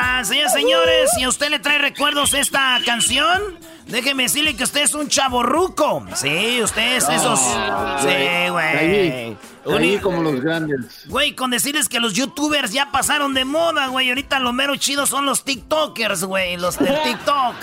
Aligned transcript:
Tan. 0.00 0.24
Señores, 0.26 0.52
señores, 0.52 1.10
si 1.16 1.22
a 1.24 1.28
usted 1.28 1.50
le 1.50 1.58
trae 1.58 1.78
recuerdos 1.78 2.34
esta 2.34 2.78
canción, 2.84 3.40
déjeme 3.86 4.24
decirle 4.24 4.54
que 4.56 4.64
usted 4.64 4.82
es 4.82 4.94
un 4.94 5.08
chaborruco. 5.08 6.04
Sí, 6.14 6.60
usted 6.62 6.96
es 6.96 7.08
esos. 7.08 7.40
Sí, 7.40 8.48
güey. 8.50 9.36
Ahí 9.66 9.98
como 9.98 10.22
los 10.22 10.40
grandes. 10.40 11.04
Güey, 11.06 11.34
con 11.34 11.50
decirles 11.50 11.88
que 11.88 12.00
los 12.00 12.14
youtubers 12.14 12.72
ya 12.72 12.90
pasaron 12.90 13.34
de 13.34 13.44
moda, 13.44 13.88
güey. 13.88 14.08
Ahorita 14.08 14.38
lo 14.40 14.52
mero 14.54 14.74
chido 14.76 15.06
son 15.06 15.26
los 15.26 15.44
tiktokers, 15.44 16.24
güey. 16.24 16.56
Los 16.56 16.78
del 16.78 16.96
tiktok. 17.04 17.54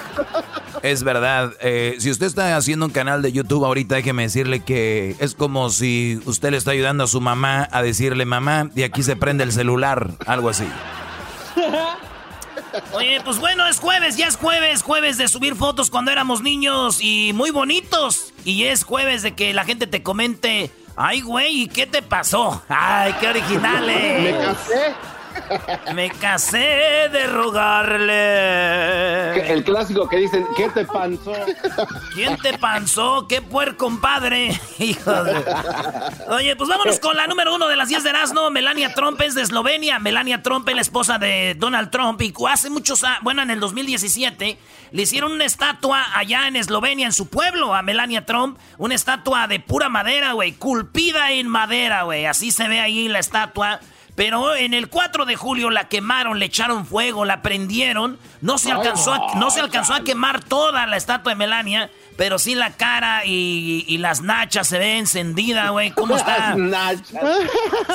Es 0.83 1.03
verdad. 1.03 1.53
eh, 1.59 1.95
si 1.99 2.11
usted 2.11 2.27
está 2.27 2.55
haciendo 2.55 2.85
un 2.85 2.91
canal 2.91 3.21
de 3.23 3.31
YouTube 3.31 3.65
ahorita, 3.65 3.95
déjeme 3.95 4.23
decirle 4.23 4.59
que 4.63 5.15
es 5.19 5.33
como 5.33 5.69
si 5.71 6.19
usted 6.25 6.51
le 6.51 6.57
está 6.57 6.71
ayudando 6.71 7.03
a 7.05 7.07
su 7.07 7.19
mamá 7.19 7.67
a 7.71 7.81
decirle, 7.81 8.25
mamá, 8.25 8.69
y 8.75 8.83
aquí 8.83 9.01
se 9.01 9.15
prende 9.15 9.43
el 9.43 9.51
celular. 9.51 10.11
Algo 10.27 10.49
así. 10.49 10.65
Oye, 12.93 13.21
pues 13.23 13.39
bueno, 13.39 13.65
es 13.67 13.79
jueves, 13.79 14.17
ya 14.17 14.27
es 14.27 14.35
jueves, 14.35 14.81
jueves 14.81 15.17
de 15.17 15.27
subir 15.27 15.55
fotos 15.55 15.89
cuando 15.89 16.11
éramos 16.11 16.41
niños 16.41 16.99
y 17.01 17.31
muy 17.33 17.51
bonitos. 17.51 18.33
Y 18.45 18.65
es 18.65 18.83
jueves 18.83 19.23
de 19.23 19.33
que 19.35 19.53
la 19.53 19.65
gente 19.65 19.87
te 19.87 20.03
comente, 20.03 20.71
ay, 20.95 21.21
güey, 21.21 21.63
¿y 21.63 21.67
qué 21.67 21.87
te 21.87 22.01
pasó? 22.01 22.63
Ay, 22.69 23.13
qué 23.19 23.27
originales. 23.27 24.21
Me 24.39 24.45
casé. 24.45 25.16
Me 25.93 26.09
casé 26.09 27.09
de 27.11 27.27
rogarle. 27.27 28.17
El 29.51 29.63
clásico 29.63 30.07
que 30.09 30.17
dicen, 30.17 30.45
¿qué 30.55 30.69
te 30.69 30.85
panzó? 30.85 31.33
¿Quién 32.13 32.37
te 32.37 32.57
panzó? 32.57 33.27
¡Qué 33.27 33.41
puer 33.41 33.77
compadre! 33.77 34.59
Hijo 34.79 35.23
de... 35.23 35.43
Oye, 36.29 36.55
pues 36.55 36.69
vámonos 36.69 36.99
con 36.99 37.15
la 37.15 37.27
número 37.27 37.55
uno 37.55 37.67
de 37.67 37.75
las 37.75 37.89
10 37.89 38.03
de 38.03 38.09
Erasmo. 38.09 38.49
Melania 38.49 38.93
Trump 38.93 39.19
es 39.21 39.35
de 39.35 39.41
Eslovenia. 39.41 39.99
Melania 39.99 40.41
Trump 40.43 40.67
es 40.69 40.75
la 40.75 40.81
esposa 40.81 41.17
de 41.17 41.55
Donald 41.57 41.89
Trump. 41.89 42.21
Y 42.21 42.33
hace 42.49 42.69
muchos 42.69 43.03
años, 43.03 43.19
bueno, 43.23 43.41
en 43.41 43.51
el 43.51 43.59
2017, 43.59 44.57
le 44.91 45.01
hicieron 45.01 45.31
una 45.31 45.45
estatua 45.45 46.05
allá 46.15 46.47
en 46.47 46.55
Eslovenia, 46.55 47.05
en 47.05 47.13
su 47.13 47.27
pueblo, 47.27 47.73
a 47.73 47.81
Melania 47.81 48.25
Trump. 48.25 48.57
Una 48.77 48.95
estatua 48.95 49.47
de 49.47 49.59
pura 49.59 49.89
madera, 49.89 50.33
güey. 50.33 50.53
Culpida 50.53 51.31
en 51.31 51.47
madera, 51.47 52.03
güey. 52.03 52.25
Así 52.25 52.51
se 52.51 52.67
ve 52.67 52.79
ahí 52.79 53.07
la 53.07 53.19
estatua. 53.19 53.79
Pero 54.17 54.55
en 54.55 54.73
el 54.73 54.89
4 54.89 55.25
de 55.25 55.35
julio 55.35 55.69
la 55.69 55.89
quemaron, 55.89 56.39
le 56.39 56.45
echaron 56.47 56.87
fuego, 56.87 57.23
la 57.23 57.43
prendieron. 57.43 58.17
No 58.41 58.57
se 58.57 58.71
alcanzó 58.71 59.13
a, 59.13 59.35
no 59.35 59.51
se 59.51 59.59
alcanzó 59.59 59.93
a 59.93 60.03
quemar 60.03 60.43
toda 60.43 60.87
la 60.87 60.97
estatua 60.97 61.33
de 61.33 61.35
Melania, 61.35 61.91
pero 62.17 62.39
sí 62.39 62.55
la 62.55 62.71
cara 62.71 63.25
y, 63.25 63.85
y 63.87 63.99
las 63.99 64.21
nachas 64.21 64.69
se 64.69 64.79
ve 64.79 64.97
encendida, 64.97 65.69
güey. 65.69 65.91
¿Cómo 65.91 66.17
está? 66.17 66.55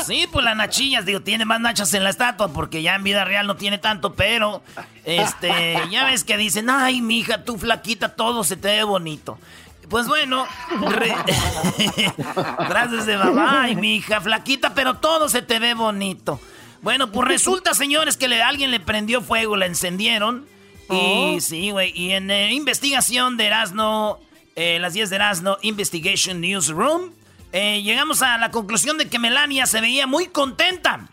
Sí, 0.06 0.28
pues 0.30 0.44
las 0.44 0.56
nachillas, 0.56 1.04
digo, 1.04 1.22
tiene 1.22 1.44
más 1.44 1.60
nachas 1.60 1.92
en 1.92 2.04
la 2.04 2.10
estatua 2.10 2.52
porque 2.52 2.82
ya 2.82 2.94
en 2.94 3.02
vida 3.02 3.24
real 3.24 3.48
no 3.48 3.56
tiene 3.56 3.78
tanto, 3.78 4.14
pero 4.14 4.62
este, 5.04 5.76
ya 5.90 6.04
ves 6.04 6.22
que 6.22 6.36
dicen, 6.36 6.70
ay, 6.70 7.00
mija, 7.00 7.42
tú 7.42 7.58
flaquita, 7.58 8.10
todo 8.10 8.44
se 8.44 8.56
te 8.56 8.68
ve 8.68 8.84
bonito. 8.84 9.40
Pues 9.88 10.06
bueno, 10.08 10.46
re- 10.88 11.14
frases 12.68 13.06
de 13.06 13.16
mamá, 13.16 13.62
ay, 13.62 13.76
mi 13.76 13.96
hija, 13.96 14.20
flaquita, 14.20 14.74
pero 14.74 14.94
todo 14.98 15.28
se 15.28 15.42
te 15.42 15.58
ve 15.58 15.74
bonito. 15.74 16.40
Bueno, 16.80 17.12
pues 17.12 17.28
resulta, 17.28 17.74
señores, 17.74 18.16
que 18.16 18.28
le- 18.28 18.42
alguien 18.42 18.70
le 18.70 18.80
prendió 18.80 19.20
fuego, 19.22 19.56
la 19.56 19.66
encendieron. 19.66 20.46
Y 20.90 21.40
sí, 21.40 21.70
güey, 21.70 21.90
y 21.98 22.10
en 22.12 22.30
eh, 22.30 22.52
investigación 22.52 23.38
de 23.38 23.46
Erasno, 23.46 24.18
eh, 24.56 24.78
las 24.78 24.92
10 24.92 25.08
de 25.08 25.16
Erasno, 25.16 25.56
Investigation 25.62 26.40
Newsroom, 26.40 27.12
eh, 27.52 27.80
llegamos 27.82 28.20
a 28.20 28.36
la 28.36 28.50
conclusión 28.50 28.98
de 28.98 29.08
que 29.08 29.18
Melania 29.18 29.64
se 29.66 29.80
veía 29.80 30.06
muy 30.06 30.26
contenta. 30.26 31.08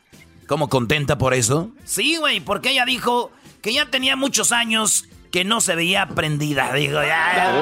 ¿Cómo 0.47 0.67
contenta 0.67 1.17
por 1.17 1.33
eso? 1.33 1.69
Sí, 1.85 2.17
güey, 2.17 2.41
porque 2.41 2.71
ella 2.71 2.83
dijo 2.83 3.31
que 3.61 3.71
ya 3.73 3.85
tenía 3.85 4.15
muchos 4.17 4.51
años 4.51 5.05
que 5.31 5.43
no 5.43 5.61
se 5.61 5.75
veía 5.75 6.07
prendida. 6.07 6.73
Dijo, 6.73 7.01
ya, 7.03 7.53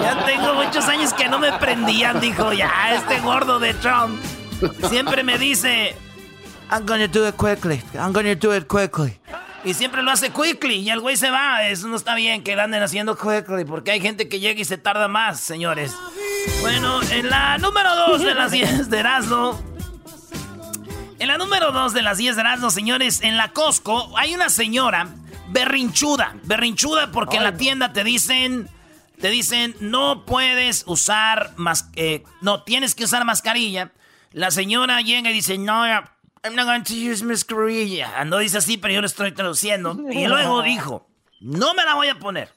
ya 0.00 0.24
tengo 0.24 0.54
muchos 0.54 0.84
años 0.86 1.12
que 1.14 1.28
no 1.28 1.38
me 1.38 1.52
prendían. 1.52 2.20
Dijo, 2.20 2.52
ya, 2.52 2.94
este 2.94 3.20
gordo 3.20 3.58
de 3.58 3.74
Trump 3.74 4.20
siempre 4.88 5.22
me 5.22 5.38
dice, 5.38 5.94
I'm 6.70 6.86
gonna 6.86 7.06
do 7.06 7.26
it 7.28 7.36
quickly, 7.36 7.82
I'm 7.94 8.12
gonna 8.12 8.34
do 8.34 8.54
it 8.54 8.66
quickly. 8.66 9.18
Y 9.64 9.74
siempre 9.74 10.02
lo 10.02 10.10
hace 10.10 10.30
quickly 10.30 10.76
y 10.76 10.90
el 10.90 11.00
güey 11.00 11.16
se 11.16 11.30
va. 11.30 11.68
Eso 11.68 11.86
no 11.86 11.96
está 11.96 12.14
bien 12.16 12.42
que 12.42 12.56
lo 12.56 12.62
anden 12.62 12.82
haciendo 12.82 13.16
quickly 13.16 13.64
porque 13.64 13.92
hay 13.92 14.00
gente 14.00 14.28
que 14.28 14.40
llega 14.40 14.60
y 14.60 14.64
se 14.64 14.76
tarda 14.76 15.06
más, 15.06 15.38
señores. 15.38 15.94
Bueno, 16.60 17.00
en 17.10 17.30
la 17.30 17.58
número 17.58 17.94
2 18.08 18.22
de 18.22 18.34
las 18.34 18.50
10 18.50 18.90
de 18.90 18.98
Erasmo, 18.98 19.60
en 21.20 21.28
la 21.28 21.38
número 21.38 21.70
2 21.70 21.92
de 21.92 22.02
las 22.02 22.18
10 22.18 22.34
de 22.34 22.40
Erasmo, 22.40 22.70
señores, 22.70 23.22
en 23.22 23.36
la 23.36 23.52
Costco 23.52 24.12
hay 24.18 24.34
una 24.34 24.48
señora 24.48 25.06
berrinchuda. 25.52 26.36
Berrinchuda 26.44 27.10
porque 27.12 27.36
en 27.36 27.44
la 27.44 27.56
tienda 27.56 27.92
te 27.92 28.04
dicen. 28.04 28.68
Te 29.20 29.28
dicen, 29.30 29.76
no 29.78 30.24
puedes 30.26 30.82
usar 30.88 31.52
más. 31.56 31.88
eh, 31.94 32.24
no, 32.40 32.64
tienes 32.64 32.96
que 32.96 33.04
usar 33.04 33.24
mascarilla. 33.24 33.92
La 34.32 34.50
señora 34.50 35.00
llega 35.00 35.30
y 35.30 35.32
dice, 35.32 35.58
no, 35.58 35.84
I'm 35.86 36.56
not 36.56 36.64
going 36.66 36.82
to 36.82 36.94
use 36.94 37.22
mascarilla. 37.22 38.24
No 38.24 38.38
dice 38.38 38.58
así, 38.58 38.78
pero 38.78 38.94
yo 38.94 39.00
lo 39.00 39.06
estoy 39.06 39.30
traduciendo. 39.30 39.96
Y 40.10 40.26
luego 40.26 40.62
dijo, 40.64 41.06
no 41.40 41.72
me 41.74 41.84
la 41.84 41.94
voy 41.94 42.08
a 42.08 42.18
poner. 42.18 42.50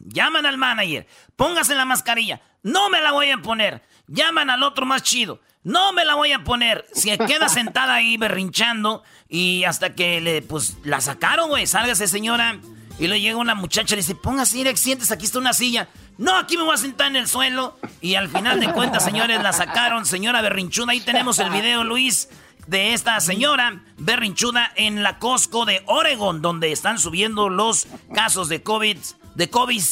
Llaman 0.00 0.46
al 0.46 0.56
manager, 0.56 1.06
póngase 1.36 1.74
la 1.74 1.84
mascarilla. 1.84 2.40
No 2.62 2.90
me 2.90 3.00
la 3.00 3.12
voy 3.12 3.30
a 3.30 3.38
poner. 3.38 3.82
Llaman 4.06 4.50
al 4.50 4.62
otro 4.62 4.86
más 4.86 5.02
chido. 5.02 5.40
No 5.62 5.92
me 5.92 6.04
la 6.04 6.14
voy 6.14 6.32
a 6.32 6.42
poner. 6.42 6.86
Se 6.92 7.18
queda 7.18 7.48
sentada 7.50 7.94
ahí 7.94 8.16
berrinchando 8.16 9.02
y 9.28 9.64
hasta 9.64 9.94
que 9.94 10.20
le, 10.20 10.42
pues, 10.42 10.78
la 10.84 11.00
sacaron, 11.00 11.48
güey. 11.48 11.66
Sálgase, 11.66 12.06
señora. 12.06 12.58
Y 12.98 13.06
le 13.06 13.20
llega 13.20 13.38
una 13.38 13.54
muchacha 13.54 13.94
y 13.94 13.96
le 13.96 14.02
dice, 14.02 14.14
póngase, 14.14 14.58
Irek, 14.58 14.76
siéntese, 14.76 15.14
aquí 15.14 15.24
está 15.24 15.38
una 15.38 15.54
silla. 15.54 15.88
No, 16.18 16.36
aquí 16.36 16.58
me 16.58 16.64
voy 16.64 16.74
a 16.74 16.76
sentar 16.76 17.06
en 17.06 17.16
el 17.16 17.28
suelo. 17.28 17.78
Y 18.02 18.14
al 18.14 18.28
final 18.28 18.60
de 18.60 18.72
cuentas, 18.72 19.04
señores, 19.04 19.42
la 19.42 19.54
sacaron. 19.54 20.04
Señora 20.04 20.42
berrinchuda, 20.42 20.92
ahí 20.92 21.00
tenemos 21.00 21.38
el 21.38 21.48
video, 21.48 21.82
Luis, 21.82 22.28
de 22.66 22.92
esta 22.92 23.18
señora 23.20 23.82
berrinchuda 23.96 24.70
en 24.76 25.02
la 25.02 25.18
Costco 25.18 25.64
de 25.64 25.82
Oregon, 25.86 26.42
donde 26.42 26.72
están 26.72 26.98
subiendo 26.98 27.48
los 27.48 27.86
casos 28.14 28.48
de 28.50 28.62
COVID, 28.62 28.98
de 29.40 29.48
COVID, 29.48 29.82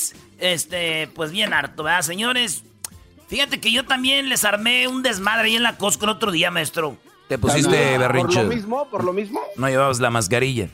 este, 0.41 1.09
pues 1.15 1.31
bien 1.31 1.55
harto, 1.55 1.83
¿verdad, 1.83 2.03
señores? 2.03 2.65
Fíjate 3.29 3.61
que 3.61 3.73
yo 3.73 3.83
también 3.87 4.29
les 4.29 4.45
armé 4.45 4.87
un 4.89 5.03
desmadre 5.03 5.47
ahí 5.49 5.57
en 5.57 5.63
la 5.63 5.79
Costco 5.79 6.05
el 6.05 6.11
otro 6.11 6.31
día, 6.31 6.51
maestro. 6.51 6.99
Te 7.29 7.39
pusiste 7.39 7.93
¿Por 7.93 7.99
berrinche. 7.99 8.43
lo 8.43 8.49
mismo? 8.51 8.89
¿Por 8.91 9.05
lo 9.05 9.15
mismo? 9.15 9.41
No 9.57 9.67
llevabas 9.67 10.01
la 10.01 10.11
mascarilla. 10.11 10.69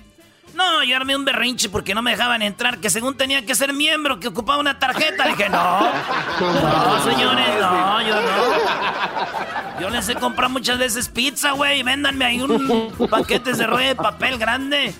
No, 0.55 0.83
yo 0.83 0.97
armé 0.97 1.15
un 1.15 1.25
berrinche 1.25 1.69
porque 1.69 1.95
no 1.95 2.03
me 2.03 2.11
dejaban 2.11 2.43
entrar, 2.43 2.79
que 2.79 2.91
según 2.91 3.17
tenía 3.17 3.47
que 3.47 3.55
ser 3.55 3.73
miembro, 3.73 4.19
que 4.19 4.27
ocupaba 4.27 4.59
una 4.59 4.77
tarjeta. 4.81 5.29
Dije, 5.29 5.49
no, 5.49 5.81
no, 5.81 7.05
señores, 7.05 7.49
no, 7.61 8.03
yo 8.03 8.21
no. 8.23 9.81
Yo 9.81 9.91
les 9.91 10.09
he 10.09 10.17
comprado 10.17 10.51
muchas 10.51 10.79
veces 10.79 11.09
pizza, 11.09 11.53
güey. 11.53 11.85
Véndanme 11.85 12.25
ahí 12.25 12.41
un 12.41 12.93
paquete 13.09 13.53
de 13.53 13.67
rollo 13.69 13.87
de 13.87 13.95
papel 13.95 14.37
grande. 14.37 14.93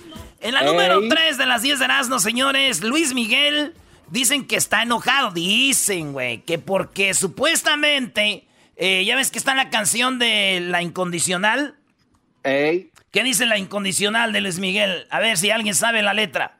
En 0.45 0.53
la 0.53 0.61
número 0.61 1.01
3 1.09 1.37
de 1.39 1.47
las 1.47 1.63
10 1.63 1.79
de 1.79 1.85
Erasmo, 1.85 2.19
señores, 2.19 2.83
Luis 2.83 3.15
Miguel 3.15 3.73
dicen 4.11 4.45
que 4.45 4.57
está 4.57 4.83
enojado. 4.83 5.31
Dicen, 5.31 6.13
güey, 6.13 6.43
que 6.43 6.59
porque 6.59 7.15
supuestamente, 7.15 8.45
eh, 8.75 9.03
ya 9.05 9.15
ves 9.15 9.31
que 9.31 9.39
está 9.39 9.53
en 9.53 9.57
la 9.57 9.71
canción 9.71 10.19
de 10.19 10.59
La 10.61 10.83
Incondicional. 10.83 11.73
Ey. 12.43 12.91
¿Qué 13.09 13.23
dice 13.23 13.47
la 13.47 13.57
incondicional 13.57 14.33
de 14.33 14.41
Luis 14.41 14.59
Miguel? 14.59 15.07
A 15.09 15.19
ver 15.19 15.35
si 15.37 15.49
alguien 15.49 15.73
sabe 15.73 16.03
la 16.03 16.13
letra. 16.13 16.59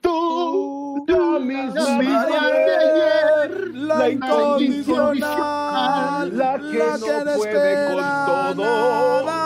Tú, 0.00 1.04
la 1.06 1.38
misma 1.38 1.98
ayer, 1.98 3.74
la 3.74 4.08
incondicional, 4.08 6.34
la 6.34 6.54
que 6.54 6.78
no 6.78 6.96
puede 7.36 7.92
con 7.92 8.56
todo. 8.56 9.37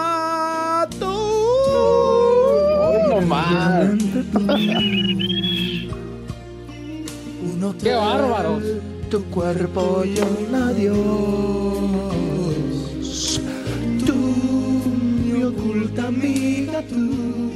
Más. 3.51 4.63
Qué 7.83 7.93
bárbaros. 7.95 8.63
Tu 9.11 9.25
cuerpo 9.25 10.05
y 10.05 10.19
un 10.21 10.55
adiós. 10.55 11.01
Tú, 14.07 14.15
mi 14.15 15.43
oculta 15.43 16.07
amiga, 16.07 16.83
tú. 16.83 17.52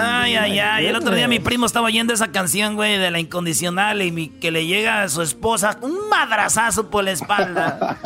Ay, 0.00 0.36
ay, 0.36 0.58
ay. 0.58 0.86
El 0.86 0.96
otro 0.96 1.14
día 1.14 1.26
mi 1.28 1.38
primo 1.40 1.66
estaba 1.66 1.86
oyendo 1.86 2.12
esa 2.14 2.28
canción, 2.30 2.74
güey, 2.76 2.98
de 2.98 3.10
la 3.10 3.18
incondicional 3.18 4.00
y 4.02 4.12
mi- 4.12 4.28
que 4.28 4.50
le 4.50 4.66
llega 4.66 5.02
a 5.02 5.08
su 5.08 5.22
esposa 5.22 5.78
un 5.80 6.08
madrazazo 6.08 6.88
por 6.90 7.04
la 7.04 7.10
espalda. 7.12 7.98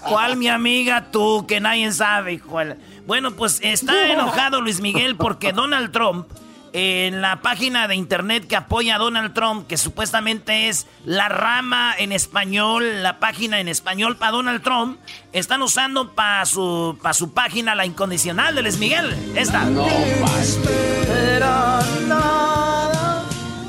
¿Cuál 0.08 0.36
mi 0.36 0.48
amiga 0.48 1.10
tú? 1.10 1.44
Que 1.46 1.60
nadie 1.60 1.90
sabe, 1.92 2.34
hijo. 2.34 2.58
Bueno, 3.06 3.32
pues 3.32 3.60
está 3.62 4.10
enojado 4.12 4.60
Luis 4.60 4.80
Miguel 4.80 5.16
porque 5.16 5.52
Donald 5.52 5.92
Trump, 5.92 6.26
en 6.74 7.22
la 7.22 7.40
página 7.40 7.86
de 7.86 7.94
internet 7.94 8.48
que 8.48 8.56
apoya 8.56 8.96
a 8.96 8.98
Donald 8.98 9.32
Trump, 9.32 9.68
que 9.68 9.76
supuestamente 9.76 10.68
es 10.68 10.88
la 11.04 11.28
rama 11.28 11.94
en 11.96 12.10
español, 12.10 13.00
la 13.04 13.20
página 13.20 13.60
en 13.60 13.68
español 13.68 14.16
para 14.16 14.32
Donald 14.32 14.60
Trump, 14.60 14.98
están 15.32 15.62
usando 15.62 16.14
para 16.14 16.44
su, 16.46 16.98
pa' 17.00 17.14
su 17.14 17.32
página 17.32 17.76
la 17.76 17.86
incondicional 17.86 18.56
de 18.56 18.62
Luis 18.62 18.78
Miguel. 18.78 19.14
Esta. 19.36 19.68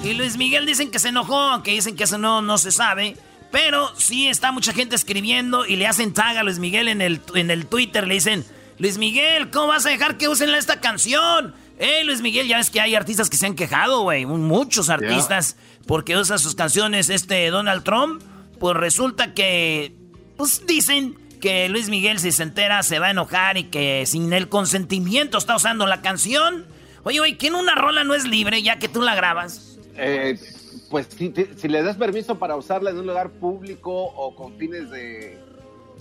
Y 0.03 0.13
Luis 0.15 0.37
Miguel 0.37 0.65
dicen 0.65 0.89
que 0.89 0.97
se 0.97 1.09
enojó, 1.09 1.39
aunque 1.39 1.71
dicen 1.71 1.95
que 1.95 2.05
eso 2.05 2.17
no, 2.17 2.41
no 2.41 2.57
se 2.57 2.71
sabe. 2.71 3.17
Pero 3.51 3.91
sí 3.97 4.27
está 4.27 4.51
mucha 4.51 4.73
gente 4.73 4.95
escribiendo 4.95 5.67
y 5.67 5.75
le 5.75 5.85
hacen 5.85 6.11
tag 6.11 6.37
a 6.37 6.43
Luis 6.43 6.57
Miguel 6.57 6.87
en 6.87 7.03
el, 7.03 7.21
en 7.35 7.51
el 7.51 7.67
Twitter. 7.67 8.07
Le 8.07 8.15
dicen, 8.15 8.43
Luis 8.79 8.97
Miguel, 8.97 9.51
¿cómo 9.51 9.67
vas 9.67 9.85
a 9.85 9.89
dejar 9.89 10.17
que 10.17 10.27
usen 10.27 10.49
esta 10.55 10.81
canción? 10.81 11.53
Eh, 11.77 12.03
Luis 12.05 12.21
Miguel, 12.21 12.47
ya 12.47 12.57
ves 12.57 12.69
que 12.69 12.79
hay 12.79 12.95
artistas 12.95 13.29
que 13.29 13.37
se 13.37 13.45
han 13.45 13.55
quejado, 13.55 14.01
güey. 14.03 14.25
Muchos 14.25 14.89
artistas 14.89 15.57
porque 15.87 16.15
usan 16.17 16.39
sus 16.39 16.55
canciones 16.55 17.09
este 17.09 17.49
Donald 17.49 17.83
Trump. 17.83 18.21
Pues 18.59 18.77
resulta 18.77 19.33
que, 19.33 19.93
pues 20.37 20.65
dicen 20.65 21.17
que 21.41 21.67
Luis 21.67 21.89
Miguel 21.89 22.19
si 22.19 22.31
se 22.31 22.43
entera 22.43 22.81
se 22.83 22.99
va 22.99 23.07
a 23.07 23.11
enojar 23.11 23.57
y 23.57 23.65
que 23.65 24.05
sin 24.05 24.31
el 24.31 24.47
consentimiento 24.47 25.37
está 25.37 25.57
usando 25.57 25.85
la 25.85 26.01
canción. 26.01 26.65
Oye, 27.03 27.19
güey, 27.19 27.37
¿quién 27.37 27.55
una 27.55 27.75
rola 27.75 28.03
no 28.05 28.13
es 28.15 28.25
libre 28.25 28.63
ya 28.63 28.79
que 28.79 28.87
tú 28.87 29.01
la 29.01 29.13
grabas? 29.13 29.77
Eh, 29.97 30.39
pues 30.89 31.07
si, 31.15 31.29
te- 31.29 31.49
si 31.57 31.67
le 31.67 31.83
das 31.83 31.97
permiso 31.97 32.39
para 32.39 32.55
usarla 32.55 32.91
en 32.91 32.97
un 32.99 33.07
lugar 33.07 33.29
público 33.31 33.91
o 33.93 34.33
con 34.35 34.57
fines 34.57 34.89
de, 34.89 35.37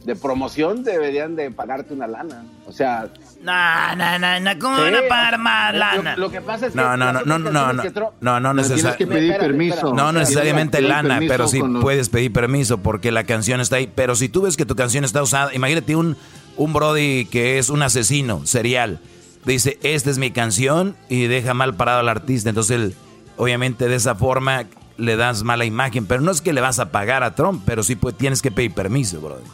de 0.05 0.15
promoción, 0.17 0.85
deberían 0.85 1.35
de 1.35 1.51
pagarte 1.51 1.95
una 1.95 2.07
lana. 2.07 2.45
O 2.67 2.73
sea... 2.73 3.09
No, 3.43 3.97
no, 3.97 4.19
no, 4.19 4.41
no, 4.41 4.59
¿cómo 4.59 4.79
van 4.79 4.95
a 4.95 4.99
sí, 5.01 5.05
pagar 5.09 5.39
más 5.39 5.75
lana? 5.75 6.17
Lo, 6.17 6.31
que 6.31 6.41
pasa 6.41 6.67
es 6.67 6.73
que... 6.73 6.79
No, 6.79 6.97
no, 6.97 7.13
no, 7.13 7.23
no, 7.25 7.39
no, 7.39 7.51
no, 7.51 7.73
no, 7.73 7.73
no, 7.73 7.83
Pero 8.21 8.53
necesar- 8.55 8.77
tienes 8.77 8.97
que 8.97 9.07
pedir 9.07 9.31
Espérate, 9.33 9.47
permiso. 9.47 9.75
espérate. 9.77 9.97
No 9.97 10.13
necesariamente 10.13 10.81
lana, 10.83 11.21
pero 11.27 11.49
sí 11.49 11.59
los- 11.61 11.83
puedes 11.83 12.09
pedir 12.09 12.33
permiso 12.33 12.79
porque 12.79 13.13
la 13.13 13.25
canción 13.25 13.61
está 13.61 13.77
ahí. 13.77 13.91
Pero 13.95 14.15
si 14.15 14.29
tú 14.29 14.43
ves 14.43 14.57
que 14.57 14.67
tu 14.67 14.77
canción 14.77 15.05
está 15.05 15.23
usada, 15.23 15.55
imagínate 15.55 15.97
un, 15.97 16.17
un 16.57 16.73
Brody 16.73 17.25
que 17.27 17.59
es 17.59 17.71
un 17.71 17.83
asesino 17.83 18.47
serial. 18.47 19.01
Dice, 19.45 19.79
esta 19.83 20.11
es 20.11 20.19
mi 20.19 20.31
canción 20.31 20.97
y 21.09 21.27
deja 21.27 21.53
mal 21.55 21.75
parado 21.75 22.01
al 22.01 22.09
artista. 22.09 22.49
Entonces, 22.51 22.77
él, 22.77 22.95
obviamente, 23.37 23.89
de 23.89 23.97
esa 23.97 24.15
forma 24.15 24.65
le 24.97 25.17
das 25.17 25.43
mala 25.43 25.65
imagen. 25.67 26.07
Pero 26.07 26.21
no 26.23 26.31
es 26.31 26.41
que 26.41 26.53
le 26.55 26.61
vas 26.63 26.79
a 26.79 26.91
pagar 26.91 27.23
a 27.23 27.35
Trump, 27.35 27.63
pero 27.67 27.83
sí 27.83 27.95
pues, 27.97 28.17
tienes 28.17 28.41
que 28.41 28.51
pedir 28.51 28.73
permiso, 28.73 29.21
Brody. 29.21 29.45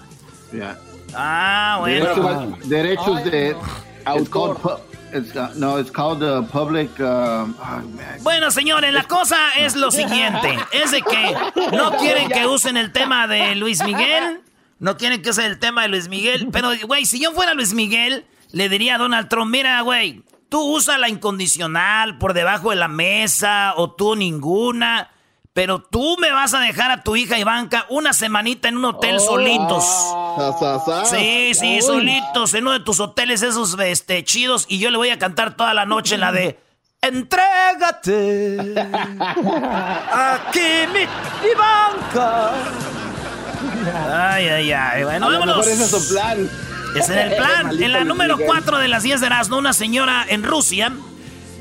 Ya. 0.52 0.79
Ah, 1.14 1.76
bueno. 1.81 2.05
Derechos, 2.05 2.69
derechos 2.69 3.25
de 3.25 3.56
autor. 4.05 4.81
It's, 5.12 5.35
uh, 5.35 5.52
no, 5.56 5.79
it's 5.79 5.91
called 5.91 6.20
the 6.20 6.43
public. 6.52 6.88
um, 7.00 7.56
oh. 7.58 7.82
Bueno, 8.23 8.50
señores, 8.50 8.93
la 8.93 9.05
cosa 9.05 9.37
es 9.58 9.75
lo 9.75 9.91
siguiente. 9.91 10.56
Es 10.73 10.93
de 10.93 11.02
que 11.02 11.35
no 11.76 11.97
quieren 11.97 12.29
que 12.29 12.47
usen 12.47 12.76
el 12.76 12.93
tema 12.93 13.26
de 13.26 13.56
Luis 13.56 13.82
Miguel. 13.85 14.41
No 14.79 14.97
quieren 14.97 15.20
que 15.20 15.31
usen 15.31 15.47
el 15.47 15.58
tema 15.58 15.82
de 15.82 15.88
Luis 15.88 16.08
Miguel. 16.08 16.49
Pero, 16.52 16.70
güey, 16.87 17.06
si 17.06 17.20
yo 17.20 17.32
fuera 17.32 17.55
Luis 17.55 17.75
Miguel, 17.75 18.25
le 18.52 18.69
diría 18.69 18.94
a 18.94 18.99
Donald 18.99 19.29
Trump, 19.29 19.50
mira, 19.50 19.81
güey, 19.81 20.23
tú 20.49 20.61
usa 20.76 20.97
la 20.97 21.08
incondicional 21.08 22.19
por 22.19 22.32
debajo 22.32 22.70
de 22.70 22.76
la 22.76 22.88
mesa 22.88 23.75
o 23.76 23.91
tú 23.91 24.14
ninguna. 24.14 25.11
Pero 25.52 25.82
tú 25.82 26.17
me 26.20 26.31
vas 26.31 26.55
a 26.55 26.61
dejar 26.61 26.93
a 26.93 27.02
tu 27.02 27.17
hija 27.17 27.37
Ivanka 27.37 27.85
una 27.88 28.12
semanita 28.12 28.69
en 28.69 28.76
un 28.76 28.85
hotel 28.85 29.19
solitos. 29.19 29.85
Sí, 31.04 31.52
sí, 31.54 31.81
solitos, 31.82 32.54
en 32.54 32.64
uno 32.64 32.72
de 32.72 32.81
tus 32.81 33.00
hoteles 33.00 33.42
esos 33.42 33.78
este, 33.78 34.25
chidos. 34.25 34.66
Y 34.69 34.78
yo 34.78 34.90
le 34.90 34.96
voy 34.96 35.10
a 35.10 35.19
cantar 35.19 35.56
toda 35.56 35.75
la 35.75 35.87
noche 35.87 36.19
la 36.19 36.32
de 36.32 36.58
Entrégate. 37.02 38.75
Aquí 40.12 40.87
mi 40.92 41.06
Ivanka. 41.50 42.50
Ay, 44.12 44.48
ay, 44.48 44.72
ay. 44.72 45.04
Bueno, 45.04 45.26
A 45.26 45.31
vámonos. 45.31 45.66
ese 45.66 45.84
es 45.84 45.90
su 45.90 46.14
plan. 46.14 46.50
Es 46.94 47.08
en 47.08 47.19
el 47.19 47.37
plan. 47.37 47.70
En 47.82 47.92
la 47.92 48.04
número 48.04 48.37
Miguel. 48.37 48.50
4 48.50 48.78
de 48.78 48.88
las 48.88 49.02
10 49.02 49.20
de 49.20 49.26
Erasmo, 49.26 49.56
una 49.56 49.72
señora 49.72 50.26
en 50.28 50.42
Rusia 50.42 50.92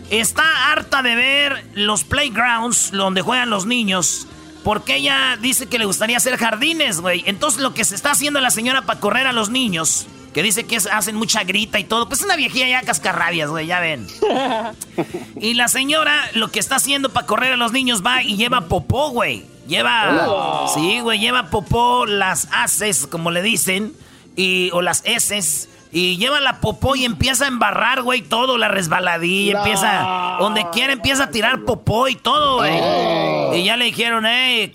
está 0.09 0.71
harta 0.71 1.01
de 1.01 1.15
ver 1.15 1.65
los 1.73 2.03
playgrounds 2.03 2.91
donde 2.91 3.21
juegan 3.21 3.49
los 3.49 3.65
niños. 3.65 4.27
Porque 4.63 4.97
ella 4.97 5.37
dice 5.41 5.67
que 5.67 5.79
le 5.79 5.85
gustaría 5.85 6.17
hacer 6.17 6.37
jardines, 6.37 7.01
güey. 7.01 7.23
Entonces 7.25 7.61
lo 7.61 7.73
que 7.73 7.83
se 7.85 7.95
está 7.95 8.11
haciendo 8.11 8.41
la 8.41 8.51
señora 8.51 8.81
para 8.83 8.99
correr 8.99 9.25
a 9.27 9.31
los 9.33 9.49
niños, 9.49 10.05
que 10.33 10.43
dice 10.43 10.65
que 10.65 10.75
es- 10.75 10.87
hacen 10.87 11.15
mucha 11.15 11.43
grita 11.43 11.79
y 11.79 11.85
todo, 11.85 12.07
pues 12.07 12.19
es 12.19 12.25
una 12.25 12.35
viejilla 12.35 12.67
ya 12.67 12.81
cascarrabias, 12.83 13.49
güey, 13.49 13.67
ya 13.67 13.79
ven. 13.79 14.05
Y 15.39 15.53
la 15.53 15.67
señora 15.69 16.13
lo 16.33 16.49
que 16.51 16.59
está 16.59 16.75
haciendo 16.75 17.09
para 17.09 17.25
correr 17.25 17.53
a 17.53 17.57
los 17.57 17.71
niños 17.71 18.03
va 18.05 18.21
y 18.23 18.35
lleva 18.35 18.61
popó, 18.67 19.09
güey. 19.11 19.45
Lleva. 19.67 20.25
Oh. 20.27 20.71
Sí, 20.73 20.99
güey, 20.99 21.19
lleva 21.19 21.49
popó, 21.49 22.05
las 22.05 22.47
haces, 22.51 23.07
como 23.07 23.31
le 23.31 23.41
dicen, 23.41 23.93
y, 24.35 24.69
o 24.73 24.81
las 24.81 25.01
heces. 25.05 25.69
Y 25.91 26.17
lleva 26.17 26.39
la 26.39 26.59
popó 26.59 26.95
y 26.95 27.05
empieza 27.05 27.45
a 27.45 27.47
embarrar, 27.47 28.01
güey, 28.03 28.21
todo, 28.21 28.57
la 28.57 28.67
resbaladilla. 28.67 29.53
No. 29.53 29.59
Empieza, 29.59 30.35
donde 30.39 30.65
quiera, 30.71 30.93
empieza 30.93 31.23
a 31.25 31.31
tirar 31.31 31.61
popó 31.61 32.07
y 32.07 32.15
todo, 32.15 32.57
güey. 32.57 32.77
Oh. 32.81 33.38
Y 33.53 33.63
ya 33.63 33.77
le 33.77 33.85
dijeron, 33.85 34.25
eh. 34.25 34.71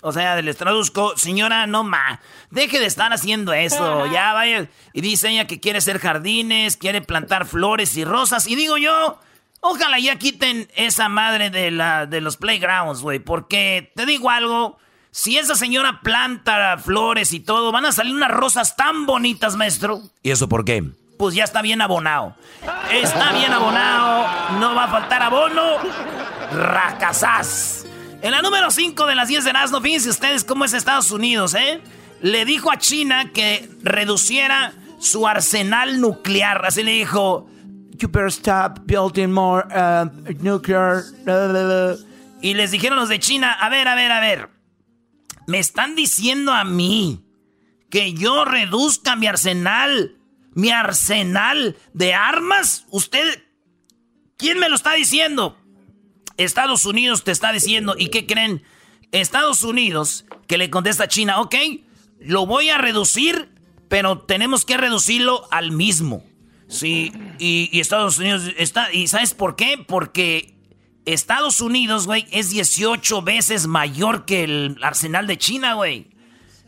O 0.00 0.12
sea, 0.12 0.40
les 0.40 0.56
traduzco, 0.56 1.16
señora, 1.16 1.66
no 1.66 1.84
ma, 1.84 2.20
deje 2.50 2.78
de 2.78 2.86
estar 2.86 3.12
haciendo 3.12 3.52
eso. 3.52 4.06
Ya 4.12 4.32
vaya. 4.32 4.68
Y 4.92 5.00
dice 5.00 5.28
ella 5.28 5.46
que 5.46 5.60
quiere 5.60 5.78
hacer 5.78 5.98
jardines, 5.98 6.76
quiere 6.76 7.02
plantar 7.02 7.46
flores 7.46 7.96
y 7.96 8.04
rosas. 8.04 8.46
Y 8.46 8.54
digo 8.54 8.76
yo, 8.78 9.18
ojalá 9.60 9.98
ya 9.98 10.16
quiten 10.16 10.68
esa 10.76 11.08
madre 11.08 11.50
de, 11.50 11.70
la, 11.70 12.06
de 12.06 12.20
los 12.20 12.36
playgrounds, 12.36 13.00
güey. 13.02 13.18
Porque 13.18 13.92
te 13.94 14.06
digo 14.06 14.30
algo. 14.30 14.78
Si 15.10 15.38
esa 15.38 15.54
señora 15.54 16.00
planta 16.02 16.76
flores 16.76 17.32
y 17.32 17.40
todo, 17.40 17.72
van 17.72 17.86
a 17.86 17.92
salir 17.92 18.14
unas 18.14 18.30
rosas 18.30 18.76
tan 18.76 19.06
bonitas, 19.06 19.56
maestro. 19.56 20.02
¿Y 20.22 20.30
eso 20.30 20.46
por 20.46 20.66
qué? 20.66 20.84
Pues 21.18 21.34
ya 21.34 21.44
está 21.44 21.62
bien 21.62 21.80
abonado. 21.80 22.34
Está 22.92 23.32
bien 23.32 23.50
abonado. 23.50 24.58
No 24.60 24.74
va 24.74 24.84
a 24.84 24.88
faltar 24.88 25.22
abono. 25.22 25.78
Racasás. 26.52 27.86
En 28.22 28.30
la 28.30 28.42
número 28.42 28.70
5 28.70 29.06
de 29.06 29.14
las 29.14 29.28
10 29.28 29.44
de 29.44 29.50
Erasmo, 29.50 29.80
fíjense 29.80 30.10
ustedes 30.10 30.44
cómo 30.44 30.64
es 30.64 30.72
Estados 30.72 31.10
Unidos, 31.10 31.54
¿eh? 31.54 31.80
Le 32.22 32.44
dijo 32.44 32.72
a 32.72 32.78
China 32.78 33.30
que 33.32 33.68
reduciera 33.82 34.72
su 34.98 35.26
arsenal 35.26 36.00
nuclear. 36.00 36.64
Así 36.64 36.82
le 36.82 36.92
dijo, 36.92 37.48
you 37.98 38.08
better 38.08 38.28
stop 38.28 38.80
building 38.86 39.28
more 39.28 39.64
uh, 39.68 40.08
nuclear. 40.42 41.02
Y 42.40 42.54
les 42.54 42.70
dijeron 42.70 42.98
los 42.98 43.08
de 43.08 43.18
China, 43.18 43.52
a 43.52 43.68
ver, 43.68 43.88
a 43.88 43.94
ver, 43.94 44.12
a 44.12 44.20
ver. 44.20 44.48
Me 45.46 45.58
están 45.58 45.94
diciendo 45.94 46.52
a 46.52 46.64
mí 46.64 47.24
que 47.90 48.14
yo 48.14 48.44
reduzca 48.44 49.14
mi 49.14 49.26
arsenal, 49.26 50.16
mi 50.54 50.70
arsenal 50.70 51.76
de 51.92 52.14
armas. 52.14 52.86
Usted, 52.90 53.42
¿Quién 54.36 54.58
me 54.58 54.68
lo 54.68 54.74
está 54.74 54.92
diciendo? 54.92 55.56
Estados 56.36 56.84
Unidos 56.84 57.24
te 57.24 57.32
está 57.32 57.52
diciendo. 57.52 57.94
¿Y 57.98 58.08
qué 58.08 58.26
creen? 58.26 58.62
Estados 59.12 59.62
Unidos, 59.62 60.26
que 60.46 60.58
le 60.58 60.70
contesta 60.70 61.04
a 61.04 61.08
China, 61.08 61.40
ok, 61.40 61.54
lo 62.20 62.46
voy 62.46 62.70
a 62.70 62.78
reducir, 62.78 63.50
pero 63.88 64.18
tenemos 64.18 64.64
que 64.64 64.76
reducirlo 64.76 65.46
al 65.50 65.72
mismo. 65.72 66.24
Sí, 66.68 67.12
y, 67.38 67.68
y 67.72 67.80
Estados 67.80 68.18
Unidos 68.18 68.50
está. 68.56 68.92
¿Y 68.92 69.06
sabes 69.06 69.34
por 69.34 69.54
qué? 69.54 69.78
Porque 69.86 70.56
Estados 71.04 71.60
Unidos, 71.60 72.06
güey, 72.06 72.26
es 72.32 72.50
18 72.50 73.22
veces 73.22 73.68
mayor 73.68 74.24
que 74.24 74.42
el 74.44 74.76
arsenal 74.82 75.28
de 75.28 75.38
China, 75.38 75.74
güey. 75.74 76.08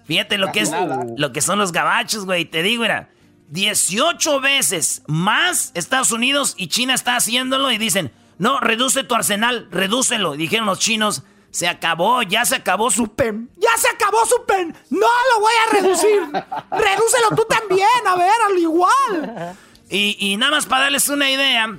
Fíjate 0.05 0.39
lo 0.39 0.53
que 0.53 0.61
es 0.61 0.71
lo 1.17 1.33
que 1.33 1.43
son 1.43 1.59
los 1.59 1.73
gabachos, 1.73 2.25
güey. 2.25 2.45
Te 2.45 2.63
digo, 2.63 2.85
era 2.85 3.11
18 3.49 4.41
veces 4.41 5.03
más 5.07 5.73
Estados 5.75 6.13
Unidos 6.13 6.55
y 6.57 6.69
China 6.69 6.95
está 6.95 7.17
haciéndolo 7.17 7.71
y 7.73 7.79
dicen, 7.79 8.13
no, 8.39 8.61
reduce 8.61 9.05
tu 9.05 9.15
arsenal, 9.15 9.69
redúcelo. 9.71 10.33
Dijeron 10.33 10.67
los 10.67 10.79
chinos, 10.79 11.23
se 11.51 11.67
acabó, 11.67 12.23
ya 12.23 12.45
se 12.45 12.57
acabó 12.57 12.91
su 12.91 13.09
pen. 13.09 13.51
¡Ya 13.57 13.77
se 13.77 13.89
acabó 13.89 14.25
su 14.27 14.45
pen! 14.47 14.75
¡No 14.91 15.07
lo 15.35 15.41
voy 15.41 15.53
a 15.67 15.73
reducir! 15.73 16.23
¡Redúcelo 16.71 17.37
tú 17.37 17.45
también! 17.49 17.89
A 18.07 18.17
ver, 18.17 18.31
al 18.49 18.59
igual. 18.59 19.57
Y, 19.89 20.17
y 20.19 20.37
nada 20.37 20.53
más 20.53 20.67
para 20.67 20.85
darles 20.85 21.09
una 21.09 21.31
idea, 21.31 21.79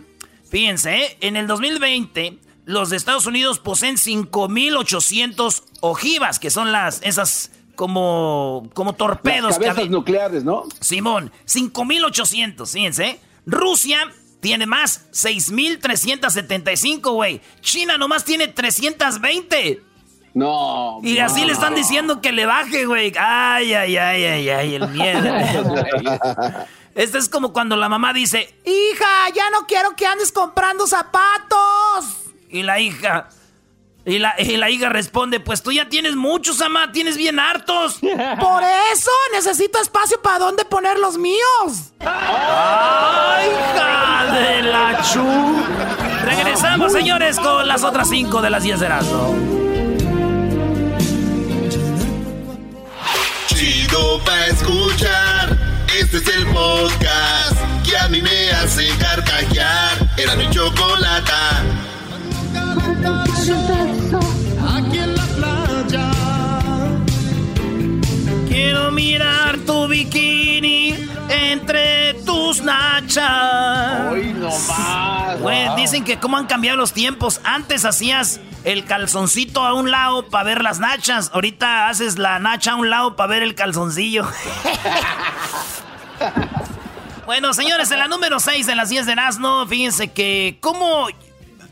fíjense, 0.50 0.98
¿eh? 0.98 1.18
en 1.22 1.36
el 1.36 1.48
2020 1.48 2.40
los 2.66 2.92
de 2.92 2.98
Estados 2.98 3.26
Unidos 3.26 3.58
poseen 3.58 3.96
5.800 3.96 5.64
ojivas, 5.82 6.38
que 6.38 6.52
son 6.52 6.72
las, 6.72 7.02
esas 7.02 7.52
como, 7.76 8.70
como 8.74 8.94
torpedos. 8.94 9.58
Las 9.58 9.60
cabezas 9.60 9.90
nucleares, 9.90 10.44
¿no? 10.44 10.66
Simón, 10.80 11.32
5.800, 11.48 12.72
fíjense. 12.72 13.20
Rusia 13.48 14.12
tiene 14.40 14.66
más, 14.66 15.10
6.375, 15.12 17.14
güey. 17.14 17.42
China 17.62 17.98
nomás 17.98 18.24
tiene 18.24 18.48
320. 18.48 19.84
No. 20.34 21.00
Y 21.04 21.20
así 21.20 21.44
le 21.44 21.54
están 21.54 21.76
diciendo 21.76 22.22
que 22.22 22.32
le 22.32 22.46
baje, 22.46 22.86
güey. 22.86 23.12
Ay, 23.18 23.74
ay, 23.74 23.98
ay, 23.98 24.26
ay, 24.26 24.50
ay, 24.50 24.76
el 24.76 24.88
miedo. 24.90 25.22
Este 26.96 27.18
es 27.18 27.30
como 27.30 27.54
cuando 27.54 27.78
la 27.78 27.88
mamá 27.88 28.14
dice, 28.14 28.54
hija, 28.66 29.30
ya 29.34 29.50
no 29.52 29.66
quiero 29.68 29.96
que 29.96 30.06
andes 30.06 30.34
comprando 30.34 30.86
zapatos. 30.86 32.18
Y 32.50 32.64
la 32.64 32.80
hija. 32.80 33.30
Y 34.06 34.18
la, 34.18 34.34
la 34.38 34.70
hija 34.70 34.90
responde, 34.90 35.40
pues 35.40 35.62
tú 35.62 35.72
ya 35.72 35.90
tienes 35.90 36.16
muchos, 36.16 36.58
mamá, 36.60 36.92
tienes 36.92 37.18
bien 37.18 37.40
hartos. 37.40 37.96
Por 38.40 38.64
eso 38.94 39.12
necesito 39.34 39.80
espacio 39.80 40.22
para 40.22 40.40
dónde 40.40 40.66
poner 40.66 40.98
los 40.98 41.18
míos. 41.18 41.92
¡Ay, 42.00 43.48
hija 43.50 44.34
de 44.34 44.62
la 44.64 45.02
chu! 45.04 45.26
Regresamos, 46.24 46.92
señores, 46.92 47.40
con 47.40 47.68
las 47.68 47.84
otras 47.84 48.10
cinco 48.10 48.42
de 48.42 48.50
las 48.50 48.64
10 48.64 48.80
de 48.80 48.86
Erasmo. 48.86 49.36
Chido 53.48 54.24
pa' 54.24 54.46
escuchar. 54.48 55.58
Este 56.00 56.18
es 56.18 56.28
el 56.30 56.46
podcast 56.48 57.58
que 57.84 57.98
a 57.98 58.08
mí 58.08 58.22
me 58.22 58.52
hace 58.52 58.88
carcajear. 58.98 59.98
Era 60.18 60.36
mi 60.36 60.50
chocolata. 60.50 61.64
Quiero 68.48 68.92
mirar 68.92 69.58
tu 69.66 69.88
bikini 69.88 70.96
entre 71.30 72.14
tus 72.26 72.62
nachas. 72.62 74.12
Hoy. 74.12 74.36
Güey, 75.40 75.76
dicen 75.76 76.04
que 76.04 76.20
cómo 76.20 76.38
han 76.38 76.48
cambiado 76.48 76.78
los 76.78 76.94
tiempos. 76.94 77.42
Antes 77.44 77.86
hacías 77.86 78.40
el 78.64 78.86
calzoncito 78.86 79.66
a 79.66 79.74
un 79.74 79.92
lado 79.92 80.28
para 80.28 80.44
ver 80.44 80.62
las 80.62 80.80
nachas. 80.80 81.32
Ahorita 81.34 81.90
haces 81.90 82.18
la 82.18 82.40
nacha 82.40 82.72
a 82.72 82.76
un 82.76 82.90
lado 82.90 83.16
para 83.16 83.30
ver 83.30 83.44
el 83.44 83.56
calzoncillo. 83.56 84.26
bueno, 87.26 87.54
señores, 87.54 87.92
en 87.92 88.00
la 88.00 88.08
número 88.08 88.40
6 88.40 88.66
de 88.66 88.76
las 88.76 88.90
10 88.90 89.06
de 89.06 89.16
Nazno, 89.16 89.66
fíjense 89.68 90.12
que 90.12 90.58
como 90.60 91.08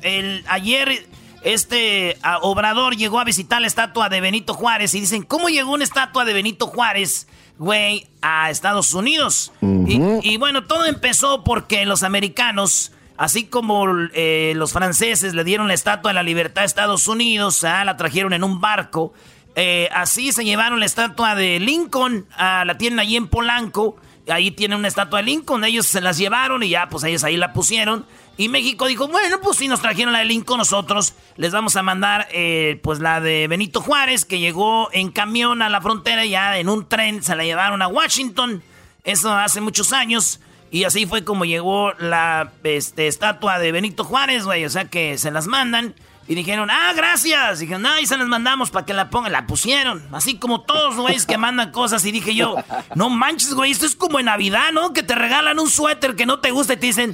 el, 0.01 0.45
ayer 0.47 1.07
este 1.43 2.17
Obrador 2.41 2.95
llegó 2.95 3.19
a 3.19 3.23
visitar 3.23 3.61
la 3.61 3.67
estatua 3.67 4.09
de 4.09 4.21
Benito 4.21 4.53
Juárez 4.53 4.93
y 4.95 4.99
dicen, 4.99 5.23
¿cómo 5.23 5.49
llegó 5.49 5.73
una 5.73 5.83
estatua 5.83 6.25
de 6.25 6.33
Benito 6.33 6.67
Juárez, 6.67 7.27
güey, 7.57 8.07
a 8.21 8.49
Estados 8.49 8.93
Unidos? 8.93 9.51
y, 9.61 10.01
y, 10.21 10.37
bueno, 10.37 10.65
todo 10.65 10.85
empezó 10.85 11.43
porque 11.43 11.85
los 11.85 12.03
americanos, 12.03 12.91
así 13.17 13.45
como 13.45 13.85
eh, 14.13 14.53
los 14.55 14.73
franceses 14.73 15.33
le 15.33 15.43
dieron 15.43 15.67
la 15.67 15.73
estatua 15.73 16.09
de 16.11 16.15
la 16.15 16.23
libertad 16.23 16.63
a 16.63 16.65
Estados 16.65 17.07
Unidos, 17.07 17.63
ah, 17.63 17.85
la 17.85 17.97
trajeron 17.97 18.33
en 18.33 18.43
un 18.43 18.59
barco, 18.59 19.13
eh, 19.55 19.89
así 19.91 20.31
se 20.31 20.45
llevaron 20.45 20.79
la 20.79 20.85
estatua 20.85 21.33
de 21.33 21.59
Lincoln, 21.59 22.27
a 22.35 22.63
la 22.65 22.77
tienen 22.77 22.99
allí 22.99 23.15
en 23.15 23.27
Polanco, 23.27 23.97
ahí 24.29 24.51
tienen 24.51 24.77
una 24.77 24.87
estatua 24.87 25.19
de 25.19 25.25
Lincoln, 25.25 25.63
ellos 25.63 25.87
se 25.87 26.01
las 26.01 26.17
llevaron 26.17 26.61
y 26.63 26.69
ya, 26.69 26.89
pues 26.89 27.03
ellos 27.03 27.23
ahí 27.23 27.37
la 27.37 27.53
pusieron. 27.53 28.05
Y 28.37 28.49
México 28.49 28.85
dijo, 28.85 29.07
bueno, 29.07 29.41
pues 29.41 29.57
si 29.57 29.67
nos 29.67 29.81
trajeron 29.81 30.13
la 30.13 30.19
de 30.19 30.25
Lincoln, 30.25 30.59
nosotros 30.59 31.15
les 31.37 31.51
vamos 31.51 31.75
a 31.75 31.81
mandar 31.81 32.27
eh, 32.31 32.79
pues 32.83 32.99
la 32.99 33.19
de 33.19 33.47
Benito 33.47 33.81
Juárez, 33.81 34.25
que 34.25 34.39
llegó 34.39 34.89
en 34.93 35.11
camión 35.11 35.63
a 35.63 35.69
la 35.69 35.81
frontera, 35.81 36.23
ya 36.23 36.59
en 36.59 36.69
un 36.69 36.87
tren 36.87 37.23
se 37.23 37.35
la 37.35 37.43
llevaron 37.43 37.81
a 37.81 37.87
Washington. 37.87 38.61
Eso 39.03 39.33
hace 39.33 39.59
muchos 39.59 39.91
años. 39.91 40.39
Y 40.69 40.83
así 40.83 41.05
fue 41.05 41.23
como 41.23 41.45
llegó 41.45 41.93
la 41.93 42.51
este, 42.63 43.07
estatua 43.07 43.57
de 43.57 43.71
Benito 43.71 44.03
Juárez, 44.03 44.43
güey. 44.45 44.65
O 44.65 44.69
sea 44.69 44.85
que 44.85 45.17
se 45.17 45.31
las 45.31 45.47
mandan. 45.47 45.95
Y 46.29 46.35
dijeron, 46.35 46.69
ah, 46.69 46.91
gracias. 46.93 47.59
Y 47.59 47.65
dijeron, 47.65 47.85
ah, 47.85 48.01
y 48.01 48.05
se 48.05 48.17
las 48.17 48.27
mandamos 48.27 48.69
para 48.69 48.85
que 48.85 48.93
la 48.93 49.09
pongan. 49.09 49.31
La 49.31 49.47
pusieron. 49.47 50.05
Así 50.11 50.37
como 50.37 50.61
todos, 50.61 50.95
los 50.95 51.03
güeyes 51.03 51.25
que 51.25 51.37
mandan 51.37 51.71
cosas. 51.71 52.03
Y 52.03 52.11
dije 52.11 52.35
yo, 52.35 52.55
no 52.95 53.09
manches, 53.09 53.53
güey, 53.53 53.71
esto 53.71 53.85
es 53.85 53.95
como 53.95 54.19
en 54.19 54.25
Navidad, 54.25 54.73
¿no? 54.73 54.91
Que 54.91 55.03
te 55.03 55.15
regalan 55.15 55.57
un 55.57 55.69
suéter 55.69 56.15
que 56.15 56.25
no 56.25 56.39
te 56.39 56.51
gusta 56.51 56.73
y 56.73 56.77
te 56.77 56.87
dicen, 56.87 57.13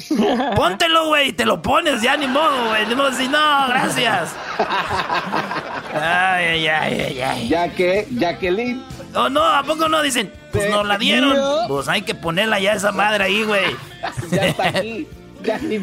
póntelo, 0.56 1.08
güey, 1.08 1.30
y 1.30 1.34
te 1.34 1.46
lo 1.46 1.62
pones, 1.62 2.02
ya 2.02 2.18
ni 2.18 2.28
modo, 2.28 2.70
güey. 2.70 2.88
Ni 2.88 2.96
modo 2.96 3.12
decir, 3.12 3.30
no, 3.30 3.68
gracias. 3.68 4.32
Ay, 5.94 6.46
ay, 6.46 6.68
ay, 6.68 7.02
ay, 7.02 7.22
ay. 7.22 7.48
Ya 7.50 7.70
que, 7.72 8.08
Jacqueline. 8.12 8.84
Oh, 9.14 9.30
no, 9.30 9.44
¿a 9.44 9.62
poco 9.64 9.88
no? 9.88 10.02
Dicen, 10.02 10.34
pues 10.52 10.72
nos 10.72 10.88
la 10.88 10.98
dieron. 10.98 11.38
Pues 11.68 11.88
hay 11.88 12.02
que 12.02 12.16
ponerla 12.16 12.60
ya 12.60 12.74
esa 12.74 12.92
madre 12.92 13.26
ahí, 13.26 13.44
güey. 13.44 13.76
Ya 14.32 14.48
está 14.48 14.68
aquí. 14.70 15.08
Ya 15.44 15.60
ni 15.60 15.80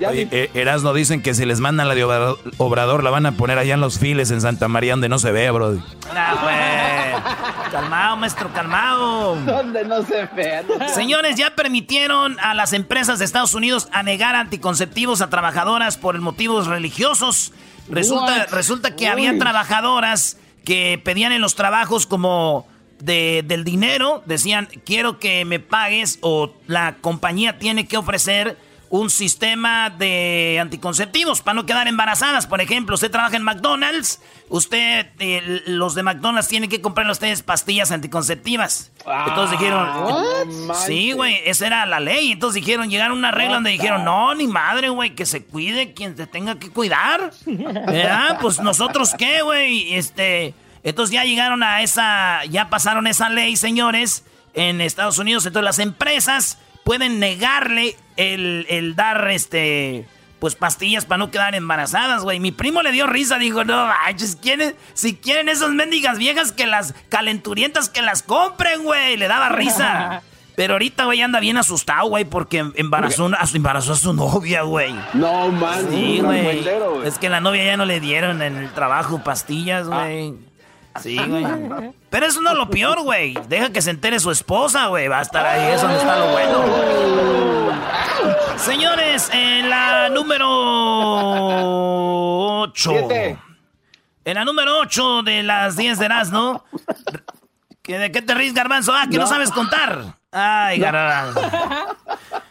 Oye, 0.00 0.28
eh, 0.30 0.50
Erasno 0.54 0.92
dicen 0.92 1.22
que 1.22 1.34
si 1.34 1.44
les 1.44 1.60
mandan 1.60 1.88
la 1.88 1.94
de 1.94 2.04
Obrador, 2.04 2.38
Obrador, 2.58 3.04
la 3.04 3.10
van 3.10 3.26
a 3.26 3.32
poner 3.32 3.58
allá 3.58 3.74
en 3.74 3.80
los 3.80 3.98
files 3.98 4.30
en 4.30 4.40
Santa 4.40 4.68
María 4.68 4.92
donde 4.92 5.08
no 5.08 5.18
se 5.18 5.30
ve, 5.30 5.50
bro. 5.50 5.78
Ah, 6.10 6.38
güey. 6.42 7.70
Calmado, 7.70 8.16
maestro, 8.16 8.52
calmado. 8.52 9.36
Donde 9.36 9.84
no 9.84 10.04
se 10.04 10.26
ve. 10.34 10.64
Señores, 10.94 11.36
ya 11.36 11.54
permitieron 11.54 12.38
a 12.40 12.54
las 12.54 12.72
empresas 12.72 13.18
de 13.18 13.24
Estados 13.24 13.54
Unidos 13.54 13.88
a 13.92 14.02
negar 14.02 14.34
anticonceptivos 14.34 15.20
a 15.20 15.30
trabajadoras 15.30 15.96
por 15.96 16.18
motivos 16.20 16.66
religiosos. 16.66 17.52
Resulta, 17.88 18.46
resulta 18.46 18.96
que 18.96 19.08
había 19.08 19.38
trabajadoras 19.38 20.38
que 20.64 21.00
pedían 21.02 21.32
en 21.32 21.40
los 21.40 21.54
trabajos 21.54 22.06
como 22.06 22.66
de, 23.00 23.44
del 23.46 23.64
dinero, 23.64 24.22
decían, 24.26 24.68
quiero 24.84 25.18
que 25.18 25.44
me 25.44 25.60
pagues 25.60 26.18
o 26.22 26.54
la 26.66 26.96
compañía 27.00 27.58
tiene 27.58 27.86
que 27.86 27.96
ofrecer 27.96 28.56
un 28.90 29.10
sistema 29.10 29.90
de 29.90 30.58
anticonceptivos 30.60 31.42
para 31.42 31.54
no 31.54 31.66
quedar 31.66 31.88
embarazadas. 31.88 32.46
Por 32.46 32.60
ejemplo, 32.60 32.94
usted 32.94 33.10
trabaja 33.10 33.36
en 33.36 33.42
McDonald's, 33.42 34.20
usted, 34.48 35.06
eh, 35.18 35.62
los 35.66 35.94
de 35.94 36.02
McDonald's 36.02 36.48
tienen 36.48 36.70
que 36.70 36.80
comprarle 36.80 37.10
a 37.10 37.12
ustedes 37.12 37.42
pastillas 37.42 37.90
anticonceptivas. 37.90 38.92
Entonces 39.26 39.58
dijeron, 39.58 39.88
sí, 40.86 41.12
güey, 41.12 41.40
esa 41.44 41.66
era 41.66 41.86
la 41.86 42.00
ley. 42.00 42.32
Entonces 42.32 42.62
dijeron, 42.62 42.88
llegaron 42.88 43.16
a 43.16 43.18
una 43.18 43.30
regla 43.30 43.54
donde 43.54 43.70
dijeron, 43.70 44.04
no, 44.04 44.34
ni 44.34 44.46
madre, 44.46 44.90
güey, 44.90 45.14
que 45.14 45.26
se 45.26 45.44
cuide 45.44 45.92
quien 45.92 46.14
te 46.14 46.26
tenga 46.26 46.58
que 46.58 46.70
cuidar. 46.70 47.32
¿Verdad? 47.46 48.38
Pues 48.40 48.60
nosotros 48.60 49.14
qué, 49.18 49.42
güey, 49.42 49.94
este... 49.94 50.54
Entonces 50.84 51.14
ya 51.14 51.24
llegaron 51.24 51.62
a 51.62 51.80
esa, 51.80 52.44
ya 52.44 52.68
pasaron 52.68 53.06
esa 53.06 53.30
ley, 53.30 53.56
señores, 53.56 54.22
en 54.52 54.82
Estados 54.82 55.18
Unidos. 55.18 55.46
Entonces 55.46 55.64
las 55.64 55.78
empresas 55.78 56.58
pueden 56.84 57.18
negarle 57.18 57.96
el, 58.16 58.66
el 58.68 58.96
dar 58.96 59.30
este 59.30 60.06
pues 60.44 60.56
pastillas 60.56 61.06
para 61.06 61.16
no 61.16 61.30
quedar 61.30 61.54
embarazadas, 61.54 62.22
güey. 62.22 62.38
Mi 62.38 62.52
primo 62.52 62.82
le 62.82 62.92
dio 62.92 63.06
risa, 63.06 63.38
dijo, 63.38 63.64
no, 63.64 63.86
manches, 63.86 64.36
¿quieren, 64.36 64.76
si 64.92 65.16
quieren 65.16 65.48
esas 65.48 65.70
mendigas 65.70 66.18
viejas 66.18 66.52
que 66.52 66.66
las 66.66 66.94
calenturientas 67.08 67.88
que 67.88 68.02
las 68.02 68.22
compren, 68.22 68.82
güey. 68.82 69.16
Le 69.16 69.26
daba 69.26 69.48
risa. 69.48 70.20
Pero 70.54 70.74
ahorita, 70.74 71.06
güey, 71.06 71.22
anda 71.22 71.40
bien 71.40 71.56
asustado, 71.56 72.08
güey, 72.08 72.24
porque 72.24 72.64
embarazó, 72.74 73.30
a 73.38 73.46
su, 73.46 73.56
embarazó 73.56 73.94
a 73.94 73.96
su 73.96 74.12
novia, 74.12 74.62
güey. 74.62 74.94
No, 75.14 75.48
man. 75.48 75.86
Sí, 75.90 76.20
güey. 76.20 76.62
Es 77.04 77.18
que 77.18 77.28
la 77.28 77.40
novia 77.40 77.64
ya 77.64 77.76
no 77.76 77.86
le 77.86 77.98
dieron 77.98 78.40
en 78.42 78.56
el 78.56 78.70
trabajo 78.70 79.24
pastillas, 79.24 79.88
güey. 79.88 80.34
Sí, 81.00 81.18
güey. 81.26 81.44
Pero 82.10 82.26
eso 82.26 82.40
no 82.40 82.50
es 82.50 82.56
lo 82.56 82.70
peor, 82.70 83.02
güey. 83.02 83.34
Deja 83.48 83.70
que 83.70 83.82
se 83.82 83.90
entere 83.90 84.20
su 84.20 84.30
esposa, 84.30 84.86
güey. 84.86 85.08
Va 85.08 85.20
a 85.20 85.22
estar 85.22 85.44
ahí, 85.44 85.72
eso 85.72 85.88
no 85.88 85.96
está 85.96 86.18
lo 86.18 86.32
bueno. 86.32 87.74
Señores, 88.56 89.30
en 89.32 89.68
la 89.70 90.08
número 90.08 90.48
8. 92.60 92.92
En 94.24 94.34
la 94.34 94.44
número 94.44 94.78
8 94.80 95.22
de 95.22 95.42
las 95.42 95.76
10 95.76 95.98
de 95.98 96.04
Erasmo. 96.04 96.64
¿De 97.84 98.10
qué 98.10 98.22
te 98.22 98.34
ríes, 98.34 98.54
Garbanzo? 98.54 98.94
Ah, 98.94 99.06
que 99.10 99.18
no, 99.18 99.26
sabes 99.26 99.50
contar. 99.50 100.16
Ay, 100.32 100.78
Garbanzo. 100.78 101.40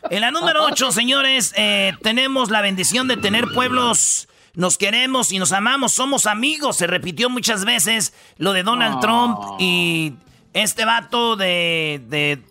En 0.09 0.21
la 0.21 0.29
número 0.29 0.63
8, 0.65 0.91
señores, 0.91 1.53
eh, 1.57 1.93
tenemos 2.03 2.51
la 2.51 2.61
bendición 2.61 3.07
de 3.07 3.17
tener 3.17 3.47
pueblos. 3.53 4.27
Nos 4.53 4.77
queremos 4.77 5.31
y 5.31 5.39
nos 5.39 5.51
amamos, 5.51 5.93
somos 5.93 6.27
amigos. 6.27 6.77
Se 6.77 6.85
repitió 6.85 7.31
muchas 7.31 7.65
veces 7.65 8.13
lo 8.37 8.53
de 8.53 8.61
Donald 8.61 8.99
Trump 8.99 9.39
y 9.57 10.13
este 10.53 10.85
vato 10.85 11.35
de, 11.35 12.01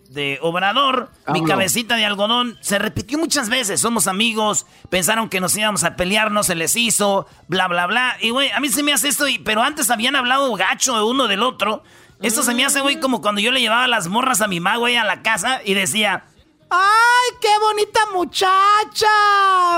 de, 0.09 0.39
Obrador, 0.41 1.09
mi 1.27 1.43
cabecita 1.43 1.95
de 1.95 2.05
algodón, 2.05 2.57
se 2.61 2.77
repitió 2.77 3.17
muchas 3.17 3.49
veces. 3.49 3.81
Somos 3.81 4.07
amigos, 4.07 4.65
pensaron 4.89 5.29
que 5.29 5.39
nos 5.39 5.55
íbamos 5.55 5.83
a 5.83 5.95
pelear, 5.95 6.31
no 6.31 6.43
se 6.43 6.55
les 6.55 6.75
hizo, 6.75 7.25
bla, 7.47 7.67
bla, 7.67 7.87
bla. 7.87 8.17
Y, 8.21 8.29
güey, 8.29 8.51
a 8.51 8.59
mí 8.59 8.69
se 8.69 8.83
me 8.83 8.93
hace 8.93 9.07
esto, 9.07 9.25
pero 9.43 9.63
antes 9.63 9.89
habían 9.89 10.15
hablado 10.15 10.53
gacho 10.55 10.95
de 10.95 11.03
uno 11.03 11.27
del 11.27 11.41
otro. 11.41 11.83
Esto 12.21 12.43
se 12.43 12.53
me 12.53 12.63
hace, 12.63 12.81
güey, 12.81 12.99
como 12.99 13.21
cuando 13.21 13.41
yo 13.41 13.51
le 13.51 13.59
llevaba 13.59 13.87
las 13.87 14.07
morras 14.07 14.41
a 14.41 14.47
mi 14.47 14.59
mamá, 14.59 14.77
güey, 14.77 14.95
a 14.95 15.03
la 15.03 15.21
casa 15.21 15.61
y 15.63 15.73
decía... 15.73 16.25
¡Ay, 16.75 17.37
qué 17.39 17.59
bonita 17.59 17.99
muchacha! 18.13 19.07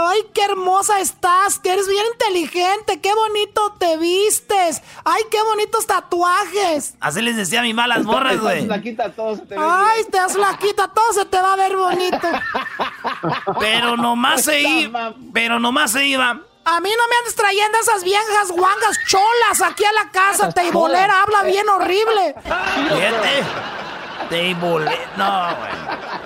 ¡Ay, 0.10 0.22
qué 0.34 0.46
hermosa 0.46 1.02
estás! 1.02 1.60
Que 1.60 1.74
eres 1.74 1.90
bien 1.90 2.06
inteligente, 2.14 3.02
qué 3.02 3.14
bonito 3.14 3.74
te 3.78 3.98
vistes. 3.98 4.82
¡Ay, 5.04 5.24
qué 5.30 5.42
bonitos 5.44 5.86
tatuajes! 5.88 6.96
Así 7.02 7.22
les 7.22 7.36
decía 7.36 7.60
a 7.60 7.64
mi 7.64 7.74
mamá 7.74 7.90
las 7.90 8.06
morras, 8.06 8.40
güey. 8.40 8.66
todo 9.14 9.36
se 9.36 9.42
te 9.42 9.56
¡Ay, 9.60 10.06
te 10.06 10.18
das 10.18 10.36
la 10.36 10.58
quita, 10.58 10.88
todo 10.88 11.12
se 11.12 11.26
te 11.26 11.42
va 11.42 11.54
a 11.54 11.56
ver 11.58 11.76
bonito! 11.76 12.30
Pero 13.60 13.98
nomás 13.98 14.44
se 14.44 14.62
iba, 14.62 15.14
pero 15.34 15.60
nomás 15.60 15.92
se 15.92 16.06
iba. 16.06 16.30
A 16.30 16.80
mí 16.80 16.90
no 16.98 17.08
me 17.10 17.16
andes 17.18 17.36
trayendo 17.36 17.78
esas 17.78 18.06
viejas 18.06 18.52
guangas 18.52 18.98
cholas 19.06 19.62
aquí 19.62 19.84
a 19.84 19.92
la 19.92 20.12
casa. 20.12 20.50
Teibolera 20.50 21.24
habla 21.24 21.44
bien 21.44 21.68
horrible. 21.68 22.36
Fíjate. 22.42 23.44
Teibolera. 24.30 25.12
No, 25.18 25.56
güey. 25.58 26.25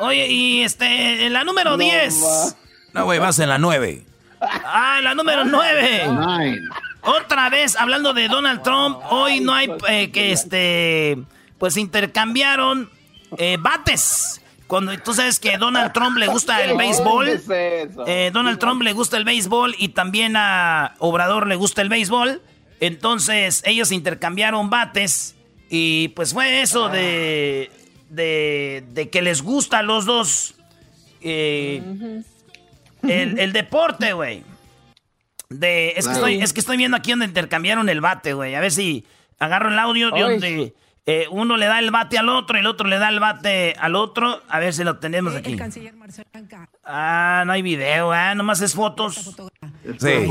Oye, 0.00 0.26
y 0.28 0.62
este, 0.62 1.26
en 1.26 1.32
la 1.32 1.44
número 1.44 1.76
10. 1.76 2.56
No, 2.94 3.04
güey, 3.04 3.18
vas 3.18 3.38
en 3.38 3.48
la 3.48 3.58
9. 3.58 4.04
Ah, 4.40 5.00
la 5.02 5.14
número 5.14 5.44
9. 5.44 6.60
Otra 7.02 7.48
vez, 7.48 7.76
hablando 7.76 8.12
de 8.12 8.28
Donald 8.28 8.62
Trump, 8.62 8.98
hoy 9.10 9.40
no 9.40 9.54
hay 9.54 9.70
eh, 9.88 10.10
que, 10.10 10.32
este, 10.32 11.18
pues 11.58 11.76
intercambiaron 11.76 12.90
eh, 13.36 13.56
bates. 13.58 14.40
Cuando 14.66 14.96
tú 14.98 15.14
sabes 15.14 15.40
que 15.40 15.56
Donald 15.56 15.92
Trump 15.92 16.18
le 16.18 16.26
gusta 16.26 16.62
el 16.62 16.76
béisbol, 16.76 17.40
eh, 17.48 18.30
Donald 18.32 18.58
Trump 18.58 18.82
le 18.82 18.92
gusta 18.92 19.16
el 19.16 19.24
béisbol 19.24 19.74
y 19.78 19.88
también 19.88 20.34
a 20.36 20.94
Obrador 20.98 21.46
le 21.46 21.56
gusta 21.56 21.82
el 21.82 21.88
béisbol. 21.88 22.42
Entonces 22.80 23.62
ellos 23.64 23.90
intercambiaron 23.90 24.70
bates 24.70 25.34
y 25.70 26.08
pues 26.08 26.32
fue 26.32 26.62
eso 26.62 26.88
de 26.88 27.70
de, 28.08 29.08
que 29.10 29.22
les 29.22 29.42
gusta 29.42 29.78
a 29.78 29.82
los 29.82 30.04
dos 30.04 30.54
eh, 31.20 31.82
el, 33.02 33.52
deporte, 33.52 34.12
güey. 34.12 34.44
De, 35.48 35.94
es, 35.96 36.06
que 36.06 36.12
estoy, 36.12 36.42
es 36.42 36.52
que 36.52 36.60
estoy 36.60 36.76
viendo 36.76 36.96
aquí 36.96 37.10
donde 37.10 37.26
intercambiaron 37.26 37.88
el 37.88 38.00
bate, 38.00 38.34
güey. 38.34 38.54
A 38.54 38.60
ver 38.60 38.72
si 38.72 39.06
agarro 39.38 39.70
el 39.70 39.78
audio 39.78 40.10
de 40.10 40.20
donde 40.20 40.74
eh, 41.06 41.26
uno 41.30 41.56
le 41.56 41.64
da 41.64 41.78
el 41.78 41.90
bate 41.90 42.18
al 42.18 42.28
otro 42.28 42.58
y 42.58 42.60
el 42.60 42.66
otro 42.66 42.86
le 42.86 42.98
da 42.98 43.08
el 43.08 43.18
bate 43.18 43.74
al 43.78 43.96
otro. 43.96 44.42
A 44.48 44.58
ver 44.58 44.74
si 44.74 44.84
lo 44.84 44.98
tenemos 44.98 45.34
aquí. 45.34 45.56
Ah, 46.84 47.44
no 47.46 47.52
hay 47.52 47.62
video, 47.62 48.14
¿eh? 48.14 48.34
Nomás 48.34 48.60
es 48.60 48.74
fotos. 48.74 49.34
Sí. 49.98 50.26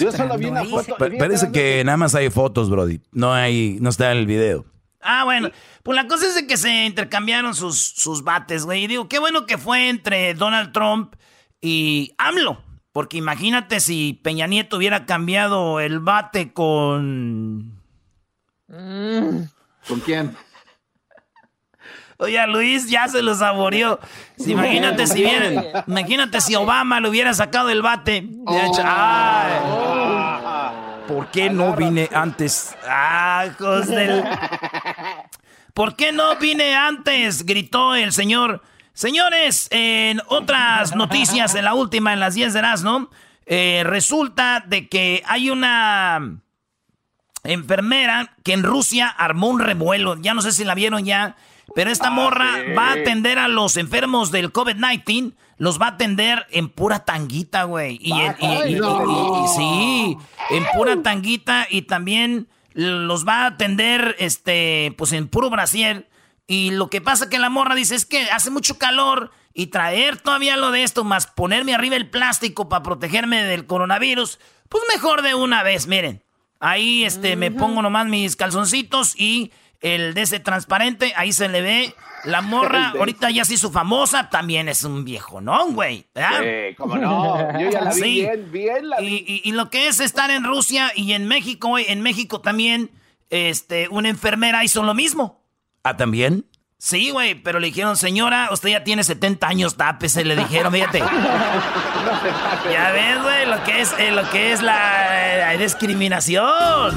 Yo 0.00 0.10
solo 0.10 0.36
vi 0.36 0.46
una 0.46 0.64
foto. 0.64 0.96
Parece 0.96 1.52
que 1.52 1.84
nada 1.84 1.96
más 1.96 2.16
hay 2.16 2.30
fotos, 2.30 2.68
Brody. 2.68 3.00
No 3.12 3.32
hay, 3.32 3.78
no 3.80 3.90
está 3.90 4.10
en 4.10 4.18
el 4.18 4.26
video. 4.26 4.64
Ah, 5.00 5.24
bueno. 5.24 5.50
Pues 5.82 5.96
la 5.96 6.06
cosa 6.06 6.26
es 6.26 6.34
de 6.34 6.46
que 6.46 6.56
se 6.56 6.86
intercambiaron 6.86 7.54
sus, 7.54 7.78
sus 7.78 8.24
bates, 8.24 8.64
güey. 8.64 8.84
Y 8.84 8.86
digo, 8.88 9.08
qué 9.08 9.18
bueno 9.18 9.46
que 9.46 9.58
fue 9.58 9.88
entre 9.88 10.34
Donald 10.34 10.72
Trump 10.72 11.14
y 11.60 12.14
AMLO. 12.18 12.62
Porque 12.92 13.16
imagínate 13.16 13.80
si 13.80 14.14
Peña 14.22 14.46
Nieto 14.46 14.76
hubiera 14.76 15.06
cambiado 15.06 15.80
el 15.80 16.00
bate 16.00 16.52
con. 16.52 17.80
¿Con 18.66 20.00
quién? 20.04 20.36
Oye, 22.20 22.44
Luis 22.48 22.90
ya 22.90 23.06
se 23.06 23.22
lo 23.22 23.34
saboreó. 23.36 24.00
imagínate 24.44 25.06
si 25.06 25.22
viene, 25.22 25.72
imagínate 25.86 26.40
si 26.40 26.56
Obama 26.56 27.00
le 27.00 27.08
hubiera 27.08 27.32
sacado 27.32 27.70
el 27.70 27.80
bate. 27.80 28.28
¿Por 31.08 31.30
qué 31.30 31.48
no 31.48 31.74
vine 31.74 32.10
antes? 32.12 32.76
Ah, 32.86 33.46
del... 33.86 34.22
¿Por 35.74 35.96
qué 35.96 36.12
no 36.12 36.36
vine 36.36 36.76
antes? 36.76 37.46
Gritó 37.46 37.94
el 37.94 38.12
señor. 38.12 38.62
Señores, 38.92 39.68
en 39.70 40.20
otras 40.26 40.94
noticias, 40.94 41.54
en 41.54 41.64
la 41.64 41.72
última, 41.72 42.12
en 42.12 42.20
las 42.20 42.34
10 42.34 42.52
de 42.52 42.60
las, 42.60 42.82
¿no? 42.82 43.08
Eh, 43.46 43.84
resulta 43.86 44.62
de 44.66 44.90
que 44.90 45.22
hay 45.26 45.48
una 45.48 46.42
enfermera 47.42 48.36
que 48.44 48.52
en 48.52 48.62
Rusia 48.62 49.08
armó 49.08 49.48
un 49.48 49.60
revuelo. 49.60 50.20
Ya 50.20 50.34
no 50.34 50.42
sé 50.42 50.52
si 50.52 50.62
la 50.64 50.74
vieron 50.74 51.06
ya. 51.06 51.36
Pero 51.74 51.90
esta 51.90 52.08
ah, 52.08 52.10
morra 52.10 52.50
va 52.76 52.88
a 52.88 52.92
atender 52.92 53.38
a 53.38 53.48
los 53.48 53.78
enfermos 53.78 54.30
del 54.30 54.52
COVID-19. 54.52 55.32
Los 55.58 55.80
va 55.80 55.86
a 55.86 55.90
atender 55.90 56.46
en 56.50 56.68
pura 56.68 57.04
tanguita, 57.04 57.64
güey. 57.64 57.98
Y, 58.00 58.12
sí, 59.56 60.16
en 60.50 60.66
pura 60.74 61.02
tanguita. 61.02 61.66
Y 61.68 61.82
también 61.82 62.48
los 62.72 63.26
va 63.26 63.42
a 63.42 63.46
atender 63.46 64.16
este, 64.18 64.94
pues 64.96 65.12
en 65.12 65.28
puro 65.28 65.50
brasier. 65.50 66.08
Y 66.46 66.70
lo 66.70 66.88
que 66.88 67.00
pasa 67.00 67.28
que 67.28 67.38
la 67.38 67.50
morra 67.50 67.74
dice 67.74 67.94
es 67.94 68.06
que 68.06 68.22
hace 68.30 68.50
mucho 68.50 68.78
calor 68.78 69.32
y 69.52 69.66
traer 69.66 70.16
todavía 70.16 70.56
lo 70.56 70.70
de 70.70 70.84
esto, 70.84 71.02
más 71.02 71.26
ponerme 71.26 71.74
arriba 71.74 71.96
el 71.96 72.08
plástico 72.08 72.68
para 72.68 72.84
protegerme 72.84 73.42
del 73.42 73.66
coronavirus, 73.66 74.38
pues 74.68 74.84
mejor 74.94 75.22
de 75.22 75.34
una 75.34 75.64
vez, 75.64 75.88
miren. 75.88 76.22
Ahí 76.60 77.04
este, 77.04 77.34
me 77.34 77.50
pongo 77.50 77.82
nomás 77.82 78.06
mis 78.06 78.36
calzoncitos 78.36 79.18
y 79.18 79.52
el 79.80 80.14
de 80.14 80.22
ese 80.22 80.40
transparente, 80.40 81.12
ahí 81.16 81.32
se 81.32 81.48
le 81.48 81.60
ve 81.60 81.94
la 82.28 82.42
morra, 82.42 82.90
ahorita 82.98 83.30
ya 83.30 83.44
se 83.44 83.54
hizo 83.54 83.70
famosa, 83.70 84.28
también 84.28 84.68
es 84.68 84.84
un 84.84 85.04
viejo, 85.04 85.40
¿no, 85.40 85.68
güey? 85.70 86.06
Sí, 86.14 86.74
cómo 86.76 86.96
no. 86.96 87.58
Yo 87.58 87.70
ya 87.70 87.80
la 87.80 87.94
vi 87.94 88.00
bien, 88.00 88.52
bien 88.52 88.88
la 88.88 89.00
vi. 89.00 89.42
Y, 89.44 89.52
lo 89.52 89.70
que 89.70 89.88
es 89.88 90.00
estar 90.00 90.30
en 90.30 90.44
Rusia 90.44 90.92
y 90.94 91.12
en 91.12 91.26
México, 91.26 91.78
en 91.78 92.02
México 92.02 92.40
también, 92.40 92.90
este, 93.30 93.88
una 93.88 94.08
enfermera 94.08 94.62
hizo 94.62 94.82
lo 94.82 94.94
mismo. 94.94 95.42
¿Ah, 95.82 95.96
también? 95.96 96.44
Sí, 96.76 97.10
güey, 97.10 97.34
pero 97.34 97.58
le 97.58 97.68
dijeron, 97.68 97.96
señora, 97.96 98.50
usted 98.52 98.68
ya 98.68 98.84
tiene 98.84 99.02
70 99.02 99.48
años, 99.48 99.76
tápese, 99.76 100.24
le 100.24 100.36
dijeron, 100.36 100.72
fíjate. 100.72 100.98
ya 102.70 102.92
ves, 102.92 103.22
güey, 103.22 103.46
lo 103.46 103.64
que 103.64 103.80
es, 103.80 103.92
eh, 103.98 104.12
lo 104.12 104.28
que 104.30 104.52
es 104.52 104.62
la, 104.62 105.56
discriminación. 105.58 106.94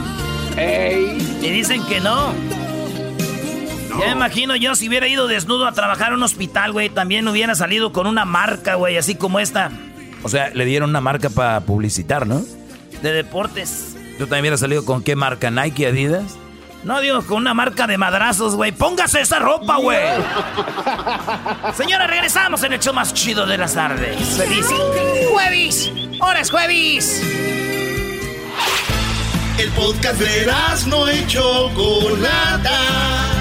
Y 0.58 1.50
dicen 1.50 1.84
que 1.86 2.00
no. 2.00 2.61
Ya 4.02 4.08
me 4.08 4.14
imagino 4.14 4.56
yo 4.56 4.74
si 4.76 4.88
hubiera 4.88 5.08
ido 5.08 5.28
desnudo 5.28 5.68
a 5.68 5.74
trabajar 5.74 6.08
en 6.10 6.16
un 6.16 6.24
hospital, 6.24 6.72
güey, 6.72 6.90
también 6.90 7.28
hubiera 7.28 7.54
salido 7.54 7.94
con 7.94 8.08
una 8.08 8.26
marca, 8.26 8.76
güey, 8.76 8.98
así 8.98 9.14
como 9.14 9.40
esta. 9.40 9.72
O 10.24 10.30
sea, 10.30 10.50
le 10.50 10.66
dieron 10.66 10.90
una 10.90 11.02
marca 11.02 11.30
para 11.30 11.62
publicitar, 11.62 12.26
¿no? 12.26 12.42
De 13.04 13.14
deportes. 13.14 13.96
¿Tú 14.18 14.26
también 14.26 14.42
hubieras 14.42 14.60
salido 14.60 14.86
con 14.86 15.04
qué 15.04 15.16
marca? 15.16 15.52
¿Nike, 15.52 15.86
Adidas? 15.86 16.36
No, 16.84 17.00
digo, 17.00 17.22
con 17.22 17.38
una 17.38 17.54
marca 17.54 17.86
de 17.86 17.98
madrazos, 18.00 18.56
güey. 18.56 18.72
Póngase 18.72 19.22
esa 19.22 19.38
ropa, 19.38 19.78
güey. 19.78 20.00
Señora, 21.76 22.08
regresamos 22.08 22.64
en 22.64 22.74
el 22.74 22.80
show 22.80 22.94
más 22.94 23.14
chido 23.14 23.46
de 23.46 23.58
las 23.58 23.76
tardes. 23.76 24.18
Feliz 24.36 24.66
jueves. 25.32 25.92
Ahora 26.20 26.40
es 26.40 26.50
jueves. 26.50 27.22
El 29.60 29.70
podcast 29.72 30.20
de 30.20 30.46
las 30.48 30.88
no 30.88 31.08
hecho 31.08 31.70
nada 32.20 33.41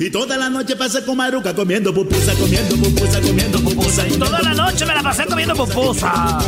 Y 0.00 0.08
toda 0.08 0.38
la 0.38 0.48
noche 0.48 0.76
pasa 0.76 1.04
con 1.04 1.18
Maruca 1.18 1.54
comiendo 1.54 1.92
pupusa, 1.92 2.32
comiendo 2.32 2.74
pupusa, 2.74 3.20
comiendo 3.20 3.60
pupusa. 3.60 4.08
Y 4.08 4.12
toda 4.12 4.40
la 4.40 4.54
noche 4.54 4.86
me 4.86 4.94
la 4.94 5.00
la 5.02 5.10
pasé 5.10 5.26
comiendo 5.26 5.54
pupusa. 5.54 6.38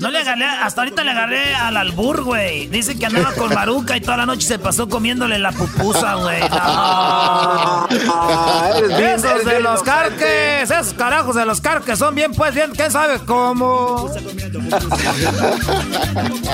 No 0.00 0.10
le 0.10 0.18
agarré, 0.18 0.44
hasta 0.44 0.82
ahorita 0.82 1.04
le 1.04 1.10
agarré 1.10 1.54
al 1.54 1.76
albur, 1.76 2.22
güey. 2.22 2.66
Dice 2.68 2.98
que 2.98 3.06
andaba 3.06 3.32
con 3.32 3.52
Maruca 3.52 3.96
y 3.96 4.00
toda 4.00 4.18
la 4.18 4.26
noche 4.26 4.46
se 4.46 4.58
pasó 4.58 4.88
comiéndole 4.88 5.38
la 5.38 5.52
pupusa, 5.52 6.14
güey. 6.14 6.38
esos 9.14 9.44
de 9.44 9.60
los 9.60 9.82
carques, 9.82 10.70
esos 10.70 10.94
carajos 10.94 11.36
de 11.36 11.46
los 11.46 11.60
carques 11.60 11.98
son 11.98 12.14
bien, 12.14 12.32
pues 12.32 12.54
bien, 12.54 12.72
¿quién 12.76 12.90
sabe 12.90 13.20
cómo? 13.24 14.10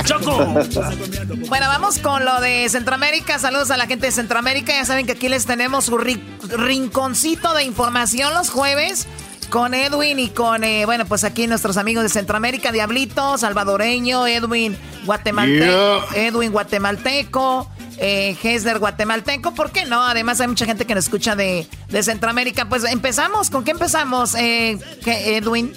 Choco. 0.05 0.47
Bueno, 1.49 1.67
vamos 1.69 1.99
con 1.99 2.25
lo 2.25 2.41
de 2.41 2.69
Centroamérica. 2.69 3.39
Saludos 3.39 3.71
a 3.71 3.77
la 3.77 3.87
gente 3.87 4.07
de 4.07 4.13
Centroamérica. 4.13 4.73
Ya 4.73 4.85
saben 4.85 5.07
que 5.07 5.14
aquí 5.15 5.29
les 5.29 5.47
tenemos 5.47 5.89
un 5.89 6.01
rinconcito 6.01 7.55
de 7.55 7.63
información 7.63 8.35
los 8.35 8.51
jueves 8.51 9.07
con 9.49 9.73
Edwin 9.73 10.19
y 10.19 10.29
con, 10.31 10.65
eh, 10.65 10.85
bueno, 10.87 11.05
pues 11.07 11.23
aquí 11.23 11.47
nuestros 11.47 11.77
amigos 11.77 12.03
de 12.03 12.09
Centroamérica, 12.09 12.73
Diablito, 12.73 13.39
salvadoreño, 13.39 14.27
Edwin 14.27 14.77
guatemalteco, 15.05 16.05
Edwin 16.17 16.51
guatemalteco, 16.51 17.71
eh, 17.99 18.37
guatemalteco, 18.81 19.55
¿por 19.55 19.71
qué 19.71 19.85
no? 19.85 20.03
Además 20.03 20.41
hay 20.41 20.49
mucha 20.49 20.67
gente 20.67 20.85
que 20.85 20.97
nos 20.97 21.05
escucha 21.05 21.37
de, 21.37 21.69
de 21.89 22.03
Centroamérica. 22.03 22.69
Pues 22.69 22.83
empezamos, 22.83 23.51
¿con 23.51 23.63
qué 23.63 23.71
empezamos, 23.71 24.35
eh, 24.35 24.79
Edwin? 25.07 25.73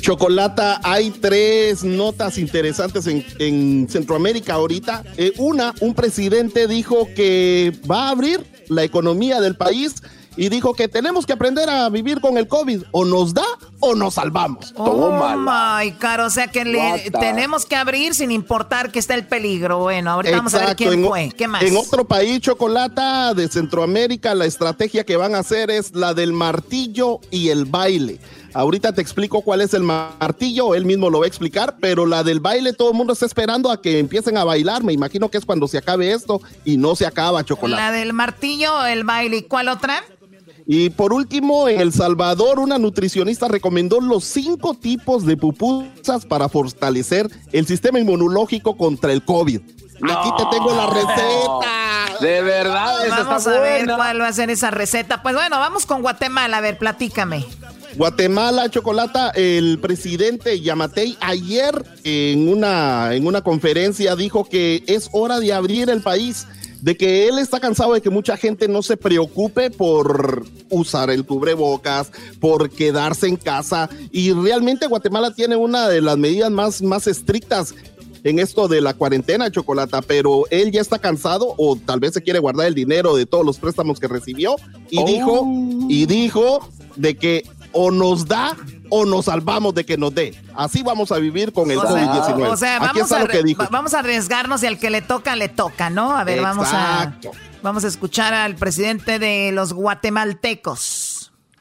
Chocolata, 0.00 0.80
hay 0.82 1.10
tres 1.10 1.84
notas 1.84 2.38
interesantes 2.38 3.06
en, 3.06 3.88
Centroamérica 3.88 4.54
ahorita. 4.54 5.04
Eh, 5.16 5.32
una, 5.38 5.74
un 5.80 5.94
presidente 5.94 6.66
dijo 6.66 7.08
que 7.14 7.72
va 7.90 8.08
a 8.08 8.10
abrir 8.10 8.44
la 8.68 8.84
economía 8.84 9.40
del 9.40 9.56
país 9.56 10.02
y 10.38 10.48
dijo 10.48 10.72
que 10.72 10.86
tenemos 10.86 11.26
que 11.26 11.32
aprender 11.32 11.68
a 11.68 11.88
vivir 11.90 12.20
con 12.20 12.38
el 12.38 12.46
COVID. 12.46 12.84
O 12.92 13.04
nos 13.04 13.34
da 13.34 13.44
o 13.80 13.94
nos 13.96 14.14
salvamos. 14.14 14.72
Oh 14.76 15.10
my 15.10 15.90
God, 15.90 16.26
o 16.26 16.30
sea 16.30 16.46
que 16.46 17.10
tenemos 17.20 17.66
que 17.66 17.74
abrir 17.74 18.14
sin 18.14 18.30
importar 18.30 18.92
que 18.92 19.00
esté 19.00 19.14
el 19.14 19.26
peligro. 19.26 19.80
Bueno, 19.80 20.12
ahorita 20.12 20.36
vamos 20.36 20.54
a 20.54 20.66
ver 20.66 20.76
quién 20.76 21.04
fue. 21.04 21.32
¿Qué 21.36 21.48
más? 21.48 21.62
En 21.62 21.76
otro 21.76 22.06
país, 22.06 22.40
Chocolata 22.40 23.34
de 23.34 23.48
Centroamérica, 23.48 24.34
la 24.34 24.46
estrategia 24.46 25.04
que 25.04 25.16
van 25.16 25.34
a 25.34 25.38
hacer 25.38 25.70
es 25.70 25.94
la 25.94 26.14
del 26.14 26.32
martillo 26.32 27.18
y 27.32 27.48
el 27.48 27.64
baile. 27.64 28.20
Ahorita 28.54 28.92
te 28.92 29.02
explico 29.02 29.42
cuál 29.42 29.60
es 29.60 29.74
el 29.74 29.82
martillo, 29.82 30.74
él 30.74 30.84
mismo 30.84 31.10
lo 31.10 31.20
va 31.20 31.26
a 31.26 31.28
explicar, 31.28 31.76
pero 31.80 32.06
la 32.06 32.22
del 32.22 32.40
baile 32.40 32.72
todo 32.72 32.90
el 32.90 32.96
mundo 32.96 33.12
está 33.12 33.26
esperando 33.26 33.70
a 33.70 33.80
que 33.80 33.98
empiecen 33.98 34.36
a 34.36 34.44
bailar. 34.44 34.82
Me 34.82 34.92
imagino 34.92 35.30
que 35.30 35.38
es 35.38 35.44
cuando 35.44 35.68
se 35.68 35.78
acabe 35.78 36.12
esto 36.12 36.40
y 36.64 36.76
no 36.76 36.96
se 36.96 37.06
acaba, 37.06 37.44
Chocolate. 37.44 37.82
La 37.82 37.92
del 37.92 38.12
martillo, 38.12 38.84
el 38.86 39.04
baile, 39.04 39.38
¿y 39.38 39.42
cuál 39.42 39.68
otra? 39.68 40.02
Y 40.70 40.90
por 40.90 41.14
último, 41.14 41.66
en 41.66 41.80
El 41.80 41.94
Salvador, 41.94 42.58
una 42.58 42.76
nutricionista 42.76 43.48
recomendó 43.48 44.00
los 44.00 44.24
cinco 44.24 44.74
tipos 44.74 45.24
de 45.24 45.36
pupusas 45.36 46.26
para 46.26 46.50
fortalecer 46.50 47.30
el 47.52 47.66
sistema 47.66 47.98
inmunológico 47.98 48.76
contra 48.76 49.12
el 49.12 49.24
COVID. 49.24 49.60
Aquí 50.02 50.30
te 50.36 50.44
tengo 50.50 50.74
la 50.74 50.86
receta. 50.86 52.18
De 52.20 52.42
verdad, 52.42 52.96
vamos 53.08 53.46
a 53.46 53.60
ver 53.60 53.86
cuál 53.86 54.20
va 54.20 54.28
a 54.28 54.32
ser 54.32 54.50
esa 54.50 54.70
receta. 54.70 55.22
Pues 55.22 55.34
bueno, 55.34 55.58
vamos 55.58 55.86
con 55.86 56.02
Guatemala. 56.02 56.58
A 56.58 56.60
ver, 56.60 56.76
platícame. 56.76 57.46
Guatemala, 57.96 58.68
Chocolata, 58.70 59.30
el 59.30 59.78
presidente 59.80 60.60
Yamatei 60.60 61.16
ayer 61.20 61.84
en 62.04 62.48
una, 62.48 63.14
en 63.14 63.26
una 63.26 63.42
conferencia 63.42 64.14
dijo 64.14 64.44
que 64.44 64.82
es 64.86 65.08
hora 65.12 65.40
de 65.40 65.52
abrir 65.52 65.88
el 65.90 66.02
país, 66.02 66.46
de 66.80 66.96
que 66.96 67.28
él 67.28 67.38
está 67.38 67.60
cansado 67.60 67.94
de 67.94 68.00
que 68.00 68.10
mucha 68.10 68.36
gente 68.36 68.68
no 68.68 68.82
se 68.82 68.96
preocupe 68.96 69.70
por 69.70 70.46
usar 70.70 71.10
el 71.10 71.24
cubrebocas, 71.24 72.12
por 72.40 72.70
quedarse 72.70 73.26
en 73.26 73.36
casa 73.36 73.88
y 74.12 74.32
realmente 74.32 74.86
Guatemala 74.86 75.32
tiene 75.32 75.56
una 75.56 75.88
de 75.88 76.00
las 76.00 76.18
medidas 76.18 76.50
más, 76.50 76.82
más 76.82 77.06
estrictas 77.06 77.74
en 78.24 78.38
esto 78.38 78.68
de 78.68 78.80
la 78.80 78.94
cuarentena, 78.94 79.50
Chocolata, 79.50 80.02
pero 80.02 80.44
él 80.50 80.70
ya 80.72 80.80
está 80.80 80.98
cansado 80.98 81.54
o 81.56 81.76
tal 81.76 82.00
vez 82.00 82.14
se 82.14 82.22
quiere 82.22 82.38
guardar 82.38 82.66
el 82.66 82.74
dinero 82.74 83.16
de 83.16 83.26
todos 83.26 83.46
los 83.46 83.58
préstamos 83.58 83.98
que 84.00 84.08
recibió 84.08 84.56
y 84.90 85.02
dijo 85.04 85.46
y 85.88 86.06
dijo 86.06 86.68
de 86.96 87.16
que 87.16 87.44
o 87.72 87.90
nos 87.90 88.26
da 88.26 88.56
o 88.90 89.04
nos 89.04 89.26
salvamos 89.26 89.74
de 89.74 89.84
que 89.84 89.96
nos 89.96 90.14
dé. 90.14 90.34
Así 90.54 90.82
vamos 90.82 91.12
a 91.12 91.18
vivir 91.18 91.52
con 91.52 91.70
el 91.70 91.78
COVID-19. 91.78 92.48
O 92.48 92.56
sea, 92.56 92.78
vamos 92.78 93.12
a, 93.12 93.26
vamos 93.70 93.94
a 93.94 93.98
arriesgarnos 93.98 94.62
y 94.62 94.66
al 94.66 94.78
que 94.78 94.90
le 94.90 95.02
toca, 95.02 95.36
le 95.36 95.48
toca, 95.48 95.90
¿no? 95.90 96.16
A 96.16 96.24
ver, 96.24 96.40
vamos 96.40 96.68
a, 96.70 97.14
vamos 97.62 97.84
a 97.84 97.88
escuchar 97.88 98.34
al 98.34 98.54
presidente 98.54 99.18
de 99.18 99.52
los 99.52 99.72
guatemaltecos. 99.72 101.07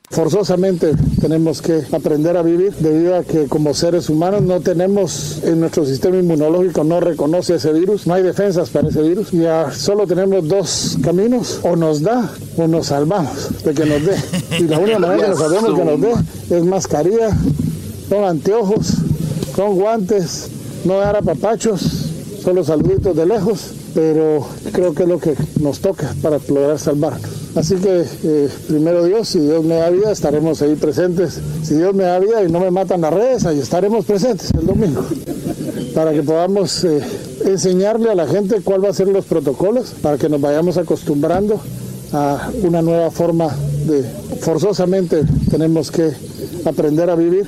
Forzosamente 0.09 0.93
tenemos 1.19 1.61
que 1.61 1.83
aprender 1.91 2.37
a 2.37 2.41
vivir 2.41 2.73
debido 2.79 3.17
a 3.17 3.23
que 3.23 3.47
como 3.47 3.73
seres 3.73 4.09
humanos 4.09 4.41
no 4.41 4.61
tenemos, 4.61 5.43
en 5.43 5.59
nuestro 5.59 5.85
sistema 5.85 6.15
inmunológico 6.15 6.85
no 6.85 7.01
reconoce 7.01 7.55
ese 7.55 7.73
virus, 7.73 8.07
no 8.07 8.13
hay 8.13 8.23
defensas 8.23 8.69
para 8.69 8.87
ese 8.87 9.01
virus. 9.01 9.31
Ya 9.31 9.69
solo 9.71 10.07
tenemos 10.07 10.47
dos 10.47 10.97
caminos, 11.03 11.59
o 11.61 11.75
nos 11.75 12.01
da 12.01 12.31
o 12.55 12.67
nos 12.67 12.87
salvamos 12.87 13.63
de 13.65 13.73
que 13.73 13.85
nos 13.85 14.05
dé. 14.05 14.15
Y 14.59 14.63
la 14.63 14.79
única 14.79 14.99
manera 14.99 15.23
que 15.23 15.29
nos 15.29 15.39
sabemos 15.39 15.77
que 15.77 15.85
nos 15.85 16.01
dé 16.01 16.57
es 16.57 16.63
mascarilla, 16.63 17.37
con 18.09 18.23
anteojos, 18.23 18.93
con 19.57 19.75
guantes, 19.75 20.47
no 20.85 20.99
dar 20.99 21.17
a 21.17 21.21
papachos, 21.21 21.81
solo 22.41 22.63
saluditos 22.63 23.13
de 23.13 23.25
lejos, 23.25 23.73
pero 23.93 24.47
creo 24.71 24.93
que 24.95 25.03
es 25.03 25.09
lo 25.09 25.19
que 25.19 25.35
nos 25.59 25.79
toca 25.79 26.15
para 26.21 26.39
lograr 26.47 26.79
salvarnos. 26.79 27.37
Así 27.55 27.75
que 27.75 28.05
eh, 28.23 28.49
primero 28.67 29.03
Dios, 29.05 29.29
si 29.29 29.39
Dios 29.39 29.63
me 29.63 29.75
da 29.75 29.89
vida, 29.89 30.12
estaremos 30.12 30.62
ahí 30.62 30.75
presentes. 30.75 31.39
Si 31.63 31.75
Dios 31.75 31.93
me 31.93 32.03
da 32.03 32.19
vida 32.19 32.43
y 32.43 32.51
no 32.51 32.60
me 32.60 32.71
matan 32.71 33.01
las 33.01 33.13
redes, 33.13 33.45
ahí 33.45 33.60
estaremos 33.60 34.05
presentes 34.05 34.51
el 34.51 34.65
domingo. 34.65 35.05
Para 35.95 36.13
que 36.13 36.21
podamos 36.21 36.83
eh, 36.83 37.01
enseñarle 37.45 38.12
a 38.12 38.15
la 38.15 38.27
gente 38.27 38.62
cuál 38.62 38.83
va 38.83 38.89
a 38.89 38.93
ser 38.93 39.07
los 39.07 39.25
protocolos, 39.25 39.95
para 40.01 40.17
que 40.17 40.29
nos 40.29 40.39
vayamos 40.39 40.77
acostumbrando 40.77 41.60
a 42.13 42.51
una 42.62 42.81
nueva 42.81 43.10
forma 43.12 43.47
de 43.86 44.03
forzosamente 44.41 45.23
tenemos 45.49 45.91
que 45.91 46.12
aprender 46.65 47.10
a 47.10 47.15
vivir. 47.15 47.47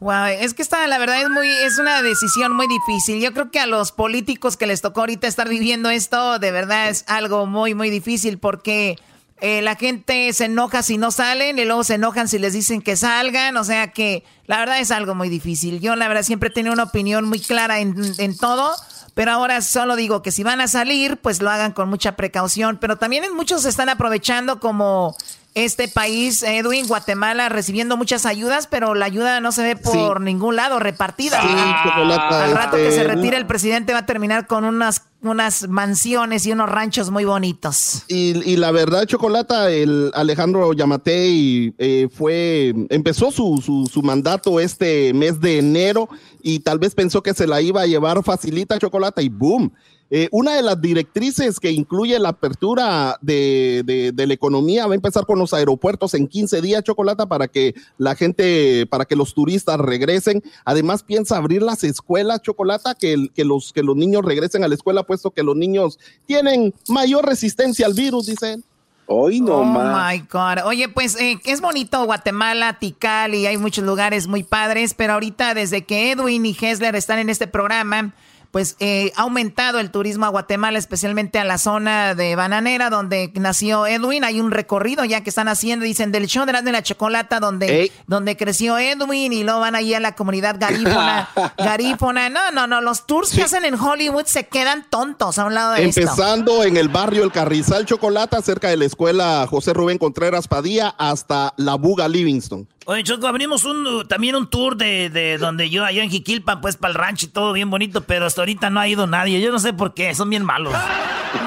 Wow, 0.00 0.26
es 0.40 0.52
que 0.54 0.62
esta, 0.62 0.84
la 0.88 0.98
verdad, 0.98 1.22
es 1.22 1.30
muy, 1.30 1.46
es 1.46 1.78
una 1.78 2.02
decisión 2.02 2.56
muy 2.56 2.66
difícil. 2.66 3.20
Yo 3.20 3.32
creo 3.32 3.52
que 3.52 3.60
a 3.60 3.66
los 3.66 3.92
políticos 3.92 4.56
que 4.56 4.66
les 4.66 4.80
tocó 4.80 5.00
ahorita 5.00 5.28
estar 5.28 5.48
viviendo 5.48 5.90
esto, 5.90 6.40
de 6.40 6.50
verdad 6.50 6.88
es 6.88 7.04
algo 7.06 7.46
muy, 7.46 7.74
muy 7.74 7.88
difícil 7.88 8.38
porque 8.38 8.98
eh, 9.44 9.60
la 9.60 9.74
gente 9.74 10.32
se 10.32 10.44
enoja 10.44 10.84
si 10.84 10.98
no 10.98 11.10
salen 11.10 11.58
y 11.58 11.64
luego 11.64 11.82
se 11.82 11.94
enojan 11.94 12.28
si 12.28 12.38
les 12.38 12.52
dicen 12.52 12.80
que 12.80 12.94
salgan. 12.96 13.56
O 13.56 13.64
sea 13.64 13.90
que 13.90 14.22
la 14.46 14.60
verdad 14.60 14.78
es 14.78 14.92
algo 14.92 15.16
muy 15.16 15.28
difícil. 15.28 15.80
Yo 15.80 15.96
la 15.96 16.06
verdad 16.06 16.22
siempre 16.22 16.50
he 16.50 16.52
tenido 16.52 16.72
una 16.72 16.84
opinión 16.84 17.28
muy 17.28 17.40
clara 17.40 17.80
en, 17.80 17.96
en 18.18 18.36
todo. 18.36 18.72
Pero 19.14 19.32
ahora 19.32 19.60
solo 19.60 19.96
digo 19.96 20.22
que 20.22 20.30
si 20.30 20.44
van 20.44 20.60
a 20.60 20.68
salir, 20.68 21.16
pues 21.16 21.42
lo 21.42 21.50
hagan 21.50 21.72
con 21.72 21.88
mucha 21.88 22.14
precaución. 22.14 22.78
Pero 22.80 22.98
también 22.98 23.24
muchos 23.34 23.62
se 23.62 23.68
están 23.68 23.88
aprovechando 23.88 24.60
como 24.60 25.16
este 25.54 25.86
país, 25.86 26.42
Edwin, 26.42 26.86
Guatemala, 26.86 27.50
recibiendo 27.50 27.96
muchas 27.96 28.24
ayudas, 28.24 28.66
pero 28.66 28.94
la 28.94 29.04
ayuda 29.04 29.40
no 29.40 29.52
se 29.52 29.62
ve 29.62 29.76
por 29.76 30.20
ningún 30.20 30.56
lado 30.56 30.78
repartida. 30.78 31.40
Al 31.40 32.52
rato 32.52 32.76
que 32.76 32.90
se 32.90 33.02
este, 33.02 33.14
retire 33.14 33.36
el 33.36 33.46
presidente 33.46 33.92
va 33.92 34.00
a 34.00 34.06
terminar 34.06 34.46
con 34.46 34.64
unas, 34.64 35.02
unas 35.20 35.68
mansiones 35.68 36.46
y 36.46 36.52
unos 36.52 36.70
ranchos 36.70 37.10
muy 37.10 37.24
bonitos. 37.24 38.04
Y, 38.08 38.56
la 38.56 38.70
verdad, 38.70 39.04
Chocolata, 39.04 39.70
el 39.70 40.10
Alejandro 40.14 40.72
Yamatei 40.72 41.74
eh, 41.76 42.08
fue, 42.10 42.72
empezó 42.88 43.30
su, 43.30 43.62
su, 43.62 43.86
su 43.92 44.02
mandato 44.02 44.58
este 44.58 45.12
mes 45.12 45.38
de 45.40 45.58
enero 45.58 46.08
y 46.42 46.60
tal 46.60 46.78
vez 46.78 46.94
pensó 46.94 47.22
que 47.22 47.34
se 47.34 47.46
la 47.46 47.60
iba 47.60 47.82
a 47.82 47.86
llevar 47.86 48.22
facilita 48.22 48.78
Chocolata 48.78 49.20
y 49.20 49.28
boom 49.28 49.72
eh, 50.14 50.28
una 50.30 50.54
de 50.54 50.60
las 50.60 50.78
directrices 50.78 51.58
que 51.58 51.70
incluye 51.70 52.18
la 52.18 52.28
apertura 52.28 53.16
de, 53.22 54.12
la 54.14 54.34
economía 54.34 54.86
va 54.86 54.92
a 54.92 54.94
empezar 54.94 55.24
con 55.24 55.38
los 55.38 55.54
aeropuertos 55.54 56.12
en 56.12 56.28
15 56.28 56.60
días, 56.60 56.84
Chocolata, 56.84 57.24
para 57.24 57.48
que 57.48 57.74
la 57.96 58.14
gente, 58.14 58.84
para 58.90 59.06
que 59.06 59.16
los 59.16 59.32
turistas 59.32 59.78
regresen. 59.80 60.42
Además, 60.66 61.02
piensa 61.02 61.38
abrir 61.38 61.62
las 61.62 61.82
escuelas, 61.82 62.42
Chocolata, 62.42 62.94
que, 62.94 63.28
que, 63.34 63.46
los, 63.46 63.72
que 63.72 63.82
los 63.82 63.96
niños 63.96 64.22
regresen 64.22 64.62
a 64.64 64.68
la 64.68 64.74
escuela, 64.74 65.02
puesto 65.02 65.30
que 65.30 65.42
los 65.42 65.56
niños 65.56 65.98
tienen 66.26 66.74
mayor 66.88 67.24
resistencia 67.24 67.86
al 67.86 67.94
virus, 67.94 68.26
dicen. 68.26 68.62
Hoy 69.06 69.40
no 69.40 69.56
oh 69.56 69.64
my 69.64 70.26
God. 70.30 70.66
Oye, 70.66 70.90
pues 70.90 71.18
eh, 71.18 71.40
es 71.46 71.62
bonito 71.62 72.04
Guatemala, 72.04 72.78
Tikal 72.78 73.34
y 73.34 73.46
hay 73.46 73.56
muchos 73.56 73.82
lugares 73.84 74.26
muy 74.26 74.42
padres, 74.42 74.92
pero 74.92 75.14
ahorita 75.14 75.54
desde 75.54 75.86
que 75.86 76.12
Edwin 76.12 76.44
y 76.44 76.54
Hessler 76.60 76.96
están 76.96 77.18
en 77.18 77.30
este 77.30 77.46
programa, 77.46 78.12
pues 78.52 78.76
eh, 78.80 79.12
ha 79.16 79.22
aumentado 79.22 79.80
el 79.80 79.90
turismo 79.90 80.26
a 80.26 80.28
Guatemala, 80.28 80.78
especialmente 80.78 81.38
a 81.38 81.44
la 81.44 81.56
zona 81.56 82.14
de 82.14 82.36
Bananera, 82.36 82.90
donde 82.90 83.32
nació 83.34 83.86
Edwin. 83.86 84.24
Hay 84.24 84.40
un 84.40 84.50
recorrido 84.50 85.06
ya 85.06 85.22
que 85.22 85.30
están 85.30 85.48
haciendo, 85.48 85.86
dicen, 85.86 86.12
del 86.12 86.26
show 86.26 86.44
de 86.44 86.52
la, 86.52 86.82
chocolata, 86.82 87.40
donde, 87.40 87.90
donde 88.06 88.36
creció 88.36 88.76
Edwin, 88.78 89.32
y 89.32 89.42
luego 89.42 89.60
van 89.60 89.74
ahí 89.74 89.94
a 89.94 90.00
la 90.00 90.14
comunidad 90.14 90.56
garífona. 90.58 91.30
garífona. 91.56 92.28
No, 92.28 92.50
no, 92.50 92.66
no, 92.66 92.82
los 92.82 93.06
tours 93.06 93.30
que 93.30 93.42
hacen 93.42 93.64
en 93.64 93.74
Hollywood 93.74 94.26
se 94.26 94.46
quedan 94.46 94.84
tontos 94.90 95.38
a 95.38 95.46
un 95.46 95.54
lado 95.54 95.72
de 95.72 95.84
Empezando 95.84 96.62
en 96.62 96.76
el 96.76 96.90
barrio 96.90 97.24
El 97.24 97.32
Carrizal 97.32 97.86
Chocolata, 97.86 98.42
cerca 98.42 98.68
de 98.68 98.76
la 98.76 98.84
escuela 98.84 99.46
José 99.48 99.72
Rubén 99.72 99.96
Contreras 99.96 100.46
Padilla, 100.46 100.94
hasta 100.98 101.54
la 101.56 101.76
Buga 101.76 102.06
Livingston. 102.06 102.68
Oye, 102.84 103.04
Choco, 103.04 103.26
abrimos 103.28 103.64
un, 103.64 104.06
también 104.08 104.34
un 104.34 104.48
tour 104.48 104.76
de, 104.76 105.08
de 105.08 105.38
donde 105.38 105.70
yo, 105.70 105.84
allá 105.84 106.02
en 106.02 106.10
Jiquilpan, 106.10 106.60
pues 106.60 106.76
para 106.76 106.92
el 106.92 106.98
rancho 106.98 107.26
y 107.26 107.28
todo 107.28 107.52
bien 107.52 107.70
bonito, 107.70 108.02
pero 108.02 108.26
hasta 108.26 108.40
ahorita 108.40 108.70
no 108.70 108.80
ha 108.80 108.88
ido 108.88 109.06
nadie. 109.06 109.40
Yo 109.40 109.52
no 109.52 109.58
sé 109.58 109.72
por 109.72 109.94
qué, 109.94 110.14
son 110.14 110.30
bien 110.30 110.44
malos. 110.44 110.74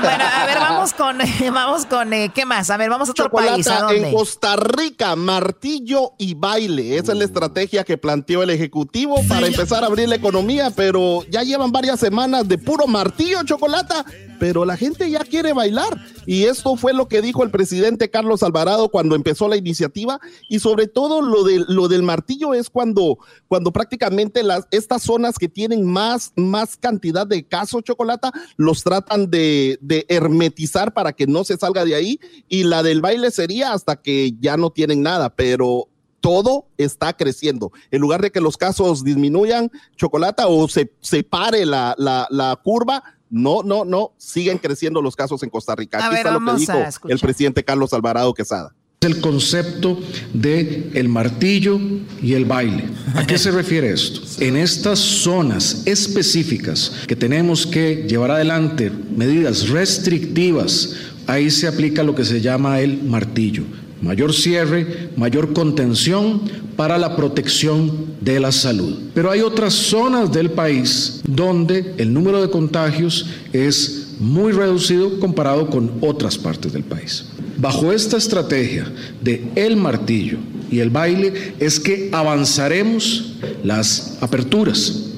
Bueno, 0.02 0.24
a 0.24 0.46
ver, 0.46 0.58
vamos 0.60 0.94
con, 0.94 1.18
vamos 1.54 1.86
con, 1.86 2.14
eh, 2.14 2.32
¿qué 2.34 2.46
más? 2.46 2.70
A 2.70 2.78
ver, 2.78 2.90
vamos 2.90 3.10
a 3.10 3.12
otro 3.12 3.30
país. 3.30 3.68
En 3.92 4.14
Costa 4.14 4.56
Rica, 4.56 5.16
martillo 5.16 6.14
y 6.18 6.34
baile. 6.34 6.98
Esa 6.98 7.12
es 7.12 7.18
la 7.18 7.26
estrategia 7.26 7.84
que 7.84 7.98
planteó 7.98 8.44
el 8.44 8.50
Ejecutivo 8.50 9.16
para 9.28 9.48
empezar 9.48 9.84
a 9.84 9.88
abrir 9.88 10.10
la 10.10 10.16
economía, 10.16 10.72
pero 10.76 11.24
ya 11.30 11.44
llevan 11.44 11.72
varias 11.72 12.00
semanas 12.00 12.48
de 12.48 12.58
puro 12.58 12.88
martillo, 12.88 13.44
chocolata 13.44 14.06
pero 14.40 14.66
la 14.66 14.78
gente 14.78 15.10
ya 15.10 15.20
quiere 15.20 15.54
bailar. 15.54 15.98
Y 16.26 16.46
esto 16.46 16.76
fue 16.76 16.94
lo 16.94 17.08
que 17.08 17.22
dijo 17.22 17.44
el 17.44 17.52
presidente 17.52 18.10
Carlos 18.10 18.44
Alvarado 18.44 18.90
cuando 18.90 19.16
empezó 19.16 19.48
la 19.48 19.58
iniciativa. 19.58 20.20
Y 20.50 20.60
sobre 20.60 20.88
todo 20.88 21.22
lo, 21.22 21.44
de, 21.44 21.64
lo 21.68 21.88
del 21.88 22.04
martillo 22.04 22.54
es 22.54 22.70
cuando, 22.70 23.20
cuando 23.48 23.72
prácticamente 23.72 24.44
las, 24.44 24.68
estas 24.72 25.04
zonas 25.04 25.38
que 25.38 25.48
tienen 25.48 25.86
más, 25.86 26.34
más 26.36 26.78
cantidad 26.78 27.28
de 27.28 27.48
casos 27.48 27.84
chocolate 27.84 28.30
los 28.58 28.84
tratan 28.84 29.30
de, 29.30 29.75
de 29.82 30.06
hermetizar 30.10 30.94
para 30.94 31.14
que 31.14 31.28
no 31.28 31.44
se 31.44 31.58
salga 31.58 31.86
de 31.86 31.96
ahí. 31.96 32.20
Y 32.48 32.64
la 32.64 32.84
del 32.84 33.02
baile 33.02 33.32
sería 33.32 33.74
hasta 33.74 33.96
que 33.96 34.34
ya 34.40 34.58
no 34.58 34.70
tienen 34.70 35.02
nada, 35.02 35.36
pero 35.36 35.88
todo 36.20 36.68
está 36.78 37.14
creciendo. 37.14 37.72
En 37.92 38.02
lugar 38.02 38.22
de 38.22 38.32
que 38.32 38.42
los 38.42 38.58
casos 38.58 39.04
disminuyan, 39.04 39.72
chocolate 39.96 40.44
o 40.48 40.68
se, 40.68 40.92
se 41.02 41.24
pare 41.24 41.66
la, 41.66 41.94
la, 41.98 42.28
la 42.32 42.60
curva, 42.64 43.04
no, 43.30 43.64
no, 43.64 43.86
no, 43.86 44.14
siguen 44.18 44.58
creciendo 44.58 45.02
los 45.02 45.16
casos 45.16 45.44
en 45.44 45.50
Costa 45.50 45.76
Rica. 45.76 46.04
Aquí 46.04 46.16
está 46.16 46.32
lo 46.32 46.40
que 46.44 46.60
dijo 46.60 46.74
el 47.08 47.20
presidente 47.20 47.64
Carlos 47.64 47.94
Alvarado 47.94 48.34
Quesada. 48.34 48.74
El 49.02 49.22
concepto 49.22 50.00
de 50.34 50.90
el 50.94 51.10
martillo 51.10 51.80
y 52.24 52.34
el 52.34 52.46
baile. 52.46 52.86
¿A 53.14 53.28
qué 53.28 53.38
se 53.38 53.52
refiere 53.52 53.92
esto? 53.92 54.22
En 54.40 54.58
estas 54.58 54.98
zonas 54.98 55.84
específicas 55.86 56.92
que 57.08 57.16
tenemos 57.16 57.68
que 57.68 58.06
llevar 58.08 58.32
adelante 58.32 58.92
medidas 59.16 59.70
restrictivas, 59.70 60.94
ahí 61.28 61.52
se 61.52 61.68
aplica 61.68 62.04
lo 62.04 62.16
que 62.16 62.26
se 62.26 62.42
llama 62.42 62.80
el 62.80 63.04
martillo 63.04 63.64
mayor 64.02 64.34
cierre, 64.34 65.10
mayor 65.16 65.54
contención 65.54 66.42
para 66.76 66.98
la 66.98 67.16
protección 67.16 68.16
de 68.22 68.40
la 68.40 68.52
salud. 68.52 68.96
Pero 69.14 69.32
hay 69.32 69.42
otras 69.42 69.74
zonas 69.74 70.32
del 70.32 70.52
país 70.52 71.22
donde 71.28 71.94
el 71.98 72.14
número 72.14 72.42
de 72.42 72.50
contagios 72.50 73.28
es 73.52 74.16
muy 74.20 74.52
reducido 74.52 75.20
comparado 75.20 75.70
con 75.70 75.92
otras 76.02 76.38
partes 76.38 76.72
del 76.72 76.84
país. 76.84 77.26
Bajo 77.58 77.92
esta 77.92 78.18
estrategia 78.18 78.92
de 79.22 79.52
el 79.56 79.78
martillo 79.78 80.38
y 80.70 80.80
el 80.80 80.90
baile 80.90 81.56
es 81.60 81.80
que 81.80 82.10
avanzaremos 82.12 83.38
las 83.64 84.18
aperturas. 84.22 85.12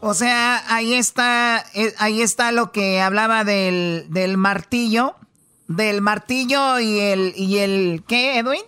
O 0.00 0.14
sea, 0.14 0.64
ahí 0.74 0.94
está, 0.94 1.64
eh, 1.74 1.92
ahí 1.98 2.22
está 2.22 2.52
lo 2.52 2.72
que 2.72 3.00
hablaba 3.00 3.44
del, 3.44 4.06
del 4.08 4.36
martillo 4.36 5.14
del 5.70 6.00
martillo 6.00 6.80
y 6.80 6.98
el, 6.98 7.32
y 7.36 7.58
el, 7.58 8.02
¿qué, 8.08 8.38
Edwin? 8.38 8.62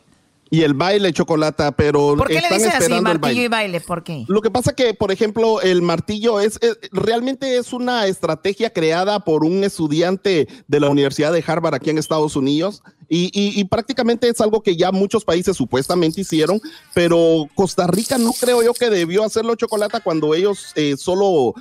Y 0.53 0.65
el 0.65 0.75
baile 0.75 1.15
chocolata, 1.15 1.73
pero 1.73 2.15
¿por 2.15 2.29
qué 2.29 2.43
le 2.43 2.51
dice 2.51 2.69
así 2.69 3.01
martillo 3.01 3.41
y 3.41 3.49
baile? 3.49 3.81
¿Por 3.81 4.05
qué? 4.05 4.27
Lo 4.29 4.43
que 4.43 4.51
pasa 4.51 4.75
que, 4.75 4.93
por 4.93 5.11
ejemplo, 5.11 5.63
el 5.63 5.81
martillo 5.81 6.41
es, 6.41 6.61
realmente 6.93 7.57
es 7.57 7.73
una 7.73 8.07
estrategia 8.07 8.69
creada 8.69 9.21
por 9.21 9.45
un 9.45 9.65
estudiante 9.65 10.47
de 10.69 10.81
la 10.81 10.91
Universidad 10.91 11.33
de 11.33 11.43
Harvard 11.47 11.77
aquí 11.77 11.89
en 11.89 11.97
Estados 11.97 12.37
Unidos 12.37 12.83
y, 13.09 13.31
y, 13.33 13.65
prácticamente 13.65 14.29
es 14.29 14.43
algo 14.43 14.63
que 14.63 14.77
ya 14.77 14.93
muchos 14.93 15.25
países 15.25 15.57
supuestamente 15.57 16.21
hicieron, 16.21 16.61
pero 16.93 17.49
Costa 17.55 17.87
Rica 17.87 18.19
no 18.19 18.33
creo 18.39 18.63
yo 18.63 18.75
que 18.75 18.91
debió 18.91 19.25
hacerlo 19.25 19.55
chocolata 19.55 20.01
cuando 20.01 20.35
ellos 20.35 20.73
eh, 20.77 20.99
solo 20.99 21.55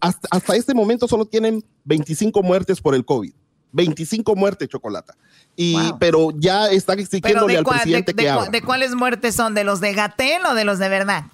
hasta, 0.00 0.28
hasta 0.30 0.56
este 0.56 0.72
momento 0.72 1.06
solo 1.06 1.26
tienen 1.26 1.62
25 1.84 2.42
muertes 2.42 2.80
por 2.80 2.94
el 2.94 3.04
COVID. 3.04 3.34
25 3.72 4.34
muertes, 4.36 4.68
Chocolata. 4.68 5.14
Y, 5.56 5.76
Pero 5.98 6.30
ya 6.36 6.70
están 6.70 6.98
exigiéndole 6.98 7.56
al 7.56 7.64
presidente 7.64 8.12
de, 8.12 8.22
que 8.22 8.30
de, 8.30 8.50
¿De 8.50 8.62
cuáles 8.62 8.94
muertes 8.94 9.34
son? 9.34 9.54
¿De 9.54 9.64
los 9.64 9.80
de 9.80 9.94
Gatel 9.94 10.44
o 10.50 10.54
de 10.54 10.64
los 10.64 10.78
de 10.78 10.88
verdad? 10.88 11.24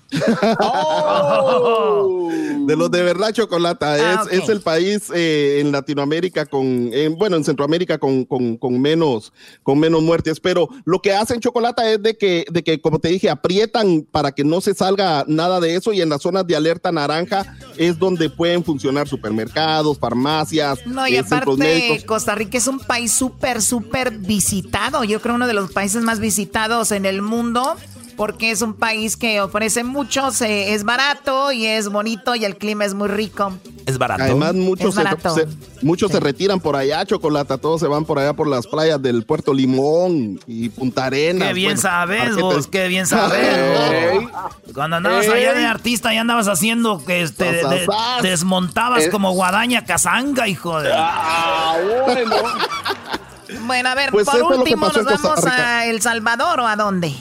Oh. 0.61 2.31
De 2.63 2.77
los 2.77 2.93
de 2.93 3.03
verdad, 3.03 3.33
Chocolata. 3.33 3.95
Ah, 3.95 4.25
es, 4.31 4.49
el 4.49 4.61
país 4.61 5.11
eh, 5.13 5.59
en 5.61 5.73
Latinoamérica 5.73 6.47
con, 6.47 6.93
bueno, 7.19 7.37
en 7.37 7.43
Centroamérica 7.45 7.99
con, 7.99 8.25
con, 8.25 8.81
menos, 8.81 9.33
con 9.65 9.81
menos 9.81 10.01
muertes. 10.01 10.39
Pero 10.39 10.69
lo 10.85 11.03
que 11.03 11.13
hacen 11.13 11.41
Chocolata 11.41 11.91
es 11.91 12.01
de 12.01 12.17
que, 12.17 12.45
de 12.49 12.63
que, 12.63 12.81
como 12.81 13.01
te 13.01 13.09
dije, 13.09 13.29
aprietan 13.31 14.07
para 14.09 14.31
que 14.31 14.45
no 14.45 14.61
se 14.61 14.75
salga 14.75 15.25
nada 15.27 15.59
de 15.59 15.75
eso 15.75 15.93
y 15.93 16.01
en 16.01 16.09
las 16.09 16.23
zonas 16.23 16.47
de 16.47 16.55
alerta 16.55 16.93
naranja 16.93 17.57
es 17.77 17.99
donde 17.99 18.31
pueden 18.31 18.63
funcionar 18.63 19.09
supermercados, 19.09 19.99
farmacias, 19.99 20.87
no, 20.87 21.07
y 21.07 21.17
eh, 21.17 21.21
aparte, 21.21 22.03
Costa 22.07 22.35
Rica 22.35 22.59
es 22.59 22.67
un 22.67 22.79
país 22.79 23.13
súper, 23.13 23.61
súper 23.63 24.12
visitado. 24.18 25.05
Yo 25.05 25.20
creo 25.20 25.35
uno 25.35 25.46
de 25.46 25.55
los 25.55 25.72
países 25.72 26.03
más 26.03 26.20
visitados 26.20 26.92
en 26.92 27.07
el 27.07 27.22
mundo 27.22 27.77
porque 28.16 28.51
es 28.51 28.62
un 28.62 28.75
país 28.75 29.16
que 29.16 29.40
ofrece 29.40 29.85
mucho, 29.85 30.29
es 30.40 30.85
barato 30.85 31.53
y 31.53 31.66
es 31.66 31.88
bonito 31.88 32.35
y 32.35 32.44
el 32.44 32.57
clima 32.57 32.85
es 32.85 32.94
muy 32.94 33.09
rico. 33.09 33.53
Es 33.87 33.98
barato. 33.98 34.22
Además, 34.22 34.55
muchos, 34.55 34.94
Se, 34.94 35.48
muchos 35.83 36.12
se 36.12 36.20
retiran 36.20 36.61
por 36.61 36.77
allá, 36.77 37.05
Chocolata, 37.05 37.59
todos 37.59 37.81
se 37.81 37.88
van 37.88 38.05
por 38.05 38.18
allá 38.18 38.33
por 38.33 38.46
las 38.46 38.66
playas 38.66 39.03
del 39.03 39.25
Puerto 39.25 39.53
Limón 39.53 40.38
y 40.46 40.68
Punta 40.68 41.07
Arenas. 41.07 41.48
Qué 41.48 41.55
bien 41.55 41.79
sabes 41.79 42.37
vos, 42.37 42.66
qué 42.68 42.88
bien 42.88 43.07
sabes. 43.07 43.40
Cuando 44.75 44.96
andabas 44.96 45.29
allá 45.29 45.55
de 45.55 45.64
artista 45.66 46.14
y 46.14 46.18
andabas 46.18 46.48
haciendo 46.48 47.05
que 47.05 47.22
este, 47.22 47.62
desmontabas 48.22 49.09
como 49.09 49.33
guadaña 49.33 49.85
cazanga, 49.85 50.46
hijo 50.48 50.81
de... 50.81 50.90
Ah, 50.94 51.77
bueno. 52.07 52.37
bueno, 53.73 53.89
a 53.89 53.95
ver, 53.95 54.11
pues 54.11 54.29
por 54.29 54.43
último, 54.43 54.87
¿nos 54.89 55.07
vamos 55.07 55.47
a 55.47 55.87
El 55.87 56.03
Salvador 56.03 56.61
o 56.61 56.67
a 56.67 56.77
dónde? 56.77 57.15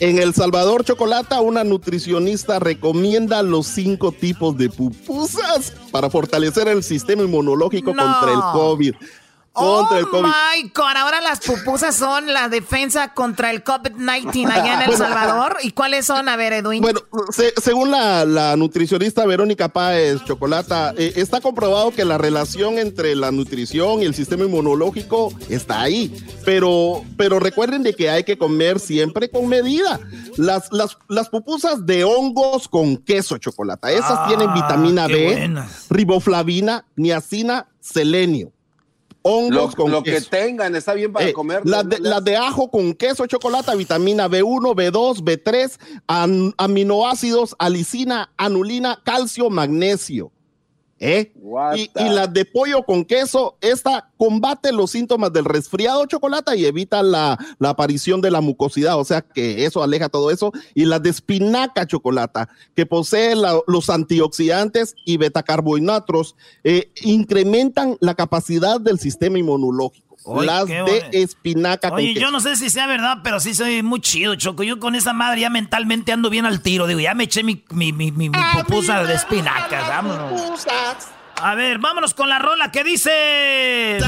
En 0.00 0.18
El 0.18 0.34
Salvador, 0.34 0.84
Chocolata, 0.84 1.40
una 1.40 1.64
nutricionista 1.64 2.58
recomienda 2.58 3.42
los 3.42 3.66
cinco 3.66 4.12
tipos 4.12 4.54
de 4.58 4.68
pupusas 4.68 5.72
para 5.90 6.10
fortalecer 6.10 6.68
el 6.68 6.82
sistema 6.82 7.22
inmunológico 7.22 7.94
contra 7.94 8.32
el 8.34 8.40
COVID 8.52 8.94
contra 9.54 10.00
oh 10.12 10.22
my 10.22 10.68
God, 10.74 10.96
ahora 10.96 11.20
las 11.20 11.38
pupusas 11.38 11.94
son 11.94 12.32
la 12.32 12.48
defensa 12.48 13.14
contra 13.14 13.52
el 13.52 13.62
COVID-19 13.62 14.50
allá 14.50 14.82
en 14.82 14.90
El 14.90 14.96
Salvador. 14.98 15.58
¿Y 15.62 15.70
cuáles 15.70 16.06
son? 16.06 16.28
A 16.28 16.34
ver, 16.34 16.52
Edwin. 16.54 16.82
Bueno, 16.82 17.00
según 17.62 17.92
la, 17.92 18.56
nutricionista 18.56 19.24
Verónica 19.26 19.68
Páez 19.68 20.24
Chocolata, 20.24 20.92
eh, 20.96 21.12
está 21.16 21.40
comprobado 21.40 21.92
que 21.92 22.04
la 22.04 22.18
relación 22.18 22.78
entre 22.78 23.14
la 23.14 23.30
nutrición 23.30 24.02
y 24.02 24.06
el 24.06 24.14
sistema 24.14 24.44
inmunológico 24.44 25.32
está 25.48 25.82
ahí. 25.82 26.12
Pero, 26.44 27.04
pero 27.16 27.38
recuerden 27.38 27.84
de 27.84 27.94
que 27.94 28.10
hay 28.10 28.24
que 28.24 28.36
comer 28.36 28.80
siempre 28.80 29.30
con 29.30 29.46
medida. 29.46 30.00
Las, 30.36 30.72
las, 30.72 30.98
las 31.08 31.28
pupusas 31.28 31.86
de 31.86 32.02
hongos 32.02 32.66
con 32.66 32.96
queso 32.96 33.38
chocolate, 33.38 33.94
esas 33.94 34.18
ah, 34.18 34.24
tienen 34.26 34.52
vitamina 34.52 35.06
B, 35.06 35.54
riboflavina, 35.90 36.84
niacina, 36.96 37.68
selenio 37.80 38.53
hongos 39.24 39.74
con 39.74 39.90
lo 39.90 40.02
que 40.02 40.20
tengan 40.20 40.76
está 40.76 40.94
bien 40.94 41.12
para 41.12 41.26
eh, 41.26 41.32
comer. 41.32 41.62
Las 41.64 42.24
de, 42.24 42.36
ajo 42.36 42.70
con 42.70 42.94
queso, 42.94 43.26
chocolate, 43.26 43.74
vitamina 43.74 44.28
B1, 44.28 44.74
B2, 44.74 45.22
B3, 45.24 46.54
aminoácidos, 46.58 47.56
alicina, 47.58 48.30
anulina, 48.36 49.00
calcio, 49.04 49.50
magnesio. 49.50 50.30
¿Eh? 51.06 51.32
Y, 51.76 51.90
las 52.08 52.32
de 52.32 52.46
pollo 52.46 52.82
con 52.82 53.04
queso, 53.04 53.58
esta 53.60 54.10
combate 54.16 54.72
los 54.72 54.90
síntomas 54.90 55.30
del 55.34 55.44
resfriado 55.44 56.06
chocolate 56.06 56.56
y 56.56 56.64
evita 56.64 57.02
la, 57.02 57.38
aparición 57.60 58.22
de 58.22 58.30
la 58.30 58.40
mucosidad, 58.40 58.98
o 58.98 59.04
sea 59.04 59.20
que 59.20 59.66
eso 59.66 59.82
aleja 59.82 60.08
todo 60.08 60.30
eso. 60.30 60.50
Y 60.72 60.86
las 60.86 61.02
de 61.02 61.10
espinaca 61.10 61.86
chocolate, 61.86 62.46
que 62.74 62.86
posee 62.86 63.34
los 63.66 63.90
antioxidantes 63.90 64.94
y 65.04 65.18
betacarbohidratos, 65.18 66.36
eh, 66.62 66.90
incrementan 67.02 67.98
la 68.00 68.14
capacidad 68.14 68.80
del 68.80 68.98
sistema 68.98 69.38
inmunológico 69.38 70.13
las 70.26 70.66
de 70.66 71.08
espinaca. 71.12 71.92
Oye, 71.92 72.14
yo 72.14 72.30
no 72.30 72.40
sé 72.40 72.56
si 72.56 72.70
sea 72.70 72.86
verdad, 72.86 73.18
pero 73.22 73.40
sí 73.40 73.54
soy 73.54 73.82
muy 73.82 74.00
chido, 74.00 74.34
Choco. 74.34 74.62
Yo 74.62 74.78
con 74.78 74.94
esa 74.94 75.12
madre 75.12 75.42
ya 75.42 75.50
mentalmente 75.50 76.12
ando 76.12 76.30
bien 76.30 76.46
al 76.46 76.60
tiro. 76.60 76.86
Digo, 76.86 77.00
ya 77.00 77.14
me 77.14 77.24
eché 77.24 77.42
mi, 77.42 77.62
mi, 77.70 77.92
mi, 77.92 78.10
mi, 78.10 78.30
pupusa 78.30 79.04
de 79.04 79.14
espinaca. 79.14 79.88
Vámonos. 79.88 80.66
A 81.36 81.54
ver, 81.54 81.78
vámonos 81.78 82.14
con 82.14 82.28
la 82.28 82.38
rola 82.38 82.70
que 82.70 82.84
dice. 82.84 83.98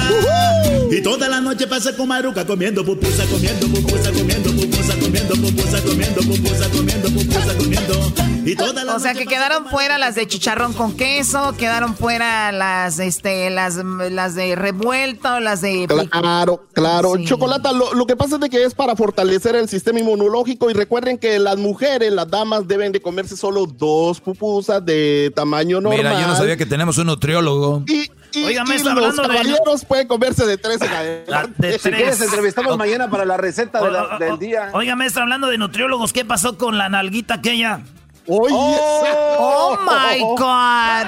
Y 0.91 1.03
toda 1.03 1.29
la 1.29 1.41
noche 1.41 1.67
pasa 1.67 1.97
con 1.97 2.09
Maruca 2.09 2.47
comiendo 2.47 2.85
pupusa, 2.85 3.25
comiendo 3.27 3.67
pupusa, 3.67 4.13
comiendo 4.13 4.51
pupusa, 4.51 4.56
comiendo 5.17 5.35
comiendo 5.35 5.63
pupusa, 5.63 5.83
comiendo 5.83 6.21
pupusa, 6.23 6.71
comiendo 6.71 7.09
pupusa, 7.09 7.57
comiendo. 7.57 8.13
Y 8.45 8.55
todas 8.55 8.85
las 8.85 8.95
o 8.95 9.01
sea 9.01 9.15
que 9.15 9.27
quedaron 9.27 9.67
fuera 9.67 9.99
las 9.99 10.15
de 10.15 10.27
chicharrón 10.29 10.73
con 10.73 10.97
queso, 10.97 11.55
quedaron 11.59 11.97
fuera 11.97 12.53
las 12.53 12.99
este 12.99 13.51
las, 13.51 13.77
las 13.77 14.35
de 14.35 14.55
revuelto, 14.55 15.41
las 15.41 15.63
de 15.63 15.87
Claro, 16.11 16.67
claro. 16.73 17.15
Chocolata, 17.25 17.73
lo, 17.73 17.95
lo, 17.95 18.07
que 18.07 18.15
pasa 18.15 18.37
es 18.37 18.41
de 18.41 18.49
que 18.49 18.63
es 18.63 18.75
para 18.75 18.95
fortalecer 18.95 19.57
el 19.57 19.69
sistema 19.69 19.99
inmunológico 20.01 20.71
y 20.71 20.75
recuerden 20.75 21.19
que 21.19 21.39
las 21.39 21.57
mujeres, 21.57 22.13
las 22.13 22.29
damas 22.31 22.69
deben 22.69 22.93
de 22.93 23.01
comerse 23.01 23.37
solo 23.37 23.67
dos 23.67 24.21
pupusas 24.21 24.85
de 24.85 25.33
tamaño 25.35 25.81
normal. 25.81 25.99
Mira, 25.99 26.21
yo 26.21 26.29
no 26.29 26.37
sabía 26.37 26.57
que 26.57 26.67
tenemos 26.67 26.99
un 26.99 27.09
nutriólogo. 27.09 27.85
Y 27.89 28.11
Oiga, 28.45 28.65
me 28.65 28.77
está 28.77 28.93
hablando 28.93 29.23
los 29.23 29.29
caballeros 29.29 29.85
pueden 29.85 30.07
comerse 30.07 30.47
de 30.47 30.59
tres 30.59 30.81
en 30.83 30.91
adelante. 30.91 31.79
Si 31.79 31.91
quieres, 31.91 32.21
entrevistamos 32.21 32.77
mañana 32.77 33.09
para 33.09 33.25
la 33.25 33.37
receta 33.37 33.81
del 34.19 34.39
día. 34.39 34.71
Oiga, 34.73 34.97
maestro, 34.97 35.23
hablando 35.23 35.49
de 35.49 35.59
nutriólogos, 35.59 36.13
¿qué 36.13 36.25
pasó 36.25 36.59
con 36.59 36.79
la 36.79 36.89
nalguita 36.89 37.35
aquella? 37.35 37.81
Oye, 38.29 38.55
oh, 38.57 39.37
oh, 39.39 39.79
my 39.83 40.21
God. 40.37 41.07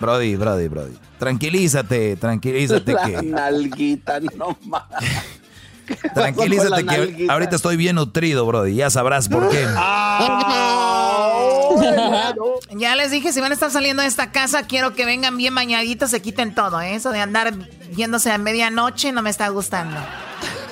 Brody, 0.00 0.36
Brody, 0.36 0.68
Brody. 0.68 0.94
Tranquilízate, 1.18 2.16
tranquilízate 2.16 2.92
la 2.94 3.04
que. 3.04 3.22
Nalguita, 3.22 4.20
no 4.36 4.56
más. 4.64 4.84
Tranquilízate 6.14 6.86
que 6.86 7.26
ahorita 7.28 7.56
estoy 7.56 7.76
bien 7.76 7.96
nutrido, 7.96 8.46
Brody. 8.46 8.74
Ya 8.74 8.88
sabrás 8.90 9.28
por 9.28 9.50
qué. 9.50 9.66
Ah, 9.76 11.29
ya 12.70 12.96
les 12.96 13.10
dije, 13.10 13.32
si 13.32 13.40
van 13.40 13.50
a 13.50 13.54
estar 13.54 13.70
saliendo 13.70 14.02
de 14.02 14.08
esta 14.08 14.32
casa, 14.32 14.64
quiero 14.64 14.94
que 14.94 15.04
vengan 15.04 15.36
bien 15.36 15.54
bañaditos, 15.54 16.10
se 16.10 16.22
quiten 16.22 16.54
todo. 16.54 16.80
¿eh? 16.80 16.94
Eso 16.94 17.10
de 17.10 17.20
andar 17.20 17.52
yéndose 17.94 18.30
a 18.30 18.38
medianoche 18.38 19.12
no 19.12 19.22
me 19.22 19.30
está 19.30 19.48
gustando. 19.48 20.00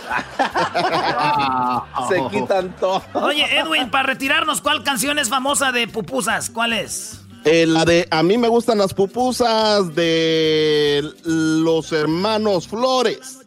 se 2.08 2.22
quitan 2.30 2.74
todo. 2.76 3.02
Oye, 3.14 3.44
Edwin, 3.58 3.90
para 3.90 4.06
retirarnos, 4.06 4.60
¿cuál 4.60 4.84
canción 4.84 5.18
es 5.18 5.28
famosa 5.28 5.72
de 5.72 5.88
pupusas? 5.88 6.50
¿Cuál 6.50 6.72
es? 6.72 7.20
Eh, 7.44 7.66
la 7.66 7.84
de 7.84 8.06
a 8.10 8.22
mí 8.22 8.36
me 8.36 8.48
gustan 8.48 8.78
las 8.78 8.92
pupusas 8.92 9.94
de 9.94 11.08
los 11.24 11.92
hermanos 11.92 12.68
Flores. 12.68 13.38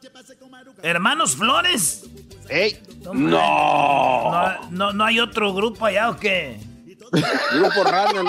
¿Hermanos 0.81 1.35
Flores? 1.35 2.05
¡Ey! 2.49 2.81
No, 3.13 4.59
no. 4.71 4.93
no. 4.93 5.05
hay 5.05 5.19
otro 5.19 5.53
grupo 5.53 5.85
allá 5.85 6.09
o 6.09 6.17
qué? 6.17 6.59
Grupo 7.11 7.83
radio. 7.83 8.23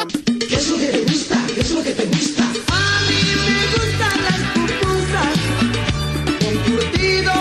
¿Qué 0.49 0.57
es 0.57 0.69
lo 0.69 0.77
que 0.77 0.87
te 0.87 1.03
gusta? 1.05 1.37
¿Qué 1.55 1.61
es 1.61 1.71
lo 1.71 1.83
que 1.83 1.91
te 1.93 2.05
gusta? 2.07 2.43
A 2.43 3.01
mí 3.09 3.23
me 3.47 3.67
gustan 3.77 4.23
las 4.25 4.41
pupusas 4.55 5.39
con 6.41 6.55
curtido 6.73 7.33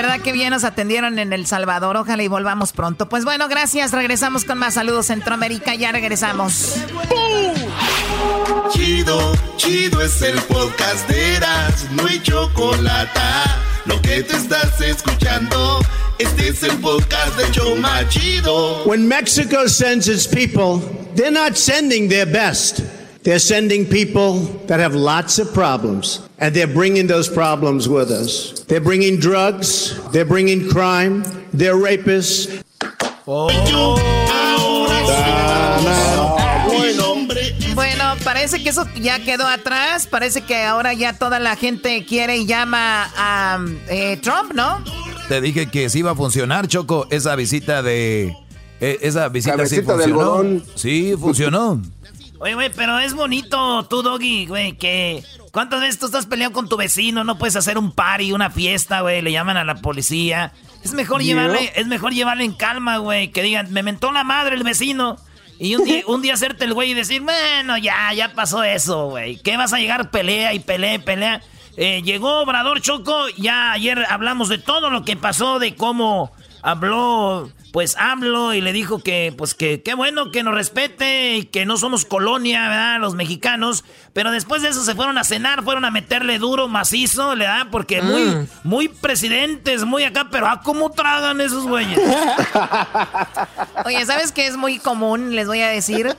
verdad 0.00 0.20
que 0.20 0.32
bien 0.32 0.50
nos 0.50 0.64
atendieron 0.64 1.18
en 1.18 1.32
El 1.32 1.46
Salvador. 1.46 1.96
Ojalá 1.96 2.22
y 2.22 2.28
volvamos 2.28 2.72
pronto. 2.72 3.08
Pues 3.08 3.24
bueno, 3.24 3.48
gracias. 3.48 3.92
Regresamos 3.92 4.44
con 4.44 4.56
más 4.56 4.74
saludos 4.74 5.06
Centroamérica. 5.06 5.74
Ya 5.74 5.92
regresamos. 5.92 6.76
Chido, 8.70 9.32
chido 9.56 10.00
es 10.00 10.22
el 10.22 10.40
podcast 10.42 11.08
de 11.08 11.36
Eras, 11.36 11.86
no 11.90 12.06
hay 12.06 12.20
chocolate. 12.22 13.20
Lo 13.84 14.00
que 14.00 14.22
te 14.22 14.36
estás 14.36 14.80
escuchando, 14.80 15.80
este 16.18 16.48
es 16.48 16.62
el 16.62 16.78
podcast 16.78 17.36
de 17.36 17.50
Choma 17.50 18.08
Chido. 18.08 18.84
When 18.84 19.06
Mexico 19.06 19.68
sends 19.68 20.08
its 20.08 20.26
people, 20.26 20.80
they're 21.14 21.30
not 21.30 21.56
sending 21.56 22.08
their 22.08 22.26
best. 22.26 22.80
They're 23.22 23.38
sending 23.38 23.84
people 23.84 24.40
that 24.66 24.80
have 24.80 24.94
lots 24.94 25.38
of 25.38 25.52
problems, 25.52 26.20
and 26.38 26.54
they're 26.56 26.66
bringing 26.66 27.06
those 27.06 27.28
problems 27.28 27.86
with 27.86 28.10
us. 28.10 28.64
They're 28.66 28.80
bringing 28.80 29.20
drugs, 29.20 29.92
they're 30.10 30.24
bringing 30.24 30.70
crime, 30.70 31.22
they're 31.52 31.76
rapists. 31.76 32.48
Bueno, 37.74 38.16
parece 38.24 38.62
que 38.62 38.70
eso 38.70 38.86
ya 38.96 39.18
quedó 39.22 39.46
atrás. 39.46 40.06
Parece 40.06 40.40
que 40.40 40.56
ahora 40.62 40.94
ya 40.94 41.12
toda 41.12 41.38
la 41.40 41.56
gente 41.56 42.06
quiere 42.06 42.38
y 42.38 42.46
llama 42.46 43.10
a 43.18 43.62
eh, 43.88 44.16
Trump, 44.22 44.54
¿no? 44.54 44.82
Te 45.28 45.42
dije 45.42 45.66
que 45.66 45.90
sí 45.90 45.98
iba 45.98 46.12
a 46.12 46.14
funcionar, 46.14 46.68
Choco, 46.68 47.06
esa 47.10 47.36
visita 47.36 47.82
de... 47.82 48.34
Eh, 48.80 48.98
esa 49.02 49.28
visita 49.28 49.66
sí 49.66 49.82
funcionó. 49.82 50.42
Sí, 50.74 51.14
funcionó. 51.20 51.82
Oye, 52.40 52.54
güey, 52.54 52.70
pero 52.74 52.98
es 52.98 53.12
bonito 53.12 53.84
tú, 53.84 54.02
Doggy, 54.02 54.46
güey, 54.46 54.72
que... 54.72 55.22
¿Cuántas 55.52 55.80
veces 55.80 55.98
tú 55.98 56.06
estás 56.06 56.24
peleando 56.24 56.54
con 56.54 56.68
tu 56.68 56.76
vecino? 56.78 57.22
No 57.22 57.36
puedes 57.36 57.56
hacer 57.56 57.76
un 57.76 57.92
party, 57.92 58.32
una 58.32 58.50
fiesta, 58.50 59.02
güey. 59.02 59.20
Le 59.20 59.32
llaman 59.32 59.56
a 59.56 59.64
la 59.64 59.74
policía. 59.74 60.52
Es 60.82 60.94
mejor 60.94 61.22
llevarle, 61.22 61.72
es 61.74 61.86
mejor 61.86 62.14
llevarle 62.14 62.44
en 62.44 62.54
calma, 62.54 62.98
güey. 62.98 63.30
Que 63.30 63.42
digan, 63.42 63.70
me 63.72 63.82
mentó 63.82 64.10
la 64.12 64.24
madre 64.24 64.54
el 64.54 64.62
vecino. 64.62 65.18
Y 65.58 65.74
un 65.74 65.84
día, 65.84 66.02
un 66.06 66.22
día 66.22 66.34
hacerte 66.34 66.64
el 66.64 66.72
güey 66.72 66.92
y 66.92 66.94
decir, 66.94 67.20
bueno, 67.20 67.76
ya, 67.76 68.12
ya 68.14 68.32
pasó 68.32 68.62
eso, 68.62 69.08
güey. 69.08 69.36
¿Qué 69.38 69.56
vas 69.56 69.74
a 69.74 69.78
llegar 69.78 70.10
pelea 70.10 70.54
y 70.54 70.60
pelea 70.60 70.94
y 70.94 70.98
pelea? 70.98 71.42
Eh, 71.76 72.00
llegó 72.02 72.40
Obrador 72.40 72.80
Choco, 72.80 73.28
ya 73.36 73.72
ayer 73.72 74.06
hablamos 74.08 74.48
de 74.48 74.58
todo 74.58 74.88
lo 74.88 75.04
que 75.04 75.16
pasó, 75.16 75.58
de 75.58 75.74
cómo 75.74 76.32
habló 76.62 77.50
pues 77.72 77.96
hablo 77.96 78.52
y 78.52 78.60
le 78.60 78.72
dijo 78.72 78.98
que, 78.98 79.32
pues 79.36 79.54
que 79.54 79.82
qué 79.82 79.94
bueno 79.94 80.30
que 80.30 80.42
nos 80.42 80.54
respete 80.54 81.36
y 81.36 81.44
que 81.44 81.66
no 81.66 81.76
somos 81.76 82.04
colonia, 82.04 82.68
¿verdad? 82.68 83.00
Los 83.00 83.14
mexicanos. 83.14 83.84
Pero 84.12 84.30
después 84.30 84.62
de 84.62 84.68
eso 84.70 84.84
se 84.84 84.94
fueron 84.94 85.18
a 85.18 85.24
cenar, 85.24 85.62
fueron 85.62 85.84
a 85.84 85.90
meterle 85.90 86.38
duro, 86.38 86.68
macizo, 86.68 87.28
¿verdad? 87.28 87.68
Porque 87.70 88.02
muy, 88.02 88.24
mm. 88.24 88.48
muy 88.64 88.88
presidentes, 88.88 89.84
muy 89.84 90.04
acá, 90.04 90.28
pero 90.30 90.48
¿a 90.48 90.62
cómo 90.62 90.90
tragan 90.90 91.40
esos 91.40 91.64
güeyes? 91.64 91.98
Oye, 93.84 94.04
¿sabes 94.04 94.32
qué 94.32 94.46
es 94.46 94.56
muy 94.56 94.78
común? 94.78 95.34
Les 95.36 95.46
voy 95.46 95.60
a 95.60 95.68
decir 95.68 96.16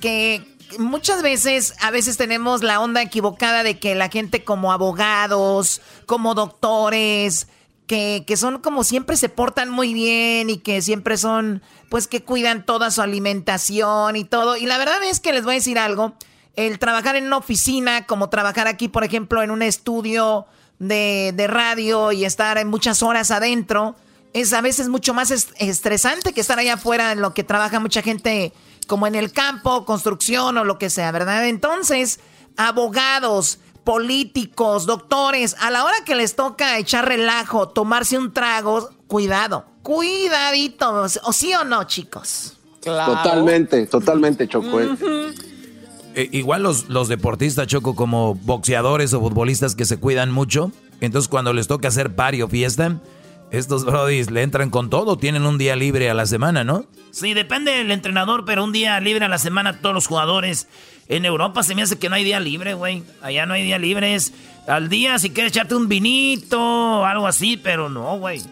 que 0.00 0.56
muchas 0.78 1.22
veces, 1.22 1.74
a 1.80 1.90
veces 1.90 2.16
tenemos 2.16 2.62
la 2.62 2.80
onda 2.80 3.02
equivocada 3.02 3.62
de 3.62 3.78
que 3.78 3.94
la 3.94 4.08
gente 4.08 4.44
como 4.44 4.72
abogados, 4.72 5.80
como 6.06 6.34
doctores, 6.34 7.48
que, 7.86 8.24
son 8.36 8.60
como 8.60 8.84
siempre 8.84 9.16
se 9.16 9.28
portan 9.28 9.68
muy 9.68 9.92
bien 9.92 10.50
y 10.50 10.58
que 10.58 10.80
siempre 10.82 11.16
son, 11.16 11.62
pues 11.90 12.06
que 12.06 12.22
cuidan 12.22 12.64
toda 12.64 12.90
su 12.90 13.02
alimentación 13.02 14.16
y 14.16 14.24
todo. 14.24 14.56
Y 14.56 14.66
la 14.66 14.78
verdad 14.78 15.02
es 15.04 15.20
que 15.20 15.32
les 15.32 15.44
voy 15.44 15.52
a 15.52 15.56
decir 15.56 15.78
algo, 15.78 16.14
el 16.56 16.78
trabajar 16.78 17.16
en 17.16 17.26
una 17.26 17.38
oficina, 17.38 18.06
como 18.06 18.28
trabajar 18.28 18.66
aquí, 18.66 18.88
por 18.88 19.04
ejemplo, 19.04 19.42
en 19.42 19.50
un 19.50 19.62
estudio 19.62 20.46
de, 20.78 21.32
de 21.34 21.46
radio 21.46 22.12
y 22.12 22.24
estar 22.24 22.58
en 22.58 22.68
muchas 22.68 23.02
horas 23.02 23.30
adentro, 23.30 23.96
es 24.32 24.52
a 24.52 24.60
veces 24.60 24.88
mucho 24.88 25.12
más 25.12 25.30
estresante 25.30 26.32
que 26.32 26.40
estar 26.40 26.58
allá 26.58 26.74
afuera 26.74 27.12
en 27.12 27.20
lo 27.20 27.34
que 27.34 27.44
trabaja 27.44 27.80
mucha 27.80 28.02
gente 28.02 28.52
como 28.86 29.06
en 29.06 29.14
el 29.14 29.32
campo, 29.32 29.84
construcción 29.84 30.56
o 30.58 30.64
lo 30.64 30.78
que 30.78 30.90
sea, 30.90 31.12
¿verdad? 31.12 31.46
Entonces, 31.46 32.20
abogados, 32.56 33.58
políticos, 33.84 34.86
doctores, 34.86 35.56
a 35.60 35.70
la 35.70 35.84
hora 35.84 35.96
que 36.04 36.14
les 36.14 36.36
toca 36.36 36.78
echar 36.78 37.06
relajo, 37.08 37.68
tomarse 37.68 38.18
un 38.18 38.32
trago, 38.32 38.90
cuidado, 39.06 39.64
cuidadito, 39.82 41.06
o 41.24 41.32
sí 41.32 41.52
o 41.54 41.64
no, 41.64 41.84
chicos. 41.84 42.56
Totalmente, 42.80 43.86
totalmente, 43.86 44.48
Choco. 44.48 44.80
¿eh? 44.80 44.88
Eh, 46.14 46.28
igual 46.32 46.62
los, 46.62 46.88
los 46.88 47.08
deportistas, 47.08 47.66
Choco, 47.66 47.94
como 47.94 48.34
boxeadores 48.34 49.14
o 49.14 49.20
futbolistas 49.20 49.74
que 49.74 49.84
se 49.84 49.98
cuidan 49.98 50.30
mucho, 50.30 50.72
entonces 51.00 51.28
cuando 51.28 51.52
les 51.52 51.68
toca 51.68 51.88
hacer 51.88 52.14
party 52.14 52.42
o 52.42 52.48
fiesta, 52.48 53.00
estos 53.52 53.84
brodis 53.84 54.30
le 54.30 54.42
entran 54.42 54.70
con 54.70 54.88
todo, 54.88 55.16
tienen 55.16 55.44
un 55.44 55.58
día 55.58 55.76
libre 55.76 56.10
a 56.10 56.14
la 56.14 56.26
semana, 56.26 56.64
¿no? 56.64 56.86
Sí, 57.10 57.34
depende 57.34 57.72
del 57.72 57.90
entrenador, 57.90 58.44
pero 58.46 58.64
un 58.64 58.72
día 58.72 58.98
libre 59.00 59.26
a 59.26 59.28
la 59.28 59.38
semana 59.38 59.78
todos 59.80 59.94
los 59.94 60.06
jugadores. 60.06 60.68
En 61.08 61.24
Europa 61.24 61.62
se 61.62 61.74
me 61.74 61.82
hace 61.82 61.98
que 61.98 62.08
no 62.08 62.14
hay 62.14 62.24
día 62.24 62.40
libre, 62.40 62.74
güey. 62.74 63.02
Allá 63.22 63.46
no 63.46 63.54
hay 63.54 63.64
día 63.64 63.78
libre. 63.78 64.14
Es 64.14 64.32
al 64.66 64.88
día 64.88 65.18
si 65.18 65.30
quieres 65.30 65.52
echarte 65.52 65.74
un 65.74 65.88
vinito 65.88 66.60
o 66.60 67.04
algo 67.04 67.26
así, 67.26 67.56
pero 67.56 67.88
no, 67.88 68.18
güey. 68.18 68.42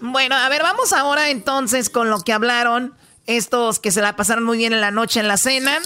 Bueno, 0.00 0.34
a 0.36 0.48
ver, 0.48 0.62
vamos 0.62 0.92
ahora 0.92 1.30
entonces 1.30 1.88
con 1.88 2.10
lo 2.10 2.20
que 2.20 2.32
hablaron 2.32 2.92
estos 3.26 3.78
que 3.78 3.90
se 3.90 4.02
la 4.02 4.16
pasaron 4.16 4.44
muy 4.44 4.58
bien 4.58 4.72
en 4.72 4.80
la 4.80 4.90
noche 4.90 5.20
en 5.20 5.28
la 5.28 5.36
cena. 5.36 5.78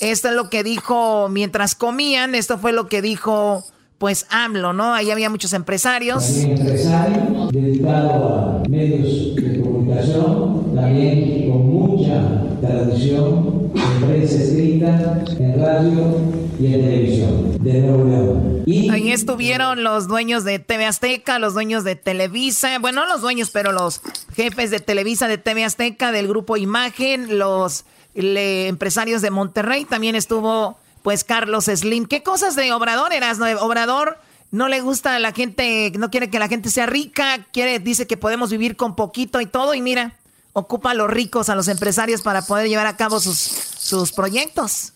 Esto 0.00 0.28
es 0.28 0.34
lo 0.34 0.50
que 0.50 0.62
dijo 0.62 1.28
mientras 1.28 1.74
comían. 1.74 2.34
Esto 2.34 2.58
fue 2.58 2.72
lo 2.72 2.88
que 2.88 3.00
dijo 3.02 3.64
pues 3.98 4.26
AMLO, 4.30 4.72
¿no? 4.72 4.94
Ahí 4.94 5.12
había 5.12 5.30
muchos 5.30 5.52
empresarios. 5.52 6.26
También 6.26 6.58
empresario, 6.58 7.48
dedicado 7.52 8.62
a 8.64 8.68
medios 8.68 9.36
de 9.36 9.60
comunicación, 9.60 10.74
también 10.74 11.48
con 11.48 11.66
mucha 11.66 12.41
tradición 12.62 13.72
en 13.74 14.08
prensa 14.08 14.42
escrita, 14.42 15.24
en 15.38 15.60
radio 15.60 16.16
y 16.58 16.66
en 16.66 16.80
televisión 16.80 17.58
de 17.62 17.80
Nuevo 17.80 18.04
León. 18.04 18.62
Y 18.66 18.90
Ahí 18.90 19.10
estuvieron 19.10 19.82
los 19.82 20.06
dueños 20.06 20.44
de 20.44 20.58
TV 20.58 20.86
Azteca, 20.86 21.38
los 21.38 21.54
dueños 21.54 21.84
de 21.84 21.96
Televisa, 21.96 22.78
bueno, 22.78 23.02
no 23.02 23.08
los 23.08 23.20
dueños, 23.20 23.50
pero 23.50 23.72
los 23.72 24.00
jefes 24.34 24.70
de 24.70 24.80
Televisa, 24.80 25.28
de 25.28 25.38
TV 25.38 25.64
Azteca, 25.64 26.12
del 26.12 26.28
grupo 26.28 26.56
Imagen, 26.56 27.38
los 27.38 27.84
empresarios 28.14 29.22
de 29.22 29.30
Monterrey, 29.30 29.84
también 29.84 30.14
estuvo 30.14 30.76
pues 31.02 31.24
Carlos 31.24 31.64
Slim. 31.64 32.06
¿Qué 32.06 32.22
cosas 32.22 32.54
de 32.54 32.72
Obrador 32.72 33.12
eras? 33.12 33.38
No? 33.38 33.46
Obrador 33.60 34.18
no 34.52 34.68
le 34.68 34.80
gusta 34.80 35.16
a 35.16 35.18
la 35.18 35.32
gente, 35.32 35.92
no 35.98 36.10
quiere 36.10 36.30
que 36.30 36.38
la 36.38 36.46
gente 36.46 36.70
sea 36.70 36.86
rica, 36.86 37.46
quiere, 37.52 37.78
dice 37.80 38.06
que 38.06 38.16
podemos 38.16 38.50
vivir 38.50 38.76
con 38.76 38.94
poquito 38.94 39.40
y 39.40 39.46
todo, 39.46 39.74
y 39.74 39.80
mira, 39.80 40.14
ocupa 40.52 40.90
a 40.90 40.94
los 40.94 41.08
ricos, 41.08 41.48
a 41.48 41.54
los 41.54 41.68
empresarios 41.68 42.22
para 42.22 42.42
poder 42.42 42.68
llevar 42.68 42.86
a 42.86 42.96
cabo 42.96 43.20
sus, 43.20 43.38
sus 43.38 44.12
proyectos. 44.12 44.92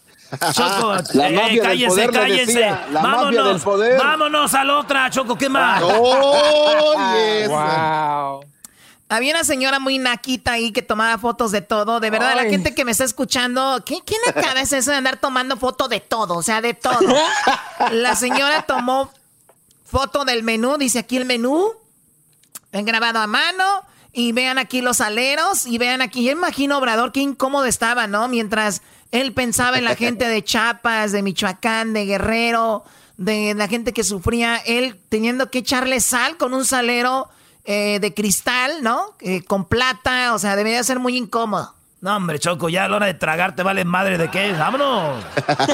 Choco, 0.53 0.95
la 1.15 1.29
eh, 1.29 1.61
cállense, 1.61 2.09
cállense. 2.09 2.61
La 2.61 3.03
vámonos, 3.03 3.49
del 3.49 3.61
poder. 3.61 3.99
vámonos 3.99 4.55
a 4.55 4.65
la 4.65 4.79
otra, 4.79 5.11
Choco, 5.11 5.37
¿qué 5.39 5.49
más? 5.49 5.83
Oh, 5.85 6.95
wow. 7.49 8.45
Había 9.09 9.35
una 9.35 9.45
señora 9.45 9.79
muy 9.79 9.99
naquita 9.99 10.53
ahí 10.53 10.73
que 10.73 10.83
tomaba 10.83 11.17
fotos 11.19 11.53
de 11.53 11.61
todo. 11.61 12.01
De 12.01 12.11
verdad, 12.11 12.35
la 12.35 12.43
gente 12.45 12.75
que 12.75 12.85
me 12.85 12.91
está 12.91 13.05
escuchando, 13.05 13.81
¿quién, 13.87 14.01
quién 14.05 14.21
le 14.27 14.33
cabeza 14.33 14.79
eso 14.79 14.91
de 14.91 14.97
andar 14.97 15.19
tomando 15.19 15.57
foto 15.57 15.87
de 15.87 16.01
todo? 16.01 16.35
O 16.35 16.43
sea, 16.43 16.61
de 16.61 16.75
todo. 16.75 16.99
La 17.93 18.17
señora 18.17 18.63
tomó 18.63 19.13
foto 19.85 20.25
del 20.25 20.43
menú, 20.43 20.77
dice 20.77 20.99
aquí 20.99 21.17
el 21.17 21.25
menú, 21.25 21.73
grabado 22.73 23.21
a 23.21 23.29
mano. 23.29 23.85
Y 24.19 24.33
vean 24.33 24.57
aquí 24.57 24.81
los 24.81 25.03
aleros 25.03 25.67
y 25.67 25.77
vean 25.77 26.01
aquí. 26.01 26.25
Yo 26.25 26.33
imagino, 26.33 26.79
Obrador, 26.79 27.13
qué 27.13 27.21
incómodo 27.21 27.67
estaba, 27.67 28.07
¿no? 28.07 28.29
Mientras 28.29 28.81
él 29.13 29.35
pensaba 29.35 29.77
en 29.77 29.85
la 29.85 29.95
gente 29.95 30.27
de 30.27 30.43
Chiapas, 30.43 31.13
de 31.13 31.23
Michoacán, 31.23 31.93
de 31.93 32.07
Guerrero, 32.07 32.83
de 33.19 33.53
la 33.53 33.69
gente 33.69 33.93
que 33.93 34.03
sufría, 34.05 34.57
él 34.57 34.99
teniendo 35.11 35.51
que 35.51 35.59
echarle 35.59 36.01
sal 36.01 36.39
con 36.39 36.55
un 36.55 36.65
salero 36.65 37.29
eh, 37.67 37.99
de 38.01 38.15
cristal, 38.15 38.83
¿no? 38.83 39.15
Eh, 39.21 39.43
con 39.43 39.67
plata, 39.67 40.33
o 40.33 40.39
sea, 40.39 40.57
debería 40.57 40.83
ser 40.83 40.99
muy 40.99 41.15
incómodo. 41.19 41.76
No, 42.03 42.15
hombre, 42.15 42.39
Choco, 42.39 42.69
ya 42.69 42.85
a 42.85 42.89
la 42.89 42.97
hora 42.97 43.07
de 43.07 43.15
tragarte 43.15 43.63
vale 43.63 43.87
madre 43.87 44.19
de 44.19 44.31
qué. 44.31 44.53
¡Vámonos! 44.53 45.25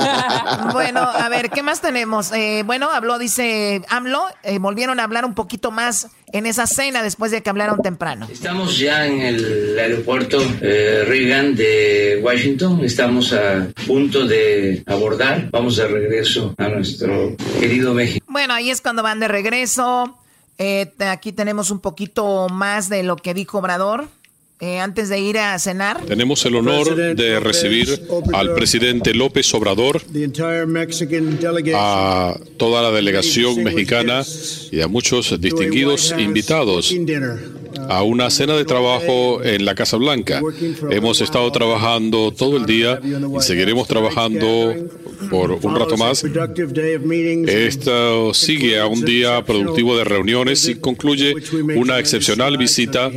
bueno, 0.72 1.00
a 1.00 1.28
ver, 1.28 1.50
¿qué 1.50 1.64
más 1.64 1.80
tenemos? 1.80 2.30
Eh, 2.30 2.62
bueno, 2.64 2.90
habló, 2.90 3.18
dice 3.18 3.82
AMLO, 3.88 4.26
eh, 4.44 4.58
volvieron 4.60 5.00
a 5.00 5.04
hablar 5.04 5.24
un 5.24 5.34
poquito 5.34 5.72
más 5.72 6.10
en 6.32 6.46
esa 6.46 6.68
cena 6.68 7.02
después 7.02 7.32
de 7.32 7.42
que 7.42 7.50
hablaron 7.50 7.82
temprano. 7.82 8.28
Estamos 8.30 8.78
ya 8.78 9.04
en 9.04 9.20
el 9.20 9.76
aeropuerto 9.76 10.40
eh, 10.60 11.04
Reagan 11.08 11.56
de 11.56 12.20
Washington, 12.22 12.84
estamos 12.84 13.32
a 13.32 13.66
punto 13.84 14.24
de 14.24 14.84
abordar, 14.86 15.50
vamos 15.50 15.76
de 15.76 15.88
regreso 15.88 16.54
a 16.56 16.68
nuestro 16.68 17.36
querido 17.58 17.94
México. 17.94 18.24
Bueno, 18.28 18.54
ahí 18.54 18.70
es 18.70 18.80
cuando 18.80 19.02
van 19.02 19.18
de 19.18 19.26
regreso. 19.26 20.20
aquí 21.00 21.32
tenemos 21.32 21.72
un 21.72 21.80
poquito 21.80 22.46
más 22.48 22.88
de 22.88 23.02
lo 23.02 23.16
que 23.16 23.34
dijo 23.34 23.58
Obrador. 23.58 24.08
Eh, 24.62 24.78
antes 24.78 25.08
de 25.08 25.18
ir 25.18 25.38
a 25.38 25.58
cenar. 25.58 26.02
Tenemos 26.02 26.46
el 26.46 26.54
honor 26.54 26.94
de 27.16 27.40
recibir 27.40 28.06
al 28.32 28.54
presidente 28.54 29.12
López 29.12 29.52
Obrador, 29.54 30.00
a 31.74 32.38
toda 32.58 32.82
la 32.82 32.92
delegación 32.92 33.64
mexicana 33.64 34.22
y 34.70 34.80
a 34.80 34.86
muchos 34.86 35.40
distinguidos 35.40 36.14
invitados 36.16 36.94
a 37.88 38.02
una 38.02 38.30
cena 38.30 38.56
de 38.56 38.64
trabajo 38.64 39.42
en 39.42 39.64
la 39.64 39.74
Casa 39.74 39.96
Blanca. 39.96 40.40
Hemos 40.90 41.20
estado 41.20 41.50
trabajando 41.52 42.32
todo 42.32 42.56
el 42.56 42.66
día 42.66 43.00
y 43.02 43.42
seguiremos 43.42 43.88
trabajando 43.88 44.74
por 45.30 45.52
un 45.52 45.76
rato 45.76 45.96
más. 45.96 46.24
Esto 47.46 48.34
sigue 48.34 48.78
a 48.78 48.86
un 48.86 49.04
día 49.04 49.44
productivo 49.44 49.96
de 49.96 50.04
reuniones 50.04 50.68
y 50.68 50.76
concluye 50.76 51.34
una 51.76 51.98
excepcional 51.98 52.56
visita 52.58 53.10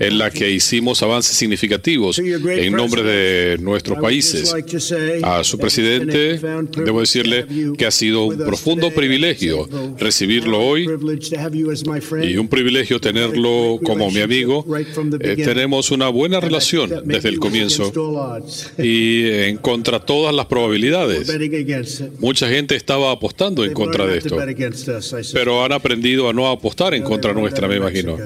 en 0.00 0.18
la 0.18 0.30
que 0.30 0.50
hicimos 0.50 1.02
avances 1.02 1.36
significativos 1.36 2.18
en 2.18 2.72
nombre 2.72 3.02
de 3.02 3.58
nuestros 3.58 3.98
países. 3.98 4.54
A 5.22 5.44
su 5.44 5.58
presidente, 5.58 6.40
debo 6.84 7.00
decirle 7.00 7.46
que 7.76 7.86
ha 7.86 7.90
sido 7.90 8.24
un 8.24 8.38
profundo 8.38 8.90
privilegio 8.90 9.68
recibirlo 9.98 10.60
hoy 10.60 10.88
y 12.22 12.36
un 12.36 12.48
privilegio 12.48 13.00
tenerlo 13.00 13.78
como 13.84 13.99
mi 14.08 14.20
amigo. 14.20 14.64
Eh, 15.20 15.36
tenemos 15.36 15.90
una 15.90 16.08
buena 16.08 16.40
relación 16.40 17.02
desde 17.04 17.28
el 17.28 17.38
comienzo 17.38 17.92
y 18.78 19.28
en 19.28 19.56
contra 19.58 20.00
todas 20.00 20.34
las 20.34 20.46
probabilidades. 20.46 21.30
Mucha 22.20 22.48
gente 22.48 22.76
estaba 22.76 23.10
apostando 23.10 23.64
en 23.64 23.72
contra 23.72 24.06
de 24.06 24.18
esto, 24.18 24.36
pero 25.32 25.64
han 25.64 25.72
aprendido 25.72 26.28
a 26.28 26.32
no 26.32 26.48
apostar 26.48 26.94
en 26.94 27.02
contra 27.02 27.32
nuestra, 27.32 27.68
me 27.68 27.76
imagino. 27.76 28.16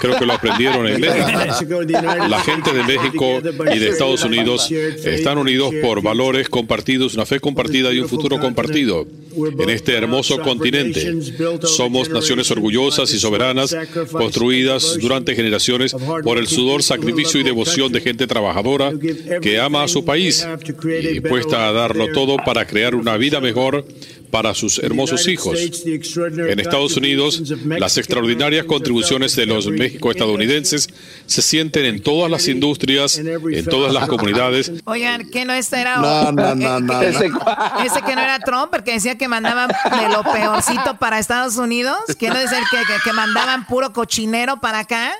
Creo 0.00 0.18
que 0.18 0.26
lo 0.26 0.32
aprendieron 0.32 0.86
en 0.86 1.00
México. 1.00 1.82
La 2.28 2.40
gente 2.40 2.72
de 2.72 2.84
México 2.84 3.40
y 3.74 3.78
de 3.78 3.88
Estados 3.88 4.24
Unidos 4.24 4.70
están 4.70 5.38
unidos 5.38 5.72
por 5.82 6.02
valores 6.02 6.48
compartidos, 6.48 7.14
una 7.14 7.26
fe 7.26 7.40
compartida 7.40 7.92
y 7.92 8.00
un 8.00 8.08
futuro 8.08 8.40
compartido. 8.40 9.06
En 9.36 9.70
este 9.70 9.94
hermoso 9.94 10.40
continente. 10.40 11.14
Somos 11.62 12.08
naciones 12.08 12.50
orgullosas 12.50 13.12
y 13.12 13.18
soberanas, 13.18 13.76
construidas 14.10 14.98
durante 15.00 15.34
generaciones 15.34 15.94
por 16.22 16.38
el 16.38 16.48
sudor, 16.48 16.82
sacrificio 16.82 17.40
y 17.40 17.44
devoción 17.44 17.92
de 17.92 18.00
gente 18.00 18.26
trabajadora 18.26 18.92
que 19.40 19.60
ama 19.60 19.84
a 19.84 19.88
su 19.88 20.04
país 20.04 20.46
y 20.82 21.06
dispuesta 21.06 21.68
a 21.68 21.72
darlo 21.72 22.08
todo 22.12 22.36
para 22.38 22.66
crear 22.66 22.94
una 22.94 23.16
vida 23.16 23.40
mejor 23.40 23.84
para 24.30 24.54
sus 24.54 24.78
hermosos 24.78 25.26
hijos. 25.28 25.58
En 25.58 26.60
Estados 26.60 26.96
Unidos, 26.96 27.42
las 27.66 27.98
extraordinarias 27.98 28.64
contribuciones 28.64 29.36
de 29.36 29.46
los 29.46 29.66
México-estadounidenses 29.66 30.88
se 31.26 31.42
sienten 31.42 31.84
en 31.84 32.02
todas 32.02 32.30
las 32.30 32.48
industrias, 32.48 33.18
en 33.18 33.64
todas 33.66 33.92
las 33.92 34.08
comunidades. 34.08 34.72
Oigan, 34.84 35.28
que 35.30 35.44
no 35.44 35.52
este 35.52 35.80
era... 35.80 35.96
No, 35.96 36.32
no, 36.32 36.54
no, 36.54 36.80
no. 36.80 37.02
Ese, 37.02 37.22
que 37.22 38.14
no 38.14 38.22
era 38.22 38.38
Trump, 38.40 38.70
porque 38.70 38.92
decía 38.92 39.16
que 39.16 39.28
mandaban 39.28 39.68
de 39.68 40.08
lo 40.08 40.22
peorcito 40.22 40.96
para 40.98 41.18
Estados 41.18 41.56
Unidos. 41.56 41.98
Quiero 42.18 42.38
decir 42.38 42.58
que, 42.70 42.78
que 43.04 43.12
mandaban 43.12 43.66
puro 43.66 43.92
cochinero 43.92 44.60
para 44.60 44.80
acá. 44.80 45.12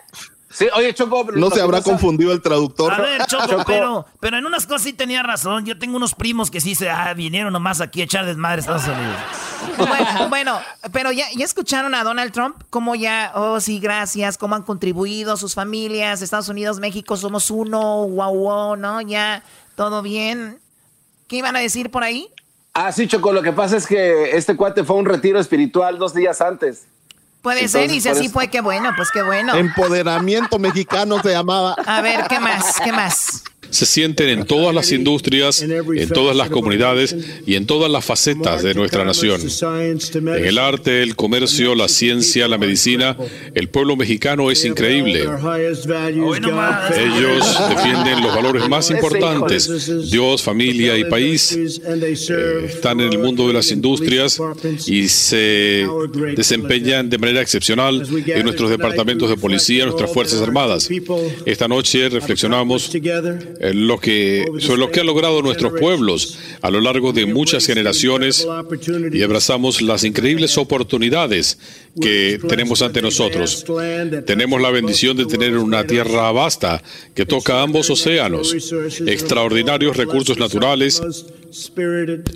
Sí, 0.52 0.66
oye, 0.74 0.92
Choco. 0.92 1.24
No 1.32 1.48
se 1.50 1.60
habrá 1.60 1.80
confundido 1.80 2.32
el 2.32 2.42
traductor. 2.42 2.92
A 2.92 3.00
ver, 3.00 3.24
Choco, 3.26 3.62
Pero, 3.64 4.04
pero 4.18 4.36
en 4.36 4.44
unas 4.44 4.66
cosas 4.66 4.82
sí 4.82 4.92
tenía 4.92 5.22
razón. 5.22 5.64
Yo 5.64 5.78
tengo 5.78 5.96
unos 5.96 6.14
primos 6.16 6.50
que 6.50 6.60
sí 6.60 6.74
se 6.74 6.90
ah, 6.90 7.14
vinieron 7.14 7.52
nomás 7.52 7.80
aquí 7.80 8.00
a 8.00 8.04
echar 8.04 8.26
desmadre 8.26 8.56
a 8.56 8.60
Estados 8.60 8.88
Unidos. 8.88 9.16
Bueno, 9.78 10.28
bueno, 10.28 10.60
pero 10.92 11.12
ya, 11.12 11.26
ya 11.36 11.44
escucharon 11.44 11.94
a 11.94 12.02
Donald 12.02 12.32
Trump, 12.32 12.56
cómo 12.68 12.94
ya, 12.94 13.30
oh 13.34 13.60
sí, 13.60 13.78
gracias, 13.78 14.36
cómo 14.38 14.56
han 14.56 14.62
contribuido 14.62 15.36
sus 15.36 15.54
familias, 15.54 16.20
Estados 16.22 16.48
Unidos, 16.48 16.80
México, 16.80 17.16
somos 17.16 17.50
uno, 17.50 18.08
wow, 18.08 18.34
wow, 18.34 18.76
¿no? 18.76 19.00
Ya, 19.02 19.44
todo 19.76 20.02
bien. 20.02 20.58
¿Qué 21.28 21.36
iban 21.36 21.54
a 21.54 21.60
decir 21.60 21.90
por 21.90 22.02
ahí? 22.02 22.28
Ah, 22.74 22.90
sí, 22.90 23.06
Choco, 23.06 23.32
lo 23.32 23.42
que 23.42 23.52
pasa 23.52 23.76
es 23.76 23.86
que 23.86 24.36
este 24.36 24.56
cuate 24.56 24.82
fue 24.82 24.96
a 24.96 24.98
un 24.98 25.06
retiro 25.06 25.38
espiritual 25.38 25.98
dos 25.98 26.12
días 26.12 26.40
antes. 26.40 26.86
Puede 27.42 27.68
ser, 27.68 27.90
y 27.90 28.00
si 28.00 28.08
así 28.08 28.28
fue, 28.28 28.48
qué 28.48 28.60
bueno, 28.60 28.90
pues 28.96 29.10
qué 29.10 29.22
bueno. 29.22 29.54
Empoderamiento 29.54 30.58
mexicano 30.58 31.22
se 31.22 31.30
llamaba. 31.30 31.74
A 31.86 32.00
ver, 32.02 32.26
¿qué 32.28 32.38
más? 32.38 32.80
¿Qué 32.84 32.92
más? 32.92 33.44
Se 33.70 33.86
sienten 33.86 34.28
en 34.28 34.44
todas 34.46 34.74
las 34.74 34.92
industrias, 34.92 35.62
en 35.62 36.08
todas 36.08 36.36
las 36.36 36.50
comunidades 36.50 37.16
y 37.46 37.54
en 37.54 37.66
todas 37.66 37.90
las 37.90 38.04
facetas 38.04 38.62
de 38.62 38.74
nuestra 38.74 39.04
nación. 39.04 39.40
En 39.40 40.44
el 40.44 40.58
arte, 40.58 41.02
el 41.02 41.16
comercio, 41.16 41.74
la 41.74 41.88
ciencia, 41.88 42.48
la 42.48 42.58
medicina, 42.58 43.16
el 43.54 43.68
pueblo 43.68 43.96
mexicano 43.96 44.50
es 44.50 44.64
increíble. 44.64 45.22
Ellos 46.98 47.58
defienden 47.68 48.22
los 48.22 48.34
valores 48.34 48.68
más 48.68 48.90
importantes, 48.90 50.10
Dios, 50.10 50.42
familia 50.42 50.96
y 50.96 51.04
país. 51.04 51.52
Eh, 51.52 52.64
están 52.66 53.00
en 53.00 53.12
el 53.12 53.18
mundo 53.18 53.46
de 53.46 53.54
las 53.54 53.70
industrias 53.70 54.40
y 54.86 55.08
se 55.08 55.86
desempeñan 56.36 57.08
de 57.08 57.18
manera 57.18 57.40
excepcional 57.40 58.06
en 58.26 58.42
nuestros 58.44 58.70
departamentos 58.70 59.28
de 59.30 59.36
policía, 59.36 59.84
nuestras 59.86 60.12
Fuerzas 60.12 60.40
Armadas. 60.40 60.88
Esta 61.44 61.68
noche 61.68 62.08
reflexionamos 62.08 62.90
lo 63.60 64.00
que, 64.00 64.46
sobre 64.58 64.78
lo 64.78 64.90
que 64.90 65.00
han 65.00 65.06
logrado 65.06 65.42
nuestros 65.42 65.74
pueblos 65.78 66.38
a 66.62 66.70
lo 66.70 66.80
largo 66.80 67.12
de 67.12 67.26
muchas 67.26 67.66
generaciones 67.66 68.46
y 69.12 69.22
abrazamos 69.22 69.82
las 69.82 70.04
increíbles 70.04 70.56
oportunidades 70.56 71.58
que 72.00 72.40
tenemos 72.48 72.80
ante 72.80 73.02
nosotros. 73.02 73.64
Tenemos 74.26 74.60
la 74.60 74.70
bendición 74.70 75.16
de 75.16 75.26
tener 75.26 75.58
una 75.58 75.86
tierra 75.86 76.32
vasta 76.32 76.82
que 77.14 77.26
toca 77.26 77.62
ambos 77.62 77.90
océanos, 77.90 78.54
extraordinarios 79.06 79.96
recursos 79.96 80.38
naturales 80.38 81.02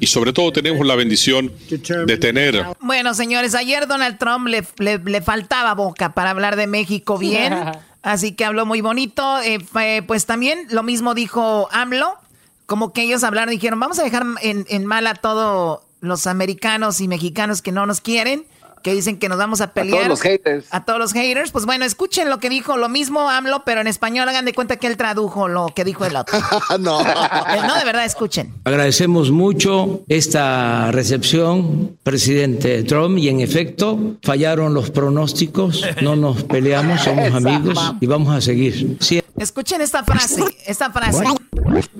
y 0.00 0.06
sobre 0.06 0.32
todo 0.32 0.52
tenemos 0.52 0.86
la 0.86 0.94
bendición 0.94 1.52
de 1.68 2.18
tener... 2.18 2.64
Bueno, 2.80 3.14
señores, 3.14 3.54
ayer 3.54 3.86
Donald 3.86 4.18
Trump 4.18 4.48
le, 4.48 4.62
le 4.78 5.22
faltaba 5.22 5.74
boca 5.74 6.12
para 6.12 6.30
hablar 6.30 6.56
de 6.56 6.66
México 6.66 7.16
bien. 7.16 7.54
Así 8.04 8.32
que 8.32 8.44
habló 8.44 8.66
muy 8.66 8.82
bonito. 8.82 9.40
Eh, 9.40 10.02
pues 10.06 10.26
también 10.26 10.66
lo 10.70 10.82
mismo 10.82 11.14
dijo 11.14 11.68
AMLO. 11.72 12.18
Como 12.66 12.92
que 12.92 13.02
ellos 13.02 13.24
hablaron, 13.24 13.50
dijeron, 13.50 13.80
vamos 13.80 13.98
a 13.98 14.04
dejar 14.04 14.24
en, 14.42 14.86
mal 14.86 15.06
a 15.06 15.14
todos 15.14 15.80
los 16.00 16.26
americanos 16.26 17.00
y 17.00 17.08
mexicanos 17.08 17.62
que 17.62 17.72
no 17.72 17.86
nos 17.86 18.02
quieren. 18.02 18.44
Que 18.84 18.94
dicen 18.94 19.18
que 19.18 19.30
nos 19.30 19.38
vamos 19.38 19.62
a 19.62 19.72
pelear. 19.72 19.94
A 19.94 19.96
todos 19.96 20.08
los 20.08 20.20
haters. 20.20 20.66
A 20.70 20.84
todos 20.84 20.98
los 21.00 21.12
haters. 21.14 21.50
Pues 21.50 21.64
bueno, 21.64 21.86
escuchen 21.86 22.28
lo 22.28 22.38
que 22.38 22.50
dijo, 22.50 22.76
lo 22.76 22.90
mismo 22.90 23.30
AMLO, 23.30 23.64
pero 23.64 23.80
en 23.80 23.86
español 23.86 24.28
hagan 24.28 24.44
de 24.44 24.52
cuenta 24.52 24.76
que 24.76 24.86
él 24.86 24.98
tradujo 24.98 25.48
lo 25.48 25.68
que 25.74 25.84
dijo 25.84 26.04
el 26.04 26.14
otro. 26.14 26.38
no. 26.78 27.02
No, 27.02 27.78
de 27.78 27.84
verdad, 27.84 28.04
escuchen. 28.04 28.52
Agradecemos 28.64 29.30
mucho 29.30 30.02
esta 30.06 30.92
recepción, 30.92 31.96
presidente 32.02 32.82
Trump, 32.84 33.16
y 33.16 33.30
en 33.30 33.40
efecto 33.40 34.18
fallaron 34.22 34.74
los 34.74 34.90
pronósticos, 34.90 35.82
no 36.02 36.14
nos 36.14 36.44
peleamos, 36.44 37.00
somos 37.00 37.32
amigos 37.34 37.78
y 38.00 38.06
vamos 38.06 38.36
a 38.36 38.42
seguir. 38.42 38.98
Sí. 39.00 39.22
Escuchen 39.36 39.80
esta 39.80 40.04
frase, 40.04 40.44
esta 40.66 40.90
frase. 40.92 41.24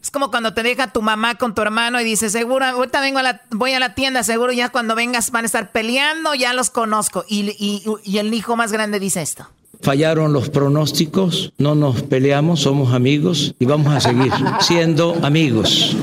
Es 0.01 0.11
como 0.11 0.31
cuando 0.31 0.53
te 0.55 0.63
deja 0.63 0.93
tu 0.93 1.03
mamá 1.03 1.37
con 1.37 1.55
tu 1.55 1.63
hermano 1.63 2.01
y 2.01 2.05
dice, 2.05 2.31
seguro, 2.31 2.65
ahorita 2.65 3.01
vengo 3.01 3.19
a 3.19 3.23
la, 3.23 3.43
voy 3.51 3.73
a 3.73 3.81
la 3.81 3.95
tienda, 3.95 4.23
seguro 4.23 4.53
ya 4.53 4.69
cuando 4.69 4.95
vengas 4.95 5.31
van 5.31 5.45
a 5.45 5.47
estar 5.47 5.73
peleando, 5.73 6.35
ya 6.35 6.53
los 6.53 6.71
conozco. 6.71 7.25
Y, 7.29 7.51
y, 7.59 7.83
y 8.05 8.19
el 8.19 8.33
hijo 8.35 8.57
más 8.57 8.73
grande 8.73 9.01
dice 9.01 9.23
esto. 9.23 9.47
Fallaron 9.83 10.33
los 10.33 10.49
pronósticos, 10.49 11.53
no 11.59 11.75
nos 11.75 12.03
peleamos, 12.03 12.61
somos 12.61 12.95
amigos 12.95 13.55
y 13.59 13.65
vamos 13.67 13.95
a 13.95 14.01
seguir 14.01 14.33
siendo 14.61 15.15
amigos. 15.23 15.97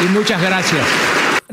Y 0.00 0.04
muchas 0.06 0.40
gracias. 0.40 0.84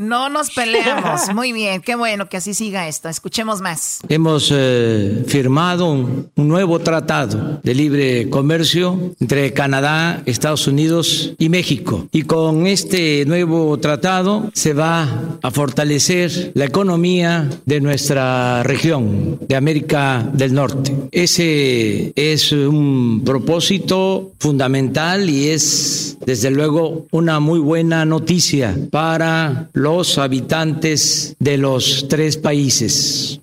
No 0.00 0.30
nos 0.30 0.50
peleamos. 0.54 1.32
Muy 1.34 1.52
bien, 1.52 1.82
qué 1.82 1.94
bueno 1.94 2.28
que 2.28 2.38
así 2.38 2.54
siga 2.54 2.88
esto. 2.88 3.08
Escuchemos 3.08 3.60
más. 3.60 4.00
Hemos 4.08 4.50
eh, 4.52 5.24
firmado 5.26 5.92
un, 5.92 6.30
un, 6.34 6.48
nuevo 6.48 6.78
tratado 6.78 7.60
de 7.62 7.74
libre 7.74 8.30
comercio 8.30 9.14
entre 9.20 9.52
Canadá, 9.52 10.22
Estados 10.24 10.66
Unidos 10.66 11.34
y 11.38 11.50
México. 11.50 12.08
Y 12.12 12.22
con 12.22 12.66
este 12.66 13.24
nuevo 13.26 13.78
tratado 13.78 14.50
se 14.54 14.72
va 14.72 15.38
a 15.42 15.50
fortalecer 15.50 16.52
la 16.54 16.64
economía 16.64 17.48
de 17.66 17.80
nuestra 17.80 18.62
región, 18.62 19.38
de 19.46 19.56
América 19.56 20.26
del 20.32 20.54
Norte. 20.54 20.94
Ese 21.12 22.12
es 22.16 22.52
un 22.52 23.22
propósito 23.24 24.32
fundamental 24.38 25.28
y 25.28 25.50
es, 25.50 26.16
desde 26.24 26.50
luego, 26.50 27.06
una 27.10 27.38
muy 27.38 27.58
buena 27.58 28.04
noticia 28.06 28.74
para 28.90 29.68
los 29.74 29.89
los 29.90 30.18
habitantes 30.18 31.34
de 31.40 31.58
los 31.58 32.06
tres 32.08 32.36
países. 32.36 33.40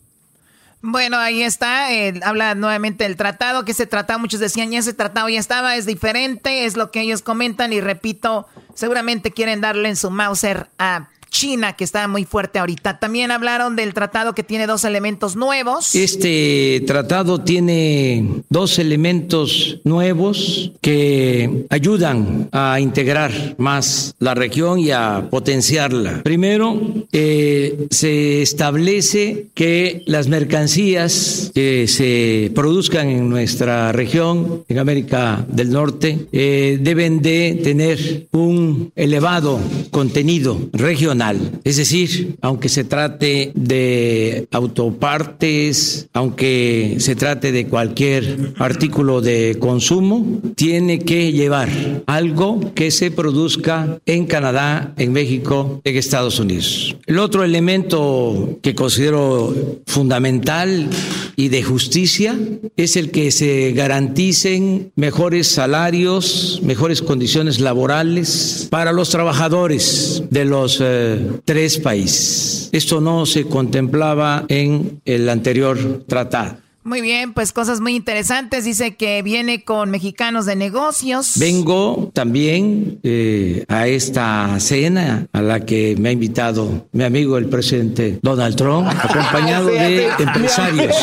Bueno, 0.81 1.17
ahí 1.17 1.43
está. 1.43 1.93
Eh, 1.93 2.21
habla 2.23 2.55
nuevamente 2.55 3.03
del 3.03 3.17
tratado. 3.17 3.65
que 3.65 3.73
ese 3.73 3.85
tratado? 3.85 4.19
Muchos 4.19 4.39
decían, 4.39 4.71
ya 4.71 4.79
ese 4.79 4.93
tratado 4.93 5.27
ya 5.27 5.39
estaba, 5.39 5.75
es 5.75 5.85
diferente, 5.85 6.63
es 6.63 6.77
lo 6.77 6.89
que 6.89 7.01
ellos 7.01 7.21
comentan. 7.21 7.73
Y 7.73 7.81
repito, 7.81 8.47
seguramente 8.75 9.31
quieren 9.31 9.59
darle 9.59 9.89
en 9.89 9.97
su 9.97 10.09
Mauser 10.09 10.69
a 10.79 11.09
China, 11.29 11.73
que 11.73 11.83
está 11.83 12.07
muy 12.07 12.25
fuerte 12.25 12.59
ahorita. 12.59 12.99
También 12.99 13.31
hablaron 13.31 13.75
del 13.75 13.93
tratado 13.93 14.33
que 14.33 14.43
tiene 14.43 14.67
dos 14.67 14.83
elementos 14.83 15.35
nuevos. 15.35 15.95
Este 15.95 16.83
tratado 16.87 17.41
tiene 17.41 18.43
dos 18.49 18.79
elementos 18.79 19.79
nuevos 19.83 20.71
que 20.81 21.65
ayudan 21.69 22.49
a 22.51 22.79
integrar 22.79 23.55
más 23.57 24.15
la 24.19 24.33
región 24.33 24.79
y 24.79 24.91
a 24.91 25.27
potenciarla. 25.29 26.23
Primero, 26.23 26.79
eh, 27.11 27.87
se 27.89 28.41
establece 28.41 29.47
que 29.53 30.03
las 30.05 30.27
mercancías 30.27 31.51
que 31.53 31.87
se 31.87 32.51
produzcan 32.55 33.09
en 33.09 33.29
nuestra 33.29 33.91
región, 33.91 34.63
en 34.67 34.79
América 34.79 35.45
del 35.47 35.71
Norte, 35.71 36.27
eh, 36.31 36.77
deben 36.81 37.21
de 37.21 37.59
tener 37.63 38.27
un 38.31 38.91
elevado 38.95 39.59
contenido 39.91 40.57
regional 40.73 41.16
es 41.63 41.77
decir, 41.77 42.37
aunque 42.41 42.69
se 42.69 42.83
trate 42.83 43.51
de 43.55 44.47
autopartes, 44.51 46.07
aunque 46.13 46.97
se 46.99 47.15
trate 47.15 47.51
de 47.51 47.67
cualquier 47.67 48.53
artículo 48.57 49.21
de 49.21 49.57
consumo, 49.59 50.41
tiene 50.55 50.99
que 50.99 51.31
llevar 51.31 51.69
algo 52.05 52.73
que 52.75 52.91
se 52.91 53.11
produzca 53.11 53.99
en 54.05 54.25
Canadá, 54.25 54.93
en 54.97 55.11
México, 55.11 55.81
en 55.83 55.97
Estados 55.97 56.39
Unidos. 56.39 56.95
El 57.05 57.19
otro 57.19 57.43
elemento 57.43 58.59
que 58.61 58.75
considero 58.75 59.53
fundamental 59.85 60.89
y 61.35 61.49
de 61.49 61.63
justicia 61.63 62.37
es 62.75 62.95
el 62.95 63.11
que 63.11 63.31
se 63.31 63.71
garanticen 63.73 64.91
mejores 64.95 65.47
salarios, 65.47 66.59
mejores 66.63 67.01
condiciones 67.01 67.59
laborales 67.59 68.67
para 68.69 68.91
los 68.91 69.09
trabajadores 69.09 70.23
de 70.29 70.45
los 70.45 70.79
eh, 70.81 71.06
tres 71.45 71.77
países. 71.77 72.69
Esto 72.71 73.01
no 73.01 73.25
se 73.25 73.45
contemplaba 73.45 74.45
en 74.47 75.01
el 75.05 75.29
anterior 75.29 76.03
tratado. 76.07 76.66
Muy 76.87 77.01
bien, 77.01 77.33
pues 77.33 77.51
cosas 77.51 77.81
muy 77.81 77.97
interesantes. 77.97 78.63
Dice 78.63 78.95
que 78.95 79.21
viene 79.21 79.65
con 79.65 79.91
mexicanos 79.91 80.45
de 80.45 80.55
negocios. 80.55 81.33
Vengo 81.35 82.11
también 82.13 82.99
eh, 83.03 83.65
a 83.67 83.89
esta 83.89 84.57
cena 84.61 85.27
a 85.33 85.41
la 85.41 85.65
que 85.65 85.97
me 85.99 86.07
ha 86.07 86.11
invitado 86.13 86.87
mi 86.93 87.03
amigo 87.03 87.37
el 87.37 87.47
presidente 87.47 88.19
Donald 88.21 88.55
Trump, 88.55 88.87
acompañado 89.03 89.67
de 89.67 90.07
empresarios 90.17 90.95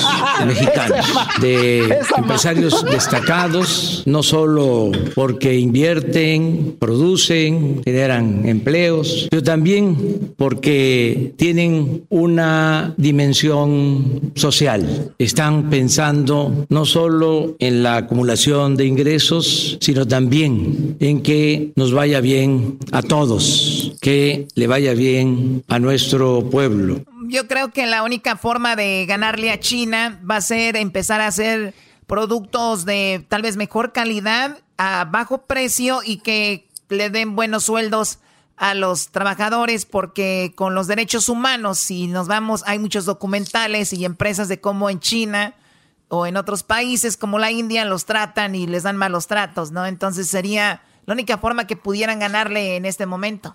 mexicanos, 0.46 1.06
de 1.42 1.98
empresarios 2.16 2.82
destacados, 2.86 4.04
no 4.06 4.22
solo 4.22 4.90
porque 5.14 5.58
invierten, 5.58 6.76
producen, 6.78 7.82
generan 7.84 8.48
empleos, 8.48 9.28
pero 9.30 9.42
también 9.42 10.32
porque 10.38 11.34
tienen 11.36 12.04
una 12.08 12.94
dimensión 12.96 14.32
social. 14.34 15.12
Están 15.18 15.73
pensando 15.74 16.66
no 16.68 16.84
solo 16.84 17.56
en 17.58 17.82
la 17.82 17.96
acumulación 17.96 18.76
de 18.76 18.86
ingresos, 18.86 19.76
sino 19.80 20.06
también 20.06 20.96
en 21.00 21.20
que 21.20 21.72
nos 21.74 21.92
vaya 21.92 22.20
bien 22.20 22.78
a 22.92 23.02
todos, 23.02 23.90
que 24.00 24.46
le 24.54 24.68
vaya 24.68 24.94
bien 24.94 25.64
a 25.66 25.80
nuestro 25.80 26.48
pueblo. 26.48 27.00
Yo 27.26 27.48
creo 27.48 27.72
que 27.72 27.86
la 27.86 28.04
única 28.04 28.36
forma 28.36 28.76
de 28.76 29.04
ganarle 29.08 29.50
a 29.50 29.58
China 29.58 30.20
va 30.30 30.36
a 30.36 30.42
ser 30.42 30.76
empezar 30.76 31.20
a 31.20 31.26
hacer 31.26 31.74
productos 32.06 32.84
de 32.84 33.26
tal 33.28 33.42
vez 33.42 33.56
mejor 33.56 33.90
calidad 33.92 34.58
a 34.78 35.08
bajo 35.10 35.38
precio 35.38 36.02
y 36.04 36.18
que 36.18 36.68
le 36.88 37.10
den 37.10 37.34
buenos 37.34 37.64
sueldos 37.64 38.20
a 38.56 38.74
los 38.74 39.08
trabajadores 39.08 39.86
porque 39.86 40.52
con 40.54 40.76
los 40.76 40.86
derechos 40.86 41.28
humanos, 41.28 41.80
si 41.80 42.06
nos 42.06 42.28
vamos, 42.28 42.62
hay 42.64 42.78
muchos 42.78 43.06
documentales 43.06 43.92
y 43.92 44.04
empresas 44.04 44.46
de 44.46 44.60
cómo 44.60 44.88
en 44.88 45.00
China 45.00 45.56
o 46.14 46.26
en 46.26 46.36
otros 46.36 46.62
países 46.62 47.16
como 47.16 47.38
la 47.38 47.50
India 47.50 47.84
los 47.84 48.04
tratan 48.04 48.54
y 48.54 48.66
les 48.66 48.84
dan 48.84 48.96
malos 48.96 49.26
tratos, 49.26 49.72
¿no? 49.72 49.86
Entonces 49.86 50.28
sería 50.28 50.82
la 51.06 51.14
única 51.14 51.38
forma 51.38 51.66
que 51.66 51.76
pudieran 51.76 52.18
ganarle 52.20 52.76
en 52.76 52.84
este 52.84 53.06
momento. 53.06 53.54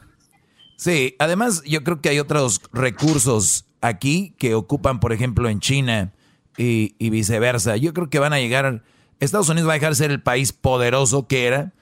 Sí, 0.75 1.15
además 1.19 1.63
yo 1.65 1.83
creo 1.83 2.01
que 2.01 2.09
hay 2.09 2.19
otros 2.19 2.61
recursos 2.73 3.65
aquí 3.81 4.35
que 4.37 4.55
ocupan, 4.55 4.99
por 4.99 5.13
ejemplo, 5.13 5.49
en 5.49 5.59
China 5.59 6.13
y, 6.57 6.95
y 6.99 7.09
viceversa. 7.09 7.77
Yo 7.77 7.93
creo 7.93 8.09
que 8.09 8.19
van 8.19 8.33
a 8.33 8.39
llegar, 8.39 8.83
Estados 9.19 9.49
Unidos 9.49 9.67
va 9.67 9.73
a 9.73 9.75
dejar 9.75 9.91
de 9.91 9.95
ser 9.95 10.11
el 10.11 10.21
país 10.21 10.53
poderoso 10.53 11.27
que 11.27 11.47
era, 11.47 11.73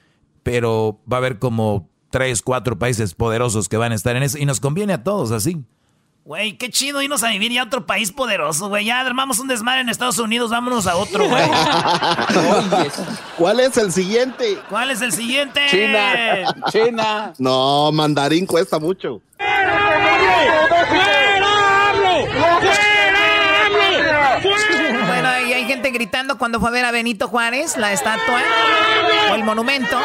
pero 0.42 1.00
va 1.10 1.16
a 1.16 1.18
haber 1.18 1.38
como 1.38 1.90
tres, 2.10 2.42
cuatro 2.42 2.78
países 2.78 3.14
poderosos 3.14 3.68
que 3.68 3.76
van 3.76 3.92
a 3.92 3.94
estar 3.94 4.16
en 4.16 4.22
eso 4.22 4.38
y 4.38 4.46
nos 4.46 4.60
conviene 4.60 4.94
a 4.94 5.04
todos 5.04 5.30
así. 5.30 5.64
Güey, 6.28 6.58
qué 6.58 6.68
chido 6.68 7.00
irnos 7.00 7.22
a 7.22 7.30
vivir 7.30 7.50
ya 7.52 7.62
a 7.62 7.64
otro 7.64 7.86
país 7.86 8.12
poderoso, 8.12 8.68
güey. 8.68 8.84
Ya 8.84 9.00
armamos 9.00 9.38
un 9.38 9.48
desmadre 9.48 9.80
en 9.80 9.88
Estados 9.88 10.18
Unidos, 10.18 10.50
vámonos 10.50 10.86
a 10.86 10.96
otro, 10.96 11.26
güey. 11.26 11.42
¿Cuál 13.38 13.60
es 13.60 13.78
el 13.78 13.90
siguiente? 13.90 14.58
¿Cuál 14.68 14.90
es 14.90 15.00
el 15.00 15.12
siguiente? 15.12 15.62
China. 15.70 16.54
China. 16.70 17.32
No, 17.38 17.90
mandarín 17.92 18.44
cuesta 18.44 18.78
mucho. 18.78 19.22
Bueno, 25.06 25.40
y 25.48 25.52
hay 25.54 25.64
gente 25.64 25.90
gritando 25.92 26.36
cuando 26.36 26.60
fue 26.60 26.68
a 26.68 26.72
ver 26.72 26.84
a 26.84 26.90
Benito 26.90 27.28
Juárez, 27.28 27.78
la 27.78 27.94
estatua 27.94 28.42
o 29.30 29.34
el 29.34 29.44
monumento. 29.44 29.98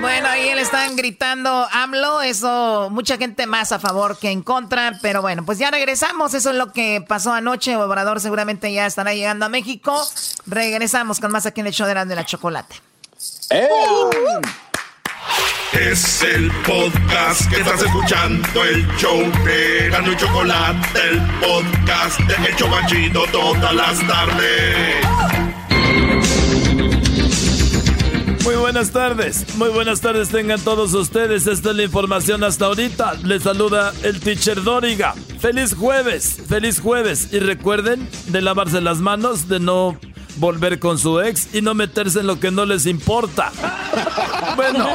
Bueno, 0.00 0.28
ahí 0.28 0.54
le 0.54 0.57
están 0.68 0.96
gritando 0.96 1.66
AMLO, 1.72 2.20
eso, 2.20 2.88
mucha 2.90 3.16
gente 3.16 3.46
más 3.46 3.72
a 3.72 3.78
favor 3.78 4.18
que 4.18 4.30
en 4.30 4.42
contra, 4.42 4.98
pero 5.00 5.22
bueno, 5.22 5.42
pues 5.42 5.58
ya 5.58 5.70
regresamos, 5.70 6.34
eso 6.34 6.50
es 6.50 6.56
lo 6.56 6.74
que 6.74 7.02
pasó 7.08 7.32
anoche, 7.32 7.74
Obrador 7.74 8.20
seguramente 8.20 8.70
ya 8.70 8.84
estará 8.84 9.14
llegando 9.14 9.46
a 9.46 9.48
México, 9.48 9.98
regresamos 10.46 11.20
con 11.20 11.32
más 11.32 11.46
aquí 11.46 11.62
en 11.62 11.68
el 11.68 11.72
show 11.72 11.86
de 11.86 11.94
la, 11.94 12.04
de 12.04 12.14
la 12.14 12.26
chocolate. 12.26 12.76
¡Eh! 13.48 13.66
Es 15.72 16.22
el 16.22 16.52
podcast 16.66 17.48
que 17.48 17.60
estás 17.60 17.82
escuchando, 17.82 18.62
el 18.62 18.86
show 18.98 19.18
de 19.46 19.88
Gano 19.88 20.12
y 20.12 20.16
Chocolate, 20.16 21.00
el 21.00 21.22
podcast 21.40 22.20
de 22.20 22.50
Hecho 22.50 22.68
Machito 22.68 23.24
todas 23.32 23.74
las 23.74 24.06
tardes. 24.06 25.17
Muy 28.48 28.56
buenas 28.56 28.92
tardes, 28.92 29.56
muy 29.56 29.68
buenas 29.68 30.00
tardes 30.00 30.30
tengan 30.30 30.58
todos 30.58 30.94
ustedes. 30.94 31.46
Esta 31.46 31.68
es 31.68 31.76
la 31.76 31.82
información 31.82 32.42
hasta 32.42 32.64
ahorita. 32.64 33.12
Les 33.22 33.42
saluda 33.42 33.92
el 34.02 34.20
teacher 34.20 34.62
Doriga. 34.62 35.12
Feliz 35.38 35.74
jueves, 35.74 36.40
feliz 36.48 36.80
jueves. 36.80 37.28
Y 37.30 37.40
recuerden 37.40 38.08
de 38.28 38.40
lavarse 38.40 38.80
las 38.80 39.00
manos, 39.00 39.48
de 39.48 39.60
no 39.60 39.98
volver 40.36 40.78
con 40.78 40.96
su 40.96 41.20
ex 41.20 41.54
y 41.54 41.60
no 41.60 41.74
meterse 41.74 42.20
en 42.20 42.26
lo 42.26 42.40
que 42.40 42.50
no 42.50 42.64
les 42.64 42.86
importa. 42.86 43.52
Bueno, 44.56 44.88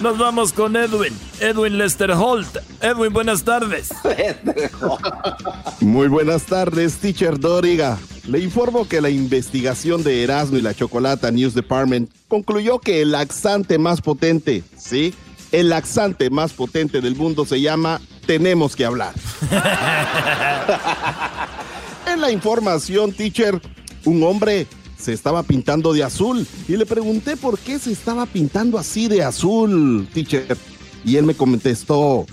nos 0.00 0.18
vamos 0.18 0.52
con 0.52 0.76
Edwin, 0.76 1.12
Edwin 1.40 1.78
Lester 1.78 2.10
Holt. 2.10 2.58
Edwin, 2.80 3.12
buenas 3.12 3.44
tardes. 3.44 3.90
Muy 5.80 6.08
buenas 6.08 6.44
tardes, 6.44 6.98
teacher 6.98 7.38
Doriga. 7.38 7.98
Le 8.26 8.38
informo 8.38 8.88
que 8.88 9.00
la 9.00 9.10
investigación 9.10 10.02
de 10.02 10.22
Erasmo 10.22 10.56
y 10.56 10.62
la 10.62 10.74
Chocolata 10.74 11.30
News 11.30 11.54
Department 11.54 12.10
concluyó 12.28 12.78
que 12.78 13.02
el 13.02 13.12
laxante 13.12 13.78
más 13.78 14.00
potente, 14.00 14.62
¿sí? 14.76 15.14
El 15.52 15.68
laxante 15.68 16.30
más 16.30 16.52
potente 16.52 17.00
del 17.00 17.16
mundo 17.16 17.44
se 17.44 17.60
llama 17.60 18.00
Tenemos 18.26 18.74
que 18.74 18.84
hablar. 18.84 19.12
en 22.06 22.20
la 22.20 22.30
información, 22.30 23.12
teacher, 23.12 23.60
un 24.04 24.22
hombre 24.22 24.66
se 25.04 25.12
estaba 25.12 25.42
pintando 25.42 25.92
de 25.92 26.02
azul 26.02 26.46
y 26.66 26.76
le 26.76 26.86
pregunté 26.86 27.36
por 27.36 27.58
qué 27.58 27.78
se 27.78 27.92
estaba 27.92 28.24
pintando 28.24 28.78
así 28.78 29.06
de 29.06 29.22
azul, 29.22 30.08
teacher. 30.14 30.56
Y 31.04 31.16
él 31.16 31.26
me 31.26 31.34
contestó, 31.34 32.24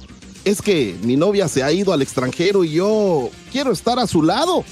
es 0.45 0.61
que 0.61 0.95
mi 1.03 1.17
novia 1.17 1.49
se 1.49 1.63
ha 1.63 1.72
ido 1.74 1.91
al 1.91 2.01
extranjero 2.01 2.63
y 2.63 2.72
yo 2.72 3.30
quiero 3.51 3.74
estar 3.74 3.99
a 3.99 4.07
su 4.07 4.24
lado. 4.24 4.63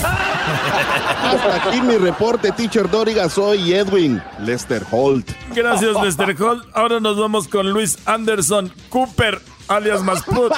Hasta 0.00 1.56
aquí 1.56 1.80
mi 1.80 1.96
reporte, 1.96 2.52
teacher 2.52 2.88
Doriga. 2.88 3.28
Soy 3.28 3.72
Edwin 3.72 4.22
Lester 4.38 4.86
Holt. 4.92 5.28
Gracias, 5.52 6.00
Lester 6.00 6.40
Holt. 6.40 6.64
Ahora 6.72 7.00
nos 7.00 7.18
vamos 7.18 7.48
con 7.48 7.72
Luis 7.72 7.98
Anderson 8.06 8.72
Cooper, 8.90 9.42
alias 9.66 10.04
Masput. 10.04 10.52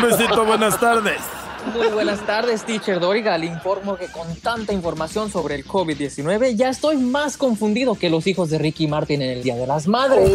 Luisito, 0.00 0.44
buenas 0.44 0.78
tardes. 0.78 1.37
Muy 1.74 1.88
buenas 1.88 2.24
tardes, 2.24 2.64
teacher 2.64 3.00
Doriga. 3.00 3.36
Le 3.36 3.46
informo 3.46 3.96
que 3.96 4.06
con 4.06 4.34
tanta 4.36 4.72
información 4.72 5.30
sobre 5.30 5.54
el 5.54 5.66
COVID-19 5.66 6.54
ya 6.56 6.68
estoy 6.68 6.96
más 6.96 7.36
confundido 7.36 7.94
que 7.94 8.10
los 8.10 8.26
hijos 8.26 8.50
de 8.50 8.58
Ricky 8.58 8.86
Martin 8.86 9.22
en 9.22 9.30
el 9.30 9.42
Día 9.42 9.56
de 9.56 9.66
las 9.66 9.86
Madres. 9.86 10.30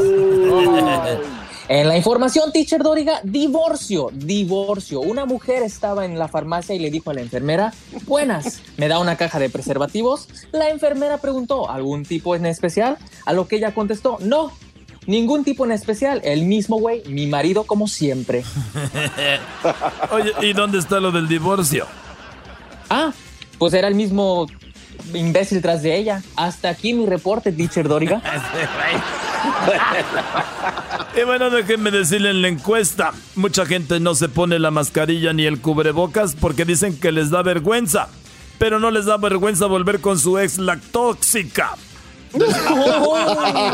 En 1.70 1.88
la 1.88 1.96
información, 1.96 2.52
teacher 2.52 2.84
Doriga, 2.84 3.22
divorcio, 3.24 4.10
divorcio. 4.14 5.00
Una 5.00 5.26
mujer 5.26 5.64
estaba 5.64 6.06
en 6.06 6.20
la 6.20 6.28
farmacia 6.28 6.76
y 6.76 6.80
le 6.80 6.92
dijo 6.92 7.10
a 7.10 7.14
la 7.14 7.22
enfermera, 7.22 7.74
buenas, 8.06 8.62
¿me 8.78 8.90
da 8.90 9.00
una 9.00 9.16
caja 9.16 9.40
de 9.40 9.50
preservativos? 9.50 10.28
La 10.52 10.70
enfermera 10.70 11.20
preguntó, 11.20 11.70
¿algún 11.70 12.04
tipo 12.04 12.36
en 12.36 12.46
especial? 12.46 12.98
A 13.26 13.32
lo 13.32 13.48
que 13.48 13.56
ella 13.56 13.74
contestó, 13.74 14.18
no, 14.20 14.52
ningún 15.08 15.44
tipo 15.44 15.66
en 15.66 15.72
especial. 15.72 16.22
El 16.24 16.46
mismo 16.46 16.78
güey, 16.78 17.04
mi 17.08 17.28
marido 17.28 17.64
como 17.64 17.88
siempre. 17.88 18.44
Oye, 20.12 20.34
¿y 20.42 20.54
dónde 20.54 20.80
está 20.80 21.00
lo 21.00 21.12
del 21.12 21.28
divorcio? 21.28 21.88
Ah, 22.90 23.12
pues 23.58 23.74
era 23.74 23.88
el 23.88 23.96
mismo 23.96 24.48
imbécil 25.14 25.62
tras 25.62 25.82
de 25.84 25.98
ella. 25.98 26.22
Hasta 26.36 26.70
aquí 26.70 26.94
mi 26.94 27.06
reporte, 27.06 27.52
teacher 27.52 27.88
Doriga. 27.88 28.22
Y 31.16 31.24
bueno, 31.26 31.50
déjenme 31.52 31.92
decirle 31.92 32.32
en 32.32 32.42
la 32.42 32.48
encuesta, 32.48 33.12
mucha 33.36 33.66
gente 33.68 34.00
no 34.00 34.16
se 34.16 34.30
pone 34.30 34.58
la 34.58 34.72
mascarilla 34.72 35.32
ni 35.32 35.46
el 35.46 35.62
cubrebocas 35.62 36.36
porque 36.36 36.66
dicen 36.66 37.00
que 37.00 37.12
les 37.12 37.30
da 37.30 37.44
vergüenza, 37.44 38.08
pero 38.58 38.80
no 38.80 38.90
les 38.90 39.06
da 39.06 39.18
vergüenza 39.18 39.68
volver 39.68 40.02
con 40.02 40.18
su 40.18 40.40
ex 40.40 40.58
la 40.58 40.78
tóxica. 40.78 41.76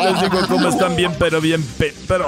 Les 0.03 0.21
digo 0.21 0.39
cómo 0.49 0.67
están 0.69 0.95
bien, 0.95 1.13
pero 1.17 1.39
bien, 1.39 1.63
pe- 1.77 1.93
pero 2.07 2.27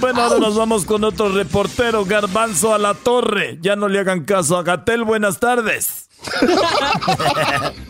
bueno, 0.00 0.22
ahora 0.22 0.38
nos 0.38 0.56
vamos 0.56 0.84
con 0.86 1.04
otro 1.04 1.28
reportero, 1.28 2.04
Garbanzo 2.04 2.74
a 2.74 2.78
la 2.78 2.94
torre. 2.94 3.58
Ya 3.60 3.76
no 3.76 3.88
le 3.88 3.98
hagan 4.00 4.24
caso 4.24 4.56
a 4.56 4.62
Gatel, 4.62 5.04
buenas 5.04 5.38
tardes. 5.40 6.08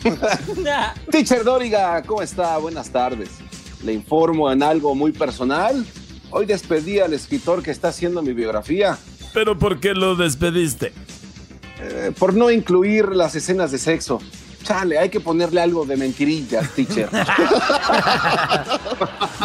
Teacher 1.11 1.43
Doriga, 1.43 2.01
¿cómo 2.03 2.21
está? 2.21 2.57
Buenas 2.57 2.89
tardes. 2.89 3.29
Le 3.83 3.93
informo 3.93 4.51
en 4.51 4.63
algo 4.63 4.95
muy 4.95 5.11
personal. 5.11 5.85
Hoy 6.31 6.45
despedí 6.45 6.99
al 6.99 7.13
escritor 7.13 7.61
que 7.63 7.71
está 7.71 7.89
haciendo 7.89 8.21
mi 8.21 8.33
biografía. 8.33 8.97
¿Pero 9.33 9.57
por 9.57 9.79
qué 9.79 9.93
lo 9.93 10.15
despediste? 10.15 10.93
Eh, 11.79 12.11
por 12.17 12.33
no 12.33 12.49
incluir 12.51 13.09
las 13.09 13.35
escenas 13.35 13.71
de 13.71 13.77
sexo. 13.77 14.19
Chale, 14.65 14.97
hay 14.97 15.09
que 15.09 15.19
ponerle 15.19 15.61
algo 15.61 15.85
de 15.85 15.95
mentirillas, 15.95 16.73
teacher. 16.73 17.07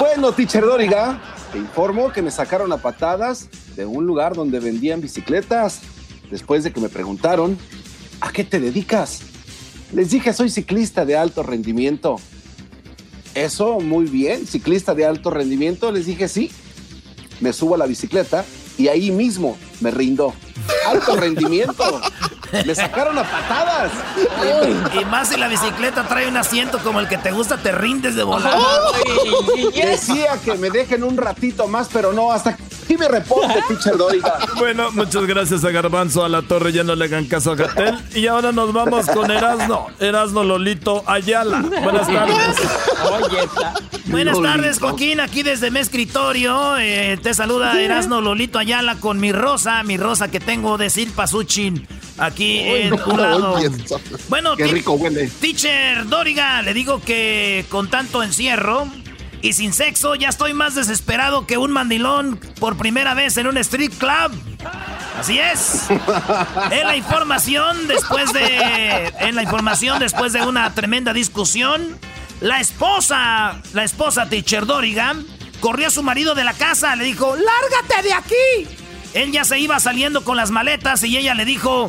bueno, 0.01 0.33
teacher 0.33 0.65
Doriga, 0.65 1.21
te 1.53 1.59
informo 1.59 2.11
que 2.11 2.23
me 2.23 2.31
sacaron 2.31 2.73
a 2.73 2.79
patadas 2.79 3.51
de 3.77 3.85
un 3.85 4.07
lugar 4.07 4.35
donde 4.35 4.61
vendían 4.61 5.03
bicicletas. 5.03 5.83
Después 6.31 6.65
de 6.65 6.73
que 6.73 6.81
me 6.81 6.89
preguntaron, 6.89 7.59
¿a 8.23 8.33
qué 8.33 8.45
te 8.45 8.61
dedicas? 8.61 9.21
Les 9.93 10.11
dije, 10.11 10.33
soy 10.33 10.49
ciclista 10.49 11.05
de 11.05 11.19
alto 11.19 11.43
rendimiento. 11.43 12.17
Eso, 13.35 13.79
muy 13.81 14.07
bien, 14.07 14.47
ciclista 14.47 14.95
de 14.95 15.05
alto 15.05 15.29
rendimiento. 15.29 15.93
Les 15.93 16.07
dije, 16.07 16.29
sí. 16.29 16.51
Me 17.41 17.53
subo 17.53 17.75
a 17.75 17.79
la 17.79 17.87
bicicleta 17.87 18.47
y 18.79 18.89
ahí 18.89 19.11
mismo 19.11 19.59
me 19.81 19.91
rindo. 19.91 20.35
Alto 20.87 21.17
rendimiento. 21.17 22.01
Me 22.67 22.75
sacaron 22.75 23.17
a 23.19 23.23
patadas. 23.23 23.93
Y 25.01 25.05
más 25.05 25.29
si 25.29 25.37
la 25.37 25.49
bicicleta 25.49 26.07
trae 26.09 26.29
un 26.29 26.37
asiento 26.37 26.79
como 26.79 27.01
el 27.01 27.09
que 27.09 27.19
te 27.19 27.31
gusta, 27.31 27.59
te 27.59 27.73
rindes 27.73 28.17
de 28.17 28.23
volar. 28.25 28.59
Decía 29.75 30.39
que 30.45 30.55
me 30.55 30.71
dejen 30.71 31.05
un 31.05 31.17
ratito 31.17 31.69
más, 31.69 31.89
pero 31.93 32.13
no, 32.13 32.33
hasta 32.33 32.51
aquí 32.51 32.97
me 32.97 33.07
reporte, 33.09 33.63
teacher 33.69 33.97
Doriga. 33.97 34.39
Bueno, 34.59 34.91
muchas 34.93 35.27
gracias 35.27 35.65
a 35.65 35.71
Garbanzo 35.71 36.25
a 36.25 36.29
la 36.29 36.43
torre, 36.43 36.73
ya 36.73 36.83
no 36.83 36.97
le 36.97 37.05
hagan 37.05 37.27
caso 37.27 37.53
a 37.53 37.55
Gatel. 37.55 38.01
Y 38.17 38.27
ahora 38.27 38.51
nos 38.51 38.73
vamos 38.73 39.07
con 39.07 39.31
Erasno, 39.31 39.87
Erasno 40.01 40.43
Lolito 40.43 41.05
Ayala. 41.07 41.61
Buenas 41.61 42.09
tardes. 42.09 42.57
Buenas 44.07 44.43
tardes, 44.43 44.81
Joaquín, 44.81 45.21
aquí 45.21 45.45
desde 45.45 45.71
mi 45.71 45.79
escritorio. 45.79 46.77
Eh, 46.79 47.17
te 47.23 47.33
saluda 47.33 47.81
Erasno 47.81 48.21
Lolito 48.21 48.59
Ayala 48.59 48.97
con 48.97 49.21
mi 49.21 49.31
rosa, 49.31 49.70
mi 49.85 49.97
rosa 49.97 50.31
que 50.31 50.41
tengo 50.41 50.77
de 50.79 50.91
Silpasuchin. 50.91 51.87
Aquí 52.19 52.59
en 52.59 52.93
un 52.93 53.21
lado. 53.23 53.57
Bueno, 54.29 54.57
Qué 54.57 54.67
rico 54.67 54.93
huele. 54.93 55.29
Teacher 55.41 56.07
Doriga, 56.07 56.61
le 56.61 56.75
digo 56.75 57.01
que 57.01 57.65
con 57.71 57.89
tanto 57.89 58.23
encierro 58.23 58.87
y 59.41 59.55
sin 59.55 59.73
sexo 59.73 60.15
ya 60.17 60.29
estoy 60.29 60.53
más 60.53 60.75
desesperado 60.75 61.47
que 61.47 61.57
un 61.57 61.71
mandilón 61.71 62.39
por 62.59 62.77
primera 62.77 63.15
vez 63.15 63.39
en 63.39 63.47
un 63.47 63.57
street 63.57 63.93
club. 63.99 64.33
Así 65.19 65.39
es. 65.39 65.87
En 66.71 66.87
la 66.87 66.97
información 66.97 67.89
después 67.89 68.33
de 68.33 69.13
en 69.21 69.35
la 69.35 69.43
información 69.43 69.99
después 69.99 70.33
de 70.33 70.43
una 70.43 70.75
tremenda 70.75 71.13
discusión, 71.15 71.99
la 72.41 72.61
esposa, 72.61 73.61
la 73.73 73.85
esposa 73.85 74.29
Teacher 74.29 74.67
Doriga 74.67 75.15
corrió 75.61 75.89
a 75.89 75.91
su 75.91 76.03
marido 76.03 76.35
de 76.35 76.45
la 76.45 76.53
casa, 76.53 76.97
le 76.97 77.05
dijo, 77.05 77.35
"Lárgate 77.35 78.09
de 78.09 78.13
aquí." 78.13 78.80
Él 79.15 79.33
ya 79.33 79.45
se 79.45 79.59
iba 79.59 79.81
saliendo 79.81 80.23
con 80.25 80.37
las 80.37 80.51
maletas 80.51 81.03
y 81.03 81.17
ella 81.17 81.35
le 81.35 81.45
dijo, 81.45 81.89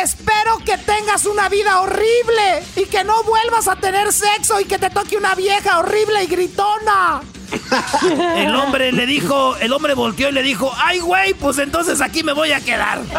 Espero 0.00 0.58
que 0.64 0.78
tengas 0.78 1.26
una 1.26 1.48
vida 1.48 1.80
horrible 1.80 2.62
y 2.76 2.86
que 2.86 3.04
no 3.04 3.22
vuelvas 3.24 3.68
a 3.68 3.76
tener 3.76 4.12
sexo 4.12 4.58
y 4.60 4.64
que 4.64 4.78
te 4.78 4.90
toque 4.90 5.16
una 5.16 5.34
vieja 5.34 5.78
horrible 5.78 6.24
y 6.24 6.26
gritona. 6.26 7.20
El 8.36 8.54
hombre 8.54 8.92
le 8.92 9.04
dijo, 9.06 9.56
el 9.56 9.72
hombre 9.74 9.92
volteó 9.94 10.30
y 10.30 10.32
le 10.32 10.42
dijo, 10.42 10.72
ay 10.78 11.00
güey, 11.00 11.34
pues 11.34 11.58
entonces 11.58 12.00
aquí 12.00 12.22
me 12.22 12.32
voy 12.32 12.52
a 12.52 12.60
quedar. 12.60 13.02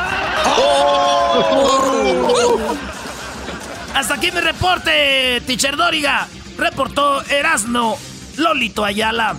Hasta 3.94 4.16
aquí 4.16 4.32
mi 4.32 4.40
reporte, 4.40 5.42
Teacher 5.46 5.78
Doriga. 5.78 6.28
Reportó 6.58 7.22
Erasno 7.26 7.96
Lolito 8.38 8.84
Ayala. 8.84 9.36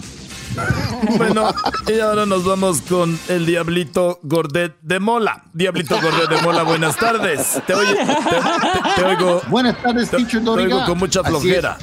Bueno, 1.16 1.52
y 1.86 2.00
ahora 2.00 2.26
nos 2.26 2.44
vamos 2.44 2.80
con 2.82 3.18
el 3.28 3.46
Diablito 3.46 4.18
Gordet 4.22 4.74
de 4.82 4.98
Mola. 5.00 5.44
Diablito 5.52 6.00
Gordet 6.00 6.28
de 6.28 6.42
Mola, 6.42 6.62
buenas 6.62 6.96
tardes. 6.96 7.60
Te, 7.66 7.74
oye- 7.74 7.94
te- 7.94 8.04
te- 8.06 8.94
te 8.96 9.04
oigo. 9.04 9.42
Buenas 9.48 9.80
tardes, 9.82 10.10
te- 10.10 10.16
Teacher 10.18 10.40
te 10.40 10.44
Doriga. 10.46 10.74
oigo 10.76 10.86
con 10.86 10.98
mucha 10.98 11.22
flojera. 11.22 11.78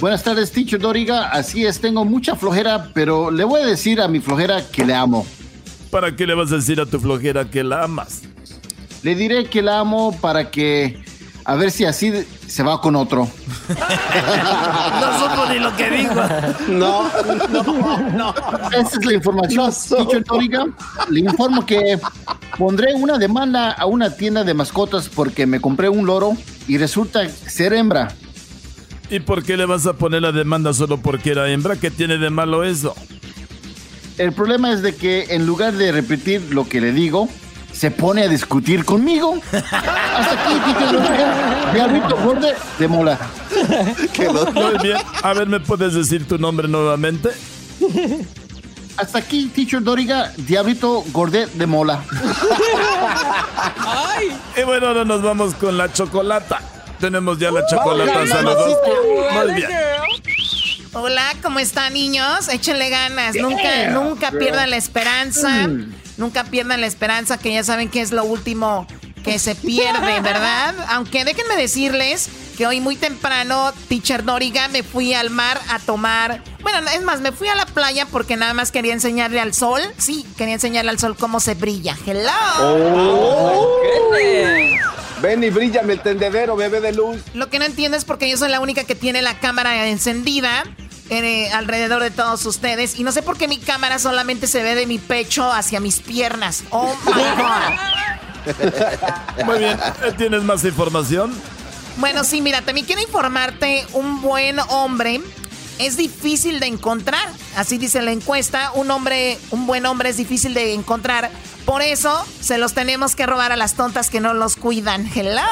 Buenas 0.00 0.22
tardes, 0.22 0.52
Teacher 0.52 0.78
Doriga. 0.78 1.30
Así 1.30 1.66
es, 1.66 1.80
tengo 1.80 2.04
mucha 2.04 2.36
flojera, 2.36 2.90
pero 2.94 3.30
le 3.30 3.44
voy 3.44 3.60
a 3.62 3.66
decir 3.66 4.00
a 4.00 4.06
mi 4.08 4.20
flojera 4.20 4.62
que 4.70 4.84
le 4.84 4.94
amo. 4.94 5.26
¿Para 5.90 6.14
qué 6.14 6.26
le 6.26 6.34
vas 6.34 6.52
a 6.52 6.56
decir 6.56 6.80
a 6.80 6.86
tu 6.86 7.00
flojera 7.00 7.50
que 7.50 7.64
la 7.64 7.84
amas? 7.84 8.22
Le 9.02 9.14
diré 9.14 9.46
que 9.46 9.62
la 9.62 9.80
amo 9.80 10.16
para 10.20 10.50
que 10.50 11.02
A 11.48 11.54
ver 11.54 11.70
si 11.70 11.86
así 11.86 12.12
se 12.46 12.62
va 12.62 12.78
con 12.78 12.94
otro. 12.94 13.26
no 15.00 15.18
supo 15.18 15.46
ni 15.50 15.58
lo 15.58 15.74
que 15.74 15.90
dijo. 15.90 16.14
No, 16.68 17.10
no, 17.48 18.10
no. 18.10 18.34
Esa 18.70 18.98
es 18.98 19.04
la 19.06 19.14
información. 19.14 19.72
Doriga, 20.26 20.66
le 21.08 21.20
informo 21.20 21.64
que 21.64 21.98
pondré 22.58 22.92
una 22.92 23.16
demanda 23.16 23.70
a 23.70 23.86
una 23.86 24.14
tienda 24.14 24.44
de 24.44 24.52
mascotas 24.52 25.08
porque 25.08 25.46
me 25.46 25.58
compré 25.58 25.88
un 25.88 26.04
loro 26.04 26.36
y 26.66 26.76
resulta 26.76 27.26
ser 27.30 27.72
hembra. 27.72 28.08
¿Y 29.08 29.20
por 29.20 29.42
qué 29.42 29.56
le 29.56 29.64
vas 29.64 29.86
a 29.86 29.94
poner 29.94 30.20
la 30.20 30.32
demanda 30.32 30.74
solo 30.74 30.98
porque 30.98 31.30
era 31.30 31.48
hembra? 31.48 31.76
¿Qué 31.76 31.90
tiene 31.90 32.18
de 32.18 32.28
malo 32.28 32.62
eso? 32.62 32.94
El 34.18 34.34
problema 34.34 34.70
es 34.70 34.82
de 34.82 34.94
que 34.94 35.28
en 35.30 35.46
lugar 35.46 35.72
de 35.72 35.92
repetir 35.92 36.42
lo 36.50 36.68
que 36.68 36.82
le 36.82 36.92
digo, 36.92 37.26
se 37.78 37.90
pone 37.92 38.22
a 38.24 38.28
discutir 38.28 38.84
conmigo. 38.84 39.40
Hasta 39.52 40.32
aquí, 40.32 40.54
Teacher 40.64 40.92
Doriga. 40.92 41.70
Diablito 41.72 42.16
Gordo 42.16 42.48
de 42.78 42.88
Mola. 42.88 43.18
Muy 44.54 44.78
bien. 44.82 44.96
A 45.22 45.32
ver, 45.32 45.46
¿me 45.48 45.60
puedes 45.60 45.94
decir 45.94 46.26
tu 46.26 46.38
nombre 46.38 46.66
nuevamente? 46.66 47.30
Hasta 48.96 49.18
aquí, 49.18 49.46
Teacher 49.54 49.80
Doriga, 49.82 50.32
Diablito 50.36 51.04
Gordet 51.12 51.50
de 51.52 51.66
Mola. 51.66 52.02
Y 54.56 54.62
bueno, 54.64 54.88
ahora 54.88 55.04
nos 55.04 55.22
vamos 55.22 55.54
con 55.54 55.78
la 55.78 55.92
chocolata. 55.92 56.58
Tenemos 56.98 57.38
ya 57.38 57.52
la 57.52 57.64
chocolata. 57.66 58.26
Saludos. 58.26 58.76
Muy 59.34 59.54
bien. 59.54 59.68
Hola, 60.94 61.22
¿cómo 61.42 61.60
están 61.60 61.92
niños? 61.92 62.48
Échenle 62.48 62.90
ganas, 62.90 63.34
Yeah, 63.34 63.42
nunca, 63.42 63.90
nunca 63.90 64.30
girl. 64.30 64.38
pierdan 64.40 64.70
la 64.70 64.76
esperanza, 64.78 65.68
Mm. 65.68 65.92
Nunca 66.18 66.44
pierdan 66.44 66.82
la 66.82 66.86
esperanza 66.86 67.38
que 67.38 67.52
ya 67.52 67.64
saben 67.64 67.88
que 67.88 68.02
es 68.02 68.12
lo 68.12 68.24
último 68.24 68.86
que 69.24 69.38
se 69.38 69.54
pierde, 69.54 70.20
¿verdad? 70.20 70.74
Aunque 70.90 71.24
déjenme 71.24 71.56
decirles 71.56 72.28
que 72.56 72.66
hoy 72.66 72.80
muy 72.80 72.96
temprano, 72.96 73.72
Teacher 73.88 74.24
Doriga, 74.24 74.68
me 74.68 74.82
fui 74.82 75.14
al 75.14 75.30
mar 75.30 75.60
a 75.70 75.78
tomar, 75.78 76.42
bueno, 76.60 76.78
es 76.90 77.02
más, 77.02 77.20
me 77.20 77.32
fui 77.32 77.48
a 77.48 77.54
la 77.54 77.66
playa 77.66 78.06
porque 78.06 78.36
nada 78.36 78.52
más 78.52 78.72
quería 78.72 78.92
enseñarle 78.92 79.40
al 79.40 79.54
sol, 79.54 79.80
sí, 79.96 80.26
quería 80.36 80.54
enseñarle 80.54 80.90
al 80.90 80.98
sol 80.98 81.16
cómo 81.16 81.40
se 81.40 81.54
brilla. 81.54 81.96
Hello. 82.06 82.30
Oh. 82.60 83.80
Ven 85.20 85.42
y 85.42 85.50
brillame 85.50 85.94
el 85.94 86.00
tendedero, 86.00 86.56
bebé 86.56 86.80
de 86.80 86.92
luz. 86.92 87.18
Lo 87.34 87.48
que 87.48 87.58
no 87.58 87.64
entiendo 87.64 87.96
es 87.96 88.04
porque 88.04 88.30
yo 88.30 88.36
soy 88.36 88.50
la 88.50 88.60
única 88.60 88.84
que 88.84 88.94
tiene 88.94 89.20
la 89.20 89.38
cámara 89.38 89.88
encendida 89.88 90.64
eh, 91.10 91.50
alrededor 91.52 92.02
de 92.02 92.10
todos 92.10 92.44
ustedes. 92.46 92.98
Y 92.98 93.04
no 93.04 93.12
sé 93.12 93.22
por 93.22 93.36
qué 93.36 93.48
mi 93.48 93.58
cámara 93.58 93.98
solamente 93.98 94.46
se 94.46 94.62
ve 94.62 94.74
de 94.74 94.86
mi 94.86 94.98
pecho 94.98 95.50
hacia 95.50 95.80
mis 95.80 96.00
piernas. 96.00 96.64
Oh 96.70 96.94
my 97.06 97.12
God. 99.42 99.46
Muy 99.46 99.58
bien. 99.58 99.78
¿Tienes 100.16 100.42
más 100.42 100.64
información? 100.64 101.34
Bueno, 101.96 102.24
sí, 102.24 102.40
mira, 102.40 102.62
también 102.62 102.86
quiero 102.86 103.02
informarte, 103.02 103.84
un 103.92 104.22
buen 104.22 104.58
hombre 104.68 105.20
es 105.78 105.96
difícil 105.96 106.60
de 106.60 106.66
encontrar. 106.66 107.28
Así 107.56 107.78
dice 107.78 108.02
la 108.02 108.12
encuesta, 108.12 108.72
un 108.74 108.90
hombre, 108.90 109.38
un 109.50 109.66
buen 109.66 109.86
hombre 109.86 110.10
es 110.10 110.16
difícil 110.16 110.54
de 110.54 110.74
encontrar. 110.74 111.30
Por 111.64 111.82
eso 111.82 112.24
se 112.40 112.58
los 112.58 112.72
tenemos 112.72 113.14
que 113.14 113.26
robar 113.26 113.52
a 113.52 113.56
las 113.56 113.74
tontas 113.74 114.10
que 114.10 114.20
no 114.20 114.32
los 114.32 114.56
cuidan. 114.56 115.10
Hello. 115.14 115.42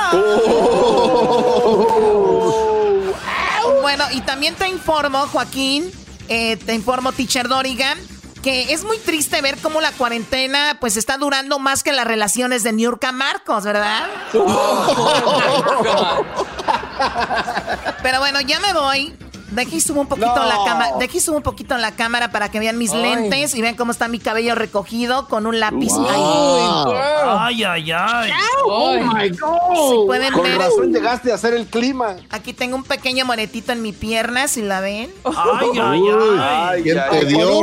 Bueno, 3.87 4.05
y 4.11 4.20
también 4.20 4.57
te 4.57 4.66
informo, 4.68 5.28
Joaquín, 5.28 5.93
eh, 6.26 6.57
te 6.57 6.74
informo, 6.74 7.12
Teacher 7.12 7.47
Dorigan, 7.47 7.97
que 8.43 8.72
es 8.72 8.82
muy 8.82 8.99
triste 8.99 9.41
ver 9.41 9.59
cómo 9.59 9.80
la 9.80 9.93
cuarentena 9.93 10.76
pues 10.80 10.97
está 10.97 11.18
durando 11.18 11.61
más 11.61 11.84
que 11.84 11.93
las 11.93 12.05
relaciones 12.05 12.64
de 12.64 12.72
Niurka 12.72 13.12
Marcos, 13.12 13.62
¿verdad? 13.62 14.09
Pero 18.03 18.18
bueno, 18.18 18.41
ya 18.41 18.59
me 18.59 18.72
voy. 18.72 19.16
De 19.51 19.63
aquí 19.63 19.81
subo 19.81 20.01
un 20.01 20.09
poquito 20.09 20.35
No. 20.35 20.45
la 20.45 20.57
cámara. 20.67 20.97
De 20.99 21.05
aquí 21.05 21.21
subo 21.21 21.37
un 21.37 21.43
poquito 21.43 21.77
la 21.79 21.93
cámara 21.93 22.31
para 22.33 22.51
que 22.51 22.59
vean 22.59 22.77
mis 22.79 22.93
Ay. 22.93 23.03
lentes 23.03 23.55
y 23.55 23.63
vean 23.63 23.77
cómo 23.77 23.93
está 23.93 24.09
mi 24.09 24.19
cabello 24.19 24.55
recogido 24.57 25.29
con 25.29 25.47
un 25.47 25.61
lápiz. 25.61 25.93
Wow. 25.93 26.93
Ay, 27.39 27.63
ay, 27.65 27.93
ay. 27.93 28.31
Oh 28.65 28.95
my 28.99 29.29
God. 29.31 29.91
Si 29.91 30.07
pueden 30.07 30.33
Con 30.33 30.43
ver. 30.43 30.59
razón 30.59 30.93
llegaste 30.93 31.31
a 31.31 31.37
hacer 31.37 31.55
el 31.55 31.67
clima. 31.67 32.17
Aquí 32.31 32.53
tengo 32.53 32.77
un 32.77 32.83
pequeño 32.85 33.25
moretito 33.25 33.73
en 33.73 33.83
mi 33.83 33.93
pierna, 33.93 34.49
si 34.49 34.63
la 34.63 34.81
ven. 34.81 35.11
Ay, 35.25 35.69
ay, 35.81 36.03
ay. 36.41 36.83
¿Quién 36.83 37.01
te 37.11 37.25
dio? 37.27 37.61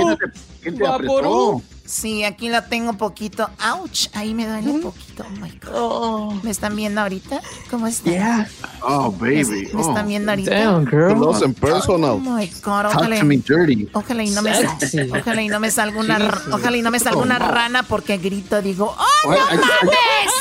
¿Quién 0.61 0.77
te 0.77 0.87
apretó? 0.87 1.61
Sí, 1.85 2.23
aquí 2.23 2.47
la 2.47 2.65
tengo 2.69 2.91
un 2.91 2.97
poquito. 2.97 3.49
Ouch, 3.73 4.07
ahí 4.13 4.33
me 4.33 4.47
duele 4.47 4.69
un 4.69 4.81
poquito. 4.81 5.25
Oh 5.27 5.29
my 5.41 5.51
God. 5.61 6.41
¿Me 6.43 6.49
están 6.49 6.75
viendo 6.77 7.01
ahorita? 7.01 7.41
¿Cómo 7.69 7.87
están? 7.87 8.47
Oh, 8.81 9.11
baby. 9.11 9.69
¿Me 9.73 9.81
están 9.81 10.07
viendo 10.07 10.31
ahorita? 10.31 10.51
Damn, 10.57 10.85
girl. 10.85 11.15
Close 11.17 11.43
and 11.43 11.55
Oh 11.57 11.59
personal. 11.61 12.19
my 12.19 12.47
God, 12.63 12.83
Talk 12.83 12.95
ojalá. 12.95 13.19
to 13.19 13.25
me 13.25 13.37
dirty. 13.37 13.89
Ojalá 13.93 14.23
y 14.23 14.29
no 14.29 14.41
me 14.41 14.55
Sexy. 14.55 15.11
ojalá 15.11 15.41
y 15.41 15.49
no 15.49 15.59
me 15.59 15.69
salga 15.71 15.99
una 15.99 16.41
ojalá 16.51 16.77
y 16.77 16.81
no 16.81 16.89
me 16.89 16.99
salga 16.99 17.19
una 17.21 17.37
rana 17.37 17.83
porque 17.83 18.17
grito 18.17 18.61
digo 18.61 18.95
¡Oh 18.97 19.29
no 19.29 19.37
ay, 19.49 19.57
mames! 19.57 20.33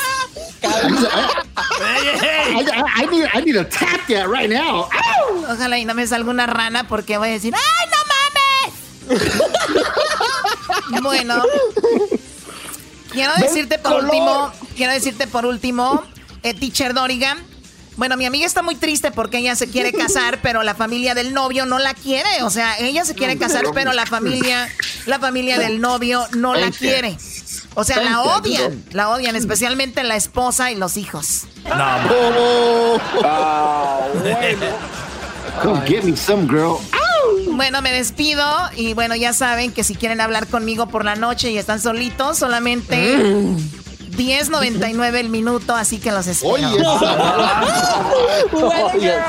I 2.95 3.05
need, 3.11 3.27
I 3.33 3.41
need 3.41 3.53
to 3.55 3.65
tap 3.65 4.07
that 4.07 4.27
right 4.29 4.49
now. 4.49 4.87
Ojalá 5.49 5.77
y 5.77 5.83
no 5.85 5.93
me 5.93 6.07
salga 6.07 6.29
una 6.29 6.45
rana 6.47 6.87
porque 6.87 7.17
voy 7.17 7.29
a 7.29 7.31
decir 7.33 7.53
¡Ay 7.53 7.89
no 7.91 9.17
mames! 9.17 9.23
bueno, 11.01 11.41
quiero 13.11 13.31
decirte 13.39 13.79
por 13.79 13.93
color. 13.93 14.05
último, 14.05 14.51
quiero 14.75 14.93
decirte 14.93 15.27
por 15.27 15.45
último, 15.45 16.03
eh, 16.43 16.53
Teacher 16.53 16.93
Dorigan. 16.93 17.37
Bueno, 17.95 18.17
mi 18.17 18.25
amiga 18.25 18.47
está 18.47 18.63
muy 18.63 18.73
triste 18.75 19.11
porque 19.11 19.37
ella 19.37 19.55
se 19.55 19.69
quiere 19.69 19.93
casar, 19.93 20.39
pero 20.41 20.63
la 20.63 20.73
familia 20.73 21.13
del 21.13 21.31
novio 21.33 21.67
no 21.67 21.77
la 21.77 21.93
quiere. 21.93 22.41
O 22.41 22.49
sea, 22.49 22.75
ella 22.79 23.05
se 23.05 23.13
quiere 23.13 23.37
casar, 23.37 23.65
pero 23.73 23.93
la 23.93 24.07
familia, 24.07 24.67
la 25.05 25.19
familia 25.19 25.59
del 25.59 25.79
novio 25.79 26.25
no 26.31 26.55
la 26.55 26.71
quiere. 26.71 27.15
O 27.75 27.83
sea, 27.83 28.01
la 28.01 28.21
odian, 28.21 28.83
la 28.91 29.09
odian, 29.09 29.35
especialmente 29.35 30.03
la 30.03 30.15
esposa 30.15 30.71
y 30.71 30.75
los 30.75 30.97
hijos. 30.97 31.43
Come 35.61 35.81
get 35.85 36.03
me 36.03 36.15
some, 36.15 36.47
girl. 36.47 36.79
Bueno, 37.55 37.81
me 37.81 37.91
despido 37.91 38.45
y 38.75 38.93
bueno, 38.93 39.15
ya 39.15 39.33
saben 39.33 39.71
que 39.71 39.83
si 39.83 39.95
quieren 39.95 40.21
hablar 40.21 40.47
conmigo 40.47 40.87
por 40.87 41.05
la 41.05 41.15
noche 41.15 41.51
y 41.51 41.57
están 41.57 41.81
solitos, 41.81 42.37
solamente 42.37 43.17
10.99 43.17 45.15
el 45.15 45.29
minuto, 45.29 45.75
así 45.75 45.99
que 45.99 46.11
los 46.11 46.27
espero. 46.27 46.53
Oye. 46.53 46.83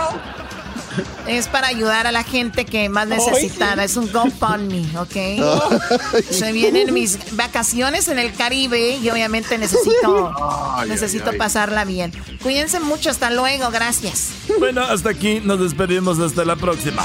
Es 1.27 1.49
para 1.49 1.69
ayudar 1.69 2.07
a 2.07 2.13
la 2.13 2.23
gente 2.23 2.67
que 2.67 2.89
más 2.89 3.09
necesitada. 3.09 3.83
Es 3.83 3.97
un 3.97 4.11
GoFundMe, 4.13 4.87
¿ok? 4.99 6.23
Se 6.31 6.53
vienen 6.53 6.93
mis 6.93 7.35
vacaciones 7.35 8.09
en 8.09 8.19
el 8.19 8.35
Caribe 8.35 8.99
y 8.99 9.11
obviamente 9.11 9.57
necesito, 9.59 10.33
Ay, 10.77 10.89
necesito 10.89 11.25
ay, 11.27 11.31
ay. 11.33 11.39
pasarla 11.39 11.85
bien. 11.85 12.13
Cuídense 12.43 12.79
mucho, 12.79 13.11
hasta 13.11 13.31
luego, 13.31 13.71
gracias. 13.71 14.29
Bueno, 14.59 14.83
hasta 14.83 15.11
aquí 15.11 15.41
nos 15.43 15.61
despedimos. 15.61 16.19
Hasta 16.19 16.45
la 16.45 16.57
próxima. 16.57 17.05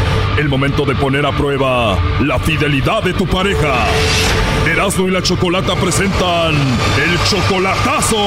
El 0.37 0.49
momento 0.49 0.85
de 0.85 0.95
poner 0.95 1.25
a 1.25 1.31
prueba 1.31 1.97
la 2.21 2.39
fidelidad 2.39 3.03
de 3.03 3.13
tu 3.13 3.27
pareja. 3.27 3.85
Erasmo 4.65 5.07
y 5.07 5.11
la 5.11 5.21
Chocolata 5.21 5.75
presentan 5.75 6.55
el 6.55 7.19
chocolatazo. 7.29 8.17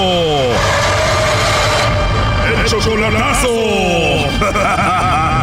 El 2.47 2.65
chocolatazo. 2.67 3.49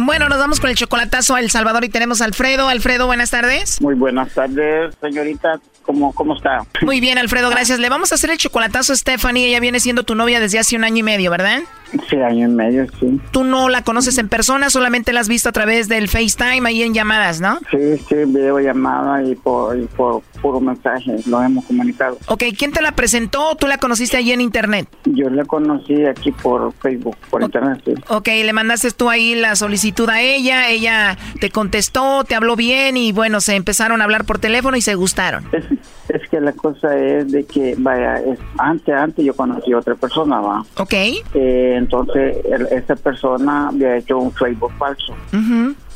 Bueno, 0.00 0.28
nos 0.28 0.38
vamos 0.38 0.60
con 0.60 0.70
el 0.70 0.76
chocolatazo 0.76 1.34
a 1.34 1.40
El 1.40 1.50
Salvador 1.50 1.84
y 1.84 1.88
tenemos 1.88 2.20
a 2.22 2.24
Alfredo. 2.24 2.68
Alfredo, 2.68 3.06
buenas 3.06 3.30
tardes. 3.30 3.80
Muy 3.82 3.94
buenas 3.96 4.32
tardes, 4.32 4.94
señorita. 5.00 5.60
¿Cómo, 5.82 6.14
cómo 6.14 6.36
está? 6.36 6.64
Muy 6.82 7.00
bien, 7.00 7.18
Alfredo, 7.18 7.50
gracias. 7.50 7.80
Le 7.80 7.88
vamos 7.88 8.12
a 8.12 8.14
hacer 8.14 8.30
el 8.30 8.38
chocolatazo 8.38 8.92
a 8.92 8.96
Stephanie. 8.96 9.48
Ella 9.48 9.58
viene 9.58 9.80
siendo 9.80 10.04
tu 10.04 10.14
novia 10.14 10.38
desde 10.38 10.60
hace 10.60 10.76
un 10.76 10.84
año 10.84 10.98
y 10.98 11.02
medio, 11.02 11.30
¿verdad? 11.32 11.62
Sí, 12.08 12.16
año 12.16 12.48
y 12.48 12.50
medio, 12.50 12.86
sí. 13.00 13.20
Tú 13.30 13.44
no 13.44 13.68
la 13.68 13.82
conoces 13.82 14.18
en 14.18 14.28
persona, 14.28 14.70
solamente 14.70 15.12
la 15.12 15.20
has 15.20 15.28
visto 15.28 15.48
a 15.48 15.52
través 15.52 15.88
del 15.88 16.08
FaceTime 16.08 16.68
ahí 16.68 16.82
en 16.82 16.94
llamadas, 16.94 17.40
¿no? 17.40 17.58
Sí, 17.70 17.98
sí, 18.08 18.14
videollamada 18.26 19.22
y 19.22 19.34
por, 19.34 19.78
y 19.78 19.86
por 19.86 20.22
puro 20.42 20.60
mensaje 20.60 21.16
lo 21.26 21.42
hemos 21.42 21.64
comunicado. 21.64 22.18
Ok, 22.28 22.44
¿quién 22.56 22.72
te 22.72 22.82
la 22.82 22.92
presentó 22.92 23.50
o 23.50 23.56
tú 23.56 23.66
la 23.66 23.78
conociste 23.78 24.16
ahí 24.16 24.32
en 24.32 24.40
internet? 24.40 24.88
Yo 25.04 25.30
la 25.30 25.44
conocí 25.44 26.04
aquí 26.04 26.30
por 26.32 26.72
Facebook, 26.74 27.16
por 27.30 27.42
internet, 27.42 27.80
sí. 27.84 27.94
Ok, 28.08 28.28
le 28.28 28.52
mandaste 28.52 28.90
tú 28.90 29.08
ahí 29.08 29.34
la 29.34 29.56
solicitud 29.56 30.08
a 30.08 30.20
ella, 30.20 30.68
ella 30.68 31.16
te 31.40 31.50
contestó, 31.50 32.24
te 32.24 32.34
habló 32.34 32.56
bien 32.56 32.96
y 32.96 33.12
bueno, 33.12 33.40
se 33.40 33.56
empezaron 33.56 34.00
a 34.00 34.04
hablar 34.04 34.24
por 34.24 34.38
teléfono 34.38 34.76
y 34.76 34.82
se 34.82 34.94
gustaron. 34.94 35.44
Es, 35.52 35.64
es 36.08 36.28
que 36.28 36.40
la 36.40 36.52
cosa 36.52 36.96
es 36.96 37.30
de 37.30 37.44
que, 37.44 37.74
vaya, 37.78 38.18
es, 38.18 38.38
antes, 38.58 38.94
antes 38.94 39.24
yo 39.24 39.34
conocí 39.34 39.72
a 39.72 39.78
otra 39.78 39.94
persona, 39.94 40.40
va. 40.40 40.64
Ok. 40.76 40.94
Eh, 41.34 41.77
entonces, 41.78 42.36
el- 42.44 42.66
esa 42.70 42.94
persona 42.96 43.68
había 43.68 43.96
hecho 43.96 44.18
un 44.18 44.32
Facebook 44.32 44.72
falso. 44.78 45.14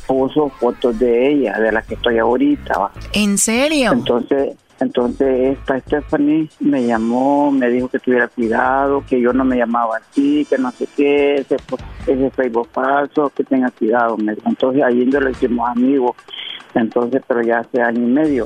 Puso 0.07 0.49
fotos 0.49 0.97
de 0.99 1.31
ella, 1.31 1.57
de 1.59 1.71
la 1.71 1.81
que 1.81 1.93
estoy 1.93 2.17
ahorita, 2.17 2.77
va. 2.77 2.91
¿En 3.13 3.37
serio? 3.37 3.91
Entonces, 3.93 4.57
entonces 4.79 5.57
esta 5.57 5.79
Stephanie 5.79 6.49
me 6.59 6.85
llamó, 6.85 7.51
me 7.51 7.69
dijo 7.69 7.87
que 7.87 7.99
tuviera 7.99 8.27
cuidado, 8.27 9.03
que 9.07 9.21
yo 9.21 9.31
no 9.31 9.45
me 9.45 9.55
llamaba 9.57 9.97
así, 9.97 10.45
que 10.49 10.57
no 10.57 10.71
sé 10.71 10.87
qué, 10.97 11.35
ese, 11.35 11.55
ese 12.07 12.29
Facebook 12.31 12.67
falso, 12.73 13.31
que 13.33 13.43
tenga 13.45 13.69
cuidado. 13.71 14.17
Entonces 14.45 14.83
ahí 14.83 15.05
nos 15.05 15.23
lo 15.23 15.29
hicimos 15.29 15.69
amigos, 15.69 16.15
entonces, 16.75 17.21
pero 17.25 17.41
ya 17.43 17.59
hace 17.59 17.81
año 17.81 18.01
y 18.01 18.11
medio. 18.11 18.45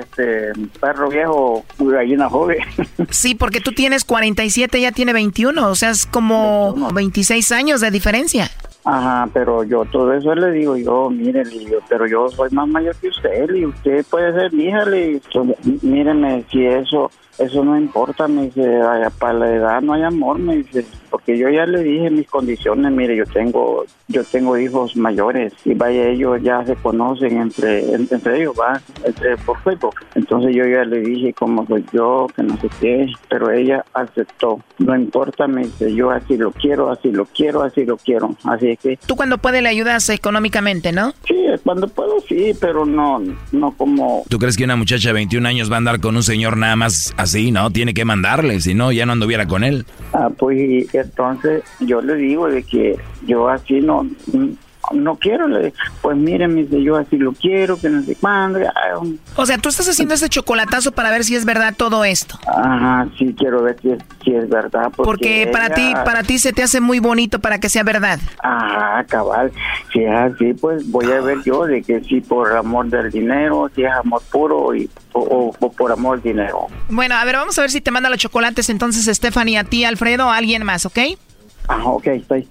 este 0.00 0.52
perro 0.80 1.08
viejo, 1.08 1.64
gallina 1.78 2.28
joven. 2.28 2.58
Sí, 3.10 3.34
porque 3.34 3.60
tú 3.60 3.72
tienes 3.72 4.04
47, 4.04 4.78
ella 4.78 4.92
tiene 4.92 5.12
21, 5.12 5.68
o 5.68 5.74
sea, 5.74 5.90
es 5.90 6.06
como 6.06 6.74
26 6.92 7.52
años 7.52 7.80
de 7.80 7.90
diferencia. 7.90 8.50
Ajá, 8.84 9.28
pero 9.32 9.64
yo 9.64 9.84
todo 9.86 10.12
eso 10.12 10.34
le 10.34 10.50
digo 10.52 10.76
yo, 10.76 11.08
mire, 11.10 11.42
pero 11.88 12.06
yo 12.06 12.28
soy 12.28 12.50
más 12.50 12.68
mayor 12.68 12.94
que 12.96 13.08
usted, 13.08 13.54
y 13.54 13.66
usted 13.66 14.04
puede 14.10 14.32
ser 14.32 14.52
mi 14.52 14.64
hija, 14.64 14.84
míreme, 15.82 16.44
si 16.50 16.66
eso 16.66 17.10
eso 17.38 17.64
no 17.64 17.78
importa, 17.78 18.28
me 18.28 18.44
dice, 18.44 18.78
vaya, 18.78 19.10
para 19.10 19.34
la 19.34 19.50
edad 19.50 19.82
no 19.82 19.94
hay 19.94 20.02
amor, 20.02 20.38
me 20.38 20.56
dice, 20.56 20.84
porque 21.10 21.38
yo 21.38 21.48
ya 21.48 21.66
le 21.66 21.82
dije 21.82 22.10
mis 22.10 22.28
condiciones, 22.28 22.90
mire, 22.92 23.16
yo 23.16 23.24
tengo 23.26 23.84
yo 24.06 24.22
tengo 24.22 24.58
hijos 24.58 24.96
mayores 24.96 25.52
y 25.64 25.72
vaya, 25.74 26.08
ellos 26.08 26.40
ya 26.42 26.64
se 26.64 26.76
conocen 26.76 27.40
entre 27.40 27.94
entre 27.94 28.40
ellos, 28.40 28.54
va, 28.58 28.80
entre, 29.04 29.36
por 29.38 29.60
Facebook. 29.62 29.94
Entonces 30.14 30.54
yo 30.54 30.66
ya 30.66 30.84
le 30.84 31.00
dije 31.00 31.32
cómo 31.32 31.66
soy 31.66 31.84
yo, 31.92 32.26
que 32.34 32.42
no 32.42 32.60
sé 32.60 32.68
qué, 32.80 33.06
pero 33.28 33.50
ella 33.50 33.84
aceptó. 33.94 34.60
No 34.78 34.94
importa, 34.94 35.46
me 35.46 35.62
dice, 35.62 35.94
yo 35.94 36.10
así 36.10 36.36
lo 36.36 36.52
quiero, 36.52 36.90
así 36.90 37.10
lo 37.10 37.24
quiero, 37.26 37.62
así 37.62 37.84
lo 37.84 37.96
quiero. 37.96 38.36
Así 38.44 38.70
es 38.70 38.78
que 38.78 38.98
Tú 39.06 39.16
cuando 39.16 39.38
puedes 39.38 39.62
le 39.62 39.68
ayudas 39.68 40.08
económicamente, 40.10 40.92
¿no? 40.92 41.12
Sí, 41.26 41.46
cuando 41.62 41.88
puedo 41.88 42.20
sí, 42.28 42.52
pero 42.60 42.84
no, 42.84 43.22
no 43.52 43.72
como... 43.76 44.24
¿Tú 44.28 44.38
crees 44.38 44.56
que 44.56 44.64
una 44.64 44.76
muchacha 44.76 45.08
de 45.08 45.14
21 45.14 45.48
años 45.48 45.70
va 45.70 45.76
a 45.76 45.78
andar 45.78 46.00
con 46.00 46.16
un 46.16 46.22
señor 46.22 46.56
nada 46.56 46.76
más 46.76 47.14
así? 47.24 47.50
No, 47.50 47.70
tiene 47.70 47.92
que 47.94 48.04
mandarle, 48.04 48.60
si 48.60 48.74
no, 48.74 48.92
ya 48.92 49.04
no 49.06 49.12
anduviera 49.12 49.46
con 49.46 49.64
él. 49.64 49.84
Ah, 50.12 50.30
pues 50.36 50.86
entonces 50.94 51.62
yo 51.80 52.00
le 52.00 52.14
digo 52.14 52.48
de 52.48 52.62
que 52.62 52.96
yo 53.26 53.48
así 53.48 53.80
no 53.80 54.06
no 54.92 55.16
quiero, 55.16 55.48
le 55.48 55.72
pues 56.02 56.16
mire, 56.16 56.46
me 56.48 56.62
dice, 56.64 56.82
yo 56.82 56.96
así 56.96 57.16
lo 57.16 57.32
quiero, 57.32 57.78
que 57.80 57.88
no 57.88 58.02
sé 58.02 58.16
cuándo. 58.16 58.60
ah, 58.68 58.98
um, 58.98 59.16
O 59.36 59.46
sea, 59.46 59.58
tú 59.58 59.68
estás 59.68 59.88
haciendo 59.88 60.14
este 60.14 60.28
chocolatazo 60.28 60.92
para 60.92 61.10
ver 61.10 61.24
si 61.24 61.34
es 61.36 61.44
verdad 61.44 61.74
todo 61.76 62.04
esto. 62.04 62.38
Ajá, 62.46 63.06
sí 63.18 63.34
quiero 63.38 63.62
ver 63.62 63.76
si 63.80 63.90
es, 63.90 63.98
si 64.24 64.34
es 64.34 64.48
verdad. 64.48 64.92
Porque, 64.94 65.04
Porque 65.46 65.48
para 65.52 65.66
ella- 65.66 65.74
ti, 65.74 65.92
para 66.04 66.22
ti 66.22 66.38
se 66.38 66.52
te 66.52 66.62
hace 66.62 66.80
muy 66.80 66.98
bonito 67.00 67.38
para 67.38 67.58
que 67.58 67.68
sea 67.68 67.82
verdad. 67.82 68.18
Ajá, 68.42 69.04
cabal. 69.04 69.52
Si 69.92 70.02
es 70.04 70.12
así, 70.14 70.52
pues 70.54 70.90
voy 70.90 71.10
a 71.12 71.20
ver 71.20 71.38
yo 71.44 71.64
de 71.66 71.82
que 71.82 72.00
si 72.02 72.20
por 72.20 72.52
amor 72.56 72.86
del 72.86 73.10
dinero, 73.10 73.70
si 73.74 73.84
es 73.84 73.92
amor 73.92 74.22
puro 74.30 74.74
y, 74.74 74.90
o, 75.12 75.52
por 75.76 75.92
amor 75.92 76.20
del 76.22 76.34
dinero. 76.34 76.66
Bueno, 76.88 77.14
a 77.14 77.24
ver, 77.24 77.36
vamos 77.36 77.58
a 77.58 77.62
ver 77.62 77.70
si 77.70 77.80
te 77.80 77.90
manda 77.90 78.10
los 78.10 78.18
chocolates 78.18 78.68
entonces 78.68 79.04
Stephanie 79.16 79.58
a 79.58 79.64
ti, 79.64 79.84
Alfredo, 79.84 80.26
o 80.26 80.30
a 80.30 80.36
alguien 80.36 80.64
más, 80.64 80.84
¿ok? 80.86 80.98
Ajá, 81.68 81.84
ok, 81.88 82.06
estoy. 82.08 82.48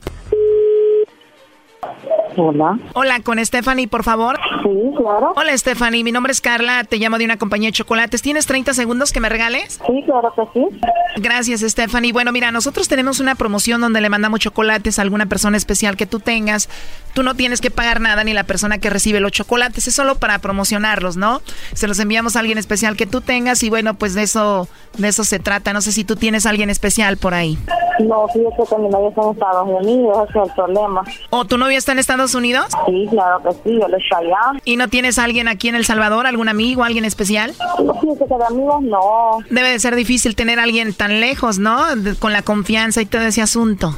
Hola. 2.37 2.79
Hola, 2.93 3.19
con 3.21 3.43
Stephanie, 3.43 3.87
por 3.87 4.03
favor. 4.03 4.39
Sí, 4.63 4.69
claro. 4.97 5.33
Hola, 5.35 5.57
Stephanie. 5.57 6.03
Mi 6.03 6.11
nombre 6.11 6.31
es 6.31 6.41
Carla. 6.41 6.83
Te 6.83 6.97
llamo 6.97 7.17
de 7.17 7.25
una 7.25 7.37
compañía 7.37 7.69
de 7.69 7.73
chocolates. 7.73 8.21
¿Tienes 8.21 8.45
30 8.45 8.73
segundos 8.73 9.11
que 9.11 9.19
me 9.19 9.29
regales? 9.29 9.79
Sí, 9.85 10.03
claro 10.05 10.33
que 10.35 10.41
sí. 10.53 10.79
Gracias, 11.17 11.61
Stephanie. 11.61 12.13
Bueno, 12.13 12.31
mira, 12.31 12.51
nosotros 12.51 12.87
tenemos 12.87 13.19
una 13.19 13.35
promoción 13.35 13.81
donde 13.81 14.01
le 14.01 14.09
mandamos 14.09 14.39
chocolates 14.39 14.99
a 14.99 15.03
alguna 15.03 15.25
persona 15.27 15.57
especial 15.57 15.95
que 15.95 16.05
tú 16.05 16.19
tengas. 16.19 16.69
Tú 17.13 17.23
no 17.23 17.35
tienes 17.35 17.61
que 17.61 17.69
pagar 17.69 18.01
nada 18.01 18.23
ni 18.23 18.33
la 18.33 18.43
persona 18.43 18.79
que 18.79 18.89
recibe 18.89 19.19
los 19.19 19.31
chocolates. 19.31 19.87
Es 19.87 19.93
solo 19.93 20.15
para 20.15 20.39
promocionarlos, 20.39 21.17
¿no? 21.17 21.41
Se 21.73 21.87
los 21.87 21.99
enviamos 21.99 22.35
a 22.35 22.39
alguien 22.39 22.57
especial 22.57 22.97
que 22.97 23.05
tú 23.05 23.21
tengas 23.21 23.61
y 23.63 23.69
bueno, 23.69 23.93
pues 23.93 24.15
de 24.15 24.23
eso, 24.23 24.67
de 24.97 25.07
eso 25.07 25.23
se 25.23 25.39
trata. 25.39 25.73
No 25.73 25.81
sé 25.81 25.91
si 25.91 26.03
tú 26.03 26.15
tienes 26.15 26.45
a 26.45 26.49
alguien 26.49 26.69
especial 26.69 27.17
por 27.17 27.33
ahí. 27.33 27.57
No, 27.99 28.27
fíjate 28.27 28.63
que 28.67 28.81
mi 28.81 28.89
novio 28.89 29.09
está 29.09 29.21
en 29.21 29.29
Estados 29.29 29.67
Unidos, 29.69 30.29
ese 30.29 30.39
es 30.39 30.45
el 30.47 30.53
problema. 30.55 31.03
¿O 31.29 31.45
tu 31.45 31.57
novio 31.57 31.77
está 31.77 31.91
en 31.91 31.99
Estados 31.99 32.22
Unidos? 32.35 32.65
Sí, 32.87 33.07
claro 33.09 33.41
que 33.43 33.51
sí, 33.51 33.79
él 33.85 33.93
está 33.93 34.17
allá. 34.17 34.59
¿Y 34.65 34.77
no 34.77 34.87
tienes 34.87 35.19
a 35.19 35.23
alguien 35.25 35.47
aquí 35.47 35.67
en 35.69 35.75
El 35.75 35.85
Salvador, 35.85 36.25
algún 36.27 36.49
amigo, 36.49 36.83
alguien 36.83 37.05
especial? 37.05 37.53
Fíjate 38.01 38.25
que 38.27 38.35
de 38.37 38.45
amigos 38.45 38.81
no. 38.81 39.39
Debe 39.49 39.69
de 39.69 39.79
ser 39.79 39.95
difícil 39.95 40.35
tener 40.35 40.59
a 40.59 40.63
alguien 40.63 40.93
tan 40.93 41.19
lejos, 41.19 41.59
¿no? 41.59 41.95
De- 41.95 42.15
con 42.15 42.31
la 42.33 42.41
confianza 42.41 43.01
y 43.01 43.05
todo 43.05 43.21
ese 43.23 43.41
asunto. 43.41 43.93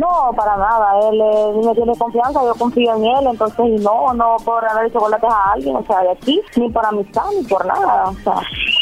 No, 0.00 0.32
para 0.36 0.56
nada. 0.56 0.92
Él 1.10 1.20
eh, 1.20 1.66
me 1.66 1.74
tiene 1.74 1.92
confianza, 1.98 2.40
yo 2.44 2.54
confío 2.54 2.94
en 2.96 3.04
él, 3.04 3.26
entonces 3.30 3.80
no, 3.82 4.12
no 4.14 4.36
puedo 4.44 4.60
regalar 4.60 4.92
chocolates 4.92 5.30
a 5.30 5.52
alguien, 5.54 5.76
o 5.76 5.84
sea, 5.86 6.00
de 6.00 6.10
aquí, 6.12 6.40
ni 6.56 6.68
por 6.70 6.84
amistad, 6.86 7.22
ni 7.38 7.46
por 7.46 7.64
nada. 7.66 8.04
O 8.10 8.14
sea, 8.22 8.34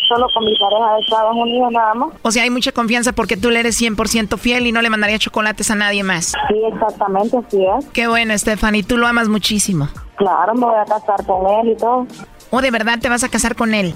solo 0.09 0.27
con 0.35 0.45
mi 0.45 0.53
pareja 0.59 0.95
de 0.95 1.01
Estados 1.01 1.35
Unidos 1.37 1.71
nada 1.73 1.95
más. 1.95 2.09
O 2.23 2.31
sea, 2.31 2.43
hay 2.45 2.51
mucha 2.51 2.73
confianza 2.73 3.13
porque 3.13 3.37
tú 3.37 3.51
le 3.51 3.61
eres 3.61 3.81
100% 3.81 4.39
fiel 4.39 4.67
y 4.67 4.73
no 4.73 4.81
le 4.83 4.91
mandaría 4.91 5.19
chocolates 5.19 5.71
a 5.71 5.75
nadie 5.75 6.03
más. 6.03 6.33
Sí, 6.49 6.55
exactamente, 6.73 7.37
así 7.37 7.65
es. 7.65 7.87
Qué 7.93 8.07
bueno, 8.09 8.37
Stephanie, 8.39 8.83
tú 8.89 8.97
lo 8.97 9.07
amas 9.07 9.29
muchísimo. 9.29 9.89
Claro, 10.17 10.55
me 10.55 10.67
voy 10.67 10.75
a 10.75 10.85
casar 10.85 11.25
con 11.25 11.47
él 11.47 11.69
y 11.69 11.77
todo. 11.77 12.07
¿O 12.51 12.61
de 12.61 12.71
verdad 12.71 12.99
te 13.01 13.09
vas 13.09 13.25
a 13.25 13.29
casar 13.29 13.57
con 13.57 13.75
él? 13.75 13.95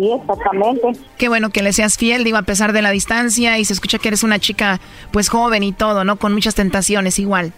Sí, 0.00 0.12
exactamente. 0.12 0.92
Qué 1.16 1.28
bueno 1.28 1.50
que 1.50 1.62
le 1.62 1.72
seas 1.72 1.96
fiel, 1.96 2.24
digo, 2.24 2.36
a 2.36 2.42
pesar 2.42 2.72
de 2.72 2.82
la 2.82 2.90
distancia 2.90 3.58
y 3.58 3.64
se 3.64 3.72
escucha 3.72 3.98
que 3.98 4.08
eres 4.08 4.22
una 4.22 4.38
chica 4.38 4.80
pues 5.10 5.28
joven 5.28 5.62
y 5.62 5.72
todo, 5.72 6.04
¿no? 6.04 6.16
Con 6.16 6.34
muchas 6.34 6.54
tentaciones 6.54 7.18
igual. 7.18 7.52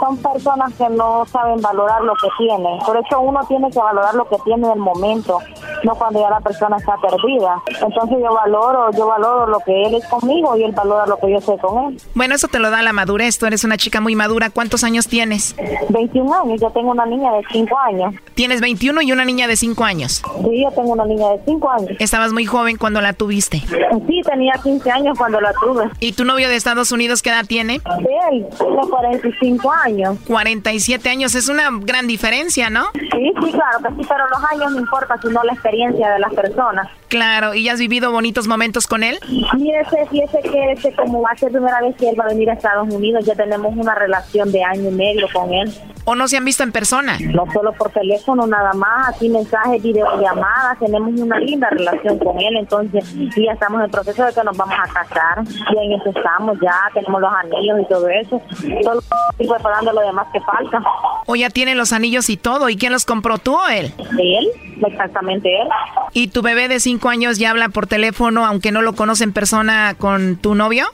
Son 0.00 0.16
personas 0.18 0.72
que 0.74 0.88
no 0.90 1.24
saben 1.26 1.60
valorar 1.60 2.02
lo 2.02 2.14
que 2.14 2.28
tienen. 2.38 2.78
Por 2.84 2.96
eso 2.96 3.20
uno 3.20 3.40
tiene 3.48 3.70
que 3.70 3.78
valorar 3.78 4.14
lo 4.14 4.28
que 4.28 4.36
tiene 4.44 4.66
en 4.66 4.72
el 4.72 4.78
momento, 4.78 5.38
no 5.84 5.94
cuando 5.94 6.20
ya 6.20 6.30
la 6.30 6.40
persona 6.40 6.76
está 6.76 6.96
perdida. 6.96 7.62
Entonces 7.80 8.18
yo 8.20 8.34
valoro, 8.34 8.90
yo 8.92 9.06
valoro 9.06 9.46
lo 9.46 9.60
que 9.60 9.82
él 9.84 9.94
es 9.94 10.06
conmigo 10.06 10.56
y 10.56 10.64
él 10.64 10.72
valora 10.72 11.06
lo 11.06 11.18
que 11.18 11.32
yo 11.32 11.40
soy 11.40 11.58
con 11.58 11.92
él. 11.92 12.00
Bueno, 12.14 12.34
eso 12.34 12.48
te 12.48 12.58
lo 12.58 12.70
da 12.70 12.82
la 12.82 12.92
madurez, 12.92 13.38
tú 13.38 13.46
eres 13.46 13.64
una 13.64 13.76
chica 13.76 14.00
muy 14.00 14.14
madura. 14.16 14.50
¿Cuántos 14.50 14.84
años 14.84 15.08
tienes? 15.08 15.56
21 15.88 16.34
años, 16.34 16.60
yo 16.60 16.70
tengo 16.70 16.90
una 16.90 17.06
niña 17.06 17.32
de 17.32 17.42
5 17.50 17.78
años. 17.78 18.14
Tienes 18.34 18.60
21 18.60 19.02
y 19.02 19.12
una 19.12 19.24
niña 19.24 19.46
de 19.46 19.56
5 19.62 19.84
años. 19.84 20.22
Sí, 20.42 20.60
yo 20.60 20.72
tengo 20.72 20.90
una 20.90 21.04
niña 21.04 21.28
de 21.28 21.40
5 21.44 21.70
años. 21.70 21.90
Estabas 22.00 22.32
muy 22.32 22.44
joven 22.44 22.76
cuando 22.78 23.00
la 23.00 23.12
tuviste. 23.12 23.58
Sí, 23.60 24.20
tenía 24.26 24.54
15 24.60 24.90
años 24.90 25.16
cuando 25.16 25.40
la 25.40 25.52
tuve. 25.52 25.88
¿Y 26.00 26.14
tu 26.14 26.24
novio 26.24 26.48
de 26.48 26.56
Estados 26.56 26.90
Unidos 26.90 27.22
qué 27.22 27.30
edad 27.30 27.46
tiene? 27.46 27.74
Él 27.74 28.44
tiene 28.58 28.82
45 28.90 29.72
años. 29.84 30.18
47 30.26 31.08
años, 31.08 31.36
es 31.36 31.48
una 31.48 31.68
gran 31.80 32.08
diferencia, 32.08 32.70
¿no? 32.70 32.86
Sí, 32.92 33.32
sí, 33.40 33.52
claro 33.52 33.78
que 33.82 34.02
sí, 34.02 34.08
pero 34.08 34.28
los 34.30 34.50
años 34.50 34.72
no 34.72 34.80
importan, 34.80 35.22
sino 35.22 35.44
la 35.44 35.52
experiencia 35.52 36.10
de 36.10 36.18
las 36.18 36.34
personas. 36.34 36.88
Claro, 37.06 37.54
¿y 37.54 37.68
has 37.68 37.78
vivido 37.78 38.10
bonitos 38.10 38.48
momentos 38.48 38.88
con 38.88 39.04
él? 39.04 39.20
Fíjese, 39.28 40.06
fíjese 40.10 40.40
que 40.40 40.72
este, 40.72 40.92
como 40.94 41.22
va 41.22 41.30
a 41.30 41.36
ser 41.36 41.52
primera 41.52 41.80
vez 41.82 41.94
que 41.96 42.08
él 42.08 42.18
va 42.18 42.24
a 42.24 42.28
venir 42.28 42.50
a 42.50 42.54
Estados 42.54 42.92
Unidos, 42.92 43.24
ya 43.24 43.36
tenemos 43.36 43.76
una 43.76 43.94
relación 43.94 44.50
de 44.50 44.64
año 44.64 44.88
y 44.88 44.92
medio 44.92 45.28
con 45.32 45.52
él. 45.52 45.72
¿O 46.04 46.16
no 46.16 46.26
se 46.26 46.36
han 46.36 46.44
visto 46.44 46.64
en 46.64 46.72
persona? 46.72 47.18
No 47.20 47.44
solo 47.52 47.72
por 47.74 47.90
teléfono, 47.90 48.46
nada 48.46 48.72
más, 48.72 49.10
así 49.10 49.28
mensajes, 49.52 49.82
videollamadas, 49.82 50.78
tenemos 50.78 51.20
una 51.20 51.38
linda 51.38 51.68
relación 51.70 52.18
con 52.18 52.38
él, 52.38 52.56
entonces 52.56 53.04
y 53.14 53.44
ya 53.44 53.52
estamos 53.52 53.80
en 53.80 53.84
el 53.86 53.90
proceso 53.90 54.24
de 54.24 54.32
que 54.32 54.44
nos 54.44 54.56
vamos 54.56 54.74
a 54.78 54.92
casar, 54.92 55.44
y 55.44 55.84
en 55.84 56.00
eso 56.00 56.10
estamos 56.10 56.58
ya, 56.62 56.74
tenemos 56.94 57.20
los 57.20 57.32
anillos 57.32 57.80
y 57.80 57.88
todo 57.88 58.08
eso, 58.08 58.42
solo 58.82 59.00
estoy 59.30 59.48
preparando 59.48 59.92
lo 59.92 60.00
demás 60.00 60.26
que 60.32 60.40
falta. 60.40 60.82
¿O 61.26 61.36
ya 61.36 61.50
tiene 61.50 61.74
los 61.74 61.92
anillos 61.92 62.28
y 62.30 62.36
todo? 62.36 62.68
¿Y 62.68 62.76
quién 62.76 62.92
los 62.92 63.04
compró, 63.04 63.38
tú 63.38 63.54
o 63.54 63.68
él? 63.68 63.92
Él, 64.18 64.48
exactamente 64.84 65.60
él. 65.60 65.68
¿Y 66.12 66.28
tu 66.28 66.42
bebé 66.42 66.68
de 66.68 66.80
cinco 66.80 67.08
años 67.08 67.38
ya 67.38 67.50
habla 67.50 67.68
por 67.68 67.86
teléfono, 67.86 68.46
aunque 68.46 68.72
no 68.72 68.82
lo 68.82 68.94
conoce 68.94 69.24
en 69.24 69.32
persona, 69.32 69.94
con 69.98 70.36
tu 70.36 70.54
novio? 70.54 70.86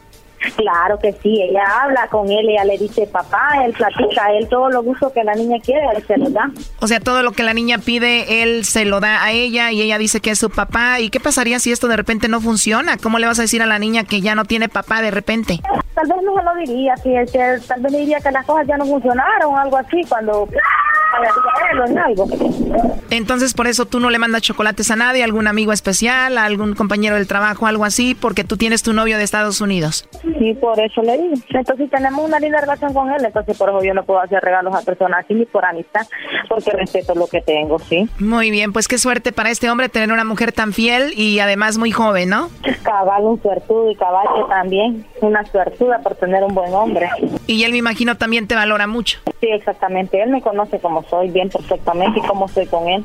Claro 0.57 0.99
que 0.99 1.13
sí, 1.15 1.43
ella 1.43 1.65
habla 1.83 2.07
con 2.09 2.31
él, 2.31 2.49
ella 2.49 2.65
le 2.65 2.79
dice 2.79 3.07
papá, 3.07 3.65
él 3.65 3.73
platica, 3.73 4.27
a 4.27 4.33
él 4.33 4.49
todo 4.49 4.71
lo 4.71 4.83
gusto 4.83 5.13
que 5.13 5.25
la 5.25 5.35
niña 5.35 5.59
quiere, 5.61 5.83
él 5.97 6.05
se 6.07 6.17
lo 6.17 6.31
da. 6.31 6.51
O 6.81 6.87
sea, 6.87 7.01
todo 7.01 7.23
lo 7.23 7.33
que 7.33 7.43
la 7.43 7.55
niña 7.55 7.79
pide, 7.79 8.43
él 8.43 8.65
se 8.65 8.85
lo 8.85 9.01
da 9.01 9.25
a 9.25 9.33
ella 9.33 9.73
y 9.73 9.83
ella 9.83 9.99
dice 9.99 10.21
que 10.21 10.31
es 10.31 10.39
su 10.39 10.51
papá. 10.51 11.01
¿Y 11.01 11.11
qué 11.11 11.19
pasaría 11.21 11.59
si 11.59 11.73
esto 11.73 11.89
de 11.89 11.97
repente 11.97 12.29
no 12.29 12.41
funciona? 12.41 12.97
¿Cómo 12.99 13.19
le 13.19 13.27
vas 13.27 13.39
a 13.39 13.43
decir 13.43 13.63
a 13.63 13.67
la 13.67 13.79
niña 13.79 14.05
que 14.05 14.21
ya 14.21 14.35
no 14.35 14.45
tiene 14.45 14.69
papá 14.69 15.03
de 15.03 15.11
repente? 15.11 15.61
Tal 15.95 16.07
vez 16.07 16.17
no 16.23 16.37
se 16.37 16.45
lo 16.45 16.55
diría, 16.55 16.97
si 16.99 17.15
es 17.15 17.31
que 17.33 17.59
tal 17.67 17.81
vez 17.81 17.93
le 17.93 17.99
diría 17.99 18.21
que 18.21 18.31
las 18.31 18.47
cosas 18.47 18.67
ya 18.69 18.77
no 18.77 18.87
funcionaron 18.87 19.59
algo 19.59 19.77
así, 19.77 20.03
cuando. 20.09 20.49
Entonces, 23.11 23.55
por 23.55 23.67
eso 23.67 23.87
tú 23.87 23.99
no 23.99 24.11
le 24.11 24.19
mandas 24.19 24.43
chocolates 24.43 24.91
a 24.91 24.97
nadie, 24.97 25.25
algún 25.25 25.47
amigo 25.47 25.73
especial, 25.73 26.39
a 26.39 26.45
algún 26.45 26.75
compañero 26.75 27.17
del 27.17 27.27
trabajo, 27.27 27.67
algo 27.67 27.85
así, 27.85 28.15
porque 28.15 28.45
tú 28.45 28.57
tienes 28.57 28.83
tu 28.83 28.93
novio 28.93 29.17
de 29.17 29.25
Estados 29.25 29.61
Unidos. 29.61 30.09
Sí, 30.39 30.55
por 30.55 30.79
eso 30.79 31.03
le 31.03 31.17
digo. 31.17 31.35
Entonces 31.51 31.91
tenemos 31.91 32.25
una 32.25 32.39
linda 32.39 32.61
relación 32.61 32.93
con 32.93 33.11
él, 33.11 33.25
entonces 33.25 33.57
por 33.57 33.71
eso 33.71 33.83
yo 33.83 33.95
no 33.95 34.05
puedo 34.05 34.21
hacer 34.21 34.43
regalos 34.43 34.75
a 34.75 34.83
personas 34.83 35.25
así 35.25 35.35
ni 35.35 35.47
por 35.47 35.65
amistad, 35.65 36.07
porque 36.49 36.71
respeto 36.71 37.15
lo 37.15 37.27
que 37.27 37.41
tengo, 37.41 37.79
¿sí? 37.79 38.09
Muy 38.19 38.51
bien, 38.51 38.73
pues 38.73 38.89
qué 38.89 38.99
suerte 38.99 39.33
para 39.33 39.51
este 39.51 39.71
hombre 39.71 39.89
tener 39.89 40.13
una 40.13 40.25
mujer 40.25 40.53
tan 40.53 40.73
fiel 40.73 41.13
y 41.17 41.39
además 41.41 41.79
muy 41.79 41.91
joven, 41.91 42.29
¿no? 42.29 42.51
Cabal, 42.83 43.25
un 43.25 43.43
suertudo 43.43 43.91
y 43.91 43.95
caballo 43.95 44.47
también, 44.49 45.07
una 45.21 45.45
suertuda 45.47 46.01
por 46.01 46.15
tener 46.17 46.43
un 46.45 46.55
buen 46.55 46.73
hombre. 46.75 47.09
Y 47.47 47.65
él 47.65 47.73
me 47.73 47.79
imagino 47.79 48.17
también 48.17 48.47
te 48.47 48.55
valora 48.55 48.87
mucho. 48.87 49.21
Sí, 49.41 49.49
exactamente, 49.49 50.23
él 50.23 50.31
me 50.31 50.43
conoce 50.43 50.79
como 50.79 51.03
soy 51.05 51.31
bien 51.31 51.49
perfectamente 51.49 52.21
y 52.21 52.23
cómo 52.23 52.49
soy 52.49 52.67
con 52.67 52.89
él 52.89 53.05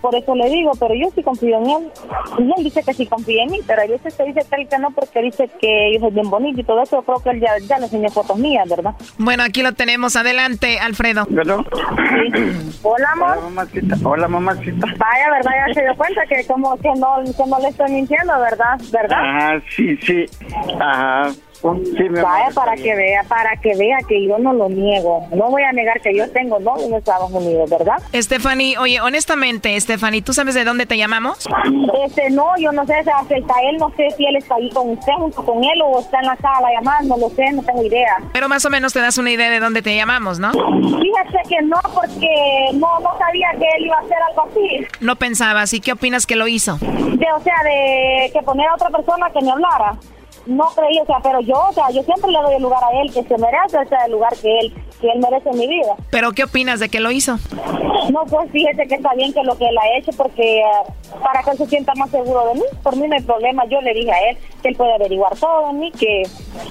por 0.00 0.14
eso 0.14 0.34
le 0.34 0.48
digo, 0.48 0.72
pero 0.78 0.94
yo 0.94 1.08
sí 1.14 1.22
confío 1.22 1.58
en 1.58 1.70
él. 1.70 1.90
Y 2.38 2.42
él 2.42 2.64
dice 2.64 2.82
que 2.82 2.94
sí 2.94 3.06
confía 3.06 3.42
en 3.44 3.50
mí, 3.50 3.60
pero 3.66 3.82
a 3.82 3.86
veces 3.86 4.14
se 4.14 4.24
dice 4.24 4.44
tal 4.48 4.68
que 4.68 4.78
no 4.78 4.90
porque 4.90 5.22
dice 5.22 5.48
que 5.60 5.92
yo 5.94 6.00
soy 6.00 6.10
bien 6.10 6.30
bonito 6.30 6.60
y 6.60 6.64
todo 6.64 6.82
eso. 6.82 7.02
Creo 7.02 7.22
que 7.22 7.30
él 7.30 7.40
ya, 7.40 7.58
ya 7.66 7.78
le 7.78 7.84
enseñó 7.84 8.08
fotos 8.10 8.38
mías, 8.38 8.68
¿verdad? 8.68 8.94
Bueno, 9.18 9.42
aquí 9.42 9.62
lo 9.62 9.72
tenemos. 9.72 10.16
Adelante, 10.16 10.78
Alfredo. 10.78 11.26
¿Verdad? 11.28 11.58
Sí. 11.58 12.78
Hola, 12.82 13.08
amor. 13.12 13.30
Hola, 13.30 13.40
mamacita. 13.42 13.96
Hola, 14.04 14.28
mamacita. 14.28 14.86
Vaya, 14.98 15.30
¿verdad? 15.30 15.52
Ya 15.66 15.74
se 15.74 15.82
dio 15.82 15.96
cuenta 15.96 16.22
que 16.28 16.46
como 16.46 16.76
que 16.76 16.88
no, 16.96 17.16
que 17.24 17.50
no 17.50 17.58
le 17.58 17.68
estoy 17.68 17.90
mintiendo, 17.92 18.38
¿verdad? 18.40 18.80
¿Verdad? 18.92 19.18
Ajá, 19.18 19.62
sí, 19.76 19.96
sí. 19.98 20.26
Ajá. 20.80 21.30
Sí, 21.60 22.08
Vaya 22.08 22.46
amor, 22.46 22.54
para 22.54 22.74
que 22.76 22.94
vea, 22.94 23.22
para 23.24 23.56
que 23.56 23.76
vea 23.76 23.98
que 24.08 24.26
yo 24.26 24.38
no 24.38 24.52
lo 24.52 24.68
niego. 24.68 25.26
No 25.32 25.50
voy 25.50 25.62
a 25.62 25.72
negar 25.72 26.00
que 26.00 26.14
yo 26.16 26.30
tengo 26.30 26.58
novio 26.58 26.86
en 26.86 26.94
Estados 26.94 27.30
Unidos, 27.30 27.68
¿verdad? 27.70 27.96
Stephanie, 28.14 28.78
oye, 28.78 29.00
honestamente, 29.00 29.78
Stephanie, 29.78 30.22
¿tú 30.22 30.32
sabes 30.32 30.54
de 30.54 30.64
dónde 30.64 30.86
te 30.86 30.96
llamamos? 30.96 31.46
Este, 32.06 32.30
no, 32.30 32.56
yo 32.58 32.72
no 32.72 32.86
sé, 32.86 32.94
si 33.28 33.34
está 33.34 33.54
él, 33.70 33.76
no 33.78 33.90
sé 33.96 34.10
si 34.16 34.24
él 34.24 34.36
está 34.36 34.54
ahí 34.54 34.70
con 34.70 34.90
usted, 34.90 35.12
junto 35.12 35.44
con 35.44 35.62
él, 35.62 35.82
o 35.84 36.00
está 36.00 36.18
en 36.20 36.26
la 36.26 36.36
sala 36.36 36.68
llamando, 36.72 37.16
no 37.16 37.28
lo 37.28 37.34
sé, 37.34 37.52
no 37.52 37.62
tengo 37.62 37.82
idea. 37.82 38.16
Pero 38.32 38.48
más 38.48 38.64
o 38.64 38.70
menos 38.70 38.92
te 38.92 39.00
das 39.00 39.18
una 39.18 39.30
idea 39.30 39.50
de 39.50 39.60
dónde 39.60 39.82
te 39.82 39.94
llamamos, 39.94 40.38
¿no? 40.38 40.52
Fíjate 40.52 41.48
que 41.48 41.62
no, 41.62 41.76
porque 41.94 42.70
no, 42.74 43.00
no 43.00 43.18
sabía 43.18 43.48
que 43.58 43.66
él 43.76 43.86
iba 43.86 43.96
a 43.96 44.00
hacer 44.00 44.16
algo 44.30 44.48
así. 44.50 44.86
No 45.00 45.16
pensabas. 45.16 45.72
¿Y 45.72 45.80
qué 45.80 45.92
opinas 45.92 46.26
que 46.26 46.36
lo 46.36 46.48
hizo? 46.48 46.78
De, 46.78 47.26
o 47.36 47.40
sea, 47.40 47.56
de 47.64 48.30
que 48.32 48.40
poner 48.42 48.68
a 48.68 48.74
otra 48.74 48.90
persona 48.90 49.30
que 49.30 49.42
me 49.42 49.50
hablara. 49.50 49.94
No 50.46 50.68
creí, 50.74 50.98
o 50.98 51.06
sea, 51.06 51.18
pero 51.22 51.40
yo, 51.40 51.56
o 51.68 51.72
sea, 51.72 51.90
yo 51.90 52.02
siempre 52.02 52.30
le 52.30 52.38
doy 52.40 52.54
el 52.54 52.62
lugar 52.62 52.82
a 52.82 53.02
él 53.02 53.12
que 53.12 53.22
se 53.22 53.38
merece, 53.38 53.78
o 53.78 53.88
sea, 53.88 54.04
el 54.06 54.12
lugar 54.12 54.32
que 54.36 54.58
él, 54.58 54.74
que 55.00 55.10
él 55.10 55.20
merece 55.20 55.50
en 55.50 55.58
mi 55.58 55.68
vida. 55.68 55.94
¿Pero 56.10 56.32
qué 56.32 56.44
opinas 56.44 56.80
de 56.80 56.88
que 56.88 57.00
lo 57.00 57.10
hizo? 57.10 57.38
No, 58.10 58.24
pues 58.28 58.50
fíjese 58.50 58.86
que 58.88 58.94
está 58.94 59.14
bien 59.14 59.32
que 59.32 59.42
lo 59.44 59.56
que 59.56 59.68
él 59.68 59.76
ha 59.78 59.98
hecho, 59.98 60.10
porque 60.16 60.60
eh, 60.60 60.64
para 61.22 61.42
que 61.42 61.50
él 61.50 61.58
se 61.58 61.66
sienta 61.66 61.94
más 61.94 62.10
seguro 62.10 62.46
de 62.48 62.54
mí, 62.54 62.62
por 62.82 62.96
mí 62.96 63.06
no 63.06 63.14
hay 63.14 63.22
problema. 63.22 63.64
Yo 63.66 63.80
le 63.80 63.94
dije 63.94 64.10
a 64.10 64.30
él 64.30 64.38
que 64.62 64.68
él 64.68 64.76
puede 64.76 64.94
averiguar 64.94 65.36
todo 65.36 65.68
de 65.68 65.72
mí, 65.74 65.92
que 65.92 66.22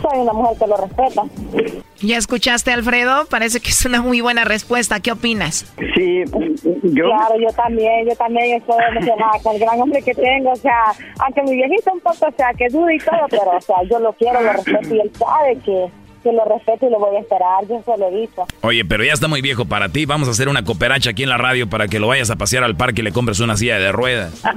soy 0.01 0.19
una 0.19 0.33
mujer 0.33 0.57
que 0.57 0.67
lo 0.67 0.77
respeta. 0.77 1.23
¿Ya 2.01 2.17
escuchaste, 2.17 2.71
Alfredo? 2.71 3.25
Parece 3.29 3.59
que 3.59 3.69
es 3.69 3.85
una 3.85 4.01
muy 4.01 4.21
buena 4.21 4.45
respuesta. 4.45 5.01
¿Qué 5.01 5.11
opinas? 5.11 5.73
Sí, 5.95 6.23
yo. 6.83 7.05
Claro, 7.05 7.35
yo 7.39 7.53
también, 7.55 8.07
yo 8.07 8.15
también 8.15 8.57
estoy 8.57 8.77
emocionada 8.91 9.31
con 9.43 9.55
el 9.55 9.61
gran 9.61 9.81
hombre 9.81 10.01
que 10.01 10.13
tengo, 10.13 10.51
o 10.51 10.55
sea, 10.55 10.93
aunque 11.19 11.41
mi 11.43 11.57
viejito 11.57 11.91
un 11.91 11.99
poco, 11.99 12.27
o 12.27 12.33
sea, 12.37 12.53
que 12.57 12.69
duda 12.69 12.93
y 12.93 12.99
todo, 12.99 13.25
pero, 13.29 13.51
o 13.57 13.61
sea, 13.61 13.75
yo 13.89 13.99
lo 13.99 14.13
quiero, 14.13 14.39
lo 14.41 14.53
respeto 14.53 14.95
y 14.95 14.99
él 15.01 15.11
sabe 15.13 15.57
que, 15.65 15.87
que 16.23 16.31
lo 16.31 16.43
respeto 16.45 16.87
y 16.87 16.89
lo 16.89 16.99
voy 16.99 17.15
a 17.15 17.19
esperar, 17.19 17.65
yo 17.67 17.81
se 17.85 17.97
lo 17.97 18.07
he 18.09 18.11
dicho. 18.21 18.45
Oye, 18.61 18.83
pero 18.85 19.03
ya 19.03 19.13
está 19.13 19.27
muy 19.27 19.41
viejo 19.41 19.65
para 19.65 19.89
ti. 19.89 20.05
Vamos 20.05 20.27
a 20.27 20.31
hacer 20.31 20.49
una 20.49 20.63
cooperacha 20.63 21.09
aquí 21.11 21.23
en 21.23 21.29
la 21.29 21.37
radio 21.37 21.67
para 21.69 21.87
que 21.87 21.99
lo 21.99 22.07
vayas 22.07 22.29
a 22.31 22.35
pasear 22.35 22.63
al 22.63 22.75
parque 22.75 23.01
y 23.01 23.03
le 23.03 23.11
compres 23.11 23.39
una 23.39 23.55
silla 23.57 23.77
de 23.79 23.91
ruedas. 23.91 24.41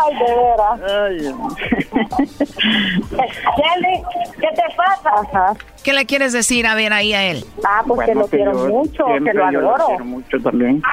Ay, 0.00 0.14
de 0.14 0.34
veras. 0.34 0.80
Kelly, 3.08 4.02
¿qué 4.40 4.48
te 4.54 4.62
pasa? 4.76 5.54
¿Qué 5.82 5.92
le 5.92 6.06
quieres 6.06 6.32
decir 6.32 6.66
a 6.66 6.74
ver 6.74 6.92
ahí 6.92 7.12
a 7.14 7.24
él? 7.24 7.44
Ah, 7.64 7.82
pues 7.86 8.00
que 8.00 8.14
Bueno, 8.14 8.20
lo 8.22 8.26
quiero 8.28 8.52
yo 8.52 8.74
mucho, 8.74 9.04
que 9.24 9.32
lo 9.32 9.44
adoro. 9.46 9.86
quiero 9.86 10.04
mucho 10.04 10.38
también. 10.40 10.82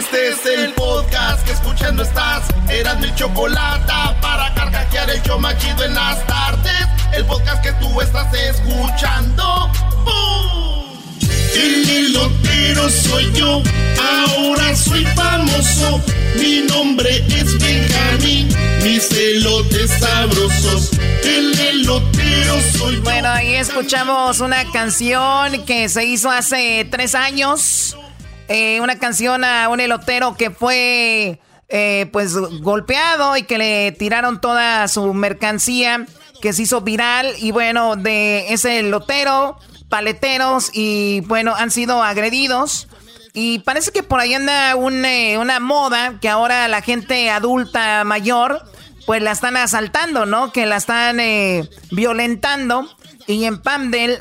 Este 0.00 0.28
es 0.30 0.46
el 0.46 0.72
podcast 0.72 1.44
que 1.44 1.52
escuchando 1.52 2.02
estás. 2.02 2.44
Eran 2.70 3.02
mi 3.02 3.14
chocolate 3.14 3.92
para 4.22 4.54
carcajear 4.54 5.10
el 5.10 5.22
yo 5.24 5.38
machido 5.38 5.84
en 5.84 5.94
las 5.94 6.26
tardes. 6.26 6.86
El 7.12 7.26
podcast 7.26 7.62
que 7.62 7.70
tú 7.74 8.00
estás 8.00 8.32
escuchando. 8.32 9.70
¡Bum! 10.06 10.98
El 11.54 11.90
elotero 11.90 12.88
soy 12.88 13.30
yo. 13.34 13.62
Ahora 14.00 14.74
soy 14.74 15.04
famoso. 15.04 16.00
Mi 16.36 16.62
nombre 16.62 17.18
es 17.28 17.58
Benjamín. 17.58 18.48
Mis 18.82 19.10
elotes 19.12 19.90
sabrosos. 20.00 20.92
El 21.24 21.60
elotero 21.60 22.54
soy 22.78 22.96
yo. 22.96 23.02
Bueno, 23.02 23.28
ahí 23.28 23.54
escuchamos 23.54 24.40
una 24.40 24.64
canción 24.72 25.62
que 25.66 25.90
se 25.90 26.06
hizo 26.06 26.30
hace 26.30 26.88
tres 26.90 27.14
años. 27.14 27.98
Eh, 28.52 28.80
una 28.80 28.98
canción 28.98 29.44
a 29.44 29.68
un 29.68 29.78
elotero 29.78 30.34
que 30.36 30.50
fue 30.50 31.38
eh, 31.68 32.08
pues 32.10 32.36
golpeado 32.36 33.36
y 33.36 33.44
que 33.44 33.58
le 33.58 33.92
tiraron 33.92 34.40
toda 34.40 34.88
su 34.88 35.14
mercancía 35.14 36.04
que 36.42 36.52
se 36.52 36.62
hizo 36.62 36.80
viral 36.80 37.32
y 37.38 37.52
bueno, 37.52 37.94
de 37.94 38.52
ese 38.52 38.80
elotero, 38.80 39.56
paleteros 39.88 40.70
y 40.72 41.20
bueno, 41.28 41.54
han 41.54 41.70
sido 41.70 42.02
agredidos. 42.02 42.88
Y 43.34 43.60
parece 43.60 43.92
que 43.92 44.02
por 44.02 44.18
ahí 44.18 44.34
anda 44.34 44.74
un, 44.74 45.04
eh, 45.04 45.38
una 45.38 45.60
moda 45.60 46.18
que 46.20 46.28
ahora 46.28 46.66
la 46.66 46.82
gente 46.82 47.30
adulta 47.30 48.02
mayor 48.02 48.64
pues 49.06 49.22
la 49.22 49.30
están 49.30 49.56
asaltando, 49.56 50.26
¿no? 50.26 50.50
Que 50.50 50.66
la 50.66 50.76
están 50.76 51.20
eh, 51.20 51.70
violentando. 51.92 52.88
Y 53.28 53.44
en 53.44 53.62
Pamdel, 53.62 54.20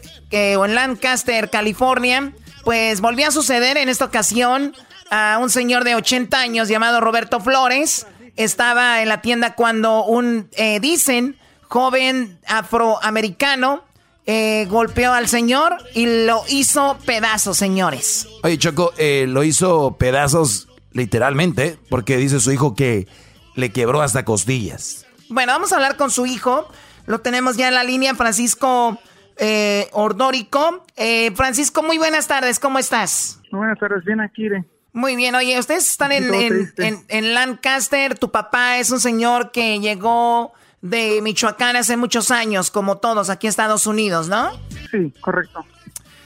o 0.55 0.65
en 0.65 0.75
Lancaster, 0.75 1.49
California, 1.49 2.31
pues 2.69 3.01
volvió 3.01 3.27
a 3.27 3.31
suceder 3.31 3.77
en 3.77 3.89
esta 3.89 4.05
ocasión 4.05 4.75
a 5.09 5.39
un 5.41 5.49
señor 5.49 5.83
de 5.83 5.95
80 5.95 6.39
años 6.39 6.67
llamado 6.67 7.01
Roberto 7.01 7.39
Flores. 7.39 8.05
Estaba 8.35 9.01
en 9.01 9.09
la 9.09 9.21
tienda 9.21 9.55
cuando 9.55 10.03
un, 10.05 10.49
eh, 10.51 10.79
dicen, 10.79 11.35
joven 11.67 12.37
afroamericano 12.45 13.83
eh, 14.27 14.67
golpeó 14.69 15.13
al 15.13 15.27
señor 15.27 15.77
y 15.95 16.27
lo 16.27 16.43
hizo 16.47 16.99
pedazos, 17.07 17.57
señores. 17.57 18.27
Oye, 18.43 18.59
Choco, 18.59 18.93
eh, 18.99 19.25
lo 19.27 19.43
hizo 19.43 19.97
pedazos 19.97 20.67
literalmente, 20.91 21.79
porque 21.89 22.17
dice 22.17 22.39
su 22.39 22.51
hijo 22.51 22.75
que 22.75 23.07
le 23.55 23.71
quebró 23.71 24.03
hasta 24.03 24.25
costillas. 24.25 25.07
Bueno, 25.27 25.53
vamos 25.53 25.73
a 25.73 25.77
hablar 25.77 25.97
con 25.97 26.11
su 26.11 26.27
hijo. 26.27 26.67
Lo 27.07 27.21
tenemos 27.21 27.57
ya 27.57 27.67
en 27.67 27.73
la 27.73 27.83
línea, 27.83 28.13
Francisco 28.13 28.99
eh, 29.39 29.87
Ordórico. 29.93 30.83
Eh, 30.95 31.31
Francisco, 31.35 31.81
muy 31.81 31.97
buenas 31.97 32.27
tardes, 32.27 32.59
¿cómo 32.59 32.79
estás? 32.79 33.41
Buenas 33.51 33.79
tardes, 33.79 34.03
bien 34.05 34.21
aquí. 34.21 34.49
De... 34.49 34.63
Muy 34.93 35.15
bien, 35.15 35.35
oye, 35.35 35.57
ustedes 35.57 35.89
están 35.89 36.11
en, 36.11 36.33
en, 36.33 36.97
en, 37.07 37.33
Lancaster, 37.33 38.17
tu 38.17 38.31
papá 38.31 38.77
es 38.77 38.91
un 38.91 38.99
señor 38.99 39.51
que 39.51 39.79
llegó 39.79 40.51
de 40.81 41.21
Michoacán 41.21 41.75
hace 41.75 41.97
muchos 41.97 42.31
años, 42.31 42.71
como 42.71 42.97
todos 42.97 43.29
aquí 43.29 43.47
en 43.47 43.49
Estados 43.49 43.87
Unidos, 43.87 44.29
¿no? 44.29 44.51
Sí, 44.91 45.13
correcto. 45.21 45.65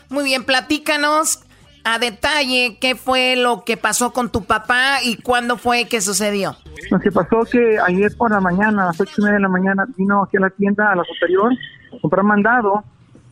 Muy 0.10 0.24
bien, 0.24 0.44
platícanos 0.44 1.44
a 1.84 2.00
detalle 2.00 2.78
qué 2.80 2.96
fue 2.96 3.36
lo 3.36 3.64
que 3.66 3.78
pasó 3.78 4.14
con 4.14 4.32
tu 4.32 4.46
papá 4.46 5.04
y 5.04 5.18
cuándo 5.18 5.58
fue 5.58 5.86
que 5.86 6.02
sucedió. 6.02 6.56
Lo 6.90 7.00
que 7.00 7.12
pasó 7.12 7.44
que 7.50 7.78
ayer 7.80 8.16
por 8.16 8.32
la 8.32 8.40
mañana, 8.40 8.84
a 8.84 8.86
las 8.88 9.02
ocho 9.02 9.14
y 9.18 9.22
media 9.22 9.36
de 9.36 9.42
la 9.42 9.50
mañana, 9.50 9.86
vino 9.98 10.24
aquí 10.24 10.38
a 10.38 10.42
la 10.42 10.50
tienda, 10.50 10.92
a 10.92 10.96
la 10.96 11.04
superior, 11.04 11.52
a 11.94 12.00
comprar 12.00 12.24
mandado. 12.24 12.84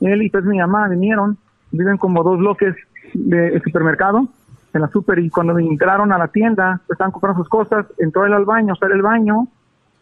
Él 0.01 0.23
y 0.23 0.29
pues 0.29 0.43
mi 0.43 0.57
mamá 0.57 0.87
vinieron, 0.87 1.37
viven 1.71 1.97
como 1.97 2.23
dos 2.23 2.39
bloques 2.39 2.75
del 3.13 3.61
supermercado, 3.63 4.27
en 4.73 4.81
la 4.81 4.87
super, 4.87 5.19
y 5.19 5.29
cuando 5.29 5.57
entraron 5.57 6.11
a 6.13 6.17
la 6.17 6.29
tienda, 6.29 6.79
pues, 6.87 6.95
estaban 6.95 7.11
comprando 7.11 7.41
sus 7.41 7.49
cosas, 7.49 7.85
entró 7.97 8.25
él 8.25 8.33
al 8.33 8.45
baño, 8.45 8.75
sale 8.75 8.95
el 8.95 9.01
baño, 9.01 9.47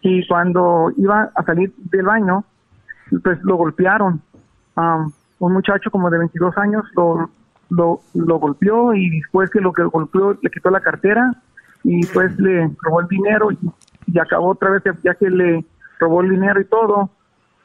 y 0.02 0.26
cuando 0.28 0.92
iba 0.98 1.30
a 1.36 1.44
salir 1.44 1.74
del 1.92 2.06
baño, 2.06 2.44
pues 3.24 3.40
lo 3.44 3.56
golpearon. 3.56 4.22
un 4.76 5.54
muchacho 5.54 5.90
como 5.92 6.10
de 6.10 6.20
22 6.20 6.58
años 6.58 6.86
lo, 6.96 7.30
lo, 7.70 8.02
lo, 8.14 8.40
golpeó 8.40 8.94
y 8.94 9.10
después 9.10 9.50
que 9.50 9.60
lo 9.60 9.74
que 9.74 9.84
golpeó 9.84 10.38
le 10.42 10.50
quitó 10.50 10.70
la 10.70 10.80
cartera 10.80 11.34
y 11.84 12.06
pues 12.08 12.38
le 12.40 12.72
robó 12.82 13.02
el 13.02 13.08
dinero 13.08 13.52
y, 13.52 13.58
y, 14.08 14.20
acabó 14.20 14.50
otra 14.50 14.70
vez, 14.70 14.84
ya 15.04 15.16
que 15.16 15.30
le 15.30 15.66
robó 16.00 16.22
el 16.22 16.30
dinero 16.30 16.62
y 16.62 16.66
todo, 16.66 17.10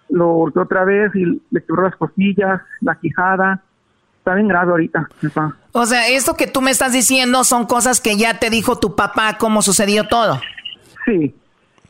lo 0.09 0.33
golpeó 0.33 0.63
otra 0.63 0.85
vez 0.85 1.15
y 1.15 1.43
le 1.51 1.63
quebró 1.65 1.83
las 1.83 1.97
costillas, 1.97 2.61
la 2.81 2.95
quijada. 2.97 3.63
Está 4.19 4.35
bien 4.35 4.49
grave 4.49 4.71
ahorita. 4.71 5.09
Papá. 5.23 5.57
O 5.73 5.85
sea, 5.87 6.09
esto 6.09 6.35
que 6.35 6.47
tú 6.47 6.63
me 6.63 6.71
estás 6.71 6.93
diciendo 6.93 7.45
son 7.45 7.67
cosas 7.67 8.01
que 8.01 8.17
ya 8.17 8.39
te 8.39 8.49
dijo 8.49 8.79
tu 8.79 8.97
papá, 8.97 9.37
cómo 9.39 9.61
sucedió 9.61 10.09
todo. 10.09 10.41
Sí, 11.05 11.35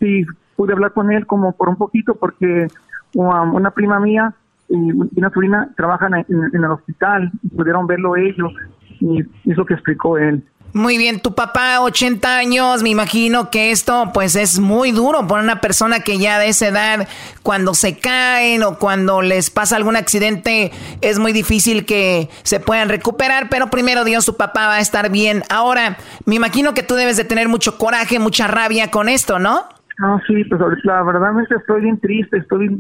sí, 0.01 0.25
pude 0.57 0.73
hablar 0.73 0.93
con 0.93 1.13
él 1.13 1.27
como 1.27 1.53
por 1.53 1.69
un 1.69 1.77
poquito 1.77 2.15
porque 2.15 2.67
um, 3.15 3.55
una 3.55 3.71
prima 3.71 4.01
mía 4.01 4.35
y 4.69 4.75
una 4.75 5.31
sobrina 5.31 5.69
trabajan 5.77 6.15
en, 6.15 6.27
en, 6.29 6.65
el 6.65 6.71
hospital 6.71 7.31
y 7.43 7.49
pudieron 7.49 7.87
verlo 7.87 8.17
ellos 8.17 8.53
y 9.01 9.21
es 9.21 9.57
lo 9.57 9.67
que 9.67 9.75
explicó 9.75 10.19
él. 10.19 10.43
Muy 10.75 10.99
bien, 10.99 11.21
tu 11.21 11.37
papá, 11.37 11.81
80 11.83 12.37
años, 12.37 12.83
me 12.83 12.89
imagino 12.89 13.49
que 13.49 13.71
esto 13.71 14.11
pues 14.13 14.35
es 14.35 14.59
muy 14.59 14.91
duro 14.91 15.25
para 15.25 15.41
una 15.41 15.61
persona 15.61 16.01
que 16.01 16.19
ya 16.19 16.41
de 16.41 16.49
esa 16.49 16.67
edad, 16.67 17.09
cuando 17.45 17.75
se 17.75 18.01
caen 18.01 18.65
o 18.65 18.77
cuando 18.77 19.23
les 19.23 19.51
pasa 19.51 19.77
algún 19.77 19.95
accidente, 19.95 20.73
es 21.01 21.21
muy 21.21 21.33
difícil 21.33 21.87
que 21.87 22.29
se 22.43 22.59
puedan 22.59 22.89
recuperar, 22.89 23.47
pero 23.49 23.69
primero 23.69 24.03
Dios, 24.03 24.27
tu 24.27 24.37
papá 24.37 24.67
va 24.67 24.75
a 24.75 24.81
estar 24.81 25.13
bien. 25.13 25.45
Ahora, 25.49 25.97
me 26.27 26.35
imagino 26.35 26.75
que 26.75 26.83
tú 26.83 26.97
debes 26.97 27.17
de 27.17 27.25
tener 27.25 27.49
mucho 27.49 27.79
coraje, 27.79 28.19
mucha 28.19 28.49
rabia 28.49 28.91
con 28.91 29.09
esto, 29.09 29.39
¿no? 29.39 29.61
No, 29.99 30.21
sí, 30.27 30.43
pues 30.43 30.61
la 30.83 31.05
verdad 31.05 31.35
estoy 31.57 31.83
bien 31.83 32.01
triste, 32.01 32.39
estoy 32.39 32.77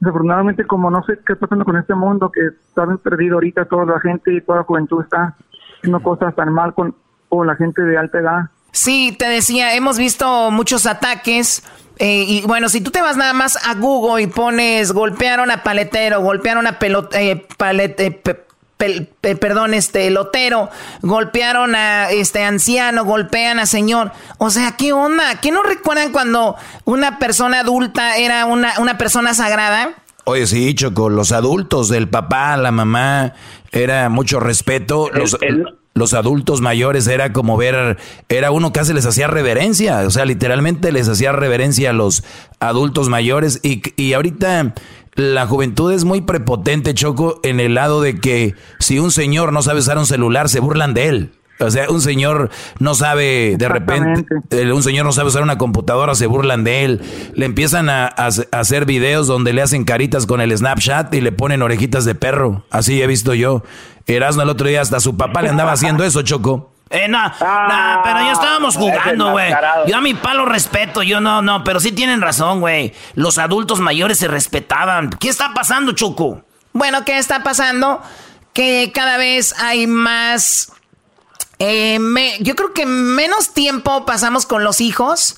desafortunadamente 0.00 0.66
como 0.66 0.90
no 0.90 1.04
sé 1.04 1.18
qué 1.26 1.34
está 1.34 1.46
pasando 1.46 1.66
con 1.66 1.76
este 1.76 1.94
mundo, 1.94 2.32
que 2.32 2.40
está 2.46 2.86
bien 2.86 2.96
perdido 2.96 3.34
ahorita 3.34 3.66
toda 3.66 3.84
la 3.84 4.00
gente 4.00 4.32
y 4.32 4.40
toda 4.40 4.60
la 4.60 4.64
juventud 4.64 5.02
está 5.02 5.36
haciendo 5.76 6.00
cosas 6.02 6.34
tan 6.34 6.50
mal 6.54 6.72
con, 6.72 6.94
con 7.28 7.46
la 7.46 7.56
gente 7.56 7.82
de 7.82 7.98
alta 7.98 8.18
edad. 8.18 8.50
Sí, 8.72 9.16
te 9.18 9.26
decía, 9.26 9.74
hemos 9.74 9.98
visto 9.98 10.50
muchos 10.50 10.86
ataques. 10.86 11.62
Eh, 11.98 12.24
y 12.28 12.42
bueno, 12.42 12.68
si 12.68 12.82
tú 12.82 12.90
te 12.90 13.00
vas 13.00 13.16
nada 13.16 13.32
más 13.32 13.56
a 13.66 13.74
Google 13.74 14.22
y 14.22 14.26
pones 14.26 14.92
golpearon 14.92 15.50
a 15.50 15.62
paletero, 15.62 16.20
golpearon 16.20 16.66
a 16.66 16.78
pelota, 16.78 17.18
eh, 17.20 17.46
palete, 17.56 18.10
perdón, 18.76 19.72
este 19.72 20.10
lotero, 20.10 20.68
golpearon 21.00 21.74
a 21.74 22.10
este 22.10 22.44
anciano, 22.44 23.04
golpean 23.04 23.58
a 23.58 23.66
señor. 23.66 24.12
O 24.36 24.50
sea, 24.50 24.76
¿qué 24.76 24.92
onda? 24.92 25.40
¿Qué 25.40 25.50
no 25.50 25.62
recuerdan 25.62 26.12
cuando 26.12 26.56
una 26.84 27.18
persona 27.18 27.60
adulta 27.60 28.18
era 28.18 28.44
una, 28.44 28.74
una 28.78 28.98
persona 28.98 29.32
sagrada? 29.32 29.94
Oye, 30.24 30.46
sí, 30.46 30.74
Choco, 30.74 31.08
los 31.08 31.32
adultos, 31.32 31.88
del 31.88 32.08
papá, 32.08 32.56
la 32.56 32.72
mamá, 32.72 33.32
era 33.72 34.08
mucho 34.08 34.40
respeto. 34.40 35.08
Los, 35.14 35.38
los 35.96 36.12
adultos 36.12 36.60
mayores 36.60 37.06
era 37.06 37.32
como 37.32 37.56
ver, 37.56 37.96
era 38.28 38.50
uno 38.50 38.70
casi 38.70 38.92
les 38.92 39.06
hacía 39.06 39.28
reverencia, 39.28 40.02
o 40.06 40.10
sea, 40.10 40.26
literalmente 40.26 40.92
les 40.92 41.08
hacía 41.08 41.32
reverencia 41.32 41.90
a 41.90 41.94
los 41.94 42.22
adultos 42.60 43.08
mayores 43.08 43.60
y, 43.62 43.82
y 43.96 44.12
ahorita 44.12 44.74
la 45.14 45.46
juventud 45.46 45.90
es 45.90 46.04
muy 46.04 46.20
prepotente, 46.20 46.92
Choco, 46.92 47.40
en 47.42 47.60
el 47.60 47.74
lado 47.74 48.02
de 48.02 48.20
que 48.20 48.54
si 48.78 48.98
un 48.98 49.10
señor 49.10 49.54
no 49.54 49.62
sabe 49.62 49.80
usar 49.80 49.96
un 49.96 50.04
celular, 50.04 50.50
se 50.50 50.60
burlan 50.60 50.92
de 50.92 51.08
él. 51.08 51.32
O 51.58 51.70
sea, 51.70 51.88
un 51.90 52.00
señor 52.00 52.50
no 52.78 52.94
sabe, 52.94 53.56
de 53.56 53.68
repente, 53.68 54.26
un 54.72 54.82
señor 54.82 55.06
no 55.06 55.12
sabe 55.12 55.28
usar 55.28 55.42
una 55.42 55.58
computadora, 55.58 56.14
se 56.14 56.26
burlan 56.26 56.64
de 56.64 56.84
él. 56.84 57.02
Le 57.34 57.46
empiezan 57.46 57.88
a, 57.88 58.06
hacer 58.06 58.84
videos 58.84 59.26
donde 59.26 59.52
le 59.52 59.62
hacen 59.62 59.84
caritas 59.84 60.26
con 60.26 60.40
el 60.40 60.56
Snapchat 60.56 61.14
y 61.14 61.20
le 61.20 61.32
ponen 61.32 61.62
orejitas 61.62 62.04
de 62.04 62.14
perro. 62.14 62.64
Así 62.70 63.00
he 63.00 63.06
visto 63.06 63.34
yo. 63.34 63.62
Erasmo 64.06 64.42
el 64.42 64.50
otro 64.50 64.68
día 64.68 64.82
hasta 64.82 65.00
su 65.00 65.16
papá 65.16 65.42
le 65.42 65.48
andaba 65.48 65.72
haciendo 65.72 66.04
eso, 66.04 66.22
Choco. 66.22 66.72
Eh, 66.88 67.08
no, 67.08 67.20
no, 67.20 68.00
pero 68.04 68.20
ya 68.20 68.32
estábamos 68.32 68.76
jugando, 68.76 69.32
güey. 69.32 69.52
Yo 69.88 69.96
a 69.96 70.00
mi 70.00 70.14
palo 70.14 70.44
respeto, 70.44 71.02
yo 71.02 71.20
no, 71.20 71.42
no, 71.42 71.64
pero 71.64 71.80
sí 71.80 71.90
tienen 71.90 72.20
razón, 72.20 72.60
güey. 72.60 72.94
Los 73.14 73.38
adultos 73.38 73.80
mayores 73.80 74.18
se 74.18 74.28
respetaban. 74.28 75.10
¿Qué 75.10 75.28
está 75.28 75.52
pasando, 75.52 75.92
Choco? 75.92 76.42
Bueno, 76.72 77.04
¿qué 77.04 77.18
está 77.18 77.42
pasando? 77.42 78.02
Que 78.52 78.92
cada 78.94 79.16
vez 79.16 79.54
hay 79.58 79.86
más... 79.86 80.72
Eh, 81.58 81.98
yo 82.40 82.54
creo 82.54 82.72
que 82.74 82.86
menos 82.86 83.54
tiempo 83.54 84.04
pasamos 84.04 84.46
con 84.46 84.64
los 84.64 84.80
hijos 84.80 85.36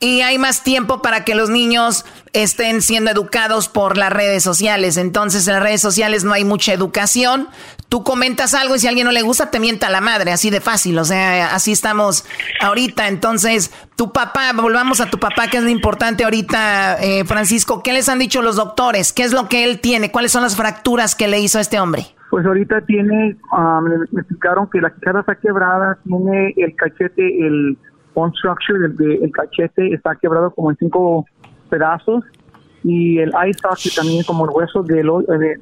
y 0.00 0.20
hay 0.20 0.38
más 0.38 0.62
tiempo 0.62 1.02
para 1.02 1.24
que 1.24 1.34
los 1.34 1.50
niños 1.50 2.04
estén 2.32 2.82
siendo 2.82 3.10
educados 3.10 3.68
por 3.68 3.96
las 3.96 4.12
redes 4.12 4.44
sociales. 4.44 4.96
Entonces 4.96 5.46
en 5.48 5.54
las 5.54 5.62
redes 5.62 5.80
sociales 5.80 6.22
no 6.22 6.32
hay 6.32 6.44
mucha 6.44 6.72
educación. 6.72 7.48
Tú 7.88 8.04
comentas 8.04 8.54
algo 8.54 8.76
y 8.76 8.78
si 8.78 8.86
a 8.86 8.90
alguien 8.90 9.06
no 9.06 9.12
le 9.12 9.22
gusta 9.22 9.50
te 9.50 9.58
mienta 9.58 9.90
la 9.90 10.00
madre, 10.00 10.30
así 10.30 10.50
de 10.50 10.60
fácil. 10.60 10.98
O 10.98 11.04
sea, 11.04 11.54
así 11.54 11.72
estamos 11.72 12.24
ahorita. 12.60 13.08
Entonces, 13.08 13.72
tu 13.96 14.12
papá, 14.12 14.52
volvamos 14.52 15.00
a 15.00 15.10
tu 15.10 15.18
papá, 15.18 15.48
que 15.48 15.56
es 15.56 15.64
lo 15.64 15.70
importante 15.70 16.22
ahorita, 16.22 16.98
eh, 17.00 17.24
Francisco. 17.24 17.82
¿Qué 17.82 17.92
les 17.92 18.08
han 18.08 18.20
dicho 18.20 18.40
los 18.40 18.56
doctores? 18.56 19.12
¿Qué 19.12 19.24
es 19.24 19.32
lo 19.32 19.48
que 19.48 19.64
él 19.64 19.80
tiene? 19.80 20.12
¿Cuáles 20.12 20.30
son 20.30 20.42
las 20.42 20.54
fracturas 20.54 21.16
que 21.16 21.26
le 21.26 21.40
hizo 21.40 21.58
a 21.58 21.60
este 21.60 21.80
hombre? 21.80 22.14
Pues 22.30 22.44
ahorita 22.44 22.82
tiene, 22.82 23.36
um, 23.52 23.84
me 24.12 24.20
explicaron 24.20 24.68
que 24.70 24.80
la 24.80 24.90
quijada 24.90 25.20
está 25.20 25.34
quebrada, 25.36 25.98
tiene 26.04 26.52
el 26.56 26.74
cachete, 26.76 27.46
el 27.46 27.78
bone 28.14 28.32
structure 28.36 28.88
del, 28.88 29.22
el 29.22 29.32
cachete 29.32 29.94
está 29.94 30.14
quebrado 30.16 30.50
como 30.50 30.70
en 30.70 30.76
cinco 30.76 31.24
pedazos 31.70 32.24
y 32.84 33.18
el 33.18 33.32
eye 33.42 33.54
socket 33.54 33.94
también 33.94 34.24
como 34.24 34.44
el 34.44 34.50
hueso 34.54 34.82
del, 34.82 35.10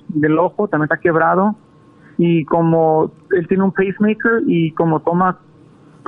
del 0.09 0.39
ojo 0.39 0.69
también 0.69 0.85
está 0.85 0.99
quebrado 0.99 1.57
y 2.19 2.45
como 2.45 3.11
él 3.31 3.47
tiene 3.49 3.64
un 3.64 3.73
pacemaker 3.73 4.43
y 4.47 4.73
como 4.73 5.01
toma 5.01 5.39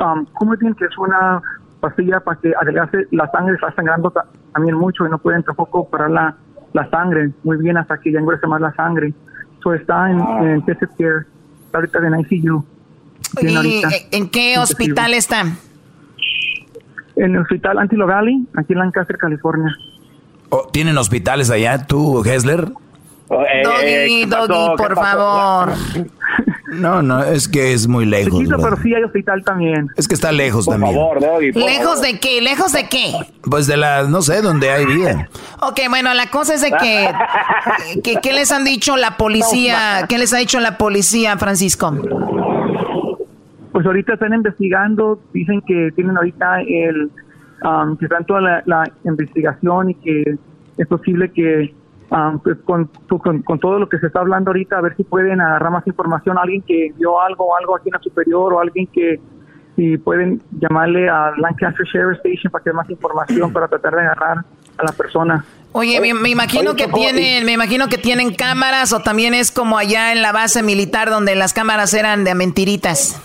um, 0.01 0.25
como 0.35 0.57
que 0.57 0.85
es 0.85 0.99
una 0.99 1.43
pastilla 1.81 2.21
para 2.21 2.41
que 2.41 2.53
adelgace 2.61 3.07
la 3.11 3.31
sangre 3.31 3.55
está 3.55 3.73
sangrando 3.75 4.13
también 4.53 4.77
mucho 4.77 5.07
y 5.07 5.11
no 5.11 5.19
pueden 5.19 5.43
tampoco 5.43 5.89
parar 5.89 6.11
la, 6.11 6.37
la 6.73 6.89
sangre. 6.91 7.31
Muy 7.45 7.57
bien 7.59 7.77
hasta 7.77 7.99
que 7.99 8.13
ya 8.13 8.19
engrese 8.19 8.47
más 8.47 8.61
la 8.61 8.75
sangre 8.75 9.15
so 9.63 9.75
está 9.75 10.11
en, 10.11 10.21
en 10.21 10.57
intensive 10.57 10.91
care 10.99 11.27
está 11.67 11.79
ahorita 11.79 11.99
en 11.99 12.21
ICU 12.21 12.65
¿Y 13.43 13.83
en 14.13 14.29
qué 14.31 14.59
hospital 14.59 15.15
está? 15.15 15.45
en 17.19 17.35
el 17.35 17.43
hospital 17.43 17.79
Antilo 17.79 18.07
Valley, 18.07 18.47
aquí 18.57 18.73
en 18.73 18.79
Lancaster, 18.79 19.19
California. 19.19 19.75
Oh, 20.51 20.69
¿Tienen 20.73 20.97
hospitales 20.97 21.51
allá, 21.51 21.87
tú, 21.87 22.23
Hessler? 22.25 22.69
Oh, 23.29 23.43
eh, 23.43 23.63
Doggy, 23.65 24.25
Doggy, 24.25 24.77
por 24.77 24.95
favor. 24.95 25.73
No, 26.71 27.03
no, 27.03 27.23
es 27.23 27.49
que 27.49 27.73
es 27.73 27.89
muy 27.89 28.05
lejos. 28.05 28.39
Chiquito, 28.39 28.59
pero 28.63 28.77
sí 28.77 28.95
hay 28.95 29.03
hospital 29.03 29.43
también. 29.43 29.89
Es 29.97 30.07
que 30.07 30.15
está 30.15 30.33
lejos 30.33 30.67
Por 30.67 30.75
también. 30.75 30.95
favor, 30.95 31.21
Doggy, 31.21 31.53
por 31.53 31.63
¿Lejos 31.63 32.03
de 32.03 32.19
qué? 32.21 32.43
¿Lejos 32.43 32.73
de 32.73 32.89
qué? 32.89 33.13
Pues 33.43 33.67
de 33.67 33.77
la, 33.77 34.03
no 34.05 34.21
sé, 34.21 34.43
donde 34.43 34.71
hay 34.71 34.85
vida. 34.85 35.29
Ok, 35.61 35.81
bueno, 35.89 36.13
la 36.15 36.27
cosa 36.31 36.55
es 36.55 36.61
de 36.61 36.71
que, 36.71 37.11
que 38.03 38.17
¿qué 38.21 38.33
les 38.33 38.53
han 38.53 38.65
dicho 38.65 38.97
la 38.97 39.17
policía? 39.17 40.07
¿Qué 40.09 40.19
les 40.19 40.33
ha 40.35 40.39
dicho 40.39 40.61
la 40.61 40.77
policía, 40.77 41.39
Francisco? 41.39 41.95
Pues 43.73 43.87
ahorita 43.87 44.15
están 44.15 44.35
investigando, 44.35 45.21
dicen 45.33 45.63
que 45.67 45.91
tienen 45.95 46.17
ahorita 46.17 46.61
el, 46.63 47.11
um, 47.63 47.97
que 47.97 48.07
están 48.07 48.25
toda 48.27 48.41
la, 48.41 48.63
la 48.67 48.91
investigación 49.05 49.91
y 49.91 49.95
que 49.95 50.37
es 50.77 50.87
posible 50.87 51.31
que 51.33 51.73
um, 52.11 52.39
pues 52.41 52.59
con, 52.65 52.91
con, 53.09 53.43
con 53.43 53.59
todo 53.59 53.79
lo 53.79 53.89
que 53.89 53.99
se 53.99 54.07
está 54.07 54.21
hablando 54.21 54.51
ahorita, 54.51 54.79
a 54.79 54.81
ver 54.81 54.97
si 54.97 55.05
pueden 55.05 55.41
agarrar 55.41 55.71
más 55.71 55.87
información, 55.87 56.39
alguien 56.39 56.63
que 56.63 56.93
vio 56.97 57.21
algo, 57.21 57.57
algo 57.57 57.77
aquí 57.77 57.89
en 57.89 57.95
la 57.95 58.01
superior 58.01 58.55
o 58.55 58.61
alguien 58.61 58.87
que 58.87 59.21
si 59.77 59.97
pueden 59.97 60.43
llamarle 60.59 61.09
a 61.09 61.33
Lancaster 61.37 61.87
Sheriff 61.87 62.19
Station 62.19 62.51
para 62.51 62.65
que 62.65 62.73
más 62.73 62.91
información 62.91 63.53
para 63.53 63.69
tratar 63.69 63.95
de 63.95 64.01
agarrar 64.01 64.39
a 64.77 64.85
la 64.85 64.93
persona. 64.93 65.45
Oye, 65.71 66.01
me, 66.01 66.15
me 66.15 66.31
imagino 66.31 66.75
que 66.75 66.89
tienen, 66.89 67.45
me 67.45 67.53
imagino 67.53 67.87
que 67.89 67.97
tienen 67.97 68.35
cámaras 68.35 68.93
o 68.93 69.01
también 69.01 69.35
es 69.35 69.53
como 69.53 69.79
allá 69.79 70.11
en 70.13 70.21
la 70.21 70.33
base 70.33 70.65
militar 70.65 71.11
donde 71.11 71.37
las 71.37 71.53
cámaras 71.53 71.95
eran 71.95 72.25
de 72.25 72.35
mentiritas. 72.35 73.23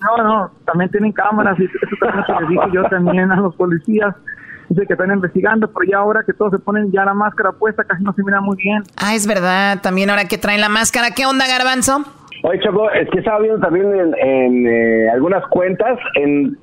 No, 0.00 0.22
no, 0.22 0.50
también 0.64 0.90
tienen 0.90 1.12
cámaras 1.12 1.58
y 1.58 1.64
eso 1.64 1.96
también 2.00 2.24
se 2.24 2.32
les 2.32 2.48
dije 2.48 2.62
yo 2.72 2.84
también 2.84 3.32
a 3.32 3.36
los 3.36 3.56
policías. 3.56 4.14
Dice 4.68 4.86
que 4.86 4.92
están 4.92 5.10
investigando, 5.10 5.66
pero 5.68 5.90
ya 5.90 5.98
ahora 5.98 6.22
que 6.24 6.32
todos 6.32 6.52
se 6.52 6.58
ponen 6.58 6.92
ya 6.92 7.04
la 7.04 7.14
máscara 7.14 7.52
puesta, 7.52 7.84
casi 7.84 8.02
no 8.02 8.12
se 8.12 8.22
mira 8.22 8.40
muy 8.40 8.56
bien. 8.56 8.82
Ah, 8.96 9.14
es 9.14 9.26
verdad, 9.26 9.80
también 9.82 10.10
ahora 10.10 10.26
que 10.26 10.38
traen 10.38 10.60
la 10.60 10.68
máscara. 10.68 11.12
¿Qué 11.12 11.24
onda, 11.24 11.46
Garbanzo? 11.48 12.04
Oye, 12.44 12.60
Choco, 12.60 12.90
es 12.90 13.08
que 13.10 13.18
estaba 13.18 13.40
viendo 13.40 13.58
también 13.60 13.86
en, 13.94 14.14
en, 14.18 14.66
eh, 14.66 15.10
algunas 15.10 15.44
cuentas, 15.48 15.98
en 16.14 16.56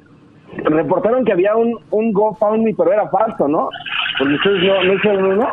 reportaron 0.64 1.26
que 1.26 1.34
había 1.34 1.56
un, 1.56 1.78
un 1.92 2.14
GoFundMe, 2.14 2.76
pero 2.78 2.94
era 2.94 3.10
falso, 3.10 3.48
¿no? 3.48 3.70
Porque 4.18 4.36
ustedes 4.36 4.64
no, 4.64 4.84
no 4.84 4.94
hicieron 4.94 5.26
uno. 5.26 5.48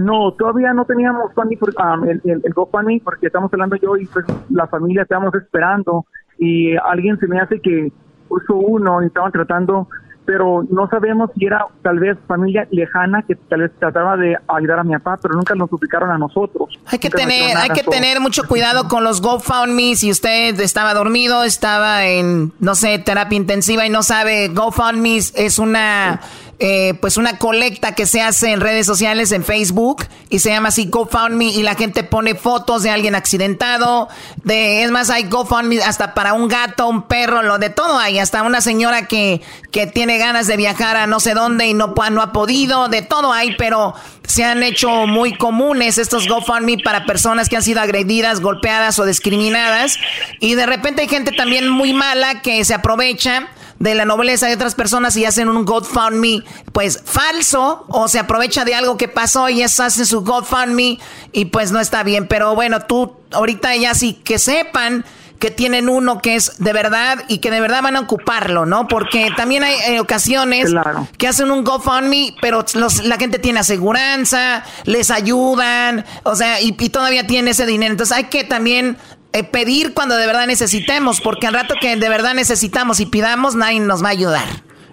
No, 0.00 0.32
todavía 0.32 0.74
no 0.74 0.84
teníamos 0.84 1.30
um, 1.36 2.08
el, 2.08 2.20
el, 2.24 2.42
el 2.44 2.52
GoFundMe 2.52 3.00
porque 3.02 3.28
estamos 3.28 3.50
hablando 3.52 3.76
yo 3.76 3.96
y 3.96 4.06
pues 4.06 4.26
la 4.50 4.66
familia 4.66 5.02
estábamos 5.02 5.34
esperando 5.34 6.04
y 6.38 6.76
alguien 6.76 7.18
se 7.18 7.26
me 7.26 7.38
hace 7.38 7.60
que 7.60 7.90
puso 8.28 8.56
uno 8.56 9.02
y 9.02 9.06
estaban 9.06 9.32
tratando, 9.32 9.88
pero 10.26 10.64
no 10.68 10.88
sabemos 10.88 11.30
si 11.38 11.46
era 11.46 11.66
tal 11.82 11.98
vez 11.98 12.18
familia 12.26 12.66
lejana 12.70 13.22
que 13.22 13.36
tal 13.36 13.60
vez 13.60 13.70
trataba 13.78 14.16
de 14.16 14.36
ayudar 14.48 14.80
a 14.80 14.84
mi 14.84 14.92
papá, 14.94 15.18
pero 15.22 15.34
nunca 15.34 15.54
nos 15.54 15.70
suplicaron 15.70 16.10
a 16.10 16.18
nosotros. 16.18 16.78
Hay 16.86 16.98
que 16.98 17.08
tener, 17.08 17.56
hay 17.56 17.70
que 17.70 17.84
tener 17.84 18.20
mucho 18.20 18.46
cuidado 18.46 18.88
con 18.88 19.04
los 19.04 19.22
GoFundMe. 19.22 19.94
Si 19.94 20.10
usted 20.10 20.58
estaba 20.60 20.92
dormido, 20.94 21.44
estaba 21.44 22.06
en, 22.06 22.52
no 22.58 22.74
sé, 22.74 22.98
terapia 22.98 23.36
intensiva 23.36 23.86
y 23.86 23.90
no 23.90 24.02
sabe, 24.02 24.48
GoFundMe 24.48 25.16
es 25.16 25.58
una, 25.58 26.20
eh, 26.58 26.94
pues 27.00 27.18
una 27.18 27.38
colecta 27.38 27.94
que 27.94 28.06
se 28.06 28.22
hace 28.22 28.52
en 28.52 28.60
redes 28.60 28.86
sociales, 28.86 29.32
en 29.32 29.44
Facebook, 29.44 30.06
y 30.30 30.38
se 30.38 30.50
llama 30.50 30.68
así 30.68 30.86
GoFundMe, 30.86 31.50
y 31.50 31.62
la 31.62 31.74
gente 31.74 32.02
pone 32.02 32.34
fotos 32.34 32.82
de 32.82 32.90
alguien 32.90 33.14
accidentado, 33.14 34.08
de, 34.42 34.82
es 34.82 34.90
más, 34.90 35.10
hay 35.10 35.24
GoFundMe 35.24 35.82
hasta 35.82 36.14
para 36.14 36.32
un 36.32 36.48
gato, 36.48 36.88
un 36.88 37.02
perro, 37.02 37.42
lo 37.42 37.58
de 37.58 37.68
todo 37.70 37.98
hay, 37.98 38.18
hasta 38.18 38.42
una 38.42 38.60
señora 38.60 39.06
que, 39.06 39.42
que 39.70 39.86
tiene 39.86 40.16
ganas 40.16 40.46
de 40.46 40.56
viajar 40.56 40.96
a 40.96 41.06
no 41.06 41.20
sé 41.20 41.34
dónde 41.34 41.66
y 41.66 41.74
no, 41.74 41.94
no 42.10 42.22
ha 42.22 42.32
podido, 42.32 42.88
de 42.88 43.02
todo 43.02 43.32
hay, 43.32 43.54
pero 43.56 43.94
se 44.26 44.44
han 44.44 44.62
hecho 44.62 45.06
muy 45.06 45.36
comunes 45.36 45.98
estos 45.98 46.28
GoFundMe 46.28 46.78
para 46.84 47.06
personas 47.06 47.48
que 47.48 47.56
han 47.56 47.62
sido 47.62 47.80
agredidas, 47.80 48.40
golpeadas 48.40 48.98
o 48.98 49.06
discriminadas, 49.06 49.98
y 50.40 50.54
de 50.54 50.66
repente 50.66 51.02
hay 51.02 51.08
gente 51.08 51.32
también 51.32 51.68
muy 51.68 51.92
mala 51.92 52.42
que 52.42 52.64
se 52.64 52.74
aprovecha 52.74 53.48
de 53.78 53.94
la 53.94 54.04
nobleza 54.04 54.46
de 54.46 54.54
otras 54.54 54.74
personas 54.74 55.16
y 55.16 55.24
hacen 55.24 55.48
un 55.48 55.64
GoFundMe 55.64 56.42
pues 56.72 57.02
falso 57.04 57.84
o 57.88 58.08
se 58.08 58.18
aprovecha 58.18 58.64
de 58.64 58.74
algo 58.74 58.96
que 58.96 59.08
pasó 59.08 59.48
y 59.48 59.56
ellas 59.56 59.78
hacen 59.80 60.06
su 60.06 60.22
GoFundMe 60.22 60.98
y 61.32 61.44
pues 61.46 61.72
no 61.72 61.80
está 61.80 62.02
bien. 62.02 62.26
Pero 62.26 62.54
bueno, 62.54 62.80
tú 62.80 63.16
ahorita 63.32 63.76
ya 63.76 63.94
sí 63.94 64.14
que 64.14 64.38
sepan 64.38 65.04
que 65.38 65.50
tienen 65.50 65.88
uno 65.88 66.20
que 66.22 66.34
es 66.34 66.58
de 66.58 66.72
verdad 66.72 67.18
y 67.28 67.38
que 67.38 67.50
de 67.50 67.60
verdad 67.60 67.82
van 67.82 67.96
a 67.96 68.00
ocuparlo, 68.00 68.64
¿no? 68.64 68.88
Porque 68.88 69.28
también 69.36 69.62
hay 69.64 69.74
eh, 69.88 70.00
ocasiones 70.00 70.70
Claro. 70.70 71.06
que 71.18 71.28
hacen 71.28 71.50
un 71.50 71.62
GoFundMe, 71.64 72.34
pero 72.40 72.64
los- 72.74 73.04
la 73.04 73.16
gente 73.16 73.38
tiene 73.38 73.60
aseguranza, 73.60 74.64
les 74.84 75.10
ayudan, 75.10 76.04
o 76.22 76.34
sea, 76.34 76.60
y, 76.60 76.74
y 76.78 76.88
todavía 76.88 77.26
tiene 77.26 77.50
ese 77.50 77.66
dinero. 77.66 77.92
Entonces 77.92 78.16
hay 78.16 78.24
que 78.24 78.44
también 78.44 78.96
eh, 79.32 79.44
pedir 79.44 79.92
cuando 79.92 80.16
de 80.16 80.26
verdad 80.26 80.46
necesitemos, 80.46 81.20
porque 81.20 81.46
al 81.46 81.52
rato 81.54 81.74
que 81.80 81.96
de 81.96 82.08
verdad 82.08 82.32
necesitamos 82.34 83.00
y 83.00 83.06
pidamos, 83.06 83.54
nadie 83.54 83.80
nos 83.80 84.02
va 84.02 84.08
a 84.08 84.12
ayudar. 84.12 84.44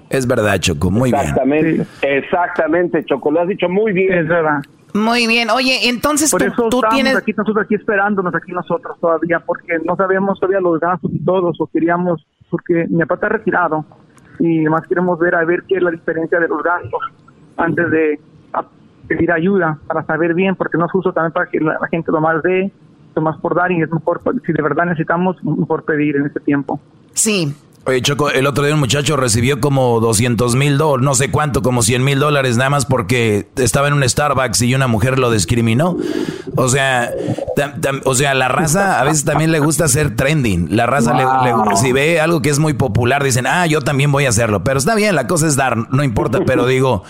Es 0.10 0.28
verdad, 0.28 0.60
Choco, 0.60 0.92
muy 0.92 1.12
bien. 1.12 1.22
Exactamente, 1.24 1.86
exactamente, 2.02 3.06
Choco, 3.06 3.32
lo 3.32 3.42
has 3.42 3.48
dicho 3.48 3.70
muy 3.70 3.94
bien. 3.94 4.14
Es 4.14 4.28
verdad. 4.28 4.60
Muy 4.94 5.28
bien. 5.28 5.50
Oye, 5.50 5.90
entonces 5.90 6.30
Por 6.32 6.42
tú, 6.42 6.48
eso 6.48 6.70
tú 6.70 6.78
estamos 6.78 6.94
tienes... 6.96 7.16
aquí 7.16 7.34
nosotros 7.36 7.66
aquí 7.66 7.76
esperándonos 7.76 8.34
aquí 8.36 8.52
nosotros 8.52 8.98
todavía 9.00 9.40
porque 9.40 9.80
no 9.84 9.96
sabemos 9.96 10.40
todavía 10.40 10.60
los 10.60 10.80
gastos 10.80 11.12
y 11.14 11.20
todos 11.24 11.56
o 11.60 11.68
queríamos 11.68 12.26
porque 12.50 12.86
mi 12.90 13.00
papá 13.00 13.16
está 13.16 13.30
retirado 13.30 13.86
y 14.40 14.60
más 14.66 14.86
queremos 14.88 15.18
ver 15.20 15.36
a 15.36 15.44
ver 15.46 15.64
qué 15.68 15.78
es 15.78 15.84
la 15.84 15.92
diferencia 15.92 16.40
de 16.40 16.48
los 16.48 16.62
gastos 16.62 17.02
antes 17.58 17.90
de 17.90 18.20
pedir 19.08 19.32
ayuda 19.32 19.80
para 19.88 20.06
saber 20.06 20.34
bien 20.34 20.56
porque 20.56 20.78
no 20.78 20.86
es 20.86 20.92
justo 20.92 21.12
también 21.12 21.34
para 21.34 21.50
que 21.50 21.60
la, 21.60 21.78
la 21.82 21.88
gente 21.88 22.12
lo 22.12 22.22
más 22.22 22.42
dé 22.44 22.72
lo 23.16 23.22
más 23.22 23.38
por 23.40 23.54
dar 23.56 23.72
y 23.72 23.82
es 23.82 23.92
mejor 23.92 24.22
si 24.46 24.54
de 24.54 24.62
verdad 24.62 24.86
necesitamos 24.86 25.44
mejor 25.44 25.84
pedir 25.84 26.16
en 26.16 26.26
este 26.28 26.40
tiempo 26.40 26.80
Sí. 27.14 27.54
Oye, 27.86 28.02
Choco, 28.02 28.30
el 28.30 28.48
otro 28.48 28.64
día 28.64 28.74
un 28.74 28.80
muchacho 28.80 29.18
recibió 29.18 29.60
como 29.60 30.00
200 30.00 30.56
mil 30.56 30.78
dólares, 30.78 31.04
no 31.04 31.16
sé 31.16 31.30
cuánto, 31.32 31.62
como 31.62 31.82
100 31.82 32.02
mil 32.02 32.18
dólares 32.18 32.56
nada 32.56 32.70
más 32.70 32.86
porque 32.86 33.50
estaba 33.58 33.90
en 33.90 33.94
un 33.94 34.08
Starbucks 34.08 34.62
y 34.62 34.74
una 34.74 34.88
mujer 34.88 35.20
lo 35.20 35.30
discriminó. 35.30 35.98
O 36.56 36.70
sea, 36.70 37.12
tam- 37.58 37.82
tam- 37.82 38.02
o 38.06 38.16
sea, 38.16 38.36
la 38.36 38.48
raza 38.48 39.02
a 39.02 39.04
veces 39.04 39.26
también 39.26 39.52
le 39.52 39.60
gusta 39.60 39.84
hacer 39.84 40.16
trending. 40.16 40.68
La 40.74 40.86
raza, 40.86 41.14
le- 41.14 41.24
le- 41.26 41.76
si 41.76 41.92
ve 41.92 42.22
algo 42.22 42.42
que 42.42 42.52
es 42.52 42.60
muy 42.60 42.72
popular, 42.72 43.22
dicen, 43.22 43.46
ah, 43.48 43.66
yo 43.68 43.82
también 43.82 44.14
voy 44.14 44.28
a 44.28 44.30
hacerlo. 44.30 44.64
Pero 44.64 44.80
está 44.80 44.96
bien, 44.96 45.14
la 45.16 45.28
cosa 45.28 45.46
es 45.48 45.58
dar, 45.58 45.76
no 45.94 46.04
importa. 46.06 46.40
Pero 46.46 46.66
digo, 46.66 47.04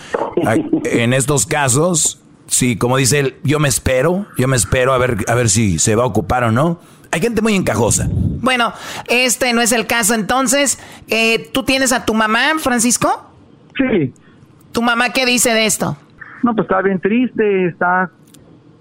en 0.84 1.12
estos 1.12 1.46
casos, 1.46 2.18
sí, 2.48 2.76
como 2.76 2.96
dice 2.96 3.20
él, 3.20 3.36
yo 3.44 3.60
me 3.60 3.68
espero, 3.68 4.26
yo 4.38 4.48
me 4.48 4.56
espero 4.56 4.92
a 4.92 4.98
ver, 4.98 5.18
a 5.28 5.34
ver 5.34 5.50
si 5.50 5.78
se 5.78 5.94
va 5.94 6.02
a 6.02 6.06
ocupar 6.06 6.42
o 6.42 6.50
no. 6.50 6.80
Hay 7.14 7.20
gente 7.20 7.40
muy 7.42 7.54
encajosa. 7.54 8.08
Bueno, 8.10 8.72
este 9.08 9.52
no 9.52 9.60
es 9.60 9.70
el 9.70 9.86
caso. 9.86 10.14
Entonces, 10.14 10.80
eh, 11.06 11.48
¿tú 11.52 11.62
tienes 11.62 11.92
a 11.92 12.04
tu 12.04 12.12
mamá, 12.12 12.40
Francisco? 12.58 13.30
Sí. 13.76 14.12
¿Tu 14.72 14.82
mamá 14.82 15.10
qué 15.10 15.24
dice 15.24 15.50
de 15.50 15.64
esto? 15.64 15.96
No, 16.42 16.56
pues 16.56 16.64
está 16.64 16.82
bien 16.82 16.98
triste, 16.98 17.68
está 17.68 18.10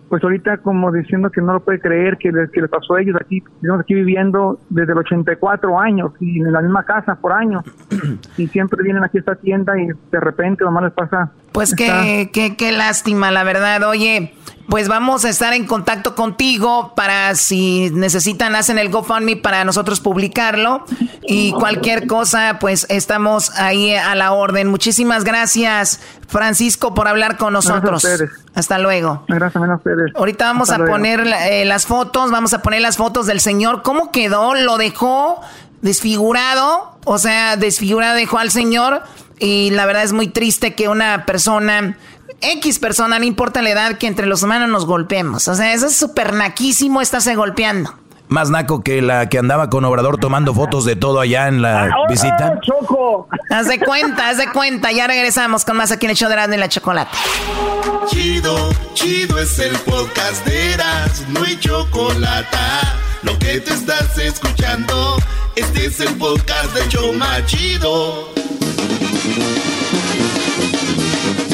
pues 0.09 0.23
ahorita 0.23 0.57
como 0.57 0.91
diciendo 0.91 1.29
que 1.29 1.41
no 1.41 1.53
lo 1.53 1.59
puede 1.59 1.79
creer 1.79 2.17
que 2.17 2.31
les, 2.31 2.49
que 2.49 2.61
les 2.61 2.71
pasó 2.71 2.95
a 2.95 3.01
ellos 3.01 3.15
aquí, 3.21 3.43
estamos 3.61 3.81
aquí 3.81 3.93
viviendo 3.93 4.59
desde 4.69 4.95
los 4.95 5.05
84 5.05 5.79
años 5.79 6.11
y 6.19 6.39
en 6.39 6.51
la 6.51 6.61
misma 6.61 6.83
casa 6.85 7.13
por 7.15 7.33
años 7.33 7.63
y 8.37 8.47
siempre 8.47 8.81
vienen 8.83 9.03
aquí 9.03 9.17
a 9.17 9.19
esta 9.19 9.35
tienda 9.35 9.79
y 9.79 9.87
de 9.87 10.19
repente 10.19 10.63
nomás 10.63 10.85
les 10.85 10.93
pasa. 10.93 11.31
Pues 11.53 11.73
qué, 11.75 12.29
qué, 12.33 12.57
qué 12.57 12.71
lástima, 12.73 13.31
la 13.31 13.43
verdad. 13.43 13.83
Oye, 13.83 14.33
pues 14.69 14.87
vamos 14.87 15.25
a 15.25 15.29
estar 15.29 15.53
en 15.53 15.65
contacto 15.65 16.15
contigo 16.15 16.93
para 16.95 17.35
si 17.35 17.89
necesitan, 17.91 18.55
hacen 18.55 18.79
el 18.79 18.89
GoFundMe 18.89 19.35
para 19.35 19.63
nosotros 19.65 19.99
publicarlo. 19.99 20.85
Y 21.21 21.51
cualquier 21.53 22.07
cosa, 22.07 22.57
pues 22.59 22.85
estamos 22.89 23.51
ahí 23.59 23.93
a 23.93 24.15
la 24.15 24.31
orden. 24.31 24.67
Muchísimas 24.67 25.23
gracias, 25.23 25.99
Francisco, 26.27 26.93
por 26.93 27.07
hablar 27.07 27.37
con 27.37 27.53
Gracias 27.53 27.71
a 27.71 27.79
nosotros. 27.79 28.29
Hasta 28.55 28.79
luego. 28.79 29.23
Gracias 29.27 29.63
a 29.63 29.75
ustedes. 29.75 30.11
Ahorita 30.15 30.45
vamos 30.45 30.69
Hasta 30.69 30.75
a 30.75 30.77
luego. 30.79 30.93
poner 30.93 31.27
eh, 31.49 31.65
las 31.65 31.85
fotos, 31.85 32.31
vamos 32.31 32.53
a 32.53 32.61
poner 32.61 32.81
las 32.81 32.97
fotos 32.97 33.25
del 33.25 33.39
señor. 33.41 33.83
¿Cómo 33.83 34.11
quedó? 34.11 34.53
¿Lo 34.53 34.77
dejó 34.77 35.41
desfigurado? 35.83 36.97
O 37.05 37.19
sea, 37.19 37.57
desfigurado 37.57 38.15
dejó 38.15 38.39
al 38.39 38.49
señor. 38.49 39.03
Y 39.37 39.69
la 39.71 39.85
verdad 39.85 40.03
es 40.03 40.13
muy 40.13 40.27
triste 40.29 40.73
que 40.73 40.87
una 40.87 41.25
persona, 41.25 41.97
X 42.41 42.79
persona, 42.79 43.19
no 43.19 43.25
importa 43.25 43.61
la 43.61 43.69
edad, 43.69 43.97
que 43.97 44.07
entre 44.07 44.25
los 44.25 44.41
humanos 44.41 44.69
nos 44.69 44.85
golpeemos. 44.85 45.47
O 45.47 45.55
sea, 45.55 45.73
eso 45.73 45.87
es 45.87 45.95
súper 45.95 46.33
naquísimo 46.33 47.01
estarse 47.01 47.35
golpeando. 47.35 47.93
Más 48.29 48.49
naco 48.49 48.81
que 48.83 49.01
la 49.01 49.27
que 49.27 49.37
andaba 49.37 49.69
con 49.69 49.83
Obrador 49.85 50.17
tomando 50.17 50.53
fotos 50.55 50.85
de 50.85 50.95
todo 50.95 51.19
allá 51.19 51.49
en 51.49 51.61
la 51.61 51.93
visita. 52.09 52.57
Choco! 52.61 53.27
Haz 53.49 53.67
de 53.67 53.79
cuenta, 53.79 54.29
haz 54.29 54.37
de 54.37 54.49
cuenta. 54.51 54.91
Ya 54.91 55.05
regresamos 55.05 55.65
con 55.65 55.77
más 55.77 55.91
aquí 55.91 56.05
en 56.05 56.11
el 56.11 56.15
show 56.17 56.29
de 56.29 56.35
Erasmo 56.35 56.55
y 56.55 56.57
la 56.57 56.69
Chocolate. 56.69 57.11
Chido, 58.07 58.69
chido 58.93 59.37
es 59.37 59.59
el 59.59 59.77
podcast 59.79 60.45
de 60.45 60.73
Eras, 60.73 61.25
no 61.29 61.43
hay 61.43 61.59
chocolate. 61.59 62.57
Lo 63.23 63.39
que 63.39 63.59
te 63.61 63.73
estás 63.73 64.17
escuchando, 64.17 65.17
este 65.55 65.85
es 65.85 65.99
el 66.01 66.13
podcast 66.15 66.73
de 66.75 66.87
Choma 66.89 67.45
Chido. 67.45 68.33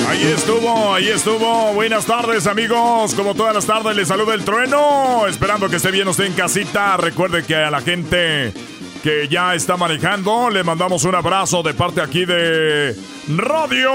Ahí 0.07 0.23
estuvo, 0.23 0.93
ahí 0.93 1.09
estuvo. 1.09 1.73
Buenas 1.73 2.05
tardes, 2.05 2.47
amigos. 2.47 3.13
Como 3.13 3.35
todas 3.35 3.53
las 3.53 3.65
tardes, 3.65 3.95
les 3.95 4.07
saluda 4.07 4.33
el 4.33 4.43
trueno. 4.43 5.27
Esperando 5.27 5.69
que 5.69 5.75
esté 5.75 5.91
bien 5.91 6.07
usted 6.07 6.25
en 6.25 6.33
casita. 6.33 6.97
Recuerde 6.97 7.43
que 7.43 7.55
a 7.55 7.69
la 7.69 7.81
gente 7.81 8.51
que 9.03 9.27
ya 9.27 9.55
está 9.55 9.77
manejando, 9.77 10.49
le 10.49 10.63
mandamos 10.63 11.03
un 11.05 11.15
abrazo 11.15 11.63
de 11.63 11.73
parte 11.73 12.01
aquí 12.01 12.25
de 12.25 12.95
Radio 13.27 13.91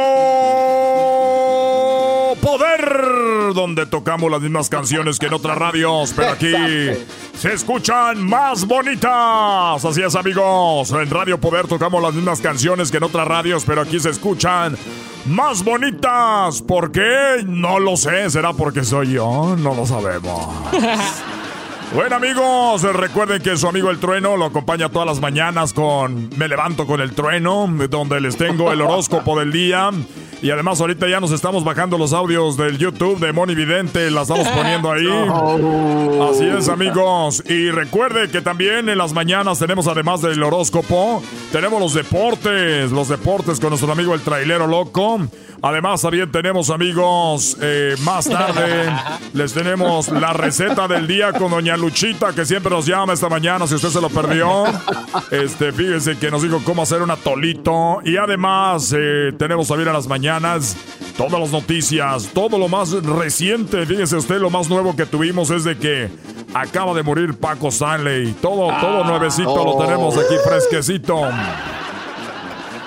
Poder, 2.40 3.54
donde 3.54 3.86
tocamos 3.86 4.30
las 4.30 4.40
mismas 4.40 4.68
canciones 4.68 5.18
que 5.18 5.26
en 5.26 5.34
otras 5.34 5.56
radios, 5.58 6.12
pero 6.14 6.30
aquí 6.30 6.52
se 7.36 7.52
escuchan 7.52 8.26
más 8.26 8.66
bonitas. 8.66 9.84
Así 9.84 10.02
es, 10.02 10.14
amigos. 10.14 10.90
En 10.92 11.10
Radio 11.10 11.38
Poder 11.38 11.66
tocamos 11.66 12.02
las 12.02 12.14
mismas 12.14 12.40
canciones 12.40 12.90
que 12.90 12.96
en 12.98 13.04
otras 13.04 13.26
radios, 13.26 13.64
pero 13.64 13.82
aquí 13.82 14.00
se 14.00 14.10
escuchan 14.10 14.76
más 15.26 15.64
bonitas. 15.64 16.62
¿Por 16.62 16.92
qué? 16.92 17.44
No 17.46 17.78
lo 17.78 17.96
sé. 17.96 18.30
¿Será 18.30 18.52
porque 18.52 18.84
soy 18.84 19.12
yo? 19.12 19.56
No 19.58 19.74
lo 19.74 19.86
sabemos. 19.86 20.48
Bueno 21.92 22.16
amigos, 22.16 22.82
recuerden 22.82 23.40
que 23.40 23.56
su 23.56 23.68
amigo 23.68 23.90
el 23.90 23.98
trueno 23.98 24.36
lo 24.36 24.46
acompaña 24.46 24.88
todas 24.88 25.06
las 25.06 25.20
mañanas 25.20 25.72
con 25.72 26.28
Me 26.36 26.48
levanto 26.48 26.86
con 26.86 27.00
el 27.00 27.12
trueno, 27.12 27.68
donde 27.88 28.20
les 28.20 28.36
tengo 28.36 28.72
el 28.72 28.80
horóscopo 28.80 29.38
del 29.38 29.52
día. 29.52 29.90
Y 30.42 30.50
además 30.50 30.80
ahorita 30.80 31.08
ya 31.08 31.20
nos 31.20 31.30
estamos 31.30 31.64
bajando 31.64 31.96
los 31.96 32.12
audios 32.12 32.56
del 32.56 32.76
YouTube 32.76 33.18
de 33.18 33.32
Moni 33.32 33.54
Vidente, 33.54 34.10
la 34.10 34.22
estamos 34.22 34.46
poniendo 34.48 34.90
ahí. 34.90 35.06
Así 36.30 36.44
es 36.44 36.68
amigos. 36.68 37.42
Y 37.46 37.70
recuerde 37.70 38.28
que 38.28 38.42
también 38.42 38.88
en 38.88 38.98
las 38.98 39.12
mañanas 39.12 39.58
tenemos 39.58 39.86
además 39.86 40.20
del 40.20 40.42
horóscopo, 40.42 41.22
tenemos 41.50 41.80
los 41.80 41.94
deportes, 41.94 42.90
los 42.90 43.08
deportes 43.08 43.58
con 43.58 43.70
nuestro 43.70 43.90
amigo 43.90 44.14
el 44.14 44.20
trailero 44.20 44.66
loco. 44.66 45.20
Además 45.62 46.02
también 46.02 46.30
tenemos 46.30 46.68
amigos, 46.68 47.56
eh, 47.62 47.94
más 48.00 48.28
tarde 48.28 48.92
les 49.32 49.54
tenemos 49.54 50.08
la 50.08 50.34
receta 50.34 50.86
del 50.88 51.06
día 51.06 51.32
con 51.32 51.52
doña 51.52 51.73
Luchita 51.80 52.32
que 52.32 52.44
siempre 52.44 52.70
nos 52.70 52.86
llama 52.86 53.12
esta 53.12 53.28
mañana 53.28 53.66
si 53.66 53.74
usted 53.74 53.90
se 53.90 54.00
lo 54.00 54.08
perdió. 54.08 54.64
Este, 55.30 55.72
fíjese 55.72 56.16
que 56.16 56.30
nos 56.30 56.42
dijo 56.42 56.60
cómo 56.64 56.82
hacer 56.82 57.02
un 57.02 57.10
atolito. 57.10 58.00
Y 58.04 58.16
además 58.16 58.94
eh, 58.96 59.32
tenemos 59.38 59.68
también 59.68 59.88
a 59.88 59.92
las 59.92 60.06
mañanas 60.06 60.76
todas 61.16 61.40
las 61.40 61.50
noticias, 61.50 62.30
todo 62.32 62.58
lo 62.58 62.68
más 62.68 62.92
reciente. 63.02 63.86
Fíjese 63.86 64.16
usted, 64.16 64.38
lo 64.38 64.50
más 64.50 64.68
nuevo 64.68 64.94
que 64.94 65.06
tuvimos 65.06 65.50
es 65.50 65.64
de 65.64 65.76
que 65.76 66.10
acaba 66.52 66.94
de 66.94 67.02
morir 67.02 67.34
Paco 67.34 67.68
Stanley. 67.68 68.34
Todo, 68.40 68.68
todo 68.80 69.04
nuevecito 69.04 69.64
lo 69.64 69.78
tenemos 69.78 70.16
aquí 70.16 70.34
fresquecito. 70.44 71.22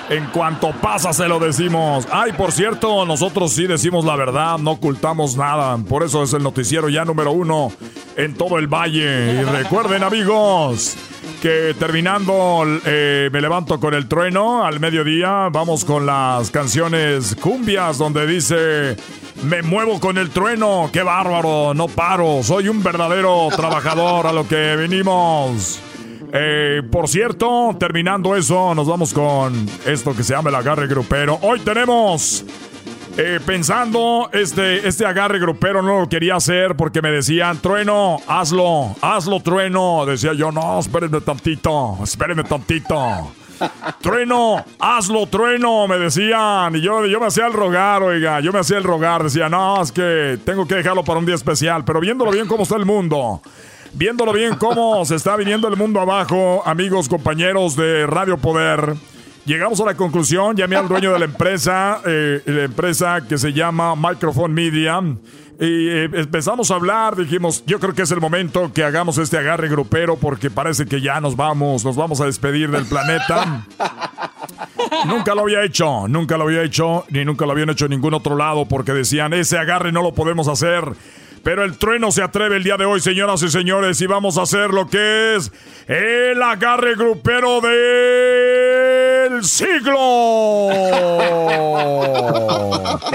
En 0.10 0.26
cuanto 0.28 0.72
pasa 0.72 1.12
se 1.12 1.28
lo 1.28 1.38
decimos. 1.38 2.08
Ay, 2.12 2.32
por 2.32 2.54
cierto, 2.54 3.06
nosotros 3.06 3.52
sí 3.52 3.68
decimos 3.68 4.06
la 4.06 4.16
verdad, 4.16 4.58
no 4.58 4.72
ocultamos 4.72 5.36
nada. 5.36 5.78
Por 5.78 6.04
eso 6.04 6.24
es 6.24 6.32
el 6.34 6.44
noticiero 6.44 6.88
ya 6.88 7.04
número 7.04 7.32
uno 7.32 7.72
en 8.16 8.34
todo 8.34 8.58
el 8.58 8.68
valle. 8.68 9.42
Y 9.42 9.44
recuerden 9.44 10.04
amigos 10.04 10.96
que 11.42 11.76
terminando 11.78 12.64
eh, 12.86 13.30
me 13.34 13.42
levanto 13.42 13.82
con 13.82 13.94
el 13.94 14.08
trueno 14.08 14.66
al 14.66 14.80
mediodía. 14.80 15.50
Vamos 15.52 15.84
con 15.84 16.06
las 16.06 16.52
canciones 16.52 17.36
cumbias 17.36 17.98
donde 17.98 18.26
dice... 18.26 18.98
Me 19.44 19.62
muevo 19.62 20.00
con 20.00 20.18
el 20.18 20.32
trueno, 20.32 20.90
qué 20.92 21.04
bárbaro, 21.04 21.76
no 21.76 21.88
paro, 21.88 22.42
soy 22.42 22.70
un 22.70 22.82
verdadero 22.82 23.50
trabajador 23.56 24.26
a 24.26 24.34
lo 24.34 24.48
que 24.48 24.76
venimos. 24.76 25.80
Eh, 26.34 26.82
por 26.92 27.08
cierto, 27.08 27.76
terminando 27.80 28.36
eso, 28.36 28.76
nos 28.76 28.88
vamos 28.88 29.14
con 29.14 29.66
esto 29.86 30.16
que 30.16 30.24
se 30.24 30.34
llama 30.34 30.50
el 30.50 30.56
agarre 30.56 30.88
grupero. 30.88 31.40
Hoy 31.42 31.60
tenemos, 31.62 32.46
eh, 33.18 33.40
pensando, 33.46 34.30
este, 34.34 34.88
este 34.88 35.06
agarre 35.06 35.40
grupero 35.40 35.82
no 35.82 36.02
lo 36.02 36.10
quería 36.10 36.36
hacer 36.36 36.76
porque 36.76 37.02
me 37.02 37.12
decían, 37.12 37.60
trueno, 37.60 38.18
hazlo, 38.28 38.96
hazlo, 39.02 39.40
trueno. 39.42 40.06
Decía 40.06 40.34
yo, 40.34 40.52
no, 40.52 40.80
espérenme 40.80 41.22
tantito, 41.22 41.98
espérenme 42.04 42.44
tantito. 42.44 43.32
Trueno, 44.02 44.64
hazlo, 44.80 45.26
trueno, 45.26 45.88
me 45.88 45.98
decían. 45.98 46.76
Y 46.76 46.82
yo, 46.82 47.06
yo 47.08 47.20
me 47.20 47.28
hacía 47.28 47.48
el 47.48 47.54
rogar, 47.54 48.04
oiga, 48.04 48.40
yo 48.40 48.52
me 48.52 48.60
hacía 48.60 48.78
el 48.78 48.84
rogar. 48.84 49.24
Decía, 49.24 49.50
no, 49.50 49.82
es 49.82 49.92
que 49.92 50.38
tengo 50.46 50.68
que 50.68 50.76
dejarlo 50.76 51.04
para 51.04 51.18
un 51.18 51.26
día 51.26 51.34
especial. 51.34 51.84
Pero 51.84 52.00
viéndolo 52.00 52.32
bien 52.32 52.48
cómo 52.48 52.64
está 52.64 52.76
el 52.76 52.86
mundo, 52.86 53.42
viéndolo 53.98 54.32
bien 54.32 54.56
cómo 54.56 55.04
se 55.06 55.16
está 55.16 55.36
viniendo 55.36 55.68
el 55.68 55.76
mundo 55.76 56.00
abajo, 56.00 56.62
amigos, 56.66 57.10
compañeros 57.10 57.76
de 57.76 58.06
Radio 58.06 58.38
Poder. 58.38 58.94
Llegamos 59.46 59.80
a 59.82 59.86
la 59.86 59.96
conclusión, 59.96 60.56
llamé 60.56 60.76
al 60.76 60.88
dueño 60.88 61.12
de 61.12 61.20
la 61.20 61.26
empresa, 61.26 62.02
eh, 62.06 62.42
la 62.46 62.64
empresa 62.66 63.22
que 63.28 63.38
se 63.38 63.54
llama 63.54 63.96
Microphone 63.96 64.54
Media, 64.54 65.02
y 65.60 65.88
eh, 65.90 66.04
empezamos 66.14 66.70
a 66.70 66.76
hablar, 66.76 67.16
dijimos, 67.16 67.64
yo 67.66 67.80
creo 67.80 67.96
que 67.96 68.04
es 68.04 68.12
el 68.12 68.22
momento 68.22 68.72
que 68.72 68.84
hagamos 68.84 69.18
este 69.18 69.40
agarre 69.40 69.68
grupero 69.70 70.16
porque 70.16 70.52
parece 70.52 70.86
que 70.86 71.02
ya 71.02 71.20
nos 71.20 71.36
vamos, 71.36 71.84
nos 71.84 71.96
vamos 71.96 72.22
a 72.22 72.26
despedir 72.26 72.70
del 72.70 72.86
planeta. 72.86 73.66
nunca 75.08 75.34
lo 75.34 75.42
había 75.42 75.64
hecho, 75.64 76.08
nunca 76.08 76.38
lo 76.38 76.44
había 76.44 76.62
hecho, 76.62 77.06
ni 77.10 77.26
nunca 77.26 77.48
lo 77.48 77.54
habían 77.54 77.72
hecho 77.72 77.86
en 77.86 77.92
ningún 77.92 78.14
otro 78.14 78.36
lado 78.36 78.66
porque 78.68 78.94
decían, 78.94 79.34
ese 79.34 79.58
agarre 79.58 79.92
no 79.92 80.04
lo 80.04 80.14
podemos 80.14 80.48
hacer. 80.48 80.84
Pero 81.44 81.64
el 81.64 81.78
trueno 81.78 82.12
se 82.12 82.22
atreve 82.22 82.58
el 82.58 82.64
día 82.64 82.78
de 82.78 82.86
hoy, 82.86 83.00
señoras 83.00 83.42
y 83.44 83.50
señores, 83.50 84.02
y 84.02 84.08
vamos 84.08 84.38
a 84.38 84.44
hacer 84.44 84.74
lo 84.74 84.88
que 84.88 85.36
es 85.36 85.52
el 85.88 86.42
agarre 86.42 86.96
grupero 86.96 87.62
del 87.62 89.44
siglo. 89.44 90.68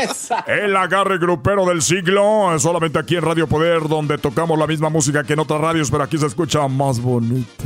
El 0.46 0.76
agarre 0.76 1.18
grupero 1.18 1.66
del 1.66 1.82
siglo, 1.82 2.58
solamente 2.58 2.98
aquí 2.98 3.16
en 3.16 3.22
Radio 3.22 3.46
Poder, 3.46 3.88
donde 3.88 4.18
tocamos 4.18 4.58
la 4.58 4.66
misma 4.66 4.88
música 4.88 5.24
que 5.24 5.34
en 5.34 5.40
otras 5.40 5.60
radios, 5.60 5.90
pero 5.90 6.04
aquí 6.04 6.18
se 6.18 6.26
escucha 6.26 6.66
más 6.68 7.00
bonita. 7.00 7.64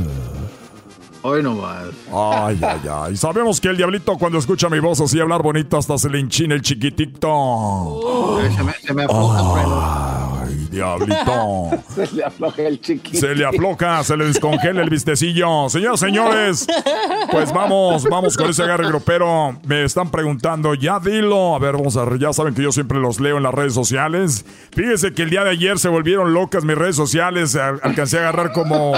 Hoy 1.21 1.43
no 1.43 1.55
más. 1.55 1.87
Ay, 2.13 2.59
ay, 2.61 2.81
ay. 2.89 3.17
Sabemos 3.17 3.59
que 3.59 3.69
el 3.69 3.77
diablito 3.77 4.17
cuando 4.17 4.37
escucha 4.37 4.69
mi 4.69 4.79
voz 4.79 5.01
así 5.01 5.19
hablar 5.19 5.41
bonito 5.41 5.77
hasta 5.77 5.97
se 5.97 6.09
le 6.09 6.19
enchina 6.19 6.55
el 6.55 6.61
chiquitito. 6.61 8.39
Se 8.55 8.63
me, 8.63 8.73
se 8.73 8.93
me 8.93 9.03
afloja 9.03 10.36
el 10.67 10.71
diablito. 10.71 11.69
Se 11.95 12.15
le 12.15 12.23
afloja 12.23 12.61
el 12.63 12.81
chiquito. 12.81 13.17
Se 13.19 13.35
le 13.35 13.45
afloja, 13.45 14.03
se 14.03 14.17
le 14.17 14.25
descongela 14.25 14.81
el 14.81 14.89
vistecillo. 14.89 15.69
Señoras, 15.69 15.99
señores, 15.99 16.67
pues 17.31 17.51
vamos, 17.53 18.03
vamos 18.03 18.37
con 18.37 18.49
ese 18.49 18.63
agarre 18.63 18.87
grupero. 18.87 19.57
Me 19.65 19.83
están 19.83 20.09
preguntando, 20.11 20.73
ya 20.73 20.99
dilo. 20.99 21.55
A 21.55 21.59
ver, 21.59 21.73
vamos 21.73 21.97
a 21.97 22.05
ver, 22.05 22.19
ya 22.19 22.33
saben 22.33 22.53
que 22.53 22.61
yo 22.63 22.71
siempre 22.71 22.99
los 22.99 23.19
leo 23.19 23.37
en 23.37 23.43
las 23.43 23.53
redes 23.53 23.73
sociales. 23.73 24.45
Fíjese 24.71 25.13
que 25.13 25.23
el 25.23 25.29
día 25.29 25.43
de 25.43 25.51
ayer 25.51 25.79
se 25.79 25.89
volvieron 25.89 26.33
locas 26.33 26.63
mis 26.63 26.77
redes 26.77 26.95
sociales. 26.95 27.55
Al- 27.55 27.79
Alcancé 27.83 28.17
a 28.17 28.21
agarrar 28.21 28.51
como, 28.53 28.93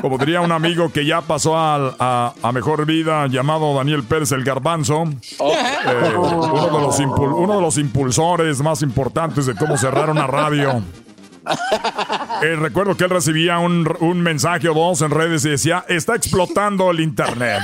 como 0.00 0.18
diría 0.18 0.40
un 0.40 0.52
amigo 0.52 0.90
que 0.92 1.04
ya 1.04 1.20
pasó 1.20 1.56
a, 1.56 2.32
a 2.42 2.52
mejor 2.52 2.86
vida, 2.86 3.26
llamado 3.26 3.74
Daniel 3.74 4.02
Pérez 4.04 4.32
el 4.32 4.44
Garbanzo. 4.44 5.04
Eh, 5.40 6.14
uno, 6.16 6.66
de 6.66 6.80
los 6.80 6.98
uno 7.00 7.56
de 7.56 7.60
los 7.60 7.78
impulsores 7.78 8.60
más 8.62 8.82
importantes 8.82 9.46
de 9.46 9.54
cómo 9.54 9.76
cerrar 9.76 10.10
una 10.10 10.26
radio. 10.26 10.82
Eh, 12.42 12.56
recuerdo 12.56 12.96
que 12.96 13.04
él 13.04 13.10
recibía 13.10 13.58
un, 13.58 13.86
un 14.00 14.20
mensaje 14.22 14.68
o 14.68 14.74
dos 14.74 15.02
en 15.02 15.10
redes 15.10 15.44
y 15.44 15.50
decía, 15.50 15.84
está 15.88 16.14
explotando 16.16 16.90
el 16.90 17.00
internet. 17.00 17.60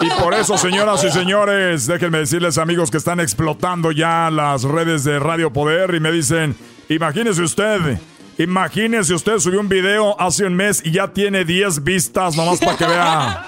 Y 0.00 0.08
por 0.20 0.34
eso, 0.34 0.56
señoras 0.58 1.02
y 1.04 1.10
señores, 1.10 1.86
déjenme 1.86 2.18
decirles, 2.18 2.58
amigos, 2.58 2.90
que 2.90 2.98
están 2.98 3.20
explotando 3.20 3.90
ya 3.92 4.30
las 4.30 4.62
redes 4.62 5.04
de 5.04 5.18
Radio 5.18 5.52
Poder 5.52 5.94
y 5.94 6.00
me 6.00 6.12
dicen, 6.12 6.56
imagínese 6.88 7.42
usted, 7.42 7.98
imagínese 8.38 9.14
usted 9.14 9.38
subió 9.38 9.60
un 9.60 9.68
video 9.68 10.20
hace 10.20 10.44
un 10.44 10.54
mes 10.54 10.82
y 10.84 10.92
ya 10.92 11.08
tiene 11.08 11.44
10 11.44 11.82
vistas, 11.84 12.36
nomás 12.36 12.60
para 12.60 12.76
que 12.76 12.86
vea. 12.86 13.46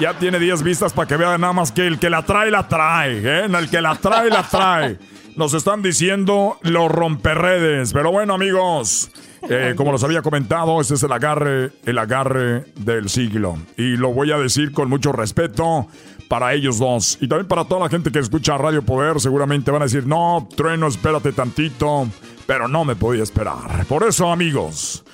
Ya 0.00 0.12
tiene 0.14 0.40
10 0.40 0.64
vistas 0.64 0.92
para 0.92 1.06
que 1.06 1.16
vea 1.16 1.38
nada 1.38 1.52
más 1.52 1.70
que 1.70 1.86
el 1.86 2.00
que 2.00 2.10
la 2.10 2.22
trae, 2.22 2.50
la 2.50 2.66
trae. 2.66 3.18
¿eh? 3.18 3.44
El 3.44 3.70
que 3.70 3.80
la 3.80 3.94
trae, 3.94 4.28
la 4.28 4.42
trae. 4.42 4.98
Nos 5.36 5.52
están 5.52 5.82
diciendo 5.82 6.58
los 6.62 6.90
romperredes. 6.90 7.92
Pero 7.92 8.12
bueno, 8.12 8.34
amigos, 8.34 9.10
eh, 9.48 9.74
como 9.76 9.92
les 9.92 10.04
había 10.04 10.22
comentado, 10.22 10.80
este 10.80 10.94
es 10.94 11.02
el 11.02 11.12
agarre, 11.12 11.72
el 11.84 11.98
agarre 11.98 12.66
del 12.76 13.08
siglo. 13.08 13.58
Y 13.76 13.96
lo 13.96 14.12
voy 14.12 14.30
a 14.30 14.38
decir 14.38 14.72
con 14.72 14.88
mucho 14.88 15.10
respeto 15.10 15.88
para 16.28 16.54
ellos 16.54 16.78
dos. 16.78 17.18
Y 17.20 17.28
también 17.28 17.48
para 17.48 17.64
toda 17.64 17.80
la 17.80 17.88
gente 17.88 18.12
que 18.12 18.20
escucha 18.20 18.56
Radio 18.56 18.82
Poder, 18.82 19.20
seguramente 19.20 19.70
van 19.70 19.82
a 19.82 19.86
decir, 19.86 20.06
no, 20.06 20.48
trueno, 20.56 20.86
espérate 20.86 21.32
tantito. 21.32 22.08
Pero 22.46 22.68
no 22.68 22.84
me 22.84 22.94
podía 22.94 23.22
esperar. 23.22 23.86
Por 23.86 24.06
eso, 24.06 24.30
amigos, 24.30 25.04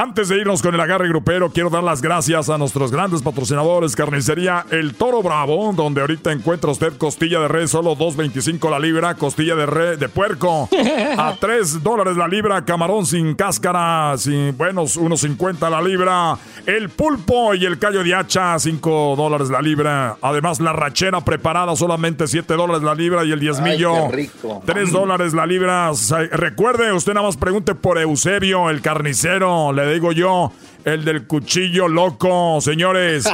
Antes 0.00 0.28
de 0.28 0.38
irnos 0.38 0.62
con 0.62 0.72
el 0.76 0.80
agarre 0.80 1.08
grupero, 1.08 1.50
quiero 1.50 1.70
dar 1.70 1.82
las 1.82 2.00
gracias 2.00 2.48
a 2.48 2.56
nuestros 2.56 2.92
grandes 2.92 3.20
patrocinadores, 3.20 3.96
Carnicería 3.96 4.64
El 4.70 4.94
Toro 4.94 5.24
Bravo, 5.24 5.72
donde 5.74 6.02
ahorita 6.02 6.30
encuentra 6.30 6.70
usted 6.70 6.96
costilla 6.96 7.40
de 7.40 7.48
res 7.48 7.72
solo 7.72 7.96
2.25 7.96 8.70
la 8.70 8.78
libra, 8.78 9.16
costilla 9.16 9.56
de 9.56 9.66
re 9.66 9.96
de 9.96 10.08
puerco 10.08 10.68
a 11.18 11.34
3 11.40 11.82
dólares 11.82 12.16
la 12.16 12.28
libra, 12.28 12.64
camarón 12.64 13.06
sin 13.06 13.34
cáscara, 13.34 14.16
sin 14.18 14.56
buenos 14.56 14.96
1.50 14.96 15.68
la 15.68 15.82
libra, 15.82 16.38
el 16.64 16.90
pulpo 16.90 17.56
y 17.56 17.66
el 17.66 17.80
callo 17.80 18.04
de 18.04 18.14
hacha 18.14 18.56
5 18.56 19.16
dólares 19.16 19.50
la 19.50 19.60
libra, 19.60 20.16
además 20.22 20.60
la 20.60 20.72
rachera 20.74 21.22
preparada 21.22 21.74
solamente 21.74 22.28
7 22.28 22.54
dólares 22.54 22.84
la 22.84 22.94
libra 22.94 23.24
y 23.24 23.32
el 23.32 23.40
diezmillo 23.40 23.96
Ay, 23.96 24.10
qué 24.10 24.16
rico. 24.16 24.62
3 24.64 24.92
dólares 24.92 25.34
la 25.34 25.44
libra. 25.44 25.90
Recuerde, 26.30 26.92
usted 26.92 27.14
nada 27.14 27.26
más 27.26 27.36
pregunte 27.36 27.74
por 27.74 27.98
Eusebio, 27.98 28.70
el 28.70 28.80
carnicero, 28.80 29.72
le 29.72 29.87
digo 29.92 30.12
yo, 30.12 30.52
el 30.84 31.04
del 31.04 31.26
cuchillo 31.26 31.88
loco, 31.88 32.60
señores. 32.60 33.28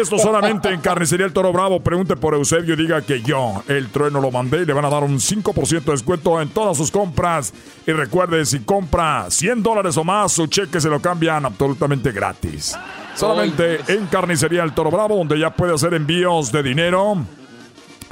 Esto 0.00 0.18
solamente 0.18 0.68
en 0.68 0.80
Carnicería 0.80 1.26
El 1.26 1.32
Toro 1.32 1.52
Bravo. 1.52 1.80
Pregunte 1.80 2.16
por 2.16 2.34
Eusebio 2.34 2.74
y 2.74 2.76
diga 2.76 3.02
que 3.02 3.22
yo, 3.22 3.62
el 3.68 3.88
trueno, 3.88 4.20
lo 4.20 4.30
mandé 4.30 4.62
y 4.62 4.66
le 4.66 4.72
van 4.72 4.84
a 4.84 4.90
dar 4.90 5.04
un 5.04 5.18
5% 5.18 5.84
de 5.84 5.92
descuento 5.92 6.40
en 6.40 6.48
todas 6.50 6.76
sus 6.76 6.90
compras. 6.90 7.52
Y 7.86 7.92
recuerde, 7.92 8.44
si 8.44 8.60
compra 8.60 9.30
100 9.30 9.62
dólares 9.62 9.96
o 9.96 10.04
más, 10.04 10.32
su 10.32 10.46
cheque 10.46 10.80
se 10.80 10.88
lo 10.88 11.00
cambian 11.00 11.46
absolutamente 11.46 12.12
gratis. 12.12 12.76
Solamente 13.14 13.80
en 13.88 14.06
Carnicería 14.06 14.62
El 14.62 14.72
Toro 14.72 14.90
Bravo, 14.90 15.16
donde 15.16 15.38
ya 15.38 15.50
puede 15.50 15.74
hacer 15.74 15.94
envíos 15.94 16.52
de 16.52 16.62
dinero. 16.62 17.16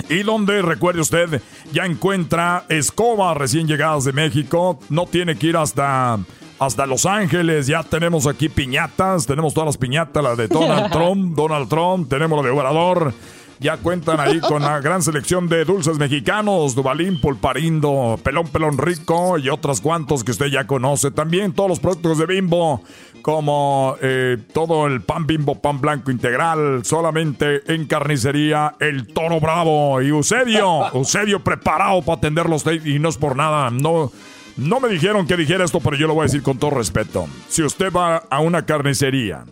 Y 0.09 0.23
donde, 0.23 0.63
recuerde 0.63 1.01
usted, 1.01 1.41
ya 1.73 1.85
encuentra 1.85 2.65
escobas 2.69 3.37
recién 3.37 3.67
llegadas 3.67 4.05
de 4.05 4.13
México. 4.13 4.79
No 4.89 5.07
tiene 5.07 5.37
que 5.37 5.49
ir 5.49 5.57
hasta, 5.57 6.19
hasta 6.59 6.87
Los 6.87 7.07
Ángeles. 7.07 7.67
Ya 7.67 7.83
tenemos 7.83 8.27
aquí 8.27 8.49
piñatas. 8.49 9.27
Tenemos 9.27 9.55
todas 9.55 9.67
las 9.67 9.77
piñatas, 9.77 10.23
la 10.23 10.35
de 10.35 10.49
Donald 10.49 10.91
Trump, 10.93 11.37
Donald 11.37 11.69
Trump. 11.69 12.09
Tenemos 12.09 12.39
la 12.39 12.45
de 12.45 12.51
Obrador. 12.51 13.15
Ya 13.59 13.79
cuentan 13.79 14.21
ahí 14.21 14.39
con 14.41 14.63
la 14.63 14.81
gran 14.81 15.03
selección 15.03 15.49
de 15.49 15.65
dulces 15.65 15.97
mexicanos, 15.97 16.75
Dubalín, 16.75 17.19
Pulparindo, 17.19 18.19
Pelón 18.23 18.49
Pelón 18.49 18.77
Rico 18.77 19.39
y 19.39 19.49
otros 19.49 19.81
cuantos 19.81 20.25
que 20.25 20.33
usted 20.33 20.47
ya 20.47 20.67
conoce. 20.67 21.11
También 21.11 21.55
todos 21.55 21.71
los 21.71 21.81
productos 21.81 22.19
de 22.19 22.27
Bimbo, 22.27 22.83
como 23.23 23.97
eh, 24.03 24.37
todo 24.53 24.87
el 24.87 25.01
pan 25.01 25.27
Bimbo, 25.27 25.55
pan 25.55 25.81
blanco 25.81 26.11
integral, 26.11 26.85
solamente 26.85 27.63
en 27.73 27.87
carnicería 27.87 28.75
El 28.79 29.07
Toro 29.07 29.41
Bravo. 29.41 30.03
Y 30.03 30.09
Eusebio, 30.09 30.89
Eusebio 30.95 31.43
preparado 31.43 32.03
para 32.03 32.19
atenderlos 32.19 32.63
y 32.85 32.99
no 32.99 33.09
es 33.09 33.17
por 33.17 33.37
nada, 33.37 33.71
no... 33.71 34.13
No 34.57 34.81
me 34.81 34.89
dijeron 34.89 35.27
que 35.27 35.37
dijera 35.37 35.65
esto, 35.65 35.81
pero 35.81 35.97
yo 35.97 36.07
lo 36.07 36.15
voy 36.15 36.23
a 36.23 36.27
decir 36.27 36.43
con 36.43 36.59
todo 36.59 36.71
respeto. 36.71 37.29
Si 37.49 37.63
usted 37.63 37.93
va 37.93 38.17
a 38.31 38.41
una 38.41 38.65
carnicería 38.65 39.45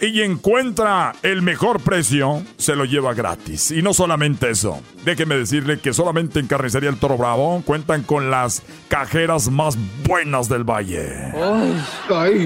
y 0.00 0.20
encuentra 0.22 1.12
el 1.22 1.42
mejor 1.42 1.78
precio, 1.80 2.42
se 2.56 2.74
lo 2.74 2.84
lleva 2.84 3.14
gratis. 3.14 3.70
Y 3.70 3.82
no 3.82 3.94
solamente 3.94 4.50
eso. 4.50 4.80
Déjeme 5.04 5.36
decirle 5.36 5.78
que 5.78 5.92
solamente 5.92 6.40
en 6.40 6.48
Carnicería 6.48 6.90
El 6.90 6.96
Toro 6.96 7.16
Bravo 7.16 7.62
cuentan 7.64 8.02
con 8.02 8.28
las 8.28 8.62
cajeras 8.88 9.48
más 9.48 9.78
buenas 10.04 10.48
del 10.48 10.64
valle. 10.64 11.08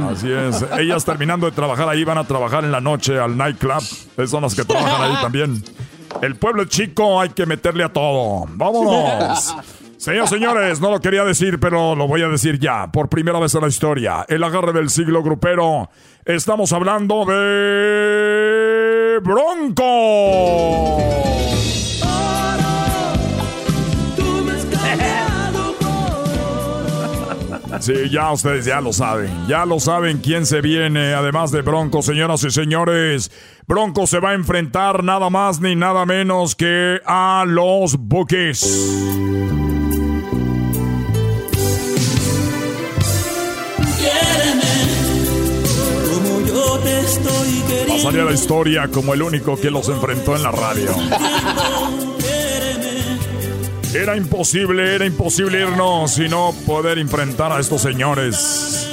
Así 0.03 0.31
es. 0.31 0.67
Ellas 0.79 1.03
terminando 1.07 1.47
de 1.47 1.53
trabajar 1.53 1.89
ahí 1.89 2.05
van 2.05 2.19
a 2.19 2.25
trabajar 2.25 2.63
en 2.63 2.73
la 2.73 2.83
noche 2.83 3.19
al 3.19 3.39
nightclub. 3.39 3.79
Esas 3.79 4.31
son 4.31 4.43
las 4.43 4.55
que 4.55 4.65
trabajan 4.65 5.11
ahí 5.11 5.23
también. 5.23 5.65
El 6.21 6.37
pueblo 6.37 6.65
chico, 6.67 7.21
hay 7.21 7.31
que 7.31 7.47
meterle 7.47 7.85
a 7.85 7.89
todo. 7.89 8.47
¡Vámonos! 8.51 9.55
Señores, 9.97 10.31
señores, 10.31 10.81
no 10.81 10.91
lo 10.91 11.01
quería 11.01 11.25
decir, 11.25 11.59
pero 11.59 11.95
lo 11.97 12.07
voy 12.07 12.23
a 12.23 12.29
decir 12.29 12.59
ya. 12.59 12.91
Por 12.93 13.09
primera 13.09 13.39
vez 13.39 13.55
en 13.55 13.63
la 13.63 13.69
historia, 13.69 14.25
el 14.29 14.45
agarre 14.45 14.73
del 14.73 14.91
siglo 14.91 15.23
grupero. 15.23 15.89
Estamos 16.25 16.73
hablando 16.73 17.25
de. 17.25 19.21
Bronco. 19.23 20.97
Sí, 27.81 28.09
ya 28.11 28.33
ustedes 28.33 28.65
ya 28.65 28.81
lo 28.81 28.93
saben. 28.93 29.31
Ya 29.49 29.67
lo 29.67 29.81
saben 29.81 30.19
quién 30.19 30.47
se 30.47 30.61
viene, 30.61 31.15
además 31.15 31.51
de 31.53 31.63
Bronco, 31.63 32.03
señoras 32.03 32.43
y 32.45 32.51
señores. 32.51 33.31
Bronco 33.67 34.07
se 34.07 34.19
va 34.19 34.31
a 34.31 34.35
enfrentar 34.35 35.05
nada 35.05 35.31
más 35.31 35.61
ni 35.61 35.77
nada 35.77 36.07
menos 36.07 36.55
que 36.55 37.01
a 37.05 37.45
los 37.47 37.97
Bookies. 37.97 39.56
Pasaría 48.07 48.25
la 48.25 48.35
historia 48.35 48.87
como 48.87 49.15
el 49.15 49.23
único 49.23 49.57
que 49.57 49.69
los 49.69 49.89
enfrentó 49.89 50.37
en 50.37 50.45
la 50.45 50.53
radio. 50.53 50.91
Era 53.93 54.17
imposible, 54.17 54.95
era 54.95 55.05
imposible 55.05 55.63
irnos 55.63 56.17
y 56.21 56.29
no 56.29 56.55
poder 56.65 56.99
enfrentar 56.99 57.51
a 57.51 57.59
estos 57.59 57.83
señores. 57.83 58.89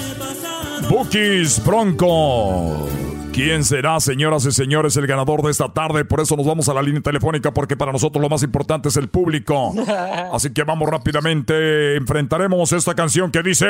Bookies 0.89 1.63
Bronco. 1.63 2.89
¿Quién 3.31 3.63
será, 3.63 3.99
señoras 3.99 4.47
y 4.47 4.51
señores, 4.51 4.97
el 4.97 5.05
ganador 5.05 5.43
de 5.43 5.51
esta 5.51 5.71
tarde? 5.71 6.05
Por 6.05 6.19
eso 6.19 6.35
nos 6.35 6.47
vamos 6.47 6.67
a 6.69 6.73
la 6.73 6.81
línea 6.81 7.01
telefónica, 7.01 7.53
porque 7.53 7.77
para 7.77 7.91
nosotros 7.91 8.19
lo 8.19 8.29
más 8.29 8.41
importante 8.41 8.89
es 8.89 8.97
el 8.97 9.09
público. 9.09 9.75
Así 10.33 10.51
que 10.51 10.63
vamos 10.63 10.89
rápidamente. 10.89 11.97
Enfrentaremos 11.97 12.71
esta 12.73 12.95
canción 12.95 13.29
que 13.29 13.43
dice. 13.43 13.65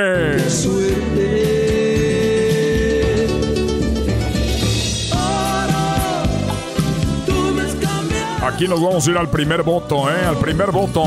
Aquí 8.53 8.67
nos 8.67 8.81
vamos 8.81 9.07
a 9.07 9.11
ir 9.11 9.17
al 9.17 9.29
primer 9.29 9.63
voto, 9.63 10.09
¿eh? 10.09 10.25
Al 10.25 10.37
primer 10.37 10.71
voto. 10.71 11.03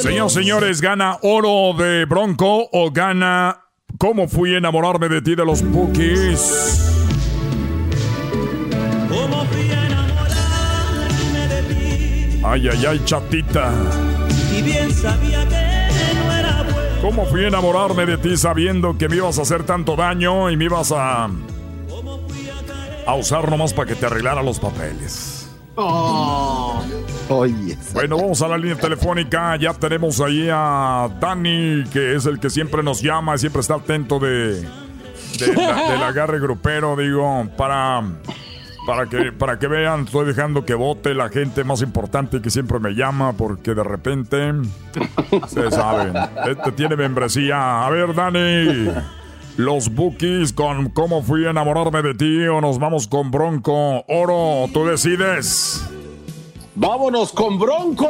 Señoras 0.00 0.32
señores, 0.32 0.80
¿gana 0.80 1.18
oro 1.22 1.74
de 1.76 2.04
Bronco 2.04 2.68
o 2.72 2.90
gana 2.92 3.62
¿Cómo 3.98 4.28
fui 4.28 4.54
a 4.54 4.58
enamorarme 4.58 5.08
de 5.08 5.22
ti 5.22 5.34
de 5.34 5.44
los 5.44 5.62
Bookies? 5.62 6.92
Como 9.08 9.44
fui 9.46 9.70
a 9.70 9.86
enamorarme 9.86 11.48
de 11.48 11.62
ti 11.62 12.40
Ay, 12.44 12.68
ay, 12.68 12.86
ay, 12.86 13.00
chatita. 13.04 13.72
y 14.56 14.62
bien 14.62 14.92
sabía 14.92 15.48
que 15.48 16.14
no 16.26 16.32
era 16.32 16.62
bueno. 16.62 16.78
¿Cómo 17.00 17.26
fui 17.26 17.44
a 17.44 17.48
enamorarme 17.48 18.06
de 18.06 18.18
ti 18.18 18.36
sabiendo 18.36 18.96
que 18.98 19.08
me 19.08 19.16
ibas 19.16 19.38
a 19.38 19.42
hacer 19.42 19.64
tanto 19.64 19.96
daño 19.96 20.50
y 20.50 20.56
me 20.56 20.66
ibas 20.66 20.92
a. 20.92 21.28
a 23.06 23.14
usar 23.14 23.48
nomás 23.50 23.72
para 23.72 23.88
que 23.88 23.94
te 23.94 24.06
arreglara 24.06 24.42
los 24.42 24.58
papeles? 24.58 25.48
Oye. 27.28 27.76
Bueno, 27.92 28.16
vamos 28.16 28.40
a 28.42 28.48
la 28.48 28.56
línea 28.56 28.76
telefónica. 28.76 29.56
Ya 29.56 29.74
tenemos 29.74 30.20
ahí 30.20 30.48
a 30.50 31.08
Dani, 31.20 31.84
que 31.92 32.14
es 32.14 32.26
el 32.26 32.38
que 32.40 32.50
siempre 32.50 32.82
nos 32.82 33.02
llama 33.02 33.34
y 33.34 33.38
siempre 33.38 33.60
está 33.60 33.74
atento 33.74 34.18
de, 34.18 34.62
de 34.62 35.54
la- 35.56 35.90
del 35.90 36.02
agarre 36.02 36.38
grupero, 36.40 36.96
digo, 36.96 37.46
para, 37.56 38.02
para, 38.86 39.06
que, 39.06 39.32
para 39.32 39.58
que 39.58 39.66
vean, 39.66 40.04
estoy 40.04 40.26
dejando 40.26 40.64
que 40.64 40.74
vote 40.74 41.14
la 41.14 41.28
gente 41.28 41.62
más 41.64 41.82
importante 41.82 42.40
que 42.40 42.48
siempre 42.50 42.78
me 42.78 42.92
llama, 42.92 43.32
porque 43.34 43.74
de 43.74 43.84
repente, 43.84 44.52
ustedes 45.30 45.74
saben, 45.74 46.14
este 46.48 46.72
tiene 46.72 46.96
membresía. 46.96 47.84
A 47.84 47.90
ver, 47.90 48.14
Dani. 48.14 48.88
Los 49.56 49.94
Bookies 49.94 50.52
con 50.52 50.90
cómo 50.90 51.22
fui 51.22 51.46
a 51.46 51.50
enamorarme 51.50 52.02
de 52.02 52.14
ti 52.14 52.46
o 52.46 52.60
nos 52.60 52.78
vamos 52.78 53.06
con 53.06 53.30
Bronco. 53.30 54.04
Oro, 54.06 54.68
tú 54.72 54.84
decides. 54.84 55.82
¡Vámonos 56.74 57.32
con 57.32 57.58
Bronco! 57.58 58.06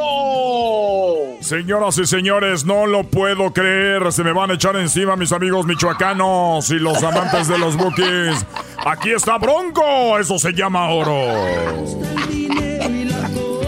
Señoras 1.39 1.97
y 1.99 2.05
señores, 2.05 2.65
no 2.65 2.85
lo 2.85 3.05
puedo 3.05 3.53
creer. 3.53 4.11
Se 4.11 4.25
me 4.25 4.33
van 4.33 4.51
a 4.51 4.55
echar 4.55 4.75
encima 4.75 5.15
mis 5.15 5.31
amigos 5.31 5.65
michoacanos 5.65 6.69
y 6.69 6.79
los 6.79 7.01
amantes 7.01 7.47
de 7.47 7.57
los 7.57 7.77
Bookies. 7.77 8.45
Aquí 8.85 9.11
está 9.11 9.37
Bronco. 9.37 10.19
Eso 10.19 10.37
se 10.37 10.51
llama 10.51 10.89
oro. 10.89 11.31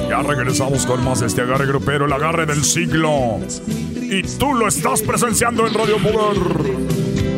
Ya 0.10 0.22
regresamos 0.22 0.86
con 0.86 1.02
más 1.06 1.22
de 1.22 1.28
este 1.28 1.44
agarre 1.44 1.66
grupero, 1.66 2.06
el 2.06 2.12
agarre 2.12 2.46
del 2.46 2.66
siglo. 2.66 3.40
Y 3.96 4.24
tú 4.38 4.54
lo 4.54 4.68
estás 4.68 5.02
presenciando 5.02 5.66
en 5.66 5.74
Radio 5.74 5.98
Poder. 5.98 7.29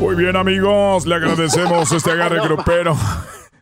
Muy 0.00 0.16
bien, 0.16 0.34
amigos, 0.34 1.06
le 1.06 1.14
agradecemos 1.14 1.92
este 1.92 2.10
agarre 2.10 2.40
grupero. 2.48 2.96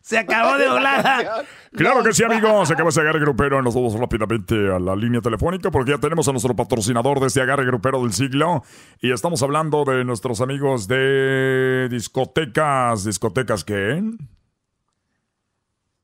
Se 0.04 0.18
acabó 0.18 0.58
de 0.58 0.68
volada. 0.68 1.44
Claro 1.72 2.04
que 2.04 2.12
sí, 2.12 2.22
amigos. 2.22 2.68
Se 2.68 2.74
acaba 2.74 2.90
ese 2.90 3.00
agarre 3.00 3.18
grupero. 3.18 3.60
Nos 3.60 3.74
vamos 3.74 3.98
rápidamente 3.98 4.54
a 4.70 4.78
la 4.78 4.94
línea 4.94 5.20
telefónica 5.20 5.72
porque 5.72 5.90
ya 5.90 5.98
tenemos 5.98 6.28
a 6.28 6.30
nuestro 6.30 6.54
patrocinador 6.54 7.18
de 7.18 7.26
este 7.26 7.40
agarre 7.40 7.64
grupero 7.64 8.00
del 8.02 8.12
siglo. 8.12 8.62
Y 9.00 9.10
estamos 9.10 9.42
hablando 9.42 9.84
de 9.84 10.04
nuestros 10.04 10.40
amigos 10.40 10.86
de 10.86 11.88
discotecas. 11.90 13.04
¿Discotecas 13.04 13.64
qué? 13.64 14.04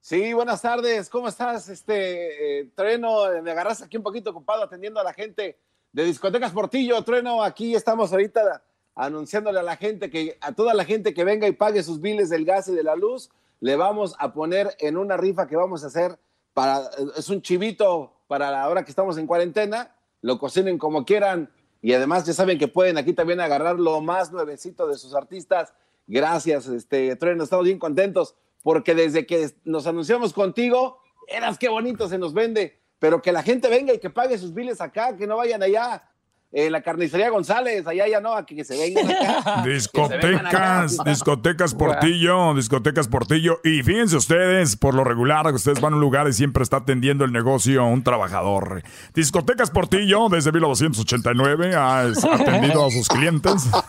Sí, 0.01 0.33
buenas 0.33 0.61
tardes. 0.63 1.09
¿Cómo 1.09 1.29
estás, 1.29 1.69
este 1.69 2.63
eh, 2.63 2.71
Trueno? 2.75 3.27
Me 3.45 3.53
agarras 3.53 3.83
aquí 3.83 3.97
un 3.97 4.03
poquito 4.03 4.31
ocupado 4.31 4.65
atendiendo 4.65 4.99
a 4.99 5.05
la 5.05 5.13
gente 5.13 5.57
de 5.93 6.05
Discotecas 6.05 6.51
Portillo. 6.51 7.01
Trueno, 7.05 7.45
aquí 7.45 7.77
estamos 7.77 8.11
ahorita 8.11 8.61
anunciándole 8.97 9.61
a 9.61 9.63
la 9.63 9.77
gente 9.77 10.11
que 10.11 10.37
a 10.41 10.53
toda 10.53 10.75
la 10.75 10.85
gente 10.85 11.15
que 11.15 11.23
venga 11.23 11.47
y 11.47 11.53
pague 11.53 11.83
sus 11.85 12.01
biles 12.01 12.29
del 12.29 12.45
gas 12.45 12.67
y 12.67 12.75
de 12.75 12.83
la 12.83 12.97
luz, 12.97 13.31
le 13.61 13.77
vamos 13.77 14.17
a 14.19 14.33
poner 14.33 14.75
en 14.81 14.97
una 14.97 15.17
rifa 15.17 15.47
que 15.47 15.57
vamos 15.57 15.85
a 15.85 15.89
hacer 15.89 16.19
para 16.53 16.91
es 17.17 17.29
un 17.29 17.43
chivito 17.43 18.13
para 18.27 18.51
la 18.51 18.69
hora 18.69 18.85
que 18.85 18.91
estamos 18.91 19.19
en 19.19 19.27
cuarentena, 19.27 19.95
lo 20.23 20.39
cocinen 20.39 20.79
como 20.79 21.05
quieran 21.05 21.51
y 21.83 21.93
además 21.93 22.25
ya 22.27 22.33
saben 22.33 22.59
que 22.59 22.69
pueden 22.69 22.99
aquí 22.99 23.13
también 23.13 23.41
agarrar 23.41 23.79
lo 23.79 24.01
más 24.01 24.33
nuevecito 24.33 24.87
de 24.87 24.99
sus 24.99 25.15
artistas. 25.15 25.73
Gracias, 26.07 26.67
este 26.67 27.15
Trueno, 27.17 27.45
estamos 27.45 27.65
bien 27.65 27.79
contentos 27.79 28.35
porque 28.63 28.95
desde 28.95 29.27
que 29.27 29.51
nos 29.65 29.87
anunciamos 29.87 30.33
contigo, 30.33 30.99
eras 31.29 31.59
qué 31.59 31.69
bonito 31.69 32.09
se 32.09 32.19
nos 32.19 32.35
vende, 32.35 32.81
pero 32.99 33.23
que 33.23 33.33
la 33.33 33.43
gente 33.43 33.69
venga 33.69 33.95
y 33.95 33.99
que 33.99 34.11
pague 34.11 34.37
sus 34.37 34.53
biles 34.53 34.81
acá, 34.81 35.17
que 35.17 35.27
no 35.27 35.37
vayan 35.37 35.63
allá. 35.63 36.11
En 36.53 36.73
la 36.73 36.83
carnicería 36.83 37.31
González, 37.31 37.87
allá 37.87 38.09
ya 38.09 38.21
no, 38.21 38.35
aquí 38.35 38.57
que 38.57 38.65
se 38.65 38.77
vengan 38.77 39.09
acá. 39.09 39.63
Discotecas, 39.65 40.97
discotecas 41.05 41.75
Portillo, 41.75 42.55
discotecas 42.55 43.07
Portillo. 43.07 43.61
Y 43.63 43.85
fíjense 43.85 44.17
ustedes, 44.17 44.77
por 44.77 44.95
lo 44.95 45.05
regular, 45.05 45.47
ustedes 45.55 45.81
van 45.81 45.93
a 45.93 45.97
un 45.97 46.01
lugar 46.03 46.27
y 46.29 46.33
siempre 46.33 46.65
está 46.65 46.79
atendiendo 46.79 47.25
el 47.25 47.33
negocio 47.33 47.85
un 47.87 48.03
trabajador. 48.03 48.83
Discotecas 49.15 49.71
Portillo, 49.71 50.29
desde 50.29 50.51
1989, 50.51 51.75
ha 51.77 52.01
atendido 52.01 52.85
a 52.85 52.91
sus 52.91 53.09
clientes. 53.09 53.69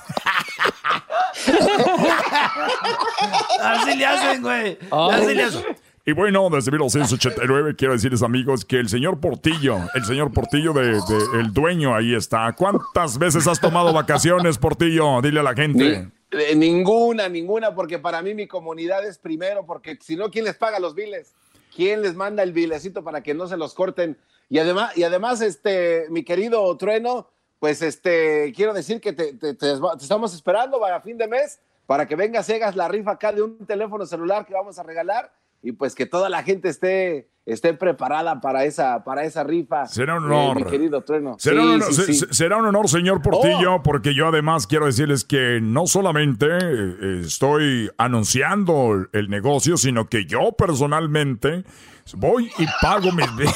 Así 3.64 3.98
le 3.98 4.06
hacen, 4.06 4.42
güey. 4.44 4.78
Así 4.92 5.34
le 5.34 5.44
hacen. 5.44 5.64
Y 6.06 6.14
bueno, 6.14 6.50
desde 6.50 6.72
1989 6.72 7.76
quiero 7.78 7.94
decirles 7.94 8.24
amigos 8.24 8.66
que 8.66 8.78
el 8.78 8.90
señor 8.90 9.20
Portillo, 9.20 9.78
el 9.94 10.04
señor 10.04 10.32
Portillo 10.34 10.74
de, 10.74 10.94
de- 10.94 11.40
el 11.40 11.54
dueño 11.54 11.94
ahí 11.96 12.16
está. 12.16 12.52
¿Cuántas 12.54 13.18
veces 13.20 13.46
has 13.48 13.60
tomado 13.60 13.94
vacaciones, 13.94 14.58
Portillo? 14.58 15.22
Dile 15.22 15.42
a 15.42 15.44
la 15.44 15.54
gente. 15.54 16.12
Ni- 16.32 16.40
eh, 16.40 16.56
ninguna, 16.56 17.28
ninguna, 17.30 17.76
porque 17.76 18.00
para 18.00 18.22
mí 18.22 18.34
mi 18.34 18.48
comunidad 18.48 19.06
es 19.06 19.18
primero, 19.18 19.66
porque 19.66 19.98
si 20.02 20.16
no, 20.16 20.32
¿quién 20.32 20.46
les 20.46 20.56
paga 20.56 20.80
los 20.80 20.96
biles? 20.96 21.34
¿Quién 21.76 22.02
les 22.02 22.16
manda 22.16 22.42
el 22.42 22.52
bilecito 22.54 23.04
para 23.04 23.22
que 23.22 23.34
no 23.34 23.48
se 23.48 23.58
los 23.58 23.74
corten? 23.74 24.18
Y 24.50 24.58
además, 24.60 24.98
y 24.98 25.04
además 25.04 25.42
este, 25.42 26.06
mi 26.10 26.24
querido 26.24 26.76
Trueno, 26.78 27.30
pues 27.60 27.82
este, 27.82 28.52
quiero 28.56 28.74
decir 28.74 29.00
que 29.00 29.14
te, 29.14 29.34
te- 29.34 29.54
te- 29.54 29.76
te 29.78 30.02
estamos 30.04 30.34
esperando 30.34 30.80
para 30.80 31.00
fin 31.02 31.18
de 31.18 31.28
mes, 31.28 31.60
para 31.86 32.08
que 32.08 32.16
vengas 32.16 32.50
y 32.50 32.54
hagas 32.54 32.76
la 32.76 32.88
rifa 32.88 33.12
acá 33.12 33.32
de 33.32 33.42
un 33.44 33.66
teléfono 33.66 34.06
celular 34.06 34.46
que 34.46 34.54
vamos 34.54 34.80
a 34.80 34.84
regalar, 34.84 35.32
y 35.62 35.74
pues 35.74 35.96
que 35.96 36.06
toda 36.06 36.30
la 36.30 36.44
gente 36.44 36.70
esté, 36.70 37.30
esté 37.46 37.74
preparada 37.74 38.40
para 38.42 38.66
esa, 38.66 39.04
para 39.04 39.24
esa 39.26 39.44
rifa. 39.44 39.86
Será 39.88 40.16
un 40.18 40.24
eh, 40.24 40.36
honor. 40.36 40.56
mi 40.58 40.64
querido 40.72 41.02
Trueno. 41.04 41.36
Será, 41.40 41.62
Sí, 41.62 41.68
un 41.68 41.74
honor, 41.76 41.88
sí, 41.90 41.94
se- 41.94 42.06
sí. 42.06 42.14
se- 42.16 42.34
será 42.34 42.58
un 42.58 42.66
honor, 42.66 42.90
señor 42.90 43.22
Portillo, 43.22 43.82
porque 43.84 44.14
yo 44.16 44.28
además 44.28 44.66
quiero 44.68 44.86
decirles 44.88 45.24
que 45.24 45.60
no 45.62 45.86
solamente 45.88 46.48
eh, 46.52 47.22
estoy 47.26 47.90
anunciando 47.98 49.06
el 49.14 49.30
negocio, 49.30 49.78
sino 49.78 50.08
que 50.08 50.26
yo 50.26 50.52
personalmente 50.58 51.64
voy 52.16 52.52
y 52.58 52.66
pago 52.82 53.12
mis. 53.12 53.28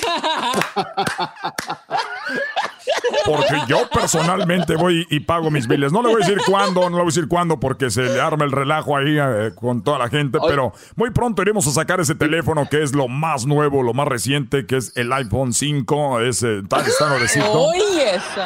Porque 3.24 3.54
yo 3.68 3.88
personalmente 3.92 4.76
voy 4.76 5.06
y 5.10 5.20
pago 5.20 5.50
mis 5.50 5.66
biles. 5.66 5.92
No 5.92 6.02
le 6.02 6.08
voy 6.08 6.22
a 6.22 6.26
decir 6.26 6.40
cuándo, 6.46 6.82
no 6.82 6.90
le 6.90 7.02
voy 7.02 7.02
a 7.02 7.06
decir 7.06 7.28
cuándo 7.28 7.60
porque 7.60 7.90
se 7.90 8.02
le 8.02 8.20
arma 8.20 8.44
el 8.44 8.52
relajo 8.52 8.96
ahí 8.96 9.16
eh, 9.18 9.52
con 9.54 9.82
toda 9.82 9.98
la 9.98 10.08
gente, 10.08 10.38
pero 10.46 10.72
muy 10.96 11.10
pronto 11.10 11.42
iremos 11.42 11.66
a 11.66 11.70
sacar 11.70 12.00
ese 12.00 12.14
teléfono 12.14 12.68
que 12.68 12.82
es 12.82 12.94
lo 12.94 13.08
más 13.08 13.46
nuevo, 13.46 13.82
lo 13.82 13.94
más 13.94 14.08
reciente, 14.08 14.66
que 14.66 14.76
es 14.76 14.96
el 14.96 15.12
iPhone 15.12 15.52
5, 15.52 16.20
ese 16.20 16.62
tan 16.68 16.86
está 16.86 17.08
nuevecito. 17.08 17.68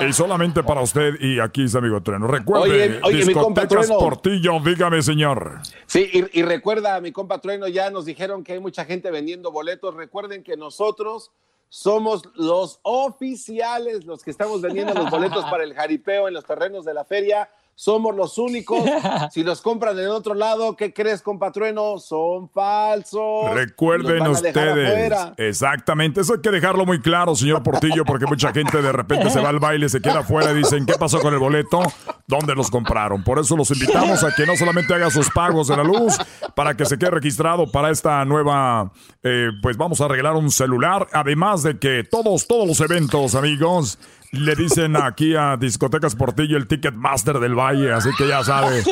Y 0.07 0.13
solamente 0.13 0.63
para 0.63 0.81
usted 0.81 1.15
y 1.21 1.41
aquí 1.41 1.65
es 1.65 1.75
amigo 1.75 2.03
Trueno. 2.03 2.27
Recuerde, 2.27 2.65
Oye, 2.65 3.01
oye, 3.03 3.25
mi 3.27 3.35
compa 3.35 3.63
discotecas. 3.63 3.97
Portillo, 3.97 4.61
dígame 4.61 5.03
señor. 5.03 5.61
Sí, 5.87 6.09
y, 6.13 6.41
y 6.41 6.43
recuerda, 6.43 7.01
mi 7.01 7.13
compa 7.13 7.41
Trueno, 7.41 7.69
ya 7.69 7.91
nos 7.91 8.05
dijeron 8.05 8.45
que 8.45 8.55
hay 8.55 8.61
mucha 8.61 8.85
gente 8.85 9.11
vendiendo 9.11 9.51
boletos. 9.53 9.95
Recuerden 9.95 10.43
que 10.43 10.57
nosotros 10.57 11.31
somos 11.69 12.23
los 12.35 12.79
oficiales, 12.83 14.05
los 14.05 14.23
que 14.23 14.31
estamos 14.31 14.61
vendiendo 14.61 14.95
los 14.95 15.11
boletos 15.11 15.45
para 15.51 15.65
el 15.65 15.75
jaripeo 15.75 16.29
en 16.29 16.35
los 16.35 16.45
terrenos 16.45 16.85
de 16.85 16.95
la 16.95 17.05
feria. 17.05 17.51
Somos 17.75 18.15
los 18.15 18.39
únicos. 18.39 18.83
Si 19.31 19.43
los 19.43 19.61
compran 19.63 19.99
en 19.99 20.09
otro 20.09 20.35
lado, 20.35 20.77
¿qué 20.77 20.93
crees, 20.93 21.23
compa 21.23 21.51
Trueno? 21.51 21.99
Son 21.99 22.49
falsos. 22.49 23.53
Recuerden 23.53 24.27
ustedes. 24.27 25.13
Exactamente. 25.37 26.21
Eso 26.21 26.35
hay 26.35 26.41
que 26.41 26.51
dejarlo 26.51 26.85
muy 26.87 27.01
claro, 27.01 27.35
señor 27.35 27.63
Portillo, 27.63 28.05
porque 28.05 28.27
mucha 28.27 28.53
gente 28.53 28.81
de 28.81 28.93
repente 28.93 29.31
se 29.31 29.41
va 29.41 29.49
al 29.49 29.59
baile, 29.59 29.89
se 29.89 30.01
queda 30.01 30.21
afuera 30.21 30.53
y 30.53 30.57
dicen, 30.57 30.87
¿qué 30.87 30.95
pasó 30.99 31.21
con 31.21 31.33
el 31.33 31.41
boleto? 31.41 31.81
¿Dónde 32.27 32.55
los 32.55 32.71
compraron? 32.71 33.25
Por 33.25 33.39
eso 33.39 33.57
los 33.57 33.71
invitamos 33.71 34.23
a 34.25 34.35
que 34.35 34.47
no 34.47 34.57
solamente 34.57 34.95
haga 34.95 35.11
sus 35.11 35.31
pagos 35.31 35.69
de 35.69 35.77
la 35.77 35.85
luz, 35.85 36.17
para 36.55 36.77
que 36.77 36.85
se 36.85 36.99
quede 36.99 37.11
registrado 37.11 37.71
para 37.71 37.91
esta 37.91 38.25
nueva, 38.25 38.93
eh, 39.23 39.49
pues 39.63 39.77
vamos 39.77 40.01
a 40.01 40.05
arreglar 40.07 40.35
un 40.35 40.51
celular. 40.51 41.09
Además 41.13 41.63
de 41.63 41.79
que 41.79 42.05
todos, 42.05 42.47
todos 42.47 42.67
los 42.67 42.81
eventos, 42.81 43.35
amigos, 43.35 43.99
le 44.35 44.55
dicen 44.55 44.97
aquí 44.97 45.35
a 45.37 45.57
Discotecas 45.57 46.15
Portillo 46.15 46.57
el 46.57 46.67
Ticketmaster 46.67 47.39
del 47.39 47.55
Valle, 47.55 47.93
así 47.93 48.11
que 48.17 48.29
ya 48.29 48.43
sabe. 48.45 48.83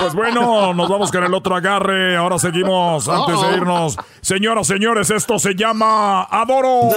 Pues 0.00 0.14
bueno, 0.14 0.74
nos 0.74 0.88
vamos 0.88 1.10
con 1.10 1.24
el 1.24 1.34
otro 1.34 1.56
agarre. 1.56 2.16
Ahora 2.16 2.38
seguimos 2.38 3.08
antes 3.08 3.40
de 3.40 3.56
irnos. 3.56 3.96
Señoras, 4.20 4.66
señores, 4.66 5.10
esto 5.10 5.38
se 5.38 5.54
llama 5.54 6.22
Adoro. 6.24 6.90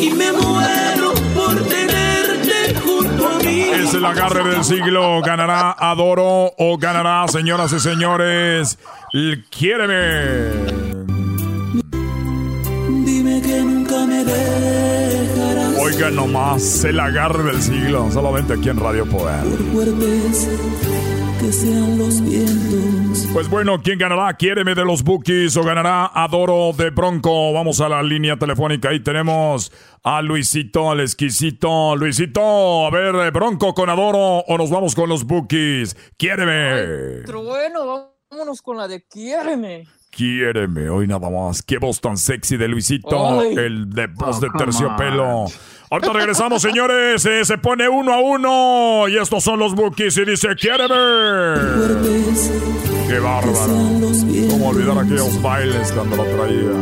Y 0.00 0.10
me 0.10 0.32
muero 0.32 1.12
por 1.34 1.54
tenerte 1.68 2.74
junto 2.82 3.28
a 3.28 3.38
mí. 3.38 3.60
Es 3.60 3.94
el 3.94 4.04
agarre 4.04 4.48
del 4.48 4.64
siglo. 4.64 5.20
¿Ganará 5.22 5.76
Adoro 5.78 6.52
o 6.58 6.78
ganará, 6.78 7.26
señoras 7.28 7.72
y 7.72 7.80
señores, 7.80 8.78
Quiéreme? 9.50 10.90
Dime 13.04 13.42
que 13.42 13.60
nunca 13.62 14.06
me 14.06 14.24
dejarás. 14.24 15.09
Oigan 15.82 16.14
nomás, 16.14 16.84
el 16.84 17.00
agarre 17.00 17.42
del 17.42 17.62
siglo. 17.62 18.10
Solamente 18.10 18.52
aquí 18.52 18.68
en 18.68 18.78
Radio 18.78 19.06
Poder. 19.06 19.44
Fuertes 19.72 20.48
que 21.40 21.52
sean 21.52 21.96
los 21.96 22.20
vientos. 22.20 23.26
Pues 23.32 23.48
bueno, 23.48 23.80
¿quién 23.82 23.98
ganará? 23.98 24.36
Quiéreme 24.36 24.74
de 24.74 24.84
los 24.84 25.02
Bookies 25.02 25.56
o 25.56 25.62
ganará 25.62 26.10
Adoro 26.12 26.72
de 26.76 26.90
Bronco. 26.90 27.54
Vamos 27.54 27.80
a 27.80 27.88
la 27.88 28.02
línea 28.02 28.36
telefónica. 28.36 28.90
Ahí 28.90 29.00
tenemos 29.00 29.72
a 30.02 30.20
Luisito, 30.20 30.90
al 30.90 31.00
exquisito. 31.00 31.96
Luisito, 31.96 32.86
a 32.86 32.90
ver, 32.90 33.14
eh, 33.14 33.30
Bronco 33.30 33.72
con 33.72 33.88
Adoro 33.88 34.44
o 34.46 34.58
nos 34.58 34.68
vamos 34.68 34.94
con 34.94 35.08
los 35.08 35.24
Bookies. 35.24 35.96
Quiéreme. 36.18 37.22
Pero 37.24 37.42
bueno, 37.42 38.12
vámonos 38.30 38.60
con 38.60 38.76
la 38.76 38.86
de 38.86 39.06
quiéreme. 39.06 39.86
Quiéreme, 40.10 40.88
hoy 40.90 41.06
nada 41.06 41.30
más. 41.30 41.62
Qué 41.62 41.78
voz 41.78 42.00
tan 42.00 42.16
sexy 42.16 42.56
de 42.56 42.66
Luisito, 42.68 43.40
Ay. 43.40 43.54
el 43.56 43.88
de 43.90 44.08
voz 44.08 44.38
Oh, 44.38 44.40
de 44.40 44.48
terciopelo. 44.58 45.44
Ahorita 45.90 46.12
regresamos, 46.12 46.60
señores. 46.62 47.24
eh, 47.26 47.44
se 47.44 47.58
pone 47.58 47.88
uno 47.88 48.12
a 48.12 48.20
uno. 48.20 49.08
Y 49.08 49.16
estos 49.16 49.42
son 49.44 49.58
los 49.60 49.74
bookies. 49.74 50.16
Y 50.18 50.24
dice, 50.24 50.48
quiéreme. 50.56 50.94
Qué 53.08 53.18
bárbaro. 53.18 53.74
¿Cómo 54.50 54.68
olvidar 54.68 54.98
aquellos 54.98 55.40
bailes 55.42 55.92
cuando 55.92 56.16
lo 56.16 56.24
traía? 56.24 56.72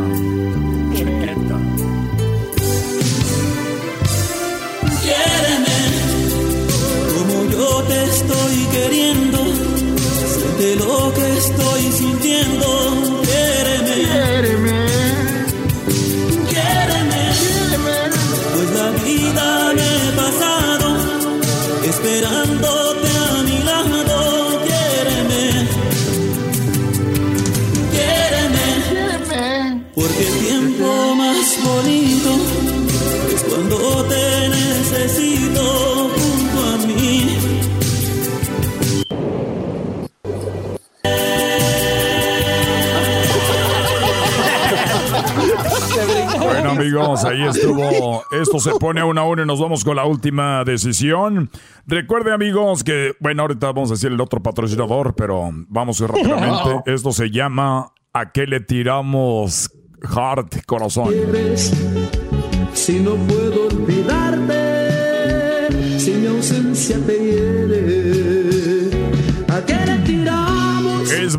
Chiquita. 0.95 1.57
Quiéreme 5.01 5.77
como 7.13 7.45
yo 7.51 7.83
te 7.83 8.03
estoy 8.05 8.65
queriendo. 8.71 9.39
Lo 10.75 11.11
que 11.13 11.37
estoy 11.37 11.81
sintiendo. 11.91 12.67
Quiéreme. 13.23 13.95
Quiéreme. 13.95 14.85
Quiéreme. 16.47 17.25
Pues 18.53 18.69
la 18.77 18.89
vida 19.03 19.73
me 19.73 19.81
he 19.81 20.11
pasado 20.15 20.87
esperándote 21.89 23.08
amigos, 46.57 47.25
ahí 47.25 47.43
estuvo. 47.43 48.23
Esto 48.31 48.59
se 48.59 48.71
pone 48.79 49.01
a 49.01 49.05
una 49.05 49.21
a 49.21 49.23
uno 49.25 49.43
y 49.43 49.45
nos 49.45 49.59
vamos 49.59 49.83
con 49.83 49.95
la 49.95 50.05
última 50.05 50.63
decisión. 50.63 51.49
Recuerde, 51.85 52.33
amigos, 52.33 52.83
que, 52.83 53.13
bueno, 53.19 53.43
ahorita 53.43 53.67
vamos 53.67 53.91
a 53.91 53.93
decir 53.93 54.11
el 54.11 54.21
otro 54.21 54.41
patrocinador, 54.41 55.15
pero 55.15 55.49
vamos 55.67 55.99
rápidamente. 55.99 56.83
Esto 56.91 57.11
se 57.11 57.29
llama 57.29 57.91
¿A 58.13 58.31
qué 58.31 58.47
le 58.47 58.59
tiramos 58.59 59.71
heart, 60.01 60.65
corazón? 60.65 61.13
Si 62.73 62.99
no 62.99 63.15
puedo 63.15 63.67
olvidarte, 63.67 64.57
si 65.99 66.11
mi 66.11 66.27
ausencia 66.27 66.97
te 67.05 67.58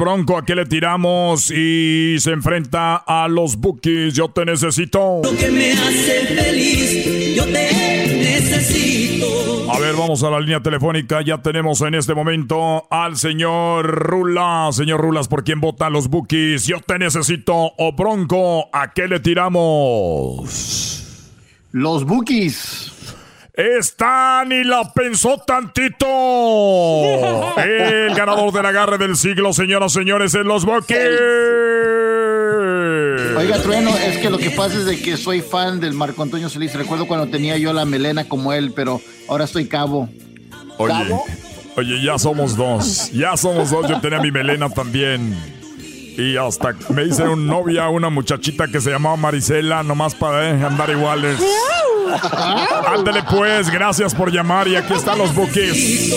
Bronco, 0.01 0.39
¿a 0.39 0.45
qué 0.47 0.55
le 0.55 0.65
tiramos? 0.65 1.51
Y 1.51 2.17
se 2.21 2.31
enfrenta 2.33 2.97
a 2.97 3.29
los 3.29 3.57
Bookies. 3.57 4.15
Yo 4.15 4.31
te 4.31 4.47
necesito. 4.47 5.21
Lo 5.23 5.37
que 5.37 5.51
me 5.51 5.73
hace 5.73 6.27
feliz, 6.35 7.37
yo 7.37 7.45
te 7.45 8.17
necesito. 8.17 9.71
A 9.71 9.79
ver, 9.79 9.95
vamos 9.95 10.23
a 10.23 10.31
la 10.31 10.41
línea 10.41 10.61
telefónica. 10.61 11.21
Ya 11.21 11.43
tenemos 11.43 11.83
en 11.83 11.95
este 11.95 12.15
momento 12.15 12.87
al 12.91 13.19
señor 13.19 13.85
Rulas. 13.87 14.75
Señor 14.75 15.03
Rulas, 15.03 15.29
¿por 15.29 15.45
quién 15.45 15.61
votan 15.61 15.93
los 15.93 16.09
Bookies? 16.09 16.67
Yo 16.67 16.81
te 16.81 16.99
necesito. 16.99 17.73
O 17.77 17.93
Bronco, 17.93 18.71
¿a 18.73 18.95
qué 18.95 19.07
le 19.07 19.21
tiramos? 19.21 20.47
Los 21.73 22.07
Bookies. 22.07 23.00
Están 23.53 24.53
y 24.53 24.65
la 24.65 24.93
pensó 24.93 25.39
tantito. 25.39 26.07
El 27.59 28.15
ganador 28.15 28.53
del 28.53 28.67
agarre 28.67 28.97
del 28.99 29.17
siglo, 29.17 29.53
señoras 29.53 29.93
y 29.93 29.99
señores, 29.99 30.35
en 30.35 30.45
los 30.45 30.65
Bookies. 30.65 30.99
Oiga, 33.37 33.59
Trueno, 33.63 33.91
es 33.97 34.19
que 34.19 34.31
lo 34.31 34.39
que 34.39 34.51
pasa 34.51 34.77
es 34.77 34.87
de 34.87 35.01
que 35.01 35.17
soy 35.17 35.41
fan 35.41 35.81
del 35.81 35.95
Marco 35.95 36.23
Antonio 36.23 36.49
Solís. 36.49 36.75
Recuerdo 36.75 37.07
cuando 37.07 37.29
tenía 37.29 37.57
yo 37.57 37.73
la 37.73 37.85
melena 37.85 38.29
como 38.29 38.53
él, 38.53 38.73
pero 38.75 39.01
ahora 39.29 39.45
estoy 39.45 39.67
cabo. 39.67 40.09
Oye, 40.79 41.15
oye, 41.77 42.03
ya 42.03 42.19
somos 42.19 42.57
dos. 42.57 43.11
Ya 43.13 43.37
somos 43.37 43.71
dos. 43.71 43.89
Yo 43.89 44.01
tenía 44.01 44.21
mi 44.21 44.31
melena 44.31 44.69
también. 44.71 45.60
Y 46.21 46.37
hasta 46.37 46.75
me 46.91 47.05
hice 47.05 47.23
un 47.23 47.47
novia, 47.47 47.89
una 47.89 48.11
muchachita 48.11 48.69
que 48.69 48.79
se 48.79 48.91
llamaba 48.91 49.17
Marisela, 49.17 49.83
nomás 49.83 50.15
para 50.15 50.51
eh, 50.51 50.63
andar 50.63 50.91
iguales. 50.91 51.39
Ándale 52.87 53.23
pues, 53.23 53.71
gracias 53.71 54.15
por 54.15 54.31
llamar 54.31 54.69
y 54.69 54.77
aquí 54.77 54.93
están 54.93 55.17
los 55.17 55.35
buques. 55.35 56.13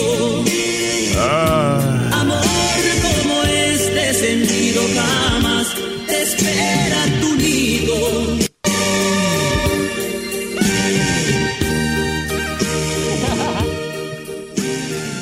Ah. 1.17 1.79
Amor 2.19 2.43
como 3.23 3.43
este 3.43 4.13
sentido 4.13 4.81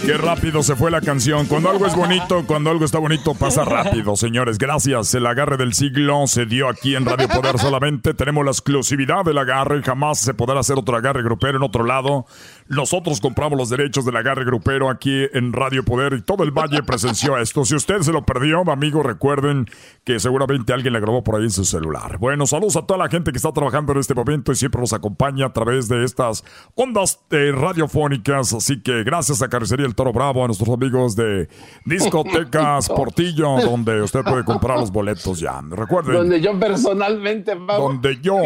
Qué 0.05 0.17
rápido 0.17 0.63
se 0.63 0.75
fue 0.75 0.89
la 0.89 0.99
canción. 0.99 1.45
Cuando 1.45 1.69
algo 1.69 1.85
es 1.85 1.95
bonito, 1.95 2.43
cuando 2.47 2.71
algo 2.71 2.85
está 2.85 2.97
bonito, 2.97 3.35
pasa 3.35 3.63
rápido, 3.63 4.15
señores. 4.15 4.57
Gracias. 4.57 5.13
El 5.13 5.27
agarre 5.27 5.57
del 5.57 5.73
siglo 5.73 6.25
se 6.25 6.47
dio 6.47 6.67
aquí 6.69 6.95
en 6.95 7.05
Radio 7.05 7.27
Poder 7.27 7.59
solamente. 7.59 8.15
Tenemos 8.15 8.43
la 8.43 8.49
exclusividad 8.49 9.23
del 9.23 9.37
agarre. 9.37 9.83
Jamás 9.83 10.19
se 10.19 10.33
podrá 10.33 10.59
hacer 10.59 10.79
otro 10.79 10.97
agarre 10.97 11.21
grupero 11.21 11.57
en 11.57 11.63
otro 11.63 11.83
lado. 11.83 12.25
Nosotros 12.71 13.19
compramos 13.19 13.59
los 13.59 13.69
derechos 13.69 14.05
del 14.05 14.15
agarre 14.15 14.45
grupero 14.45 14.89
aquí 14.89 15.25
en 15.33 15.51
Radio 15.51 15.83
Poder 15.83 16.13
y 16.13 16.21
todo 16.21 16.45
el 16.45 16.51
valle 16.51 16.81
presenció 16.83 17.37
esto. 17.37 17.65
Si 17.65 17.75
usted 17.75 17.99
se 17.99 18.13
lo 18.13 18.23
perdió, 18.23 18.61
amigo, 18.71 19.03
recuerden 19.03 19.67
que 20.05 20.21
seguramente 20.21 20.71
alguien 20.71 20.93
le 20.93 21.01
grabó 21.01 21.21
por 21.21 21.35
ahí 21.35 21.43
en 21.43 21.51
su 21.51 21.65
celular. 21.65 22.17
Bueno, 22.17 22.47
saludos 22.47 22.77
a 22.77 22.85
toda 22.85 22.97
la 22.97 23.09
gente 23.09 23.33
que 23.33 23.37
está 23.37 23.51
trabajando 23.51 23.91
en 23.91 23.99
este 23.99 24.13
momento 24.13 24.53
y 24.53 24.55
siempre 24.55 24.79
nos 24.79 24.93
acompaña 24.93 25.47
a 25.47 25.53
través 25.53 25.89
de 25.89 26.05
estas 26.05 26.45
ondas 26.75 27.19
eh, 27.31 27.51
radiofónicas. 27.53 28.53
Así 28.53 28.81
que 28.81 29.03
gracias 29.03 29.41
a 29.41 29.49
Carnicería 29.49 29.85
El 29.85 29.93
Toro 29.93 30.13
Bravo, 30.13 30.41
a 30.41 30.47
nuestros 30.47 30.69
amigos 30.69 31.17
de 31.17 31.49
Discotecas 31.83 32.87
Portillo, 32.95 33.59
donde 33.65 34.01
usted 34.01 34.21
puede 34.23 34.45
comprar 34.45 34.79
los 34.79 34.93
boletos 34.93 35.41
ya. 35.41 35.61
Recuerden. 35.69 36.13
Donde 36.13 36.39
yo 36.39 36.57
personalmente, 36.57 37.53
Pablo, 37.57 37.89
donde 37.89 38.21
yo 38.21 38.37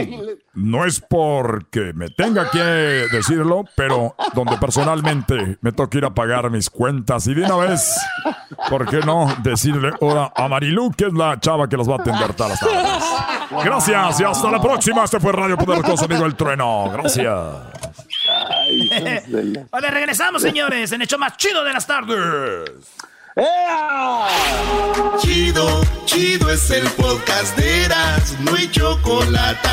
no 0.56 0.84
es 0.84 1.00
porque 1.00 1.94
me 1.94 2.10
tenga 2.10 2.50
que 2.50 2.58
decirlo, 2.60 3.66
pero 3.76 4.15
donde 4.34 4.58
personalmente 4.58 5.58
me 5.62 5.72
toca 5.72 5.98
ir 5.98 6.06
a 6.06 6.14
pagar 6.14 6.50
mis 6.50 6.70
cuentas 6.70 7.28
y 7.28 7.34
de 7.34 7.44
una 7.44 7.56
vez, 7.58 7.96
¿por 8.70 8.90
qué 8.90 9.00
no 9.00 9.34
decirle 9.44 9.92
ahora 10.02 10.32
a 10.36 10.48
Marilu, 10.48 10.92
que 10.92 11.06
es 11.08 11.14
la 11.14 11.40
chava 11.40 11.68
que 11.68 11.78
los 11.78 11.90
va 11.90 11.96
a 11.96 12.02
atender 12.02 12.34
todas 12.34 12.52
las 12.52 12.60
tardes? 12.60 13.64
Gracias 13.64 14.20
y 14.20 14.24
hasta 14.24 14.52
la 14.52 14.62
próxima. 14.62 15.04
Este 15.04 15.20
fue 15.20 15.32
Radio 15.32 15.58
Poder 15.58 15.82
con 15.82 15.98
su 15.98 16.06
amigo 16.06 16.26
El 16.26 16.36
Trueno. 16.36 16.90
Gracias. 16.92 17.30
Ahora 19.72 19.92
regresamos, 19.92 20.42
señores, 20.42 20.92
en 20.92 21.02
el 21.02 21.06
hecho 21.06 21.18
más 21.18 21.38
chido 21.38 21.64
de 21.64 21.74
las 21.74 21.86
tardes. 21.86 22.72
Chido, 25.20 25.82
chido 26.06 26.50
es 26.50 26.70
el 26.72 26.88
podcast 26.92 27.58
de 27.58 27.86
Eras, 27.86 28.36
no 28.40 28.56
hay 28.56 28.72
chocolate. 28.72 29.70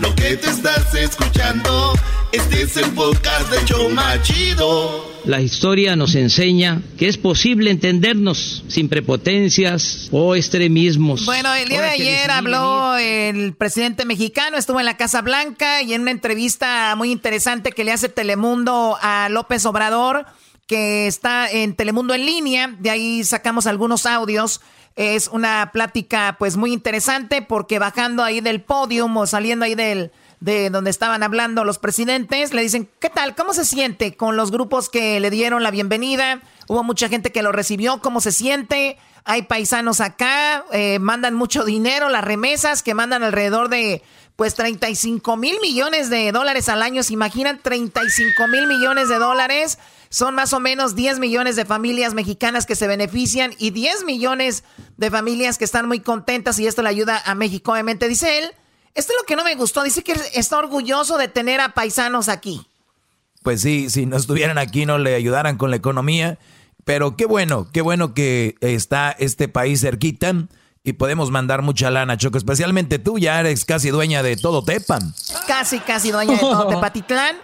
Lo 0.00 0.14
que 0.14 0.36
te 0.36 0.48
estás 0.48 0.94
escuchando, 0.94 1.92
este 2.32 2.62
es 2.62 2.76
el 2.78 2.90
podcast 2.92 3.50
de 3.50 3.64
Choma 3.66 4.20
Chido. 4.22 5.10
La 5.24 5.42
historia 5.42 5.94
nos 5.94 6.14
enseña 6.14 6.80
que 6.98 7.06
es 7.06 7.18
posible 7.18 7.70
entendernos 7.70 8.64
sin 8.66 8.88
prepotencias 8.88 10.08
o 10.10 10.34
extremismos. 10.34 11.26
Bueno, 11.26 11.52
el 11.52 11.68
día 11.68 11.82
de 11.82 11.88
Ahora 11.88 11.94
ayer 11.94 12.30
habló 12.30 12.96
el 12.96 13.52
presidente 13.52 14.06
mexicano, 14.06 14.56
estuvo 14.56 14.80
en 14.80 14.86
la 14.86 14.96
Casa 14.96 15.20
Blanca 15.20 15.82
y 15.82 15.92
en 15.92 16.00
una 16.02 16.12
entrevista 16.12 16.94
muy 16.96 17.10
interesante 17.12 17.72
que 17.72 17.84
le 17.84 17.92
hace 17.92 18.08
Telemundo 18.08 18.96
a 19.02 19.28
López 19.28 19.66
Obrador, 19.66 20.24
que 20.66 21.08
está 21.08 21.50
en 21.50 21.74
Telemundo 21.76 22.14
en 22.14 22.24
línea, 22.24 22.74
de 22.78 22.88
ahí 22.88 23.24
sacamos 23.24 23.66
algunos 23.66 24.06
audios. 24.06 24.62
Es 24.96 25.28
una 25.28 25.70
plática 25.72 26.36
pues 26.38 26.56
muy 26.56 26.72
interesante 26.72 27.42
porque 27.42 27.78
bajando 27.78 28.22
ahí 28.22 28.40
del 28.40 28.62
podium 28.62 29.16
o 29.16 29.26
saliendo 29.26 29.64
ahí 29.64 29.74
del 29.74 30.10
de 30.40 30.70
donde 30.70 30.90
estaban 30.90 31.22
hablando 31.22 31.64
los 31.64 31.78
presidentes, 31.78 32.54
le 32.54 32.62
dicen, 32.62 32.88
¿qué 32.98 33.10
tal? 33.10 33.34
¿Cómo 33.34 33.52
se 33.52 33.66
siente 33.66 34.16
con 34.16 34.36
los 34.36 34.50
grupos 34.50 34.88
que 34.88 35.20
le 35.20 35.28
dieron 35.30 35.62
la 35.62 35.70
bienvenida? 35.70 36.40
Hubo 36.66 36.82
mucha 36.82 37.08
gente 37.10 37.30
que 37.30 37.42
lo 37.42 37.52
recibió, 37.52 38.00
¿cómo 38.00 38.22
se 38.22 38.32
siente? 38.32 38.96
Hay 39.24 39.42
paisanos 39.42 40.00
acá, 40.00 40.64
eh, 40.72 40.98
mandan 40.98 41.34
mucho 41.34 41.64
dinero, 41.64 42.08
las 42.08 42.24
remesas 42.24 42.82
que 42.82 42.94
mandan 42.94 43.22
alrededor 43.22 43.68
de 43.68 44.02
pues 44.36 44.54
35 44.54 45.36
mil 45.36 45.60
millones 45.60 46.08
de 46.08 46.32
dólares 46.32 46.70
al 46.70 46.82
año. 46.82 47.02
¿Se 47.02 47.12
imaginan 47.12 47.60
35 47.62 48.48
mil 48.48 48.66
millones 48.66 49.10
de 49.10 49.18
dólares? 49.18 49.78
Son 50.10 50.34
más 50.34 50.52
o 50.52 50.58
menos 50.58 50.96
10 50.96 51.20
millones 51.20 51.54
de 51.54 51.64
familias 51.64 52.14
mexicanas 52.14 52.66
que 52.66 52.74
se 52.74 52.88
benefician 52.88 53.52
y 53.58 53.70
10 53.70 54.04
millones 54.04 54.64
de 54.96 55.08
familias 55.08 55.56
que 55.56 55.64
están 55.64 55.86
muy 55.86 56.00
contentas 56.00 56.58
y 56.58 56.66
esto 56.66 56.82
le 56.82 56.88
ayuda 56.88 57.22
a 57.24 57.36
México. 57.36 57.70
Obviamente, 57.72 58.08
dice 58.08 58.38
él, 58.38 58.50
esto 58.94 59.12
es 59.12 59.18
lo 59.20 59.24
que 59.24 59.36
no 59.36 59.44
me 59.44 59.54
gustó. 59.54 59.84
Dice 59.84 60.02
que 60.02 60.16
está 60.34 60.58
orgulloso 60.58 61.16
de 61.16 61.28
tener 61.28 61.60
a 61.60 61.74
paisanos 61.74 62.28
aquí. 62.28 62.66
Pues 63.42 63.62
sí, 63.62 63.88
si 63.88 64.04
no 64.04 64.16
estuvieran 64.16 64.58
aquí 64.58 64.84
no 64.84 64.98
le 64.98 65.14
ayudaran 65.14 65.56
con 65.56 65.70
la 65.70 65.76
economía. 65.76 66.38
Pero 66.84 67.16
qué 67.16 67.26
bueno, 67.26 67.68
qué 67.72 67.80
bueno 67.80 68.12
que 68.12 68.56
está 68.60 69.12
este 69.12 69.46
país 69.46 69.80
cerquita 69.80 70.34
y 70.82 70.94
podemos 70.94 71.30
mandar 71.30 71.62
mucha 71.62 71.90
lana, 71.90 72.16
Choco. 72.16 72.36
Especialmente 72.36 72.98
tú, 72.98 73.18
ya 73.18 73.38
eres 73.38 73.64
casi 73.64 73.90
dueña 73.90 74.24
de 74.24 74.36
todo 74.36 74.64
Tepan. 74.64 75.14
Casi, 75.46 75.78
casi 75.78 76.10
dueña 76.10 76.32
de 76.32 76.40
todo 76.40 76.66
Tepatitlán. 76.74 77.36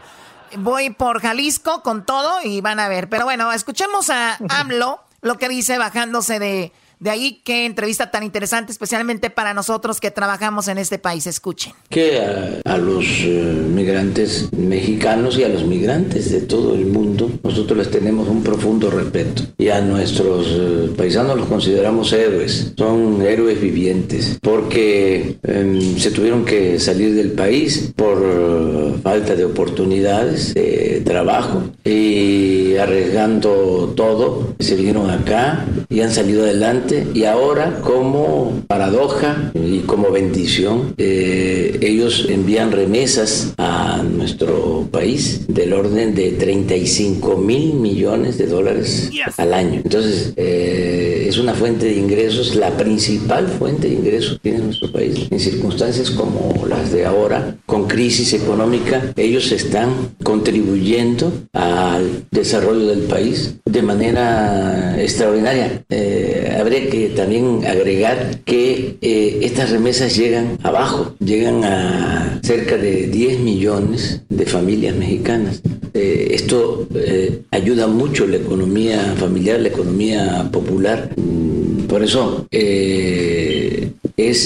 Voy 0.57 0.91
por 0.91 1.21
Jalisco 1.21 1.83
con 1.83 2.05
todo 2.05 2.43
y 2.43 2.61
van 2.61 2.81
a 2.81 2.89
ver. 2.89 3.09
Pero 3.09 3.25
bueno, 3.25 3.53
escuchemos 3.53 4.11
a 4.11 4.39
AMLO 4.49 5.01
lo 5.23 5.39
que 5.39 5.49
dice 5.49 5.79
bajándose 5.79 6.39
de, 6.39 6.73
de 6.99 7.11
ahí. 7.11 7.41
Qué 7.45 7.67
entrevista 7.67 8.11
tan 8.11 8.23
interesante, 8.23 8.73
especialmente 8.73 9.31
para 9.31 9.55
nosotros 9.55 10.01
que 10.01 10.11
trabajamos 10.11 10.69
en 10.69 10.79
este 10.79 10.99
país. 10.99 11.27
Escuchen. 11.27 11.73
que 11.89 12.21
a, 12.21 12.61
a 12.65 12.79
los 12.79 13.05
eh, 13.21 13.63
migrantes 13.73 14.53
mexicanos 14.53 15.39
y 15.39 15.45
a 15.45 15.49
los 15.49 15.65
migrantes 15.65 16.31
de 16.31 16.41
todo 16.43 16.75
el 16.75 16.87
mundo 16.87 17.31
nosotros 17.43 17.79
les 17.79 17.91
tenemos 17.91 18.29
un 18.29 18.43
profundo 18.43 18.91
respeto 18.91 19.43
y 19.59 19.69
a 19.69 19.81
nuestros 19.81 20.47
eh, 20.51 20.93
paisanos 20.97 21.37
los 21.37 21.47
consideramos 21.47 22.13
héroes, 22.13 22.73
son 22.77 23.23
héroes 23.23 23.61
vivientes 23.61 24.39
porque 24.43 25.39
em, 25.43 25.99
se 25.99 26.11
tuvieron 26.11 26.45
que 26.45 26.79
salir 26.79 27.15
del 27.15 27.33
país 27.33 27.93
por 27.97 28.19
eh, 28.23 28.95
falta 29.03 29.35
de 29.35 29.45
oportunidades 29.45 30.55
de 30.55 31.03
trabajo 31.05 31.65
y 31.85 32.77
arriesgando 32.77 33.93
todo 33.97 34.55
se 34.59 34.77
vinieron 34.77 35.11
acá 35.11 35.67
y 35.89 36.01
han 36.01 36.13
salido 36.13 36.45
adelante 36.45 36.86
y 37.15 37.25
ahora 37.25 37.81
como 37.83 38.63
paradoja 38.67 39.53
y 39.55 39.81
como 39.81 40.11
bendición 40.11 40.95
eh, 40.99 41.79
ellos 41.81 42.27
envían 42.29 42.73
remesas 42.73 43.55
a 43.59 44.03
nuestro 44.03 44.89
país 44.91 45.47
del 45.49 45.73
orden 45.73 46.15
de 46.15 46.33
35 46.33 47.37
mil 47.37 47.75
millones 47.75 48.39
de 48.39 48.47
dólares 48.47 49.11
al 49.37 49.55
año 49.55 49.81
entonces 49.85 50.33
eh, 50.37 51.27
es 51.29 51.39
una 51.39 51.55
fuente 51.55 51.87
de 51.87 51.95
ingresos, 51.95 52.55
la 52.55 52.77
principal 52.77 53.49
fuente 53.49 53.89
de 53.89 53.95
ingresos 53.95 54.35
que 54.35 54.51
tiene 54.51 54.59
nuestro 54.65 54.93
país. 54.93 55.27
En 55.31 55.41
circunstancias 55.41 56.11
como 56.11 56.67
las 56.67 56.93
de 56.93 57.05
ahora, 57.05 57.57
con 57.67 57.89
crisis 57.89 58.33
económica, 58.33 59.13
ellos 59.17 59.51
están 59.53 60.15
contribuyendo 60.23 61.33
al 61.53 62.27
desarrollo 62.31 62.87
del 62.87 63.01
país 63.01 63.57
de 63.65 63.83
manera 63.83 65.01
extraordinaria. 65.03 65.85
Eh, 65.91 66.36
habría 66.67 66.91
que 66.91 67.11
también 67.11 67.65
agregar 67.65 68.41
que 68.45 68.97
eh, 69.01 69.39
estas 69.43 69.71
remesas 69.71 70.17
llegan 70.17 70.59
abajo, 70.65 71.15
llegan 71.21 71.63
a 71.63 72.41
cerca 72.43 72.77
de 72.77 73.07
10 73.07 73.39
millones 73.39 74.23
de 74.29 74.47
familias 74.47 74.97
mexicanas. 74.97 75.63
Eh, 75.95 76.31
esto 76.33 76.89
eh, 76.93 77.43
ayuda 77.53 77.87
mucho 77.87 78.27
la 78.27 78.39
economía 78.39 79.15
familiar, 79.17 79.61
la 79.61 79.69
economía 79.69 80.49
popular. 80.51 81.13
Mm, 81.17 81.87
Por 81.87 82.03
eso 82.03 82.49
es 82.51 84.41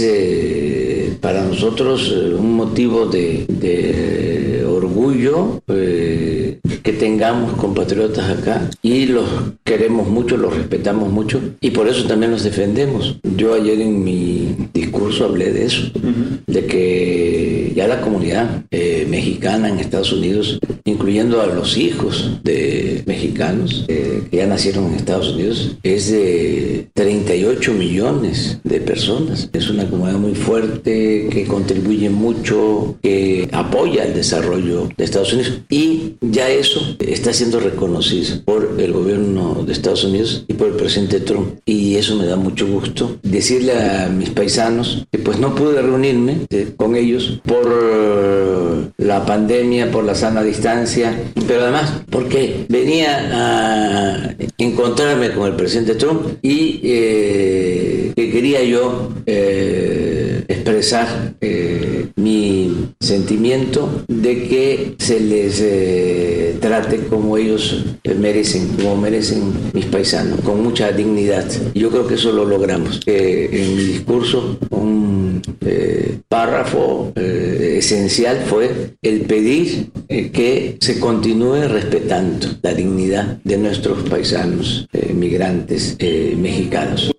para 1.23 1.43
nosotros 1.45 2.13
un 2.13 2.53
motivo 2.53 3.07
de 3.07 4.63
orgullo 4.69 5.63
que 6.83 6.93
tengamos 6.93 7.53
compatriotas 7.55 8.29
acá 8.31 8.69
y 8.83 9.07
los 9.07 9.29
queremos 9.65 10.09
mucho, 10.09 10.37
los 10.37 10.57
respetamos 10.57 11.11
mucho 11.11 11.41
y 11.61 11.71
por 11.71 11.89
eso 11.89 12.07
también 12.07 12.33
los 12.33 12.43
defendemos. 12.43 13.19
Yo 13.37 13.55
ayer 13.55 13.81
en 13.81 14.03
mi 14.03 14.57
discurso 14.73 15.27
hablé 15.27 15.53
de 15.53 15.67
eso, 15.67 15.91
de 16.47 16.67
que 16.67 17.73
ya 17.75 17.87
la 17.87 18.01
comunidad 18.01 18.65
eh, 18.71 19.07
mexicana 19.09 19.69
en 19.69 19.79
Estados 19.79 20.13
Unidos, 20.13 20.59
incluyendo 20.85 21.41
a 21.41 21.47
los 21.47 21.77
hijos 21.77 22.41
de 22.43 23.03
mexicanos 23.07 23.85
eh, 23.89 24.23
que 24.31 24.39
ya 24.39 24.47
nacieron 24.47 24.87
en 24.87 24.95
Estados 24.95 25.35
Unidos, 25.35 25.77
es 25.83 26.11
de 26.11 26.89
38 26.95 27.73
millones 27.73 28.59
de 28.65 28.81
personas. 28.81 29.49
Es 29.53 29.71
una 29.71 29.89
comunidad 29.89 30.19
muy 30.19 30.35
fuerte 30.35 31.29
que 31.31 31.45
contribuye 31.47 32.11
mucho, 32.11 32.97
que 33.03 33.49
apoya 33.53 34.05
el 34.05 34.15
desarrollo 34.15 34.89
de 34.97 35.05
Estados 35.05 35.33
Unidos 35.33 35.61
y 35.69 36.15
ya 36.21 36.40
eso 36.49 36.97
está 37.01 37.33
siendo 37.33 37.61
reconocido 37.61 38.43
por 38.45 38.77
el 38.79 38.93
gobierno 38.93 39.63
de 39.67 39.73
Estados 39.73 40.05
Unidos 40.05 40.45
y 40.49 40.55
por 40.55 40.69
el 40.69 40.75
presidente 40.75 41.21
Trump. 41.21 41.59
Y 41.65 41.97
eso 41.97 42.17
me 42.17 42.27
da 42.27 42.37
mucho 42.37 42.67
gusto. 42.67 43.19
Decirle 43.23 43.73
a 43.73 44.09
mis 44.09 44.31
paisanos 44.31 45.07
que 45.11 45.19
pues 45.19 45.39
no 45.39 45.55
pude 45.55 45.83
reunirme 45.83 46.47
eh, 46.51 46.73
con 46.77 46.97
ellos 46.97 47.41
por 47.45 47.67
eh, 47.67 48.89
la 48.99 49.25
pandemia, 49.27 49.91
por 49.91 50.05
la 50.05 50.15
sana 50.15 50.43
distancia, 50.43 51.19
pero 51.47 51.63
además 51.63 52.03
porque 52.11 52.67
venía 52.69 53.31
a 53.33 54.35
encontrarme 54.59 55.33
con 55.33 55.49
el 55.49 55.57
presidente 55.57 55.95
Trump 55.95 56.23
y 56.43 56.81
eh, 56.83 58.13
que 58.15 58.31
quería 58.31 58.63
yo 58.63 59.11
eh, 59.27 60.10
expresar 60.49 61.35
eh, 61.41 62.09
mi 62.17 62.93
sentimiento 63.01 64.05
de 64.09 64.49
que 64.49 64.95
se 64.99 65.21
les 65.21 65.61
eh, 65.61 66.57
trate 66.61 66.99
como 67.07 67.37
ellos 67.37 67.85
merecen, 68.19 68.69
como 68.77 68.97
merecen 68.97 69.53
mis 69.73 69.87
paisanos, 69.87 70.41
con 70.41 70.63
mucha 70.63 70.93
dignidad. 70.93 71.47
Yo 71.75 71.91
creo 71.91 72.07
que 72.07 72.15
eso 72.15 72.33
lo 72.33 72.45
logramos. 72.45 73.01
Que 73.01 73.47
en 73.47 73.77
mi 73.77 73.85
discurso 73.85 74.59
un 74.71 75.43
eh, 75.61 76.19
párrafo 76.29 77.13
eh, 77.17 77.77
esencial 77.79 78.45
fue 78.47 78.95
el 79.03 79.23
pedir 79.23 79.91
eh, 80.09 80.31
que 80.31 80.77
se 80.81 81.01
continúe 81.01 81.69
respetando 81.69 82.47
la 82.63 82.75
dignidad 82.75 83.39
de 83.45 83.59
nuestros 83.59 84.09
paisanos 84.09 84.87
eh, 84.93 85.13
migrantes 85.15 85.97
eh, 85.99 86.35
mexicanos. 86.39 87.13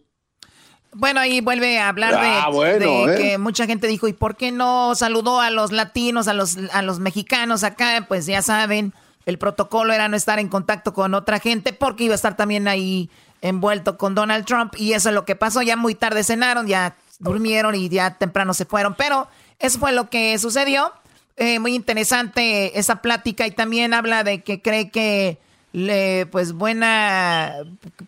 Bueno, 0.93 1.21
ahí 1.21 1.39
vuelve 1.39 1.79
a 1.79 1.87
hablar 1.87 2.19
de, 2.19 2.27
Ah, 2.27 2.49
bueno, 2.51 3.07
de 3.07 3.15
¿eh? 3.15 3.17
que 3.17 3.37
mucha 3.37 3.65
gente 3.65 3.87
dijo, 3.87 4.07
¿y 4.07 4.13
por 4.13 4.35
qué 4.35 4.51
no 4.51 4.93
saludó 4.95 5.39
a 5.39 5.49
los 5.49 5.71
latinos, 5.71 6.27
a 6.27 6.33
los, 6.33 6.57
a 6.73 6.81
los 6.81 6.99
mexicanos 6.99 7.63
acá? 7.63 8.05
Pues 8.07 8.25
ya 8.25 8.41
saben, 8.41 8.93
el 9.25 9.37
protocolo 9.37 9.93
era 9.93 10.09
no 10.09 10.17
estar 10.17 10.39
en 10.39 10.49
contacto 10.49 10.93
con 10.93 11.13
otra 11.13 11.39
gente 11.39 11.71
porque 11.71 12.05
iba 12.05 12.13
a 12.13 12.15
estar 12.15 12.35
también 12.35 12.67
ahí 12.67 13.09
envuelto 13.41 13.97
con 13.97 14.15
Donald 14.15 14.45
Trump 14.45 14.73
y 14.77 14.93
eso 14.93 15.09
es 15.09 15.15
lo 15.15 15.23
que 15.23 15.35
pasó. 15.35 15.61
Ya 15.61 15.77
muy 15.77 15.95
tarde 15.95 16.23
cenaron, 16.23 16.67
ya 16.67 16.95
durmieron 17.19 17.75
y 17.75 17.87
ya 17.87 18.17
temprano 18.17 18.53
se 18.53 18.65
fueron, 18.65 18.95
pero 18.95 19.27
eso 19.59 19.79
fue 19.79 19.93
lo 19.93 20.09
que 20.09 20.37
sucedió. 20.39 20.91
Eh, 21.37 21.59
muy 21.59 21.73
interesante 21.73 22.77
esa 22.77 22.97
plática 23.01 23.47
y 23.47 23.51
también 23.51 23.93
habla 23.93 24.23
de 24.23 24.43
que 24.43 24.61
cree 24.61 24.89
que 24.91 25.39
le, 25.73 26.25
pues 26.25 26.53
buena, 26.53 27.53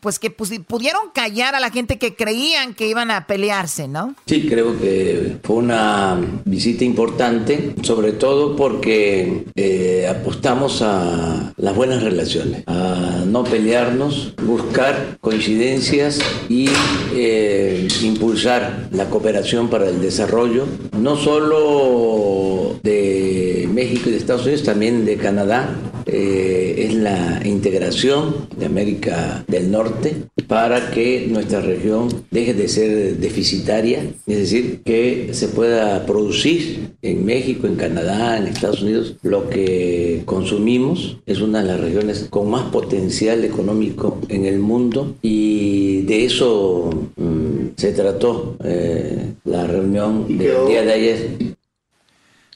pues 0.01 0.19
que 0.19 0.35
pusi- 0.35 0.63
pudieron 0.63 1.01
callar 1.13 1.55
a 1.55 1.59
la 1.59 1.69
gente 1.71 1.97
que 1.97 2.15
creían 2.15 2.73
que 2.73 2.87
iban 2.87 3.09
a 3.11 3.25
pelearse, 3.27 3.87
¿no? 3.87 4.15
Sí, 4.25 4.47
creo 4.49 4.77
que 4.79 5.37
fue 5.43 5.55
una 5.57 6.19
visita 6.45 6.83
importante, 6.83 7.73
sobre 7.83 8.11
todo 8.11 8.55
porque 8.55 9.45
eh, 9.55 10.07
apostamos 10.09 10.81
a 10.81 11.53
las 11.57 11.75
buenas 11.75 12.03
relaciones, 12.03 12.63
a 12.67 13.23
no 13.25 13.43
pelearnos, 13.45 14.33
buscar 14.45 15.17
coincidencias 15.21 16.19
y 16.49 16.67
eh, 17.13 17.87
impulsar 18.01 18.89
la 18.91 19.09
cooperación 19.09 19.69
para 19.69 19.87
el 19.89 20.01
desarrollo, 20.01 20.65
no 20.97 21.15
solo 21.15 22.79
de 22.83 23.67
México 23.71 24.09
y 24.09 24.11
de 24.11 24.17
Estados 24.17 24.43
Unidos, 24.43 24.63
también 24.63 25.05
de 25.05 25.17
Canadá. 25.17 25.69
Eh, 26.05 26.87
es 26.89 26.93
la 26.95 27.39
integración 27.53 28.47
de 28.57 28.65
América 28.65 29.43
del 29.47 29.71
Norte 29.71 30.15
para 30.47 30.91
que 30.91 31.27
nuestra 31.29 31.61
región 31.61 32.09
deje 32.31 32.53
de 32.53 32.67
ser 32.67 33.17
deficitaria, 33.17 34.03
es 34.27 34.37
decir, 34.37 34.81
que 34.83 35.29
se 35.31 35.47
pueda 35.47 36.05
producir 36.05 36.91
en 37.01 37.25
México, 37.25 37.67
en 37.67 37.75
Canadá, 37.75 38.37
en 38.37 38.47
Estados 38.47 38.81
Unidos 38.81 39.15
lo 39.23 39.49
que 39.49 40.23
consumimos. 40.25 41.17
Es 41.25 41.41
una 41.41 41.61
de 41.61 41.67
las 41.67 41.79
regiones 41.79 42.27
con 42.29 42.49
más 42.49 42.63
potencial 42.71 43.43
económico 43.43 44.19
en 44.29 44.45
el 44.45 44.59
mundo 44.59 45.15
y 45.21 46.01
de 46.03 46.25
eso 46.25 46.89
mm, 47.15 47.77
se 47.77 47.93
trató 47.93 48.57
eh, 48.63 49.33
la 49.45 49.67
reunión 49.67 50.27
del 50.27 50.67
día 50.67 50.83
de 50.83 50.93
ayer. 50.93 51.52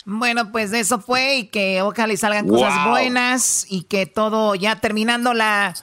Bueno, 0.09 0.53
pues 0.53 0.71
de 0.71 0.79
eso 0.79 0.99
fue 1.01 1.35
y 1.35 1.47
que 1.47 1.81
ojalá 1.81 2.13
y 2.13 2.17
salgan 2.17 2.47
cosas 2.47 2.69
buenas 2.89 3.65
y 3.69 3.83
que 3.83 4.05
todo 4.05 4.55
ya 4.55 4.77
terminando 4.79 5.33
la, 5.33 5.73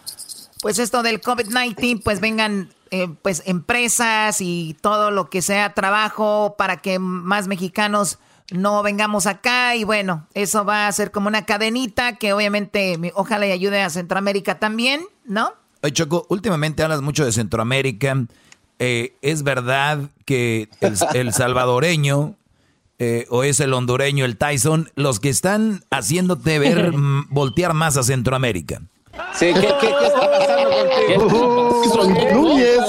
pues 0.62 0.78
esto 0.78 1.02
del 1.02 1.20
COVID-19, 1.20 2.00
pues 2.02 2.20
vengan 2.20 2.70
eh, 2.90 3.08
pues 3.20 3.42
empresas 3.44 4.40
y 4.40 4.78
todo 4.80 5.10
lo 5.10 5.28
que 5.28 5.42
sea 5.42 5.74
trabajo 5.74 6.54
para 6.56 6.78
que 6.78 6.98
más 6.98 7.48
mexicanos 7.48 8.18
no 8.50 8.82
vengamos 8.82 9.26
acá 9.26 9.76
y 9.76 9.84
bueno, 9.84 10.26
eso 10.32 10.64
va 10.64 10.86
a 10.86 10.92
ser 10.92 11.10
como 11.10 11.28
una 11.28 11.44
cadenita 11.44 12.16
que 12.16 12.32
obviamente 12.32 12.96
me- 12.96 13.12
ojalá 13.14 13.46
y 13.46 13.50
ayude 13.52 13.82
a 13.82 13.90
Centroamérica 13.90 14.58
también, 14.58 15.02
¿no? 15.26 15.52
Oye, 15.82 15.92
Choco, 15.92 16.24
últimamente 16.30 16.82
hablas 16.82 17.02
mucho 17.02 17.26
de 17.26 17.32
Centroamérica. 17.32 18.24
Eh, 18.78 19.16
¿Es 19.20 19.42
verdad 19.42 19.98
que 20.24 20.70
el, 20.80 20.96
el 21.12 21.32
salvadoreño 21.34 22.36
eh, 22.98 23.26
o 23.30 23.42
es 23.44 23.60
el 23.60 23.72
hondureño, 23.74 24.24
el 24.24 24.36
Tyson, 24.36 24.90
los 24.94 25.20
que 25.20 25.28
están 25.28 25.84
haciéndote 25.90 26.58
ver, 26.58 26.92
voltear 27.28 27.74
más 27.74 27.96
a 27.96 28.02
Centroamérica? 28.02 28.82
Sí, 29.34 29.52
¿qué, 29.54 29.60
qué, 29.60 29.94
qué 29.98 30.06
está 30.06 30.30
pasando 30.30 30.70
contigo? 31.18 31.82
Tyson 31.82 32.14
Núñez. 32.34 32.80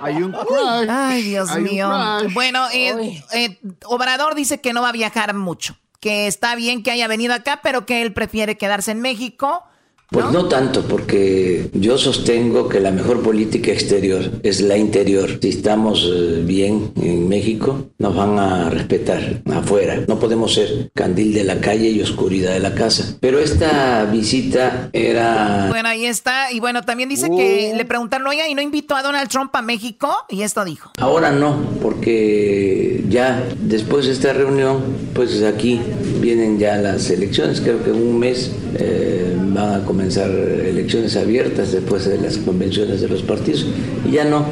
Hay 0.00 0.22
un 0.22 0.32
crush. 0.32 0.88
Ay, 0.88 1.22
Dios 1.22 1.50
Hay 1.50 1.62
mío. 1.62 1.90
Bueno, 2.32 2.66
eh, 2.72 3.22
eh, 3.32 3.58
Obrador 3.86 4.34
dice 4.34 4.60
que 4.60 4.72
no 4.72 4.82
va 4.82 4.90
a 4.90 4.92
viajar 4.92 5.34
mucho, 5.34 5.76
que 6.00 6.26
está 6.26 6.54
bien 6.54 6.82
que 6.82 6.90
haya 6.90 7.08
venido 7.08 7.34
acá, 7.34 7.60
pero 7.62 7.86
que 7.86 8.02
él 8.02 8.12
prefiere 8.12 8.56
quedarse 8.58 8.90
en 8.92 9.00
México. 9.00 9.64
Pues 10.10 10.26
no 10.32 10.46
tanto, 10.46 10.82
porque 10.82 11.70
yo 11.72 11.96
sostengo 11.96 12.68
que 12.68 12.80
la 12.80 12.90
mejor 12.90 13.22
política 13.22 13.70
exterior 13.70 14.40
es 14.42 14.60
la 14.60 14.76
interior. 14.76 15.38
Si 15.40 15.50
estamos 15.50 16.04
eh, 16.12 16.42
bien 16.44 16.90
en 17.00 17.28
México, 17.28 17.86
nos 17.98 18.16
van 18.16 18.36
a 18.36 18.70
respetar 18.70 19.40
afuera. 19.54 20.02
No 20.08 20.18
podemos 20.18 20.54
ser 20.54 20.90
candil 20.94 21.32
de 21.32 21.44
la 21.44 21.60
calle 21.60 21.90
y 21.90 22.02
oscuridad 22.02 22.54
de 22.54 22.58
la 22.58 22.74
casa. 22.74 23.18
Pero 23.20 23.38
esta 23.38 24.04
visita 24.06 24.90
era... 24.92 25.66
Bueno, 25.68 25.88
ahí 25.88 26.06
está. 26.06 26.50
Y 26.50 26.58
bueno, 26.58 26.82
también 26.82 27.08
dice 27.08 27.30
que 27.30 27.72
le 27.76 27.84
preguntaron, 27.84 28.26
oiga, 28.26 28.48
¿y 28.48 28.54
no 28.56 28.62
invitó 28.62 28.96
a 28.96 29.04
Donald 29.04 29.28
Trump 29.28 29.54
a 29.54 29.62
México? 29.62 30.12
Y 30.28 30.42
esto 30.42 30.64
dijo. 30.64 30.90
Ahora 30.98 31.30
no, 31.30 31.54
porque 31.80 33.04
ya 33.08 33.44
después 33.60 34.06
de 34.06 34.12
esta 34.12 34.32
reunión, 34.32 34.82
pues 35.14 35.40
aquí 35.44 35.80
vienen 36.20 36.58
ya 36.58 36.78
las 36.78 37.10
elecciones. 37.10 37.60
Creo 37.60 37.84
que 37.84 37.90
en 37.90 37.96
un 37.96 38.18
mes 38.18 38.50
eh, 38.74 39.36
van 39.38 39.82
a 39.82 39.84
comenzar 39.84 39.99
elecciones 40.00 41.16
abiertas 41.16 41.72
después 41.72 42.06
de 42.06 42.18
las 42.18 42.38
convenciones 42.38 43.00
de 43.00 43.08
los 43.08 43.22
partidos. 43.22 43.66
Ya 44.10 44.24
no 44.24 44.44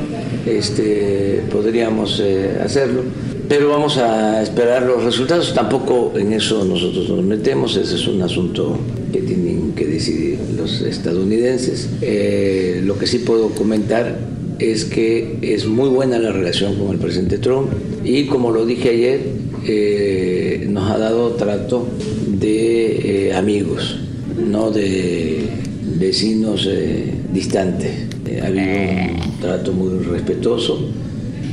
este, 0.46 1.42
podríamos 1.50 2.20
eh, 2.24 2.58
hacerlo. 2.62 3.02
Pero 3.48 3.70
vamos 3.70 3.96
a 3.96 4.42
esperar 4.42 4.82
los 4.82 5.04
resultados. 5.04 5.54
Tampoco 5.54 6.12
en 6.16 6.32
eso 6.34 6.64
nosotros 6.64 7.08
nos 7.08 7.24
metemos. 7.24 7.76
Ese 7.76 7.94
es 7.94 8.06
un 8.06 8.20
asunto 8.20 8.78
que 9.12 9.20
tienen 9.20 9.72
que 9.72 9.86
decidir 9.86 10.38
los 10.56 10.82
estadounidenses. 10.82 11.88
Eh, 12.02 12.82
lo 12.84 12.98
que 12.98 13.06
sí 13.06 13.20
puedo 13.20 13.48
comentar 13.50 14.18
es 14.58 14.84
que 14.84 15.38
es 15.40 15.66
muy 15.66 15.88
buena 15.88 16.18
la 16.18 16.32
relación 16.32 16.76
con 16.76 16.90
el 16.90 16.98
presidente 16.98 17.38
Trump 17.38 17.68
y 18.04 18.26
como 18.26 18.50
lo 18.50 18.66
dije 18.66 18.90
ayer, 18.90 19.20
eh, 19.66 20.66
nos 20.68 20.90
ha 20.90 20.98
dado 20.98 21.30
trato 21.32 21.86
de 22.26 23.28
eh, 23.28 23.34
amigos, 23.34 23.98
no 24.38 24.70
de 24.70 25.48
vecinos 25.96 26.66
eh, 26.68 27.14
distantes. 27.32 28.08
Eh, 28.26 28.40
ha 28.42 28.46
habido 28.46 29.24
un 29.24 29.38
trato 29.40 29.72
muy 29.72 30.04
respetuoso 30.04 30.90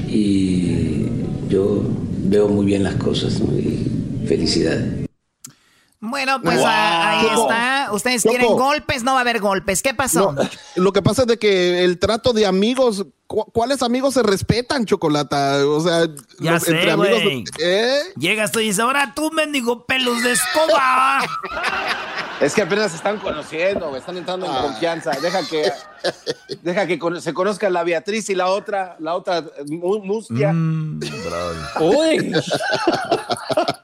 y 0.07 1.05
yo 1.49 1.83
veo 2.27 2.47
muy 2.47 2.65
bien 2.65 2.83
las 2.83 2.95
cosas 2.95 3.39
¿no? 3.39 3.57
y 3.57 4.25
felicidades. 4.27 5.05
Bueno, 5.99 6.39
pues 6.41 6.57
Wow. 6.57 6.65
ah, 6.67 7.19
ahí 7.19 7.27
Choco, 7.29 7.41
está. 7.49 7.89
Ustedes 7.93 8.23
Choco. 8.23 8.35
quieren 8.35 8.55
golpes, 8.55 9.03
no 9.03 9.13
va 9.13 9.19
a 9.19 9.21
haber 9.21 9.39
golpes. 9.39 9.81
¿Qué 9.81 9.93
pasó? 9.93 10.33
No, 10.33 10.49
lo 10.75 10.93
que 10.93 11.01
pasa 11.01 11.23
es 11.23 11.27
de 11.27 11.37
que 11.39 11.83
el 11.83 11.97
trato 11.97 12.31
de 12.33 12.45
amigos, 12.45 13.05
¿cu- 13.27 13.45
¿cuáles 13.51 13.81
amigos 13.83 14.13
se 14.13 14.23
respetan, 14.23 14.85
Chocolata? 14.85 15.65
O 15.67 15.79
sea, 15.81 16.07
Ya 16.39 16.51
los- 16.53 16.63
sé, 16.63 16.71
entre 16.71 16.91
amigos. 16.91 17.49
¿eh? 17.59 17.99
Llegas 18.17 18.51
tú 18.51 18.59
y 18.59 18.65
dices, 18.65 18.79
ahora 18.79 19.13
tú, 19.15 19.31
mendigo 19.31 19.85
pelos 19.85 20.23
de 20.23 20.31
escoba. 20.33 21.19
Es 22.41 22.53
que 22.53 22.63
apenas 22.63 22.91
se 22.91 22.97
están 22.97 23.17
conociendo, 23.19 23.95
están 23.95 24.17
entrando 24.17 24.45
en 24.45 24.51
Ah. 24.51 24.61
confianza. 24.63 25.11
Deja 25.21 25.47
que, 25.47 25.71
deja 26.63 26.85
que 26.85 26.99
se 27.21 27.33
conozcan 27.33 27.71
la 27.71 27.85
Beatriz 27.85 28.29
y 28.29 28.35
la 28.35 28.47
otra, 28.47 28.97
la 28.99 29.15
otra 29.15 29.41
mu- 29.67 29.99
mustia. 30.03 30.51
Mm, 30.51 30.99
Uy. 31.79 32.33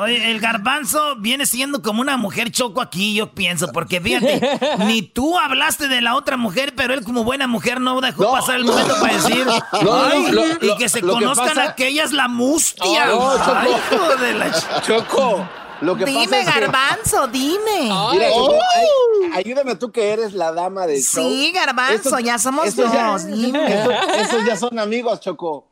Oye, 0.00 0.30
el 0.30 0.40
garbanzo 0.40 1.16
viene 1.16 1.44
siendo 1.46 1.82
como 1.82 2.00
una 2.00 2.16
mujer 2.16 2.50
choco 2.50 2.80
aquí, 2.80 3.14
yo 3.14 3.32
pienso, 3.34 3.68
porque 3.72 4.00
fíjate, 4.00 4.40
ni 4.86 5.02
tú 5.02 5.38
hablaste 5.38 5.88
de 5.88 6.00
la 6.00 6.14
otra 6.16 6.36
mucher, 6.36 6.74
pero 6.74 6.94
él 6.94 7.04
como 7.04 7.22
buena 7.24 7.46
mujer 7.46 7.80
no 7.80 8.00
dejó 8.00 8.32
pasar 8.32 8.56
el 8.56 8.64
momento 8.64 8.94
para 9.00 9.12
decir, 9.14 9.46
No, 9.72 9.82
no, 9.82 10.04
"Ay, 10.04 10.32
lo- 10.32 10.46
y 10.66 10.76
que 10.78 10.88
se 10.88 11.00
que 11.00 11.06
conozcan 11.06 11.48
pasa- 11.48 11.62
a 11.70 11.74
que 11.74 11.88
ella 11.88 12.04
es 12.04 12.12
la 12.12 12.28
mustia. 12.28 13.06
No, 13.06 13.36
Choco. 13.36 13.52
Ay, 13.56 13.70
hijo 13.94 14.16
de 14.16 14.34
la 14.34 14.52
ch- 14.52 14.82
Choco, 14.86 15.48
lo 15.82 15.96
que 15.96 16.04
dime, 16.06 16.24
pasa 16.24 16.40
es 16.40 16.46
que- 16.54 16.60
garbanzo, 16.60 17.26
dime. 17.28 17.90
Mira, 18.12 18.28
Choco, 18.30 18.54
ay- 18.76 19.30
ayúdame 19.34 19.76
tú 19.76 19.90
que 19.92 20.10
eres 20.12 20.32
la 20.32 20.52
dama 20.52 20.86
del 20.86 21.02
show. 21.02 21.22
Sí, 21.28 21.52
Garbanzo, 21.52 22.18
ya 22.20 22.38
somos 22.38 22.66
estos 22.66 22.90
ya- 22.92 23.12
dos, 23.12 23.26
dime. 23.26 23.84
estos 24.18 24.44
ya 24.46 24.56
son 24.56 24.78
amigos, 24.78 25.20
Choco. 25.20 25.66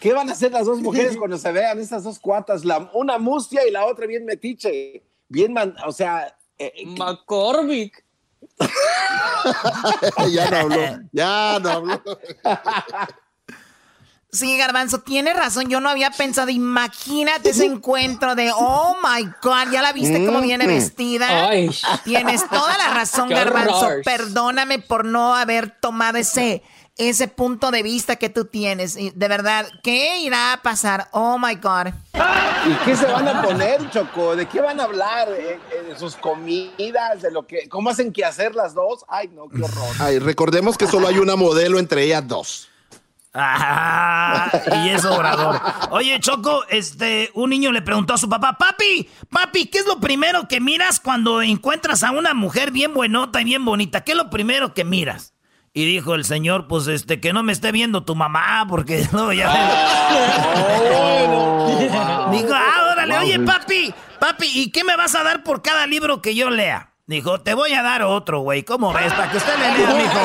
¿Qué 0.00 0.12
van 0.12 0.28
a 0.28 0.32
hacer 0.32 0.52
las 0.52 0.66
dos 0.66 0.80
mujeres 0.80 1.16
cuando 1.18 1.38
se 1.38 1.50
vean 1.52 1.78
estas 1.78 2.04
dos 2.04 2.18
cuatas? 2.18 2.64
La, 2.64 2.90
una 2.94 3.18
mustia 3.18 3.66
y 3.66 3.70
la 3.70 3.84
otra 3.86 4.06
bien 4.06 4.24
metiche. 4.24 5.02
Bien, 5.28 5.52
man, 5.52 5.74
o 5.86 5.92
sea... 5.92 6.36
eh, 6.58 6.72
McCormick. 6.86 8.04
ya 10.30 10.50
no 10.50 10.56
habló, 10.56 11.00
ya 11.12 11.58
no 11.60 11.68
habló. 11.70 12.02
Sí, 14.30 14.58
Garbanzo, 14.58 15.00
tiene 15.00 15.32
razón. 15.32 15.68
Yo 15.70 15.80
no 15.80 15.88
había 15.88 16.10
pensado. 16.10 16.50
Imagínate 16.50 17.50
ese 17.50 17.64
encuentro 17.64 18.34
de, 18.34 18.52
oh 18.54 18.96
my 19.02 19.24
God, 19.42 19.72
ya 19.72 19.80
la 19.80 19.92
viste 19.92 20.24
cómo 20.26 20.42
viene 20.42 20.64
Mm. 20.64 20.68
vestida. 20.68 21.48
Ay. 21.48 21.70
Tienes 22.04 22.46
toda 22.48 22.76
la 22.76 22.90
razón, 22.92 23.28
Qué 23.28 23.34
Garbanzo. 23.34 23.78
horror. 23.78 24.02
Perdóname 24.04 24.80
por 24.80 25.06
no 25.06 25.34
haber 25.34 25.70
tomado 25.80 26.18
ese, 26.18 26.62
ese 26.98 27.28
punto 27.28 27.70
de 27.70 27.82
vista 27.82 28.16
que 28.16 28.28
tú 28.28 28.44
tienes. 28.44 28.96
Y 28.96 29.10
de 29.10 29.28
verdad, 29.28 29.66
¿qué 29.82 30.18
irá 30.18 30.52
a 30.52 30.62
pasar? 30.62 31.08
Oh 31.12 31.38
my 31.38 31.54
God. 31.54 31.94
¿Y 32.66 32.74
qué 32.84 32.96
se 32.96 33.06
van 33.06 33.28
a 33.28 33.40
poner, 33.40 33.88
Choco? 33.90 34.36
¿De 34.36 34.46
qué 34.46 34.60
van 34.60 34.80
a 34.80 34.84
hablar? 34.84 35.28
¿Eh, 35.30 35.58
eh, 35.72 35.82
¿De 35.88 35.98
sus 35.98 36.16
comidas? 36.16 37.22
¿De 37.22 37.30
lo 37.30 37.46
que... 37.46 37.68
¿Cómo 37.68 37.90
hacen 37.90 38.12
que 38.12 38.24
hacer 38.24 38.54
las 38.54 38.74
dos? 38.74 39.04
Ay, 39.08 39.28
no, 39.28 39.48
qué 39.48 39.62
horror. 39.62 39.94
Ay, 40.00 40.18
recordemos 40.18 40.76
que 40.76 40.86
solo 40.86 41.06
hay 41.06 41.18
una 41.18 41.36
modelo 41.36 41.78
entre 41.78 42.02
ellas 42.02 42.26
dos. 42.26 42.68
Ah, 43.34 44.50
y 44.84 44.88
es 44.88 45.04
obrador. 45.04 45.60
Oye, 45.90 46.18
Choco, 46.18 46.64
este, 46.68 47.30
un 47.34 47.50
niño 47.50 47.70
le 47.70 47.82
preguntó 47.82 48.14
a 48.14 48.18
su 48.18 48.28
papá, 48.28 48.56
papi, 48.58 49.08
papi, 49.30 49.66
¿qué 49.66 49.78
es 49.78 49.86
lo 49.86 50.00
primero 50.00 50.48
que 50.48 50.60
miras 50.60 50.98
cuando 50.98 51.42
encuentras 51.42 52.02
a 52.02 52.10
una 52.10 52.34
mujer 52.34 52.72
bien 52.72 52.94
buenota 52.94 53.40
y 53.40 53.44
bien 53.44 53.64
bonita? 53.64 54.02
¿Qué 54.02 54.12
es 54.12 54.18
lo 54.18 54.30
primero 54.30 54.74
que 54.74 54.84
miras? 54.84 55.34
Y 55.78 55.86
dijo 55.86 56.16
el 56.16 56.24
señor, 56.24 56.66
pues, 56.66 56.88
este, 56.88 57.20
que 57.20 57.32
no 57.32 57.44
me 57.44 57.52
esté 57.52 57.70
viendo 57.70 58.02
tu 58.02 58.16
mamá, 58.16 58.66
porque 58.68 59.06
no, 59.12 59.32
ya. 59.32 59.48
Dijo, 62.32 62.52
ah, 62.52 62.90
órale, 62.90 63.16
oye, 63.18 63.38
papi, 63.38 63.94
papi, 64.18 64.50
¿y 64.54 64.72
qué 64.72 64.82
me 64.82 64.96
vas 64.96 65.14
a 65.14 65.22
dar 65.22 65.44
por 65.44 65.62
cada 65.62 65.86
libro 65.86 66.20
que 66.20 66.34
yo 66.34 66.50
lea? 66.50 66.94
Dijo, 67.06 67.42
te 67.42 67.54
voy 67.54 67.74
a 67.74 67.84
dar 67.84 68.02
otro, 68.02 68.40
güey. 68.40 68.64
¿Cómo 68.64 68.92
ves? 68.92 69.12
Para 69.12 69.30
que 69.30 69.36
usted 69.36 69.56
le 69.56 69.78
lea, 69.78 69.94
mijo. 69.94 70.18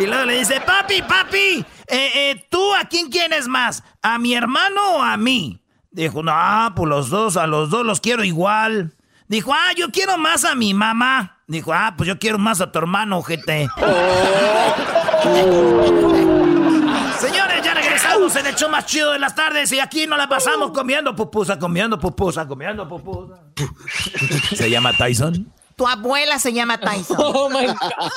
y 0.00 0.06
luego 0.06 0.24
le 0.24 0.38
dice, 0.38 0.60
papi, 0.60 1.02
papi, 1.02 1.64
eh, 1.86 2.10
eh, 2.16 2.48
¿tú 2.50 2.74
a 2.74 2.86
quién 2.86 3.10
quieres 3.10 3.46
más? 3.46 3.84
¿A 4.02 4.18
mi 4.18 4.34
hermano 4.34 4.96
o 4.96 5.02
a 5.02 5.16
mí? 5.16 5.62
Dijo, 5.92 6.24
no, 6.24 6.34
pues 6.74 6.88
los 6.88 7.10
dos, 7.10 7.36
a 7.36 7.46
los 7.46 7.70
dos 7.70 7.86
los 7.86 8.00
quiero 8.00 8.24
igual. 8.24 8.96
Dijo, 9.28 9.54
ah, 9.54 9.70
yo 9.76 9.92
quiero 9.92 10.18
más 10.18 10.44
a 10.44 10.56
mi 10.56 10.74
mamá. 10.74 11.35
Dijo, 11.48 11.72
ah, 11.72 11.94
pues 11.96 12.08
yo 12.08 12.18
quiero 12.18 12.38
más 12.38 12.60
a 12.60 12.72
tu 12.72 12.78
hermano, 12.80 13.22
GT. 13.22 13.46
Señores, 17.20 17.62
ya 17.62 17.72
regresamos 17.72 18.34
en 18.34 18.46
el 18.46 18.54
show 18.56 18.68
más 18.68 18.84
chido 18.86 19.12
de 19.12 19.20
las 19.20 19.36
tardes 19.36 19.70
y 19.72 19.78
aquí 19.78 20.08
nos 20.08 20.18
la 20.18 20.28
pasamos 20.28 20.72
comiendo 20.72 21.14
pupusa, 21.14 21.56
comiendo 21.56 22.00
pupusa, 22.00 22.48
comiendo 22.48 22.88
pupusa. 22.88 23.34
¿Se 24.56 24.68
llama 24.68 24.92
Tyson? 24.92 25.52
Tu 25.76 25.86
abuela 25.86 26.38
se 26.40 26.52
llama 26.52 26.78
Tyson. 26.78 27.16
Oh 27.20 27.48
my 27.48 27.66
God. 27.66 28.10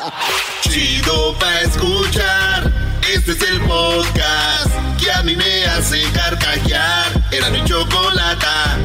Chido 0.62 1.38
pa' 1.38 1.62
escuchar. 1.62 2.74
Este 3.14 3.32
es 3.34 3.42
el 3.44 3.60
podcast 3.62 4.72
que 5.00 5.12
a 5.12 5.22
mí 5.24 5.36
me 5.36 5.66
hace 5.66 6.02
carcajear. 6.14 7.06
Era 7.32 7.50
mi 7.52 7.64
chocolata. 7.64 8.78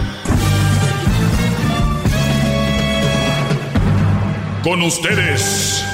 Con 4.65 4.81
ustedes. 4.81 5.85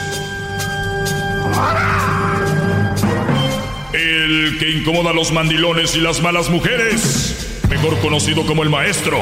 El 3.93 4.59
que 4.61 4.71
incomoda 4.71 5.11
a 5.11 5.13
los 5.13 5.33
mandilones 5.33 5.97
y 5.97 6.01
las 6.01 6.23
malas 6.23 6.49
mujeres. 6.51 7.61
Mejor 7.69 7.99
conocido 7.99 8.47
como 8.47 8.63
el 8.63 8.71
maestro. 8.71 9.19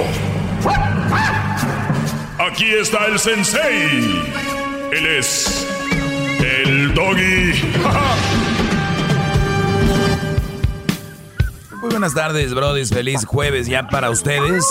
Aquí 2.38 2.74
está 2.74 3.06
el 3.06 3.18
sensei. 3.18 4.22
Él 4.92 5.06
es 5.18 5.66
el 6.40 6.92
doggy. 6.92 7.54
Muy 11.80 11.90
buenas 11.90 12.12
tardes, 12.12 12.52
brodis. 12.52 12.90
Feliz 12.90 13.24
jueves 13.24 13.66
ya 13.66 13.88
para 13.88 14.10
ustedes. 14.10 14.62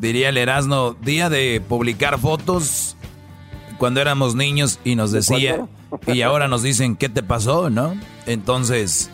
Diría 0.00 0.28
el 0.28 0.36
Erasmo, 0.36 0.96
día 1.02 1.28
de 1.28 1.60
publicar 1.66 2.18
fotos 2.18 2.96
cuando 3.78 4.00
éramos 4.00 4.34
niños 4.34 4.78
y 4.84 4.94
nos 4.94 5.12
decía, 5.12 5.66
y 6.06 6.22
ahora 6.22 6.48
nos 6.48 6.62
dicen, 6.62 6.96
¿qué 6.96 7.08
te 7.08 7.22
pasó? 7.22 7.68
¿No? 7.70 7.94
Entonces, 8.26 9.10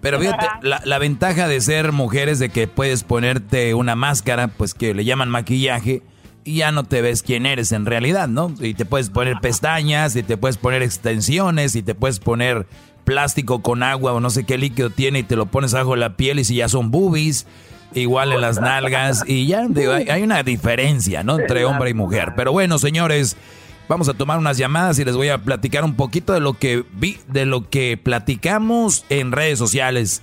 pero 0.00 0.20
fíjate, 0.20 0.46
la, 0.62 0.82
la 0.84 0.98
ventaja 0.98 1.48
de 1.48 1.60
ser 1.60 1.92
mujer 1.92 2.28
es 2.28 2.38
de 2.38 2.50
que 2.50 2.66
puedes 2.66 3.04
ponerte 3.04 3.74
una 3.74 3.94
máscara, 3.94 4.48
pues 4.48 4.74
que 4.74 4.94
le 4.94 5.04
llaman 5.04 5.30
maquillaje, 5.30 6.02
y 6.44 6.56
ya 6.56 6.72
no 6.72 6.84
te 6.84 7.02
ves 7.02 7.22
quién 7.22 7.46
eres 7.46 7.72
en 7.72 7.86
realidad, 7.86 8.28
¿no? 8.28 8.54
Y 8.60 8.74
te 8.74 8.84
puedes 8.84 9.10
poner 9.10 9.36
pestañas, 9.40 10.14
y 10.16 10.22
te 10.22 10.36
puedes 10.36 10.56
poner 10.56 10.82
extensiones, 10.82 11.74
y 11.74 11.82
te 11.82 11.94
puedes 11.94 12.20
poner 12.20 12.66
plástico 13.08 13.62
con 13.62 13.82
agua 13.82 14.12
o 14.12 14.20
no 14.20 14.28
sé 14.28 14.44
qué 14.44 14.58
líquido 14.58 14.90
tiene 14.90 15.20
y 15.20 15.22
te 15.22 15.34
lo 15.34 15.46
pones 15.46 15.72
bajo 15.72 15.96
la 15.96 16.18
piel 16.18 16.40
y 16.40 16.44
si 16.44 16.56
ya 16.56 16.68
son 16.68 16.90
boobies, 16.90 17.46
igual 17.94 18.32
en 18.32 18.40
las 18.40 18.60
nalgas 18.60 19.24
y 19.26 19.46
ya 19.46 19.66
digo, 19.68 19.92
hay, 19.92 20.08
hay 20.08 20.22
una 20.22 20.42
diferencia, 20.42 21.22
¿no? 21.22 21.38
Entre 21.38 21.64
hombre 21.64 21.90
y 21.90 21.94
mujer. 21.94 22.32
Pero 22.36 22.52
bueno, 22.52 22.78
señores, 22.78 23.36
vamos 23.88 24.08
a 24.08 24.14
tomar 24.14 24.38
unas 24.38 24.58
llamadas 24.58 24.98
y 24.98 25.04
les 25.04 25.16
voy 25.16 25.28
a 25.28 25.38
platicar 25.38 25.84
un 25.84 25.94
poquito 25.94 26.32
de 26.32 26.40
lo 26.40 26.54
que 26.54 26.84
vi, 26.92 27.18
de 27.28 27.46
lo 27.46 27.68
que 27.70 27.96
platicamos 27.96 29.04
en 29.08 29.32
redes 29.32 29.58
sociales 29.58 30.22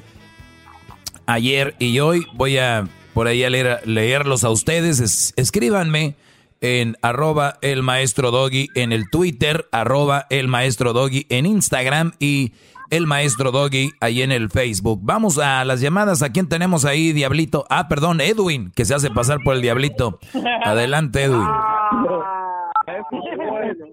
ayer 1.25 1.75
y 1.79 1.99
hoy. 1.99 2.25
Voy 2.33 2.57
a 2.57 2.87
por 3.13 3.27
ahí 3.27 3.43
a 3.43 3.49
leer, 3.49 3.81
leerlos 3.85 4.43
a 4.43 4.49
ustedes. 4.49 4.99
Es- 4.99 5.33
escríbanme 5.37 6.15
en 6.61 6.97
arroba 7.01 7.57
el 7.61 7.83
maestro 7.83 8.31
doggy 8.31 8.67
en 8.75 8.91
el 8.91 9.09
Twitter, 9.09 9.67
arroba 9.71 10.25
el 10.29 10.47
maestro 10.47 10.93
doggy 10.93 11.25
en 11.29 11.45
Instagram 11.45 12.13
y 12.19 12.53
el 12.89 13.07
maestro 13.07 13.51
doggy 13.51 13.91
ahí 14.01 14.21
en 14.21 14.31
el 14.31 14.49
Facebook. 14.49 14.99
Vamos 15.03 15.37
a 15.37 15.63
las 15.65 15.81
llamadas. 15.81 16.21
¿A 16.21 16.31
quién 16.31 16.47
tenemos 16.47 16.85
ahí, 16.85 17.13
Diablito? 17.13 17.65
Ah, 17.69 17.87
perdón, 17.87 18.21
Edwin, 18.21 18.71
que 18.75 18.85
se 18.85 18.93
hace 18.93 19.09
pasar 19.09 19.39
por 19.43 19.55
el 19.55 19.61
Diablito. 19.61 20.19
Adelante, 20.63 21.23
Edwin. 21.23 21.47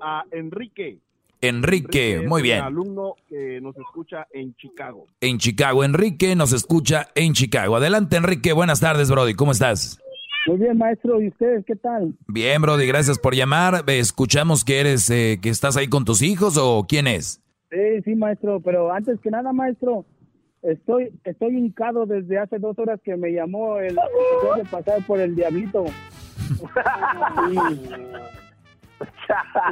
A 0.00 0.24
Enrique. 0.30 0.98
Enrique, 1.40 2.24
muy 2.26 2.40
bien. 2.40 2.60
Un 2.60 2.66
alumno 2.66 3.14
que 3.28 3.60
nos 3.60 3.76
escucha 3.76 4.28
en 4.32 4.54
Chicago. 4.54 5.06
En 5.20 5.38
Chicago. 5.38 5.82
Enrique 5.82 6.36
nos 6.36 6.52
escucha 6.52 7.08
en 7.16 7.32
Chicago. 7.32 7.76
Adelante, 7.76 8.16
Enrique. 8.16 8.52
Buenas 8.52 8.78
tardes, 8.78 9.10
Brody. 9.10 9.34
¿Cómo 9.34 9.50
estás? 9.50 9.98
Muy 10.46 10.58
bien, 10.58 10.78
maestro. 10.78 11.20
¿Y 11.20 11.28
ustedes 11.28 11.64
qué 11.66 11.74
tal? 11.76 12.14
Bien, 12.28 12.62
Brody, 12.62 12.86
gracias 12.86 13.18
por 13.18 13.34
llamar. 13.34 13.84
Escuchamos 13.88 14.64
que 14.64 14.80
eres, 14.80 15.10
eh, 15.10 15.40
que 15.42 15.48
estás 15.48 15.76
ahí 15.76 15.88
con 15.88 16.04
tus 16.04 16.22
hijos 16.22 16.56
o 16.56 16.86
quién 16.88 17.08
es. 17.08 17.41
Sí, 17.72 18.02
sí, 18.04 18.14
maestro. 18.14 18.60
Pero 18.60 18.92
antes 18.92 19.18
que 19.20 19.30
nada, 19.30 19.52
maestro, 19.52 20.04
estoy 20.62 21.10
estoy 21.24 21.56
hincado 21.56 22.06
desde 22.06 22.38
hace 22.38 22.58
dos 22.58 22.78
horas 22.78 23.00
que 23.02 23.16
me 23.16 23.32
llamó 23.32 23.78
el 23.78 23.94
de 23.94 24.64
pasar 24.70 25.04
por 25.06 25.18
el 25.20 25.34
diablito. 25.34 25.86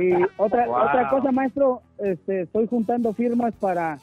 Y, 0.01 0.05
y 0.05 0.12
otra 0.36 0.66
Wow. 0.66 0.77
otra 0.77 1.09
cosa, 1.10 1.31
maestro, 1.32 1.82
este, 1.98 2.43
estoy 2.43 2.66
juntando 2.66 3.12
firmas 3.12 3.55
para 3.56 3.98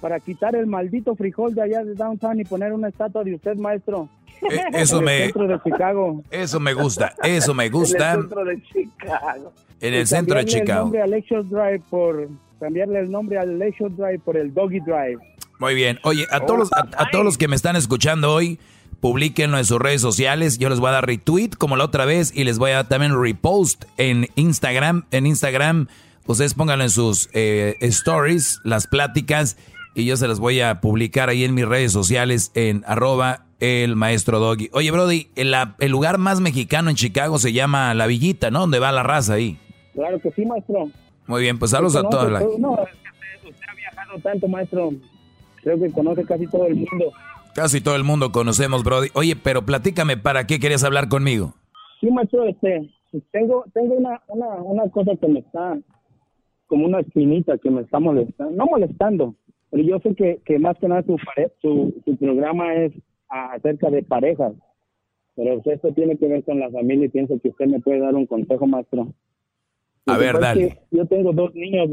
para 0.00 0.20
quitar 0.20 0.54
el 0.54 0.66
maldito 0.66 1.16
frijol 1.16 1.54
de 1.54 1.62
allá 1.62 1.82
de 1.82 1.94
downtown 1.94 2.38
y 2.38 2.44
poner 2.44 2.72
una 2.74 2.88
estatua 2.88 3.24
de 3.24 3.34
usted, 3.34 3.56
maestro. 3.56 4.08
Eh, 4.42 4.60
eso 4.74 4.96
En 5.00 5.00
el 5.00 5.04
me- 5.06 5.24
centro 5.24 5.48
de 5.48 5.60
Chicago. 5.62 6.22
Eso 6.30 6.60
me 6.60 6.74
gusta, 6.74 7.14
eso 7.22 7.54
me 7.54 7.70
gusta. 7.70 8.12
En 8.12 8.18
el 8.18 8.22
centro 8.22 8.44
de 8.44 8.62
Chicago. 8.62 9.52
En 9.80 9.94
el 9.94 10.02
Y 10.02 10.06
centro 10.06 10.38
de 10.38 10.44
Chicago. 10.44 10.78
El 10.80 10.84
nombre 10.84 11.02
a 11.02 11.06
Lakeshore 11.06 11.44
Drive 11.48 11.82
por 11.88 12.28
cambiarle 12.60 13.00
el 13.00 13.10
nombre 13.10 13.38
al 13.38 13.58
Lakeshore 13.58 13.94
Drive 13.96 14.18
por 14.20 14.36
el 14.36 14.52
Doggy 14.52 14.80
Drive. 14.80 15.18
Muy 15.58 15.74
bien. 15.74 15.98
Oye, 16.02 16.26
a 16.30 16.40
todos, 16.40 16.58
los, 16.58 16.72
a, 16.72 16.88
a 16.96 17.10
todos 17.10 17.24
los 17.24 17.38
que 17.38 17.48
me 17.48 17.56
están 17.56 17.76
escuchando 17.76 18.32
hoy, 18.32 18.58
publiquenlo 19.00 19.58
en 19.58 19.64
sus 19.64 19.78
redes 19.78 20.00
sociales. 20.00 20.58
Yo 20.58 20.68
les 20.68 20.80
voy 20.80 20.88
a 20.88 20.92
dar 20.92 21.06
retweet 21.06 21.50
como 21.58 21.76
la 21.76 21.84
otra 21.84 22.04
vez 22.04 22.32
y 22.34 22.44
les 22.44 22.58
voy 22.58 22.72
a 22.72 22.76
dar 22.76 22.88
también 22.88 23.20
repost 23.20 23.84
en 23.96 24.28
Instagram. 24.34 25.04
En 25.10 25.26
Instagram, 25.26 25.88
ustedes 26.26 26.54
pónganlo 26.54 26.84
en 26.84 26.90
sus 26.90 27.30
eh, 27.32 27.76
stories, 27.80 28.60
las 28.64 28.86
pláticas, 28.86 29.56
y 29.94 30.04
yo 30.04 30.16
se 30.18 30.28
las 30.28 30.40
voy 30.40 30.60
a 30.60 30.82
publicar 30.82 31.30
ahí 31.30 31.44
en 31.44 31.54
mis 31.54 31.66
redes 31.66 31.92
sociales 31.92 32.52
en 32.54 32.84
arroba 32.86 33.46
el 33.60 33.96
maestro 33.96 34.38
Doggy. 34.38 34.68
Oye, 34.72 34.90
Brody, 34.90 35.28
el, 35.36 35.54
el 35.78 35.90
lugar 35.90 36.18
más 36.18 36.40
mexicano 36.40 36.90
en 36.90 36.96
Chicago 36.96 37.38
se 37.38 37.54
llama 37.54 37.94
La 37.94 38.06
Villita, 38.06 38.50
¿no? 38.50 38.60
Donde 38.60 38.78
va 38.78 38.92
la 38.92 39.02
raza 39.02 39.32
ahí. 39.34 39.58
Claro 39.94 40.20
que 40.20 40.30
sí, 40.32 40.44
maestro. 40.44 40.90
Muy 41.26 41.42
bien, 41.42 41.58
pues 41.58 41.70
saludos 41.72 41.96
a 41.96 42.08
todos. 42.08 42.30
la- 42.30 42.40
No, 42.40 42.72
usted, 42.72 43.48
usted 43.48 43.64
ha 43.70 43.74
viajado 43.74 44.18
tanto, 44.22 44.48
maestro. 44.48 44.90
Creo 45.62 45.78
que 45.80 45.90
conoce 45.90 46.24
casi 46.24 46.46
todo 46.46 46.66
el 46.66 46.76
mundo. 46.76 47.12
Casi 47.54 47.80
todo 47.80 47.96
el 47.96 48.04
mundo 48.04 48.30
conocemos, 48.32 48.84
Brody. 48.84 49.08
Oye, 49.14 49.34
pero 49.36 49.62
platícame, 49.64 50.16
¿para 50.16 50.46
qué 50.46 50.60
querías 50.60 50.84
hablar 50.84 51.08
conmigo? 51.08 51.54
Sí, 52.00 52.10
maestro, 52.10 52.44
este, 52.44 52.88
tengo, 53.32 53.64
tengo 53.72 53.94
una, 53.94 54.20
una, 54.28 54.46
una 54.56 54.90
cosa 54.90 55.12
que 55.18 55.26
me 55.26 55.40
está, 55.40 55.78
como 56.66 56.84
una 56.86 57.00
espinita 57.00 57.56
que 57.58 57.70
me 57.70 57.80
está 57.80 57.98
molestando, 57.98 58.52
no 58.54 58.66
molestando, 58.66 59.34
pero 59.70 59.82
yo 59.82 59.98
sé 60.00 60.14
que, 60.14 60.40
que 60.44 60.58
más 60.58 60.76
que 60.78 60.86
nada 60.88 61.02
su, 61.02 61.16
pare- 61.16 61.50
su, 61.62 61.94
su 62.04 62.16
programa 62.18 62.74
es 62.74 62.92
acerca 63.30 63.88
de 63.90 64.02
parejas, 64.02 64.52
pero 65.34 65.60
esto 65.64 65.92
tiene 65.94 66.16
que 66.18 66.28
ver 66.28 66.44
con 66.44 66.60
la 66.60 66.70
familia 66.70 67.06
y 67.06 67.10
pienso 67.10 67.40
que 67.42 67.48
usted 67.48 67.66
me 67.66 67.80
puede 67.80 68.00
dar 68.00 68.14
un 68.14 68.26
consejo, 68.26 68.66
maestro. 68.66 69.08
A 70.06 70.16
ver, 70.18 70.38
dale. 70.38 70.78
Yo 70.90 71.06
tengo 71.06 71.32
dos 71.32 71.54
niños, 71.54 71.90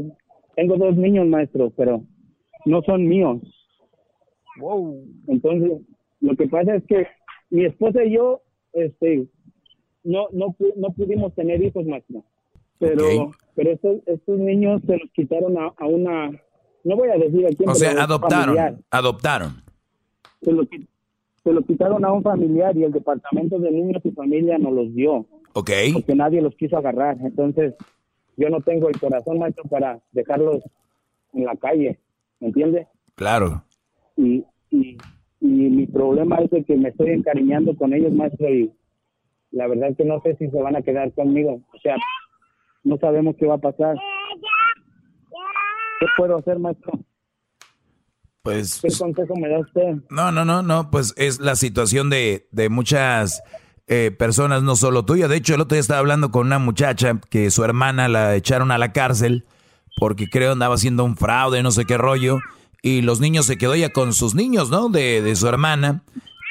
tengo 0.56 0.76
dos 0.76 0.96
niños, 0.96 1.26
maestro, 1.26 1.70
pero 1.76 2.02
no 2.64 2.82
son 2.82 3.06
míos. 3.06 3.40
Entonces, 5.26 5.80
lo 6.20 6.36
que 6.36 6.46
pasa 6.48 6.76
es 6.76 6.84
que 6.86 7.06
mi 7.50 7.64
esposa 7.64 8.04
y 8.04 8.12
yo, 8.14 8.40
este, 8.72 9.26
no, 10.04 10.26
no, 10.32 10.48
pu- 10.48 10.74
no 10.76 10.90
pudimos 10.92 11.34
tener 11.34 11.62
hijos, 11.62 11.84
maestro. 11.86 12.24
Pero, 12.78 13.30
pero 13.54 13.70
estos, 13.72 13.96
estos 14.06 14.38
niños 14.38 14.82
se 14.86 14.96
los 14.96 15.10
quitaron 15.12 15.56
a, 15.58 15.72
a 15.76 15.86
una, 15.86 16.30
no 16.84 16.96
voy 16.96 17.08
a 17.08 17.16
decir 17.16 17.46
a 17.46 17.50
quién, 17.50 17.68
O 17.68 17.74
sea, 17.74 17.90
adoptaron, 18.02 18.54
familiar. 18.56 18.76
adoptaron. 18.90 19.52
Se 20.42 20.52
lo, 20.52 20.62
qui- 20.64 20.86
se 21.42 21.52
lo 21.52 21.62
quitaron 21.62 22.04
a 22.04 22.12
un 22.12 22.22
familiar 22.22 22.76
y 22.76 22.84
el 22.84 22.92
departamento 22.92 23.58
de 23.58 23.70
niños 23.70 24.02
y 24.04 24.10
familia 24.10 24.58
nos 24.58 24.72
los 24.72 24.94
dio. 24.94 25.26
Ok. 25.54 25.70
Porque 25.94 26.14
nadie 26.14 26.40
los 26.42 26.54
quiso 26.56 26.76
agarrar. 26.76 27.16
Entonces, 27.22 27.74
yo 28.36 28.48
no 28.50 28.60
tengo 28.60 28.88
el 28.88 28.98
corazón, 28.98 29.38
maestro, 29.38 29.64
para 29.64 30.00
dejarlos 30.12 30.62
en 31.32 31.44
la 31.44 31.56
calle. 31.56 31.98
¿Me 32.40 32.48
entiende? 32.48 32.86
Claro. 33.14 33.64
y, 34.16 34.44
y, 34.70 34.96
y 35.40 35.46
mi 35.46 35.86
problema 35.86 36.36
es 36.36 36.50
de 36.50 36.64
que 36.64 36.76
me 36.76 36.88
estoy 36.88 37.10
encariñando 37.10 37.76
con 37.76 37.92
ellos, 37.92 38.12
maestro, 38.12 38.48
y 38.48 38.72
la 39.50 39.66
verdad 39.68 39.90
es 39.90 39.96
que 39.96 40.04
no 40.04 40.20
sé 40.22 40.34
si 40.36 40.48
se 40.48 40.60
van 40.60 40.74
a 40.74 40.82
quedar 40.82 41.12
conmigo. 41.12 41.60
O 41.72 41.78
sea, 41.78 41.96
no 42.82 42.96
sabemos 42.98 43.36
qué 43.38 43.46
va 43.46 43.54
a 43.54 43.58
pasar. 43.58 43.96
¿Qué 46.00 46.06
puedo 46.16 46.36
hacer, 46.38 46.58
maestro? 46.58 46.92
Pues. 48.42 48.80
¿Qué 48.80 48.88
consejo 48.98 49.34
me 49.36 49.48
da 49.48 49.60
usted? 49.60 49.96
No, 50.10 50.32
no, 50.32 50.44
no, 50.44 50.62
no, 50.62 50.90
pues 50.90 51.14
es 51.16 51.40
la 51.40 51.56
situación 51.56 52.10
de, 52.10 52.48
de 52.50 52.68
muchas 52.68 53.42
eh, 53.86 54.10
personas, 54.18 54.62
no 54.62 54.76
solo 54.76 55.04
tuya. 55.04 55.28
De 55.28 55.36
hecho, 55.36 55.54
el 55.54 55.60
otro 55.60 55.74
día 55.74 55.80
estaba 55.80 56.00
hablando 56.00 56.30
con 56.30 56.46
una 56.46 56.58
muchacha 56.58 57.20
que 57.30 57.50
su 57.50 57.64
hermana 57.64 58.08
la 58.08 58.34
echaron 58.34 58.70
a 58.70 58.78
la 58.78 58.92
cárcel 58.92 59.44
porque 59.98 60.28
creo 60.28 60.52
andaba 60.52 60.74
haciendo 60.74 61.04
un 61.04 61.16
fraude, 61.16 61.62
no 61.62 61.70
sé 61.70 61.84
qué 61.84 61.98
rollo. 61.98 62.38
Y 62.82 63.02
los 63.02 63.20
niños 63.20 63.46
se 63.46 63.56
quedó 63.56 63.74
ella 63.74 63.90
con 63.90 64.12
sus 64.12 64.34
niños, 64.34 64.70
¿no? 64.70 64.88
De, 64.88 65.22
de 65.22 65.36
su 65.36 65.48
hermana. 65.48 66.02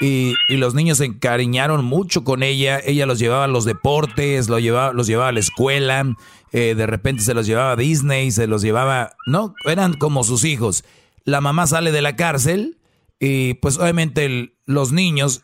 Y, 0.01 0.33
y 0.47 0.57
los 0.57 0.73
niños 0.73 0.97
se 0.97 1.05
encariñaron 1.05 1.85
mucho 1.85 2.23
con 2.23 2.41
ella. 2.43 2.79
Ella 2.83 3.05
los 3.05 3.19
llevaba 3.19 3.43
a 3.43 3.47
los 3.47 3.65
deportes, 3.65 4.49
los 4.49 4.61
llevaba, 4.61 4.93
los 4.93 5.07
llevaba 5.07 5.29
a 5.29 5.31
la 5.33 5.39
escuela. 5.39 6.05
eh, 6.51 6.75
de 6.75 6.87
repente 6.87 7.23
se 7.23 7.33
los 7.33 7.45
llevaba 7.45 7.71
a 7.71 7.75
Disney, 7.75 8.31
se 8.31 8.47
los 8.47 8.61
llevaba, 8.61 9.11
¿no? 9.27 9.53
Eran 9.65 9.93
como 9.93 10.23
sus 10.23 10.43
hijos. 10.43 10.83
La 11.25 11.41
mamá 11.41 11.67
sale 11.67 11.91
de 11.91 12.01
la 12.01 12.15
cárcel 12.15 12.79
y 13.19 13.53
pues 13.55 13.77
obviamente 13.77 14.55
los 14.65 14.91
niños 14.91 15.43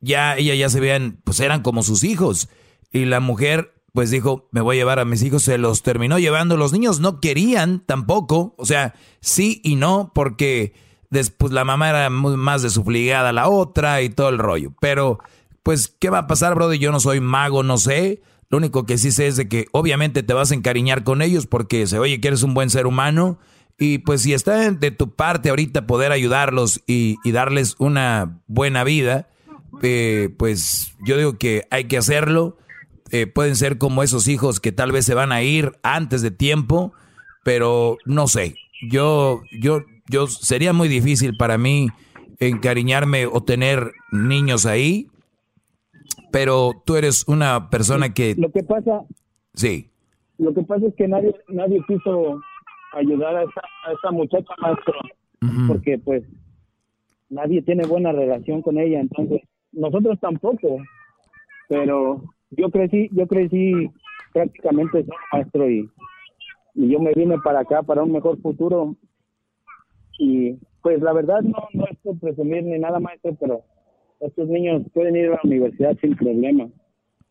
ya, 0.00 0.36
ella 0.36 0.54
ya 0.54 0.68
se 0.68 0.80
veían, 0.80 1.20
pues 1.24 1.40
eran 1.40 1.62
como 1.62 1.82
sus 1.82 2.04
hijos. 2.04 2.48
Y 2.92 3.04
la 3.04 3.20
mujer 3.20 3.72
pues 3.92 4.10
dijo, 4.10 4.48
me 4.52 4.60
voy 4.60 4.76
a 4.76 4.80
llevar 4.80 4.98
a 4.98 5.04
mis 5.04 5.22
hijos, 5.22 5.42
se 5.42 5.58
los 5.58 5.82
terminó 5.82 6.18
llevando. 6.18 6.56
Los 6.56 6.72
niños 6.72 7.00
no 7.00 7.20
querían 7.20 7.80
tampoco, 7.80 8.54
o 8.56 8.64
sea, 8.64 8.94
sí 9.20 9.60
y 9.64 9.76
no, 9.76 10.12
porque 10.14 10.74
después 11.10 11.52
la 11.52 11.64
mamá 11.64 11.90
era 11.90 12.10
más 12.10 12.62
desufligada 12.62 13.30
a 13.30 13.32
la 13.32 13.48
otra 13.48 14.02
y 14.02 14.10
todo 14.10 14.28
el 14.28 14.38
rollo. 14.38 14.72
Pero, 14.80 15.18
pues, 15.62 15.88
¿qué 15.88 16.08
va 16.10 16.18
a 16.18 16.26
pasar, 16.26 16.54
brother? 16.54 16.78
Yo 16.78 16.92
no 16.92 17.00
soy 17.00 17.20
mago, 17.20 17.62
no 17.62 17.78
sé. 17.78 18.22
Lo 18.48 18.58
único 18.58 18.86
que 18.86 18.98
sí 18.98 19.12
sé 19.12 19.26
es 19.26 19.36
de 19.36 19.48
que 19.48 19.66
obviamente 19.72 20.22
te 20.22 20.34
vas 20.34 20.50
a 20.50 20.54
encariñar 20.54 21.04
con 21.04 21.22
ellos 21.22 21.46
porque 21.46 21.86
se 21.86 21.98
oye 21.98 22.20
que 22.20 22.28
eres 22.28 22.42
un 22.42 22.54
buen 22.54 22.70
ser 22.70 22.86
humano. 22.86 23.38
Y 23.78 23.98
pues 23.98 24.22
si 24.22 24.34
está 24.34 24.70
de 24.70 24.90
tu 24.90 25.14
parte 25.14 25.50
ahorita 25.50 25.86
poder 25.86 26.12
ayudarlos 26.12 26.82
y, 26.86 27.16
y 27.24 27.32
darles 27.32 27.76
una 27.78 28.40
buena 28.46 28.84
vida, 28.84 29.28
eh, 29.82 30.28
pues 30.36 30.96
yo 31.06 31.16
digo 31.16 31.38
que 31.38 31.64
hay 31.70 31.84
que 31.84 31.98
hacerlo. 31.98 32.56
Eh, 33.12 33.26
pueden 33.26 33.56
ser 33.56 33.78
como 33.78 34.02
esos 34.02 34.28
hijos 34.28 34.60
que 34.60 34.72
tal 34.72 34.92
vez 34.92 35.04
se 35.04 35.14
van 35.14 35.32
a 35.32 35.42
ir 35.42 35.72
antes 35.82 36.22
de 36.22 36.30
tiempo, 36.30 36.92
pero 37.44 37.96
no 38.04 38.28
sé. 38.28 38.54
Yo, 38.88 39.42
yo, 39.60 39.80
yo 40.08 40.26
sería 40.28 40.72
muy 40.72 40.88
difícil 40.88 41.36
para 41.36 41.58
mí 41.58 41.88
encariñarme 42.38 43.26
o 43.26 43.42
tener 43.42 43.92
niños 44.12 44.66
ahí. 44.66 45.08
Pero 46.32 46.82
tú 46.86 46.96
eres 46.96 47.26
una 47.26 47.70
persona 47.70 48.14
que 48.14 48.34
Lo 48.36 48.50
que 48.52 48.62
pasa, 48.62 49.02
sí. 49.54 49.90
lo 50.38 50.54
que 50.54 50.62
pasa 50.62 50.86
es 50.86 50.94
que 50.94 51.08
nadie, 51.08 51.34
nadie 51.48 51.82
quiso 51.88 52.40
ayudar 52.92 53.36
a 53.36 53.42
esta, 53.42 53.60
a 53.86 53.92
esta 53.92 54.10
muchacha, 54.12 54.52
maestro, 54.60 54.94
porque 55.66 55.98
pues 55.98 56.22
nadie 57.28 57.62
tiene 57.62 57.84
buena 57.86 58.12
relación 58.12 58.62
con 58.62 58.78
ella, 58.78 59.00
entonces 59.00 59.42
nosotros 59.80 60.18
tampoco, 60.20 60.78
pero 61.68 62.22
yo 62.50 62.70
crecí, 62.70 63.08
yo 63.12 63.26
crecí 63.26 63.90
prácticamente 64.32 65.04
maestro, 65.32 65.70
y, 65.70 65.88
y 66.74 66.88
yo 66.88 67.00
me 67.00 67.12
vine 67.14 67.36
para 67.38 67.60
acá 67.60 67.82
para 67.82 68.02
un 68.02 68.12
mejor 68.12 68.40
futuro 68.40 68.94
y 70.18 70.56
pues 70.82 71.00
la 71.02 71.12
verdad 71.12 71.40
no, 71.42 71.58
no 71.72 71.84
es 71.90 71.98
por 72.02 72.18
presumir 72.18 72.62
ni 72.64 72.78
nada, 72.78 73.00
maestro, 73.00 73.36
pero 73.40 73.62
estos 74.20 74.48
niños 74.48 74.82
pueden 74.92 75.16
ir 75.16 75.26
a 75.26 75.30
la 75.30 75.40
universidad 75.44 75.96
sin 76.00 76.14
problema, 76.16 76.68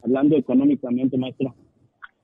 hablando 0.04 0.36
económicamente, 0.38 1.18
maestro. 1.18 1.54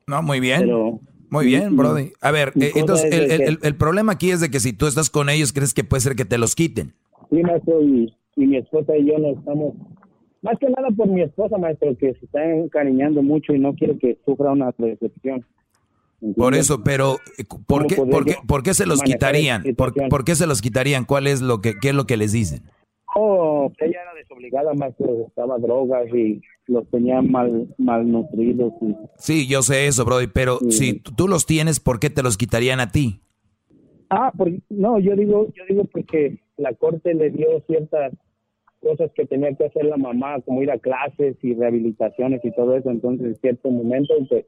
No, 0.08 0.22
muy 0.22 0.40
bien. 0.40 0.62
Pero- 0.62 1.00
muy 1.32 1.48
bien, 1.48 1.76
Brody. 1.76 2.12
A 2.22 2.32
ver, 2.32 2.54
eh, 2.56 2.72
entonces 2.76 3.12
es 3.12 3.32
el, 3.32 3.42
el- 3.42 3.60
el 3.62 3.76
problema 3.76 4.14
aquí 4.14 4.30
es 4.30 4.40
de 4.42 4.50
que 4.52 4.60
si 4.60 4.74
tú 4.74 4.86
estás 4.86 5.10
con 5.10 5.28
ellos, 5.30 5.52
crees 5.52 5.74
que 5.74 5.84
puede 5.84 6.02
ser 6.02 6.16
que 6.16 6.24
te 6.26 6.38
los 6.38 6.56
quiten. 6.56 6.94
Sí, 7.32 7.42
maestro, 7.42 7.82
y, 7.82 8.14
y 8.36 8.46
mi 8.48 8.58
esposa 8.58 8.96
y 8.96 9.06
yo 9.08 9.18
nos 9.18 9.38
estamos, 9.40 9.74
más 10.46 10.60
que 10.60 10.70
nada 10.70 10.90
por 10.96 11.08
mi 11.08 11.22
esposa, 11.22 11.58
maestro, 11.58 11.98
que 11.98 12.14
se 12.14 12.26
está 12.26 12.46
encariñando 12.46 13.24
mucho 13.24 13.54
y 13.54 13.60
no 13.60 13.74
quiere 13.74 13.98
que 13.98 14.18
sufra 14.26 14.52
una 14.52 14.72
decepción. 14.78 15.44
Por 16.38 16.56
eso, 16.56 16.84
pero 16.84 17.16
eh, 17.38 17.44
¿por 17.68 17.84
¿Cómo 17.84 17.88
qué, 17.88 17.96
por 17.98 18.26
qué, 18.26 18.36
por 18.48 18.64
qué 18.64 18.74
se 18.74 18.86
los 18.86 19.02
quitarían? 19.02 19.64
¿Por, 19.76 20.24
qué 20.24 20.36
se 20.36 20.48
los 20.48 20.62
quitarían? 20.62 21.06
¿Cuál 21.06 21.28
es 21.28 21.42
lo 21.42 21.62
que, 21.62 21.74
qué 21.82 21.90
es 21.90 21.96
lo 21.96 22.06
que 22.06 22.16
les 22.16 22.32
dicen? 22.32 22.62
Oh, 23.16 23.72
ella 23.80 24.02
era 24.02 24.14
desobligada, 24.14 24.74
maestro, 24.74 25.26
estaba 25.28 25.58
drogas 25.58 26.08
y 26.14 26.42
los 26.68 26.88
tenía 26.90 27.22
mal 27.22 27.74
malnutridos. 27.78 28.74
Y, 28.82 28.96
Sí, 29.18 29.48
yo 29.48 29.62
sé 29.62 29.88
eso, 29.88 30.06
Brody, 30.06 30.28
pero 30.28 30.60
si 30.70 31.00
tú 31.00 31.28
los 31.28 31.46
tienes, 31.46 31.80
¿por 31.80 32.00
qué 32.00 32.10
te 32.10 32.24
los 32.24 32.38
quitarían 32.38 32.80
a 32.80 32.92
ti? 32.92 33.22
ah, 34.10 34.32
por- 34.38 34.52
no, 34.70 35.00
yo 35.00 35.16
digo, 35.16 35.48
yo 35.56 35.64
digo 35.68 35.86
porque 35.86 36.40
la 36.58 36.74
corte 36.74 37.14
le 37.14 37.32
dio 37.32 37.48
ciertas 37.68 38.14
cosas 38.86 39.10
que 39.16 39.26
tenía 39.26 39.54
que 39.56 39.66
hacer 39.66 39.86
la 39.86 39.98
mamá, 39.98 40.40
como 40.46 40.62
ir 40.62 40.70
a 40.70 40.78
clases 40.78 41.36
y 41.42 41.56
rehabilitaciones 41.56 42.40
y 42.44 42.52
todo 42.52 42.78
eso. 42.78 42.90
Entonces, 42.92 43.26
en 43.28 43.36
cierto 43.38 43.70
momento, 43.72 44.14
pues, 44.30 44.46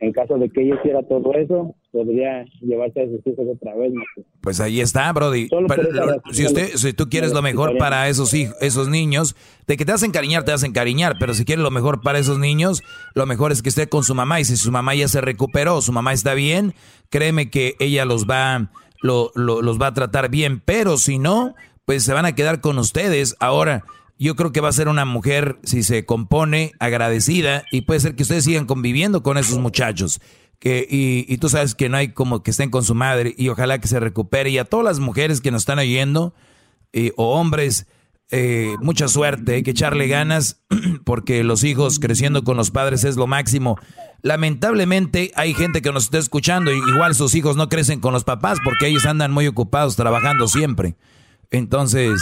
en 0.00 0.12
caso 0.12 0.36
de 0.36 0.50
que 0.50 0.62
ella 0.62 0.74
hiciera 0.80 1.02
todo 1.04 1.32
eso, 1.34 1.74
podría 1.92 2.44
llevarse 2.60 3.02
a 3.02 3.06
sus 3.06 3.24
hijos 3.24 3.46
otra 3.54 3.74
vez. 3.76 3.92
maestro. 3.92 4.24
Pues 4.40 4.60
ahí 4.60 4.80
está, 4.80 5.12
Brody. 5.12 5.48
Pero 5.68 5.90
lo- 5.92 6.20
si 6.32 6.44
usted, 6.44 6.70
si 6.74 6.92
tú 6.92 7.08
quieres 7.08 7.32
lo 7.32 7.40
mejor 7.40 7.78
para 7.78 8.08
esos 8.08 8.34
hijos, 8.34 8.56
esos 8.60 8.88
niños, 8.88 9.36
de 9.68 9.76
que 9.76 9.84
te 9.84 9.92
vas 9.92 10.02
a 10.02 10.06
encariñar, 10.06 10.44
te 10.44 10.50
vas 10.50 10.64
a 10.64 10.66
encariñar, 10.66 11.16
pero 11.20 11.34
si 11.34 11.44
quieres 11.44 11.62
lo 11.62 11.70
mejor 11.70 12.00
para 12.02 12.18
esos 12.18 12.38
niños, 12.40 12.82
lo 13.14 13.26
mejor 13.26 13.52
es 13.52 13.62
que 13.62 13.68
esté 13.68 13.88
con 13.88 14.02
su 14.02 14.14
mamá 14.16 14.40
y 14.40 14.44
si 14.44 14.56
su 14.56 14.72
mamá 14.72 14.94
ya 14.96 15.06
se 15.06 15.20
recuperó, 15.20 15.80
su 15.80 15.92
mamá 15.92 16.12
está 16.12 16.34
bien, 16.34 16.74
créeme 17.08 17.48
que 17.48 17.74
ella 17.78 18.04
los 18.04 18.26
va, 18.28 18.70
lo- 19.02 19.30
lo- 19.36 19.62
los 19.62 19.80
va 19.80 19.86
a 19.88 19.94
tratar 19.94 20.30
bien, 20.30 20.60
pero 20.64 20.96
si 20.96 21.18
no, 21.20 21.54
pues 21.84 22.04
se 22.04 22.12
van 22.12 22.26
a 22.26 22.34
quedar 22.34 22.60
con 22.60 22.78
ustedes. 22.78 23.36
Ahora, 23.40 23.84
yo 24.18 24.36
creo 24.36 24.52
que 24.52 24.60
va 24.60 24.68
a 24.68 24.72
ser 24.72 24.88
una 24.88 25.04
mujer, 25.04 25.58
si 25.64 25.82
se 25.82 26.04
compone, 26.04 26.72
agradecida 26.78 27.64
y 27.70 27.82
puede 27.82 28.00
ser 28.00 28.14
que 28.14 28.22
ustedes 28.22 28.44
sigan 28.44 28.66
conviviendo 28.66 29.22
con 29.22 29.38
esos 29.38 29.58
muchachos. 29.58 30.20
Que, 30.58 30.86
y, 30.88 31.26
y 31.28 31.38
tú 31.38 31.48
sabes 31.48 31.74
que 31.74 31.88
no 31.88 31.96
hay 31.96 32.12
como 32.12 32.42
que 32.44 32.52
estén 32.52 32.70
con 32.70 32.84
su 32.84 32.94
madre 32.94 33.34
y 33.36 33.48
ojalá 33.48 33.80
que 33.80 33.88
se 33.88 33.98
recupere. 33.98 34.50
Y 34.50 34.58
a 34.58 34.64
todas 34.64 34.84
las 34.84 35.00
mujeres 35.00 35.40
que 35.40 35.50
nos 35.50 35.62
están 35.62 35.80
oyendo, 35.80 36.34
eh, 36.92 37.12
o 37.16 37.34
hombres, 37.38 37.86
eh, 38.30 38.76
mucha 38.80 39.08
suerte, 39.08 39.54
hay 39.54 39.62
que 39.62 39.72
echarle 39.72 40.08
ganas 40.08 40.62
porque 41.04 41.42
los 41.44 41.64
hijos 41.64 41.98
creciendo 41.98 42.44
con 42.44 42.56
los 42.56 42.70
padres 42.70 43.04
es 43.04 43.16
lo 43.16 43.26
máximo. 43.26 43.78
Lamentablemente 44.22 45.32
hay 45.34 45.52
gente 45.52 45.82
que 45.82 45.92
nos 45.92 46.04
está 46.04 46.18
escuchando 46.18 46.72
y 46.72 46.78
igual 46.78 47.14
sus 47.14 47.34
hijos 47.34 47.56
no 47.56 47.68
crecen 47.68 48.00
con 48.00 48.12
los 48.12 48.24
papás 48.24 48.58
porque 48.64 48.86
ellos 48.86 49.04
andan 49.04 49.32
muy 49.32 49.46
ocupados 49.46 49.96
trabajando 49.96 50.48
siempre. 50.48 50.96
Entonces, 51.52 52.20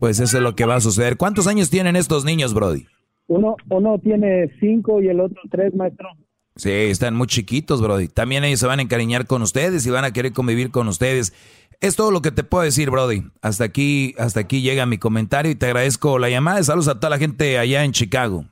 pues 0.00 0.18
eso 0.18 0.38
es 0.38 0.42
lo 0.42 0.56
que 0.56 0.64
va 0.64 0.76
a 0.76 0.80
suceder. 0.80 1.16
¿Cuántos 1.16 1.46
años 1.46 1.70
tienen 1.70 1.96
estos 1.96 2.24
niños, 2.24 2.54
Brody? 2.54 2.86
Uno, 3.26 3.56
uno 3.70 3.98
tiene 3.98 4.50
cinco 4.58 5.00
y 5.00 5.08
el 5.08 5.20
otro 5.20 5.40
tres, 5.50 5.74
maestro. 5.74 6.08
Sí, 6.56 6.70
están 6.70 7.16
muy 7.16 7.26
chiquitos, 7.26 7.82
Brody. 7.82 8.08
También 8.08 8.44
ellos 8.44 8.60
se 8.60 8.66
van 8.66 8.78
a 8.78 8.82
encariñar 8.82 9.26
con 9.26 9.42
ustedes 9.42 9.86
y 9.86 9.90
van 9.90 10.04
a 10.04 10.12
querer 10.12 10.32
convivir 10.32 10.70
con 10.70 10.88
ustedes. 10.88 11.32
Es 11.80 11.96
todo 11.96 12.10
lo 12.10 12.22
que 12.22 12.30
te 12.30 12.44
puedo 12.44 12.64
decir, 12.64 12.90
Brody. 12.90 13.24
Hasta 13.42 13.64
aquí, 13.64 14.14
hasta 14.18 14.40
aquí 14.40 14.62
llega 14.62 14.86
mi 14.86 14.98
comentario 14.98 15.50
y 15.50 15.56
te 15.56 15.66
agradezco 15.66 16.18
la 16.18 16.30
llamada. 16.30 16.62
Saludos 16.62 16.88
a 16.88 16.94
toda 16.94 17.10
la 17.10 17.18
gente 17.18 17.58
allá 17.58 17.84
en 17.84 17.92
Chicago. 17.92 18.44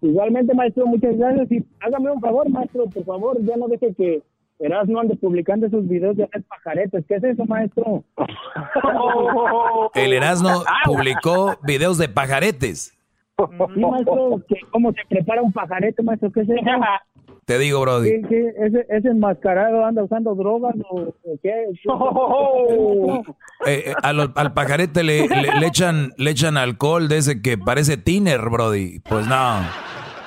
Igualmente, 0.00 0.54
maestro, 0.54 0.86
muchas 0.86 1.16
gracias. 1.16 1.52
Y 1.52 1.64
hágame 1.80 2.10
un 2.10 2.20
favor, 2.20 2.48
maestro, 2.48 2.86
por 2.86 3.04
favor, 3.04 3.36
ya 3.44 3.56
no 3.56 3.68
deje 3.68 3.94
que 3.94 4.22
Erasmo 4.60 5.00
ande 5.00 5.16
publicando 5.16 5.66
esos 5.66 5.88
videos 5.88 6.16
de 6.16 6.28
pajaretes. 6.48 7.04
¿Qué 7.08 7.14
es 7.16 7.24
eso, 7.24 7.44
maestro? 7.46 8.04
El 9.94 10.12
Erasmo 10.12 10.62
publicó 10.84 11.56
videos 11.62 11.98
de 11.98 12.08
pajaretes. 12.08 12.94
Sí, 13.38 13.80
maestro, 13.80 14.42
que 14.48 14.56
cómo 14.70 14.92
se 14.92 15.00
prepara 15.08 15.40
un 15.40 15.50
pajarete, 15.52 16.02
maestro, 16.02 16.30
¿qué 16.30 16.40
es 16.42 16.48
eso? 16.50 16.60
Te 17.46 17.58
digo, 17.58 17.80
Brody. 17.80 18.10
¿Qué, 18.22 18.28
qué? 18.28 18.48
¿Ese, 18.64 18.86
ese 18.90 19.08
enmascarado 19.08 19.84
anda 19.84 20.04
usando 20.04 20.34
drogas 20.36 20.74
o, 20.90 21.00
o 21.00 21.38
qué? 21.42 21.54
Eh, 23.66 23.84
eh, 23.90 23.94
a 24.02 24.12
lo- 24.14 24.32
al 24.36 24.54
pajarete 24.54 25.02
le, 25.02 25.28
le- 25.28 25.54
le 25.58 25.66
echan, 25.66 26.12
le 26.16 26.30
echan 26.30 26.56
alcohol 26.56 27.08
de 27.08 27.18
ese 27.18 27.42
que 27.42 27.58
parece 27.58 27.96
tiner, 27.98 28.40
Brody. 28.48 29.00
Pues 29.00 29.26
no, 29.26 29.58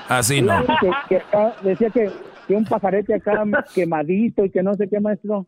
así 0.10 0.42
no. 0.42 0.64
Que, 1.10 1.18
que 1.18 1.22
decía 1.64 1.90
que, 1.90 2.12
que 2.48 2.56
un 2.56 2.66
pajarete 2.66 3.14
acá 3.16 3.44
quemadito 3.76 4.44
y 4.46 4.50
que 4.50 4.64
no 4.64 4.74
sé 4.76 4.88
qué, 4.90 5.00
maestro. 5.00 5.46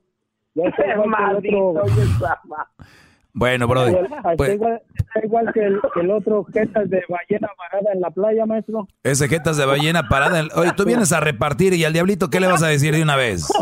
Ya 0.54 0.70
está 0.70 0.84
igual 0.94 1.42
que 1.42 1.50
el 1.50 1.56
otro. 1.56 1.84
Bueno, 3.34 3.68
Brody. 3.68 3.94
Está 3.94 4.36
Pues, 4.38 4.54
igual, 4.54 4.82
está 4.96 5.26
igual 5.26 5.52
que, 5.54 5.60
el, 5.66 5.82
que 5.94 6.00
el 6.00 6.12
otro 6.12 6.46
jetas 6.46 6.90
de 6.90 7.04
ballena 7.10 7.50
varada 7.58 7.92
en 7.94 8.00
la 8.00 8.10
playa, 8.10 8.46
maestro. 8.46 8.88
ese 9.04 9.28
jetas 9.28 9.58
de 9.58 9.66
ballena 9.66 10.08
parada. 10.08 10.40
en- 10.40 10.48
Oye, 10.56 10.72
tú 10.78 10.86
vienes 10.86 11.12
a 11.12 11.20
repartir 11.20 11.74
y 11.74 11.84
al 11.84 11.92
diablito, 11.92 12.30
¿qué 12.30 12.40
le 12.40 12.48
vas 12.48 12.64
a 12.64 12.68
decir 12.68 12.96
de 12.96 13.02
una 13.04 13.16
vez? 13.18 13.48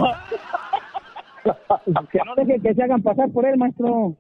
Que 2.11 2.19
no 2.25 2.35
deje 2.35 2.61
que 2.61 2.73
se 2.73 2.83
hagan 2.83 3.01
pasar 3.01 3.29
por 3.31 3.45
él, 3.45 3.57
maestro. 3.57 4.15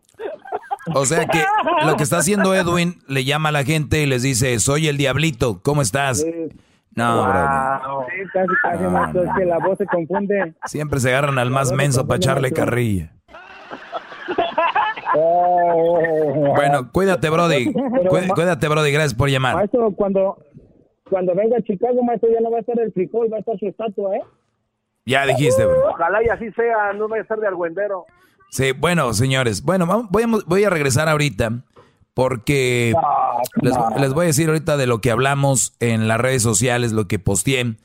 O 0.93 1.05
sea 1.05 1.25
que 1.25 1.41
lo 1.85 1.95
que 1.95 2.03
está 2.03 2.17
haciendo 2.17 2.53
Edwin 2.53 2.95
le 3.07 3.23
llama 3.23 3.47
a 3.49 3.51
la 3.53 3.63
gente 3.63 4.01
y 4.03 4.05
les 4.05 4.23
dice, 4.23 4.59
soy 4.59 4.89
el 4.89 4.97
diablito, 4.97 5.61
¿cómo 5.63 5.81
estás? 5.81 6.25
No, 6.95 7.23
Brody. 7.23 8.05
Sí, 8.07 8.29
casi, 8.33 8.47
casi, 8.61 8.83
maestro. 8.83 9.23
Es 9.23 9.29
que 9.37 9.45
la 9.45 9.57
voz 9.59 9.77
se 9.77 9.85
confunde. 9.85 10.53
Siempre 10.65 10.99
se 10.99 11.09
agarran 11.09 11.39
al 11.39 11.49
más 11.49 11.71
menso 11.71 12.05
para 12.07 12.17
echarle 12.17 12.51
carrilla. 12.51 13.11
Bueno, 16.55 16.91
cuídate, 16.91 17.29
Brody. 17.29 17.71
Cuí- 18.09 18.27
Cuídate, 18.29 18.67
Brody. 18.67 18.91
Gracias 18.91 19.13
por 19.13 19.29
llamar. 19.29 19.55
Maestro, 19.55 19.91
cuando, 19.91 20.37
cuando 21.09 21.35
venga 21.35 21.57
a 21.57 21.61
Chicago, 21.61 22.01
maestro, 22.03 22.29
ya 22.31 22.39
no 22.41 22.51
va 22.51 22.57
a 22.57 22.61
estar 22.61 22.79
el 22.79 22.91
frijol, 22.93 23.31
va 23.31 23.37
a 23.37 23.39
estar 23.41 23.57
su 23.59 23.67
estatua, 23.67 24.15
¿eh? 24.15 24.21
Ya 25.05 25.25
dijiste, 25.25 25.65
bro. 25.65 25.89
Ojalá 25.89 26.23
y 26.23 26.29
así 26.29 26.51
sea, 26.53 26.93
no 26.93 27.07
vaya 27.07 27.23
a 27.23 27.27
ser 27.27 27.37
de 27.39 27.47
argüendero. 27.47 28.05
Sí, 28.49 28.71
bueno, 28.71 29.13
señores. 29.13 29.61
Bueno, 29.63 29.85
vamos- 29.85 30.07
voy 30.09 30.23
a, 30.23 30.27
voy 30.47 30.63
a 30.63 30.69
regresar 30.69 31.09
ahorita 31.09 31.49
porque 32.13 32.93
les, 33.61 33.73
les 33.99 34.13
voy 34.13 34.25
a 34.25 34.27
decir 34.27 34.49
ahorita 34.49 34.77
de 34.77 34.87
lo 34.87 35.01
que 35.01 35.11
hablamos 35.11 35.73
en 35.79 36.07
las 36.07 36.19
redes 36.19 36.43
sociales, 36.43 36.91
lo 36.91 37.07
que 37.07 37.19
posteé 37.19 37.75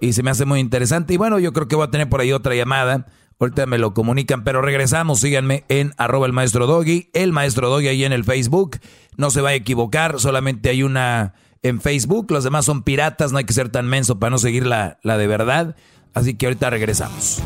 y 0.00 0.12
se 0.12 0.22
me 0.22 0.30
hace 0.30 0.44
muy 0.44 0.60
interesante. 0.60 1.14
Y 1.14 1.16
bueno, 1.16 1.38
yo 1.38 1.52
creo 1.52 1.68
que 1.68 1.76
voy 1.76 1.86
a 1.86 1.90
tener 1.90 2.08
por 2.08 2.20
ahí 2.20 2.32
otra 2.32 2.54
llamada. 2.54 3.06
Ahorita 3.40 3.66
me 3.66 3.78
lo 3.78 3.94
comunican, 3.94 4.42
pero 4.44 4.62
regresamos. 4.62 5.20
Síganme 5.20 5.64
en 5.68 5.92
arroba 5.96 6.26
el 6.26 6.32
maestro 6.32 6.66
Doggy, 6.66 7.10
el 7.12 7.32
maestro 7.32 7.68
Doggy 7.68 7.88
ahí 7.88 8.04
en 8.04 8.12
el 8.12 8.24
Facebook. 8.24 8.78
No 9.16 9.30
se 9.30 9.40
va 9.40 9.50
a 9.50 9.54
equivocar, 9.54 10.18
solamente 10.18 10.70
hay 10.70 10.82
una 10.82 11.34
en 11.62 11.80
Facebook. 11.80 12.30
Los 12.30 12.44
demás 12.44 12.64
son 12.64 12.82
piratas, 12.82 13.32
no 13.32 13.38
hay 13.38 13.44
que 13.44 13.52
ser 13.52 13.68
tan 13.68 13.86
menso 13.86 14.18
para 14.18 14.30
no 14.30 14.38
seguir 14.38 14.66
la, 14.66 14.98
la 15.02 15.18
de 15.18 15.26
verdad. 15.26 15.76
Así 16.14 16.34
que 16.34 16.46
ahorita 16.46 16.70
regresamos. 16.70 17.40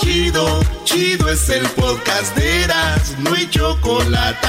Chido, 0.00 0.60
chido 0.84 1.28
es 1.28 1.48
el 1.50 1.66
podcast 1.70 2.34
de 2.34 2.62
Eras, 2.64 3.16
no 3.18 3.34
hay 3.34 3.48
chocolate. 3.50 4.48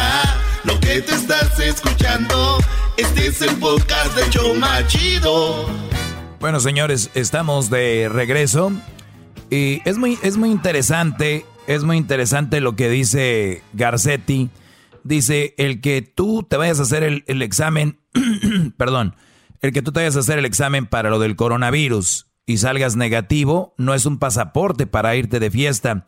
Lo 0.64 0.80
que 0.80 1.02
te 1.02 1.14
estás 1.14 1.60
escuchando, 1.60 2.58
este 2.96 3.28
es 3.28 3.42
el 3.42 3.56
podcast 3.58 4.16
de 4.16 4.30
Choma 4.30 4.88
Chido. 4.88 5.68
Bueno, 6.40 6.62
señores, 6.62 7.12
estamos 7.16 7.70
de 7.70 8.08
regreso 8.10 8.72
y 9.50 9.82
es 9.84 9.98
muy, 9.98 10.18
es 10.24 10.38
muy 10.38 10.52
interesante, 10.52 11.46
es 11.68 11.84
muy 11.84 11.98
interesante 11.98 12.62
lo 12.62 12.78
que 12.78 12.90
dice 12.90 13.62
Garcetti. 13.74 14.50
Dice, 15.04 15.54
el 15.58 15.82
que 15.82 16.02
tú 16.02 16.44
te 16.44 16.56
vayas 16.56 16.80
a 16.80 16.84
hacer 16.84 17.04
el, 17.04 17.26
el 17.28 17.42
examen, 17.42 18.00
perdón, 18.78 19.16
el 19.62 19.74
que 19.74 19.82
tú 19.82 19.92
te 19.92 20.00
vayas 20.00 20.16
a 20.16 20.20
hacer 20.20 20.40
el 20.40 20.46
examen 20.46 20.86
para 20.86 21.10
lo 21.10 21.20
del 21.20 21.36
coronavirus 21.36 22.31
y 22.46 22.58
salgas 22.58 22.96
negativo, 22.96 23.74
no 23.78 23.94
es 23.94 24.06
un 24.06 24.20
pasaporte 24.20 24.88
para 24.88 25.16
irte 25.16 25.40
de 25.40 25.52
fiesta. 25.52 26.06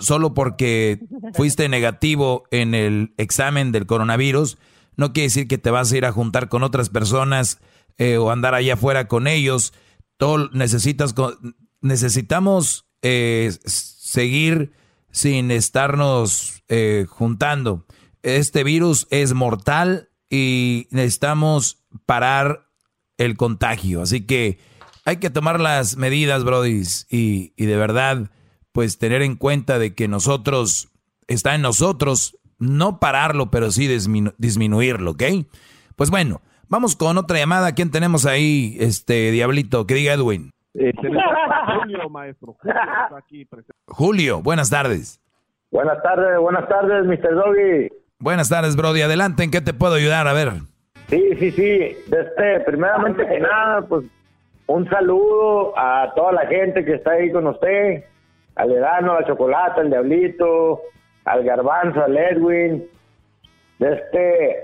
Solo 0.00 0.32
porque 0.32 1.00
fuiste 1.34 1.68
negativo 1.68 2.44
en 2.50 2.74
el 2.74 3.12
examen 3.18 3.70
del 3.70 3.86
coronavirus, 3.86 4.56
no 4.96 5.12
quiere 5.12 5.26
decir 5.26 5.48
que 5.48 5.58
te 5.58 5.70
vas 5.70 5.92
a 5.92 5.96
ir 5.96 6.06
a 6.06 6.12
juntar 6.12 6.48
con 6.48 6.62
otras 6.62 6.88
personas 6.88 7.58
eh, 7.98 8.16
o 8.16 8.30
andar 8.30 8.54
allá 8.54 8.74
afuera 8.74 9.08
con 9.08 9.26
ellos. 9.26 9.74
Todo 10.16 10.48
necesitas, 10.52 11.14
necesitamos 11.80 12.86
eh, 13.02 13.52
seguir 13.64 14.72
sin 15.10 15.50
estarnos 15.50 16.62
eh, 16.68 17.06
juntando. 17.08 17.86
Este 18.22 18.64
virus 18.64 19.06
es 19.10 19.34
mortal 19.34 20.08
y 20.30 20.88
necesitamos 20.90 21.84
parar 22.06 22.70
el 23.18 23.36
contagio. 23.36 24.02
Así 24.02 24.22
que 24.26 24.58
hay 25.04 25.16
que 25.18 25.30
tomar 25.30 25.60
las 25.60 25.96
medidas, 25.96 26.44
brodis, 26.44 27.06
y, 27.10 27.52
y 27.56 27.66
de 27.66 27.76
verdad, 27.76 28.30
pues 28.72 28.98
tener 28.98 29.22
en 29.22 29.36
cuenta 29.36 29.78
de 29.78 29.94
que 29.94 30.08
nosotros, 30.08 30.88
está 31.28 31.54
en 31.54 31.62
nosotros, 31.62 32.36
no 32.58 32.98
pararlo, 33.00 33.50
pero 33.50 33.70
sí 33.70 33.86
disminu- 33.88 34.34
disminuirlo, 34.38 35.12
¿ok? 35.12 35.22
Pues 35.96 36.10
bueno, 36.10 36.40
vamos 36.68 36.96
con 36.96 37.18
otra 37.18 37.38
llamada. 37.38 37.72
¿Quién 37.72 37.90
tenemos 37.90 38.26
ahí, 38.26 38.76
este 38.80 39.30
Diablito? 39.30 39.86
Que 39.86 39.94
diga 39.94 40.14
Edwin. 40.14 40.50
Eh, 40.74 40.92
Julio, 40.96 42.08
maestro. 42.10 42.56
Julio 42.60 42.74
está 43.04 43.18
aquí 43.18 43.44
presente. 43.44 43.72
Julio, 43.86 44.42
buenas 44.42 44.70
tardes. 44.70 45.20
Buenas 45.70 46.02
tardes, 46.02 46.38
buenas 46.40 46.68
tardes, 46.68 47.04
Mr. 47.06 47.34
Doggy. 47.34 47.88
Buenas 48.18 48.48
tardes, 48.48 48.74
Brody. 48.76 49.02
Adelante, 49.02 49.42
¿en 49.44 49.50
qué 49.50 49.60
te 49.60 49.74
puedo 49.74 49.94
ayudar? 49.94 50.26
A 50.28 50.32
ver. 50.32 50.52
Sí, 51.10 51.22
sí, 51.38 51.50
sí. 51.50 51.62
Este, 51.62 52.60
primeramente 52.64 53.26
que 53.26 53.38
nada, 53.40 53.82
pues 53.86 54.04
un 54.66 54.88
saludo 54.88 55.72
a 55.76 56.12
toda 56.14 56.32
la 56.32 56.46
gente 56.46 56.84
que 56.84 56.94
está 56.94 57.12
ahí 57.12 57.30
con 57.30 57.46
usted, 57.46 58.04
al 58.56 58.72
Edano, 58.72 59.12
a 59.12 59.20
la 59.20 59.26
Chocolata, 59.26 59.80
al 59.80 59.90
Diablito, 59.90 60.80
al 61.24 61.44
Garbanzo, 61.44 62.02
al 62.02 62.16
Edwin. 62.16 62.84
Este, 63.78 64.56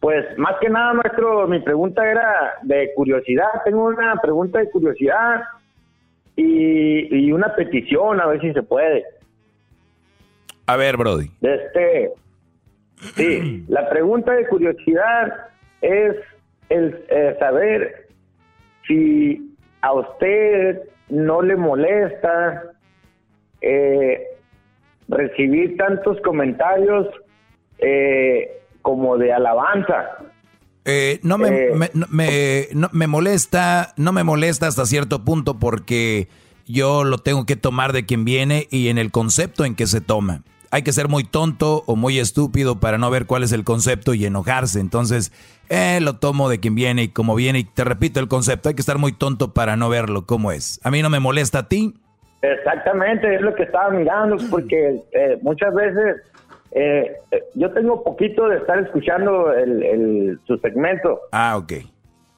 pues 0.00 0.24
más 0.38 0.54
que 0.60 0.70
nada, 0.70 0.94
maestro, 0.94 1.46
mi 1.48 1.60
pregunta 1.60 2.08
era 2.08 2.54
de 2.62 2.92
curiosidad. 2.94 3.48
Tengo 3.64 3.86
una 3.86 4.16
pregunta 4.16 4.58
de 4.58 4.70
curiosidad 4.70 5.42
y, 6.36 7.26
y 7.26 7.32
una 7.32 7.54
petición, 7.54 8.20
a 8.20 8.26
ver 8.26 8.40
si 8.40 8.52
se 8.52 8.62
puede. 8.62 9.04
A 10.66 10.76
ver, 10.76 10.96
Brody. 10.96 11.30
Este, 11.42 12.12
Sí, 13.14 13.64
la 13.68 13.88
pregunta 13.88 14.32
de 14.32 14.46
curiosidad 14.46 15.48
es 15.82 16.16
el 16.70 17.04
eh, 17.08 17.36
saber 17.38 18.03
si 18.86 19.54
a 19.82 19.92
usted 19.92 20.80
no 21.08 21.42
le 21.42 21.56
molesta 21.56 22.62
eh, 23.60 24.22
recibir 25.08 25.76
tantos 25.76 26.18
comentarios 26.22 27.06
eh, 27.78 28.50
como 28.82 29.16
de 29.18 29.32
alabanza. 29.32 30.18
Eh, 30.84 31.18
no 31.22 31.38
me, 31.38 31.48
Eh. 31.48 31.70
me, 31.74 31.90
no- 31.94 32.06
me- 32.10 32.68
no- 32.74 32.90
me 32.92 33.06
molesta, 33.06 33.94
no 33.96 34.12
me 34.12 34.22
molesta 34.24 34.66
hasta 34.66 34.84
cierto 34.86 35.24
punto 35.24 35.58
porque 35.58 36.28
yo 36.66 37.04
lo 37.04 37.18
tengo 37.18 37.46
que 37.46 37.56
tomar 37.56 37.92
de 37.92 38.04
quien 38.04 38.24
viene 38.24 38.66
y 38.70 38.88
en 38.88 38.98
el 38.98 39.10
concepto 39.10 39.64
en 39.64 39.74
que 39.74 39.86
se 39.86 40.00
toma. 40.00 40.42
Hay 40.74 40.82
que 40.82 40.90
ser 40.90 41.06
muy 41.06 41.22
tonto 41.22 41.84
o 41.86 41.94
muy 41.94 42.18
estúpido 42.18 42.80
para 42.80 42.98
no 42.98 43.08
ver 43.08 43.26
cuál 43.26 43.44
es 43.44 43.52
el 43.52 43.62
concepto 43.62 44.12
y 44.12 44.26
enojarse. 44.26 44.80
Entonces, 44.80 45.30
eh, 45.68 46.00
lo 46.02 46.16
tomo 46.18 46.48
de 46.48 46.58
quien 46.58 46.74
viene 46.74 47.04
y 47.04 47.08
como 47.10 47.36
viene. 47.36 47.60
Y 47.60 47.64
te 47.64 47.84
repito 47.84 48.18
el 48.18 48.26
concepto, 48.26 48.68
hay 48.70 48.74
que 48.74 48.80
estar 48.80 48.98
muy 48.98 49.12
tonto 49.12 49.54
para 49.54 49.76
no 49.76 49.88
verlo 49.88 50.26
como 50.26 50.50
es. 50.50 50.80
A 50.82 50.90
mí 50.90 51.00
no 51.00 51.10
me 51.10 51.20
molesta 51.20 51.60
a 51.60 51.68
ti. 51.68 51.94
Exactamente, 52.42 53.36
es 53.36 53.40
lo 53.40 53.54
que 53.54 53.62
estaba 53.62 53.90
mirando, 53.90 54.36
porque 54.50 55.00
eh, 55.12 55.38
muchas 55.42 55.72
veces 55.74 56.16
eh, 56.72 57.12
eh, 57.30 57.42
yo 57.54 57.70
tengo 57.72 58.02
poquito 58.02 58.48
de 58.48 58.56
estar 58.56 58.76
escuchando 58.80 59.52
el, 59.52 59.80
el- 59.80 60.40
su 60.44 60.56
segmento 60.58 61.20
Ah, 61.30 61.56
ok. 61.56 61.72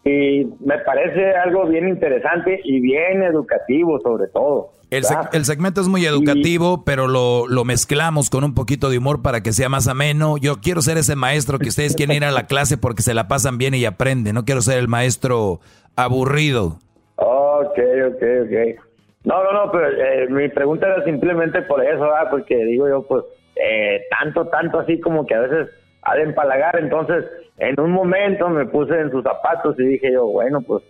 y 0.04 0.44
me 0.62 0.76
parece 0.84 1.34
algo 1.36 1.66
bien 1.66 1.88
interesante 1.88 2.60
y 2.64 2.80
bien 2.80 3.22
educativo 3.22 3.98
sobre 4.00 4.26
todo. 4.28 4.72
El, 4.96 5.04
seg- 5.04 5.16
¿verdad? 5.16 5.30
el 5.34 5.44
segmento 5.44 5.80
es 5.80 5.88
muy 5.88 6.04
educativo, 6.04 6.84
pero 6.84 7.06
lo, 7.08 7.46
lo 7.48 7.64
mezclamos 7.64 8.30
con 8.30 8.44
un 8.44 8.54
poquito 8.54 8.90
de 8.90 8.98
humor 8.98 9.22
para 9.22 9.42
que 9.42 9.52
sea 9.52 9.68
más 9.68 9.88
ameno. 9.88 10.36
Yo 10.38 10.60
quiero 10.60 10.82
ser 10.82 10.96
ese 10.98 11.16
maestro 11.16 11.58
que 11.58 11.68
ustedes 11.68 11.94
quieren 11.96 12.16
ir 12.16 12.24
a 12.24 12.30
la 12.30 12.46
clase 12.48 12.76
porque 12.78 13.02
se 13.02 13.14
la 13.14 13.28
pasan 13.28 13.58
bien 13.58 13.74
y 13.74 13.84
aprenden. 13.84 14.34
No 14.34 14.44
quiero 14.44 14.60
ser 14.62 14.78
el 14.78 14.88
maestro 14.88 15.60
aburrido. 15.96 16.78
Ok, 17.16 17.78
ok, 18.08 18.22
ok. 18.44 18.84
No, 19.24 19.42
no, 19.42 19.52
no, 19.52 19.72
pero 19.72 19.88
eh, 19.88 20.28
mi 20.28 20.48
pregunta 20.48 20.86
era 20.86 21.02
simplemente 21.04 21.62
por 21.62 21.82
eso, 21.84 22.00
¿verdad? 22.02 22.30
porque 22.30 22.56
digo 22.64 22.88
yo, 22.88 23.02
pues, 23.08 23.24
eh, 23.56 24.02
tanto, 24.20 24.46
tanto 24.48 24.78
así 24.80 25.00
como 25.00 25.26
que 25.26 25.34
a 25.34 25.40
veces 25.40 25.68
ha 26.02 26.14
de 26.14 26.22
empalagar, 26.22 26.78
entonces 26.78 27.24
en 27.58 27.80
un 27.80 27.90
momento 27.90 28.48
me 28.48 28.66
puse 28.66 28.94
en 29.00 29.10
sus 29.10 29.24
zapatos 29.24 29.74
y 29.80 29.84
dije 29.84 30.12
yo, 30.12 30.26
bueno, 30.26 30.60
pues, 30.60 30.84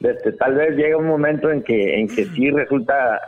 este, 0.00 0.32
tal 0.32 0.54
vez 0.54 0.76
llega 0.76 0.96
un 0.96 1.06
momento 1.06 1.48
en 1.50 1.62
que, 1.62 2.00
en 2.00 2.08
que 2.08 2.24
sí 2.24 2.50
resulta 2.50 3.20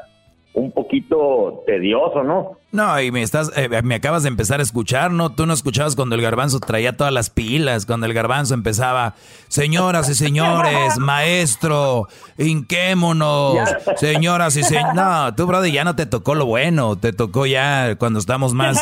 un 0.59 0.73
poquito 0.73 1.63
tedioso, 1.67 2.23
¿no? 2.23 2.59
No, 2.70 3.01
y 3.01 3.11
me 3.11 3.23
estás, 3.23 3.51
eh, 3.57 3.81
me 3.82 3.95
acabas 3.95 4.24
de 4.24 4.28
empezar 4.28 4.61
a 4.61 4.62
escuchar, 4.62 5.11
¿no? 5.11 5.31
Tú 5.31 5.47
no 5.47 5.55
escuchabas 5.55 5.97
cuando 5.97 6.16
el 6.16 6.20
garbanzo 6.20 6.61
traía 6.61 6.95
todas 6.95 7.15
las 7.15 7.31
pilas, 7.31 7.86
cuando 7.86 8.05
el 8.05 8.12
garbanzo 8.12 8.53
empezaba, 8.53 9.15
señoras 9.49 10.11
y 10.11 10.15
señores, 10.15 10.99
maestro, 10.99 12.09
hinquémonos, 12.36 13.57
señoras 13.97 14.55
y 14.57 14.65
señores. 14.65 14.95
No, 14.95 15.35
tú, 15.35 15.47
brother, 15.47 15.73
ya 15.73 15.82
no 15.85 15.97
te 15.97 16.05
tocó 16.05 16.35
lo 16.35 16.45
bueno, 16.45 16.97
te 16.97 17.15
tocó 17.15 17.47
ya 17.47 17.97
cuando 17.97 18.19
estamos 18.19 18.53
más, 18.53 18.78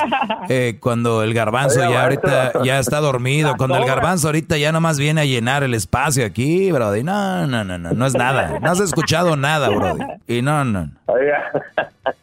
eh, 0.48 0.78
cuando 0.80 1.22
el 1.22 1.32
garbanzo 1.32 1.78
ya 1.78 2.02
ahorita 2.02 2.64
ya 2.64 2.80
está 2.80 2.98
dormido, 2.98 3.54
cuando 3.56 3.76
el 3.76 3.84
garbanzo 3.84 4.26
ahorita 4.26 4.56
ya 4.56 4.72
nomás 4.72 4.98
viene 4.98 5.20
a 5.20 5.24
llenar 5.26 5.62
el 5.62 5.74
espacio 5.74 6.26
aquí, 6.26 6.72
brother. 6.72 7.04
No, 7.04 7.46
no, 7.46 7.62
no, 7.62 7.78
no, 7.78 7.92
no 7.92 8.06
es 8.06 8.14
nada, 8.14 8.58
no 8.60 8.68
has 8.68 8.80
escuchado 8.80 9.36
nada, 9.36 9.68
brother. 9.68 10.18
Y 10.26 10.42
no, 10.42 10.64
no. 10.64 10.90
Oiga, 11.06 11.52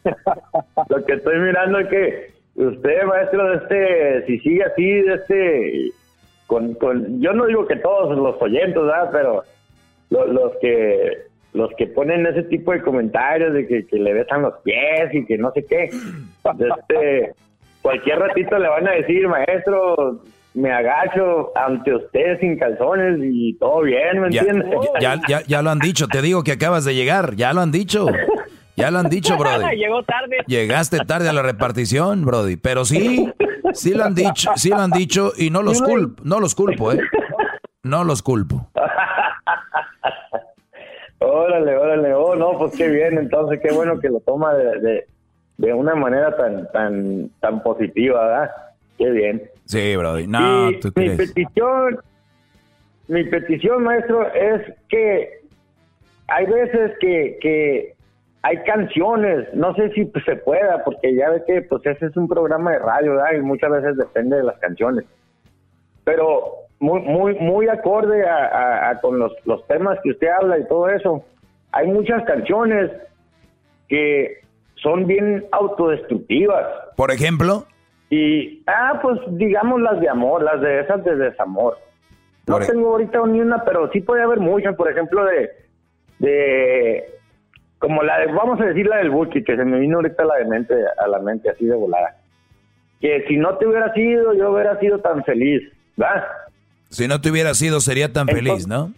lo 0.89 1.05
que 1.05 1.13
estoy 1.13 1.39
mirando 1.39 1.52
es 1.79 1.87
que 1.87 2.31
usted, 2.55 3.03
maestro, 3.05 3.49
de 3.49 3.55
este, 3.57 4.25
si 4.27 4.39
sigue 4.39 4.63
así, 4.63 4.91
de 5.01 5.13
este, 5.15 5.89
con, 6.47 6.73
con, 6.75 7.21
yo 7.21 7.33
no 7.33 7.45
digo 7.47 7.65
que 7.67 7.75
todos 7.77 8.15
los 8.17 8.41
oyentes, 8.41 8.75
¿verdad? 8.75 9.09
Pero 9.11 9.43
lo- 10.09 10.27
los 10.27 10.51
que 10.61 11.17
los 11.53 11.69
que 11.77 11.85
ponen 11.85 12.25
ese 12.25 12.41
tipo 12.43 12.71
de 12.71 12.81
comentarios 12.81 13.53
de 13.53 13.67
que, 13.67 13.85
que 13.85 13.97
le 13.97 14.11
besan 14.13 14.41
los 14.41 14.55
pies 14.63 15.13
y 15.13 15.23
que 15.23 15.37
no 15.37 15.51
sé 15.51 15.63
qué, 15.67 15.91
de 16.55 16.67
este, 16.79 17.31
cualquier 17.83 18.17
ratito 18.17 18.57
le 18.57 18.67
van 18.69 18.87
a 18.87 18.93
decir, 18.93 19.27
maestro, 19.27 20.19
me 20.55 20.71
agacho 20.71 21.51
ante 21.55 21.93
usted 21.93 22.39
sin 22.39 22.57
calzones 22.57 23.19
y 23.21 23.53
todo 23.59 23.81
bien, 23.81 24.19
¿me 24.19 24.31
Ya, 24.31 24.41
entiende? 24.41 24.75
ya, 24.99 25.19
ya, 25.27 25.41
ya 25.45 25.61
lo 25.61 25.69
han 25.69 25.77
dicho, 25.79 26.07
te 26.07 26.23
digo 26.23 26.43
que 26.43 26.53
acabas 26.53 26.85
de 26.85 26.95
llegar, 26.95 27.35
ya 27.35 27.53
lo 27.53 27.61
han 27.61 27.71
dicho. 27.71 28.07
Ya 28.75 28.89
lo 28.91 28.99
han 28.99 29.09
dicho, 29.09 29.37
Brody. 29.39 29.75
Llegó 29.77 30.03
tarde. 30.03 30.37
Llegaste 30.47 30.99
tarde 31.05 31.29
a 31.29 31.33
la 31.33 31.41
repartición, 31.41 32.25
Brody. 32.25 32.55
Pero 32.57 32.85
sí, 32.85 33.31
sí 33.73 33.93
lo 33.93 34.03
han 34.05 34.15
dicho, 34.15 34.51
sí 34.55 34.69
lo 34.69 34.77
han 34.79 34.91
dicho 34.91 35.31
y 35.37 35.49
no 35.49 35.61
los 35.61 35.81
culpo, 35.81 36.21
no 36.25 36.39
los 36.39 36.55
culpo, 36.55 36.91
¿eh? 36.93 36.99
No 37.83 38.03
los 38.03 38.21
culpo. 38.21 38.67
Órale, 41.19 41.77
órale, 41.77 42.13
oh, 42.13 42.35
no, 42.35 42.57
pues 42.57 42.73
qué 42.75 42.89
bien, 42.89 43.17
entonces 43.17 43.59
qué 43.63 43.71
bueno 43.71 43.97
que 43.99 44.09
lo 44.09 44.19
toma 44.19 44.53
de, 44.55 44.79
de, 44.81 45.05
de 45.57 45.73
una 45.73 45.95
manera 45.95 46.35
tan, 46.35 46.69
tan, 46.73 47.29
tan 47.39 47.63
positiva, 47.63 48.25
¿verdad? 48.25 48.51
Qué 48.97 49.09
bien. 49.09 49.41
Sí, 49.65 49.95
Brody. 49.95 50.27
No, 50.27 50.69
Y 50.69 50.79
tú 50.81 50.89
mi 50.89 50.93
crees. 51.15 51.17
petición, 51.17 51.99
mi 53.07 53.23
petición, 53.23 53.83
maestro, 53.83 54.27
es 54.33 54.63
que 54.89 55.29
hay 56.27 56.45
veces 56.45 56.91
que, 56.99 57.37
que 57.41 57.95
hay 58.45 58.57
canciones, 58.63 59.47
no 59.53 59.73
sé 59.75 59.89
si 59.93 60.05
pues, 60.05 60.23
se 60.25 60.35
pueda, 60.35 60.83
porque 60.83 61.15
ya 61.15 61.29
ve 61.29 61.43
que 61.47 61.61
pues 61.63 61.85
ese 61.85 62.05
es 62.07 62.17
un 62.17 62.27
programa 62.27 62.71
de 62.71 62.79
radio, 62.79 63.11
¿verdad? 63.15 63.33
Y 63.37 63.41
muchas 63.41 63.71
veces 63.71 63.97
depende 63.97 64.37
de 64.37 64.43
las 64.43 64.57
canciones. 64.59 65.05
Pero 66.03 66.51
muy, 66.79 66.99
muy, 67.01 67.35
muy 67.35 67.67
acorde 67.69 68.27
a, 68.27 68.45
a- 68.45 68.89
a 68.89 69.01
con 69.01 69.17
los, 69.17 69.31
los 69.45 69.65
temas 69.67 69.97
que 70.03 70.11
usted 70.11 70.27
habla 70.27 70.59
y 70.59 70.67
todo 70.67 70.89
eso. 70.89 71.23
Hay 71.71 71.87
muchas 71.87 72.23
canciones 72.25 72.91
que 73.87 74.41
son 74.75 75.07
bien 75.07 75.45
autodestructivas. 75.51 76.65
Por 76.97 77.11
ejemplo, 77.11 77.65
Y, 78.09 78.61
ah, 78.67 78.99
pues 79.01 79.19
digamos 79.29 79.81
las 79.81 79.99
de 80.01 80.09
amor, 80.09 80.43
las 80.43 80.59
de 80.61 80.81
esas 80.81 81.03
de 81.05 81.15
desamor. 81.15 81.77
No 82.45 82.59
e- 82.59 82.65
tengo 82.67 82.89
ahorita 82.91 83.25
ni 83.27 83.39
una, 83.39 83.63
pero 83.63 83.89
sí 83.91 84.01
puede 84.01 84.21
haber 84.21 84.39
muchas, 84.39 84.75
por 84.75 84.91
ejemplo, 84.91 85.23
de, 85.25 85.49
de, 86.19 87.05
como 87.83 88.01
la 88.01 88.17
de, 88.19 88.27
vamos 88.27 88.61
a 88.61 88.65
decir 88.67 88.87
la 88.87 88.99
del 88.99 89.09
Buki, 89.09 89.43
que 89.43 89.57
se 89.57 89.65
me 89.65 89.77
vino 89.77 89.97
ahorita 89.97 90.23
a 90.23 90.25
la, 90.25 90.35
de 90.35 90.45
mente, 90.45 90.73
a 90.97 91.05
la 91.05 91.19
mente 91.19 91.49
así 91.49 91.65
de 91.65 91.75
volada. 91.75 92.15
Que 93.01 93.25
si 93.27 93.35
no 93.35 93.57
te 93.57 93.67
hubiera 93.67 93.93
sido, 93.93 94.33
yo 94.33 94.53
hubiera 94.53 94.79
sido 94.79 94.99
tan 94.99 95.21
feliz, 95.25 95.61
¿verdad? 95.97 96.23
si 96.87 97.09
no 97.09 97.19
te 97.19 97.29
hubiera 97.29 97.53
sido, 97.53 97.81
sería 97.81 98.13
tan 98.13 98.29
feliz, 98.29 98.69
¿no? 98.69 98.93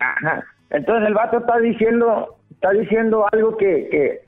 Ajá. 0.00 0.44
Entonces 0.68 1.08
el 1.08 1.14
vato 1.14 1.38
está 1.38 1.60
diciendo, 1.60 2.36
está 2.50 2.72
diciendo 2.72 3.24
algo 3.32 3.56
que, 3.56 3.88
que, 3.90 4.20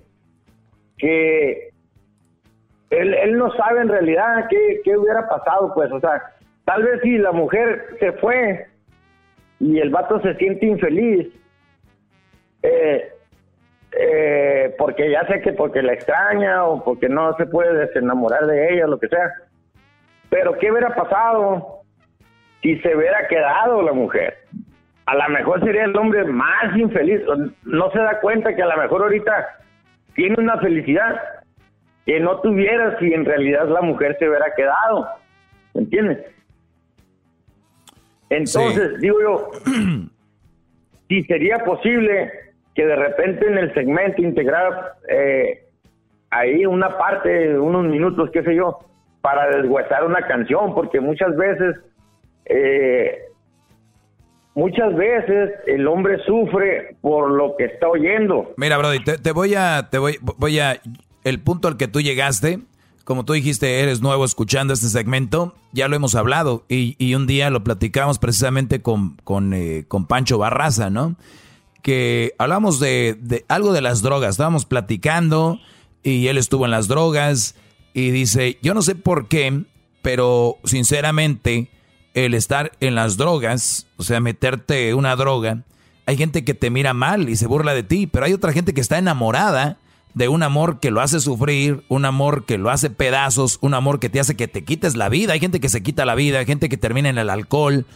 que 0.96 1.68
él, 2.88 3.12
él 3.12 3.36
no 3.36 3.52
sabe 3.56 3.82
en 3.82 3.88
realidad 3.88 4.46
qué, 4.48 4.80
qué 4.84 4.96
hubiera 4.96 5.28
pasado, 5.28 5.70
pues, 5.74 5.92
o 5.92 6.00
sea, 6.00 6.32
tal 6.64 6.82
vez 6.82 6.98
si 7.02 7.18
la 7.18 7.32
mujer 7.32 7.88
se 8.00 8.10
fue 8.12 8.68
y 9.60 9.80
el 9.80 9.90
vato 9.90 10.18
se 10.22 10.34
siente 10.36 10.64
infeliz, 10.64 11.28
eh, 12.62 13.10
eh, 13.96 14.74
porque 14.78 15.10
ya 15.10 15.26
sé 15.26 15.40
que 15.40 15.52
porque 15.52 15.82
la 15.82 15.92
extraña 15.92 16.64
o 16.64 16.82
porque 16.82 17.08
no 17.08 17.36
se 17.36 17.46
puede 17.46 17.86
desenamorar 17.86 18.46
de 18.46 18.74
ella, 18.74 18.86
lo 18.86 18.98
que 18.98 19.08
sea. 19.08 19.32
Pero 20.30 20.58
¿qué 20.58 20.70
hubiera 20.70 20.94
pasado 20.94 21.82
si 22.62 22.78
se 22.80 22.96
hubiera 22.96 23.28
quedado 23.28 23.82
la 23.82 23.92
mujer? 23.92 24.36
A 25.06 25.14
lo 25.14 25.28
mejor 25.28 25.62
sería 25.64 25.84
el 25.84 25.96
hombre 25.96 26.24
más 26.24 26.76
infeliz. 26.76 27.20
No 27.64 27.90
se 27.90 27.98
da 27.98 28.20
cuenta 28.20 28.54
que 28.54 28.62
a 28.62 28.66
lo 28.66 28.76
mejor 28.82 29.02
ahorita 29.02 29.58
tiene 30.14 30.36
una 30.38 30.58
felicidad 30.58 31.20
que 32.06 32.20
no 32.20 32.40
tuviera 32.40 32.98
si 32.98 33.12
en 33.12 33.24
realidad 33.24 33.68
la 33.68 33.82
mujer 33.82 34.16
se 34.18 34.28
hubiera 34.28 34.54
quedado. 34.54 35.08
¿Me 35.74 35.82
entiendes? 35.82 36.18
Entonces, 38.30 38.98
digo 39.00 39.20
yo, 39.20 39.50
si 41.08 41.22
sería 41.24 41.58
posible 41.58 42.32
que 42.74 42.86
de 42.86 42.96
repente 42.96 43.46
en 43.46 43.59
el 43.59 43.72
segmento 43.72 44.20
integrar 44.22 44.94
eh, 45.09 45.64
ahí 46.30 46.66
una 46.66 46.98
parte, 46.98 47.59
unos 47.59 47.84
minutos, 47.84 48.30
qué 48.32 48.42
sé 48.42 48.55
yo, 48.55 48.78
para 49.20 49.56
deshuesar 49.56 50.05
una 50.05 50.26
canción, 50.26 50.74
porque 50.74 51.01
muchas 51.01 51.36
veces, 51.36 51.76
eh, 52.46 53.22
muchas 54.55 54.94
veces 54.96 55.51
el 55.66 55.86
hombre 55.86 56.18
sufre 56.26 56.96
por 57.01 57.30
lo 57.30 57.56
que 57.56 57.64
está 57.66 57.88
oyendo. 57.88 58.52
Mira, 58.56 58.76
Brody, 58.76 59.02
te, 59.05 59.18
te 59.18 59.32
voy 59.32 59.55
a, 59.55 59.88
te 59.90 59.98
voy, 59.98 60.18
voy 60.20 60.59
a, 60.59 60.80
el 61.22 61.40
punto 61.40 61.68
al 61.68 61.76
que 61.76 61.88
tú 61.88 62.01
llegaste, 62.01 62.59
como 63.05 63.24
tú 63.24 63.34
dijiste, 63.34 63.80
eres 63.80 64.02
nuevo 64.02 64.24
escuchando 64.24 64.74
este 64.74 64.88
segmento, 64.88 65.55
ya 65.72 65.88
lo 65.88 65.94
hemos 65.94 66.14
hablado 66.14 66.64
y, 66.68 66.96
y 66.98 67.14
un 67.14 67.26
día 67.26 67.51
lo 67.51 67.62
platicamos 67.62 68.18
precisamente 68.18 68.82
con, 68.82 69.16
con, 69.24 69.55
eh, 69.55 69.84
con 69.86 70.06
Pancho 70.06 70.38
Barraza, 70.38 70.90
¿no? 70.90 71.14
Que 71.85 72.35
hablamos 72.39 72.81
de, 72.81 73.44
algo 73.47 73.73
de 73.73 73.81
las 73.81 74.02
drogas, 74.02 74.31
estábamos 74.31 74.65
platicando 74.65 75.61
y 76.02 76.27
él 76.27 76.39
estuvo 76.39 76.65
en 76.65 76.73
las 76.73 76.89
drogas 76.89 77.55
y 77.93 78.11
dice, 78.11 78.59
yo 78.61 78.74
no 78.74 78.82
sé 78.82 78.97
por 78.97 79.28
qué 79.28 79.65
pero 80.05 80.59
sinceramente 80.65 81.70
el 82.12 82.35
estar 82.35 82.73
en 82.81 82.94
las 82.94 83.16
drogas, 83.16 83.86
o 83.97 84.02
sea, 84.02 84.20
meterte 84.20 84.93
una 84.93 85.16
droga, 85.16 85.62
hay 86.05 86.19
gente 86.19 86.44
que 86.44 86.52
te 86.52 86.69
mira 86.69 86.93
mal 86.93 87.31
y 87.31 87.36
se 87.36 87.47
burla 87.47 87.73
de 87.73 87.85
ti, 87.85 88.06
pero 88.06 88.27
hay 88.27 88.35
otra 88.35 88.52
gente 88.52 88.74
que 88.74 88.82
está 88.82 88.98
enamorada 88.98 89.78
de 90.12 90.28
un 90.28 90.43
amor 90.43 90.78
que 90.78 90.90
lo 90.90 91.01
hace 91.01 91.20
sufrir, 91.20 91.85
un 91.89 92.05
amor 92.05 92.44
que 92.44 92.59
lo 92.59 92.69
hace 92.69 92.90
pedazos, 92.90 93.59
un 93.62 93.73
amor 93.73 93.98
que 93.98 94.11
te 94.11 94.20
hace 94.20 94.36
que 94.36 94.47
te 94.47 94.62
quites 94.62 94.94
la 94.94 95.09
vida. 95.09 95.32
Hay 95.32 95.40
gente 95.40 95.59
que 95.59 95.70
se 95.70 95.82
quita 95.82 96.05
la 96.05 96.15
vida, 96.15 96.39
hay 96.39 96.47
gente 96.47 96.69
que 96.69 96.77
termina 96.77 97.09
en 97.09 97.16
el 97.16 97.31
alcohol. 97.31 97.86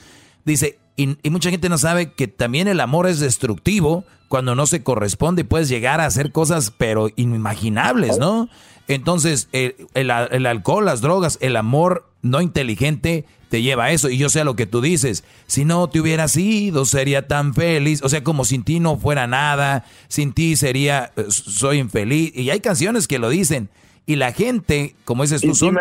Dice, 0.47 0.79
y, 0.99 1.17
y, 1.23 1.31
mucha 1.31 1.51
gente 1.51 1.69
no 1.69 1.79
sabe 1.79 2.13
que 2.13 2.29
también 2.29 2.69
el 2.69 2.81
amor 2.81 3.07
es 3.07 3.21
destructivo 3.21 4.05
cuando 4.29 4.55
no 4.55 4.67
se 4.67 4.83
corresponde 4.83 5.45
puedes 5.45 5.69
llegar 5.69 6.01
a 6.01 6.07
hacer 6.07 6.33
cosas 6.33 6.73
pero 6.77 7.09
inimaginables, 7.17 8.19
¿no? 8.19 8.49
Entonces, 8.89 9.49
el, 9.53 9.77
el, 9.95 10.47
alcohol, 10.47 10.87
las 10.87 11.03
drogas, 11.03 11.39
el 11.43 11.57
amor 11.57 12.11
no 12.23 12.41
inteligente 12.41 13.27
te 13.51 13.61
lleva 13.61 13.85
a 13.85 13.93
eso. 13.93 14.09
Y 14.09 14.17
yo 14.17 14.31
sé 14.31 14.45
lo 14.45 14.57
que 14.57 14.65
tú 14.65 14.81
dices. 14.81 15.25
Si 15.47 15.67
no 15.67 15.89
te 15.89 16.01
hubieras 16.01 16.37
ido, 16.39 16.87
sería 16.87 17.29
tan 17.29 17.53
feliz. 17.53 18.03
O 18.03 18.09
sea, 18.09 18.25
como 18.25 18.47
sin 18.47 18.65
ti 18.65 18.81
no 18.81 18.97
fuera 18.97 19.27
nada. 19.27 19.85
Sin 20.09 20.33
ti 20.33 20.57
sería, 20.57 21.13
eh, 21.17 21.27
soy 21.29 21.79
infeliz. 21.79 22.33
Y 22.35 22.49
hay 22.49 22.61
canciones 22.61 23.07
que 23.07 23.19
lo 23.19 23.29
dicen. 23.29 23.69
Y 24.09 24.17
la 24.17 24.33
gente, 24.33 24.97
como 25.05 25.23
dices 25.23 25.43
tú, 25.43 25.55
son, 25.55 25.77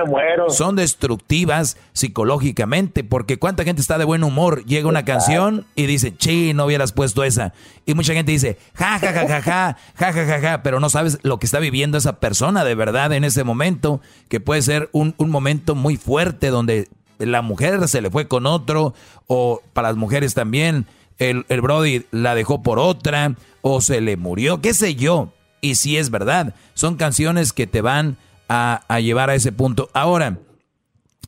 son 0.50 0.76
destructivas 0.76 1.78
psicológicamente, 1.94 3.06
porque 3.06 3.40
cuánta 3.40 3.64
gente 3.64 3.82
está 3.82 3.98
de 3.98 4.04
buen 4.04 4.22
humor, 4.22 4.66
llega 4.66 4.90
una 4.90 5.06
canción 5.06 5.66
y 5.76 5.86
dice, 5.86 6.14
chi, 6.14 6.54
no 6.54 6.66
hubieras 6.66 6.92
puesto 6.92 7.24
esa. 7.24 7.54
Y 7.86 7.94
mucha 7.94 8.12
gente 8.12 8.34
dice, 8.34 8.58
ja, 8.74 9.00
ja, 9.00 9.14
ja, 9.14 9.28
ja, 9.30 9.42
ja, 9.42 9.78
ja, 9.96 10.12
ja, 10.12 10.26
ja, 10.26 10.42
ja, 10.42 10.62
pero 10.62 10.82
no 10.82 10.90
sabes 10.90 11.20
lo 11.24 11.40
que 11.40 11.46
está 11.46 11.60
viviendo 11.60 11.98
esa 11.98 12.20
persona 12.20 12.66
de 12.66 12.76
verdad 12.76 13.14
en 13.14 13.24
ese 13.24 13.46
momento, 13.46 14.02
que 14.28 14.42
puede 14.42 14.62
ser 14.62 14.90
un, 14.92 15.16
un 15.18 15.30
momento 15.30 15.74
muy 15.74 15.96
fuerte 15.96 16.50
donde 16.50 16.90
la 17.20 17.42
mujer 17.42 17.88
se 17.88 18.02
le 18.02 18.12
fue 18.12 18.28
con 18.28 18.46
otro, 18.46 18.94
o 19.28 19.62
para 19.72 19.88
las 19.88 19.98
mujeres 19.98 20.34
también, 20.34 20.86
el, 21.18 21.46
el 21.48 21.62
Brody 21.62 22.06
la 22.12 22.36
dejó 22.36 22.62
por 22.62 22.78
otra, 22.78 23.36
o 23.62 23.80
se 23.80 24.02
le 24.02 24.18
murió, 24.18 24.60
qué 24.60 24.74
sé 24.74 24.96
yo. 24.96 25.32
Y 25.62 25.76
sí 25.76 25.98
es 25.98 26.10
verdad, 26.10 26.56
son 26.74 26.96
canciones 26.96 27.54
que 27.54 27.68
te 27.68 27.82
van 27.82 28.18
a, 28.50 28.84
a 28.88 29.00
llevar 29.00 29.30
a 29.30 29.36
ese 29.36 29.52
punto. 29.52 29.90
Ahora, 29.94 30.40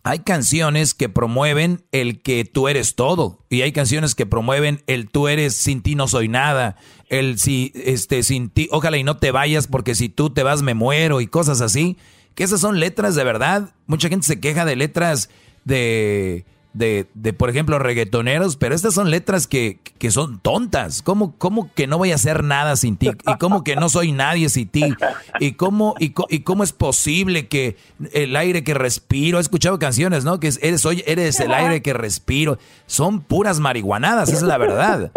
hay 0.04 0.20
canciones 0.20 0.94
que 0.94 1.10
promueven 1.10 1.84
el 1.92 2.22
que 2.22 2.46
tú 2.46 2.68
eres 2.68 2.96
todo 2.96 3.46
y 3.50 3.62
hay 3.62 3.72
canciones 3.72 4.16
que 4.16 4.26
promueven 4.26 4.82
el 4.88 5.10
tú 5.10 5.28
eres 5.28 5.56
sin 5.56 5.82
ti 5.82 5.96
no 5.96 6.08
soy 6.08 6.30
nada, 6.30 6.78
el 7.10 7.38
si 7.38 7.74
este 7.76 8.24
sin 8.24 8.50
ti 8.50 8.70
ojalá 8.72 8.98
y 8.98 9.04
no 9.04 9.18
te 9.18 9.32
vayas 9.32 9.68
porque 9.68 9.96
si 9.96 10.08
tú 10.08 10.30
te 10.30 10.44
vas 10.44 10.62
me 10.62 10.74
muero 10.74 11.20
y 11.22 11.28
cosas 11.28 11.62
así, 11.62 11.98
que 12.34 12.44
esas 12.44 12.62
son 12.62 12.80
letras 12.80 13.16
de 13.16 13.24
verdad. 13.24 13.74
Mucha 13.88 14.08
gente 14.08 14.26
se 14.26 14.40
queja 14.40 14.64
de 14.64 14.78
letras 14.78 15.30
de 15.66 16.46
de, 16.74 17.08
de, 17.14 17.34
por 17.34 17.50
ejemplo, 17.50 17.80
reggaetoneros, 17.80 18.56
pero 18.56 18.76
estas 18.76 18.94
son 18.94 19.10
letras 19.10 19.48
que, 19.48 19.80
que 19.98 20.12
son 20.12 20.40
tontas. 20.40 21.02
¿Cómo, 21.02 21.36
¿Cómo, 21.38 21.74
que 21.74 21.88
no 21.88 21.98
voy 21.98 22.12
a 22.12 22.16
hacer 22.16 22.44
nada 22.44 22.76
sin 22.76 22.96
ti? 22.98 23.10
¿Y 23.10 23.38
cómo 23.38 23.64
que 23.64 23.76
no 23.76 23.90
soy 23.90 24.12
nadie 24.12 24.50
sin 24.50 24.68
ti? 24.68 24.94
¿Y 25.40 25.54
cómo, 25.54 25.96
y, 26.00 26.14
y 26.30 26.40
cómo 26.42 26.64
es 26.64 26.72
posible 26.72 27.48
que 27.48 27.78
el 28.14 28.36
aire 28.36 28.64
que 28.64 28.74
respiro, 28.74 29.40
he 29.40 29.42
escuchado 29.42 29.80
canciones, 29.80 30.24
¿no? 30.26 30.40
Que 30.40 30.52
eres, 30.62 30.86
hoy 30.86 31.04
eres 31.08 31.40
el 31.40 31.54
aire 31.54 31.82
que 31.82 31.94
respiro. 31.94 32.60
Son 32.86 33.22
puras 33.22 33.60
marihuananas, 33.60 34.30
esa 34.30 34.38
es 34.38 34.44
la 34.44 34.58
verdad. 34.58 35.12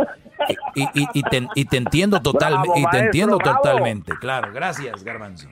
Y, 0.75 0.83
y, 0.83 1.07
y, 1.15 1.23
te, 1.23 1.47
y 1.55 1.65
te 1.67 1.77
entiendo 1.77 2.21
totalmente, 2.21 2.81
y 2.81 2.85
te 2.91 2.99
entiendo 2.99 3.39
totalmente, 3.39 4.13
claro. 4.21 4.53
Gracias, 4.53 5.05
Garbanzo. 5.05 5.47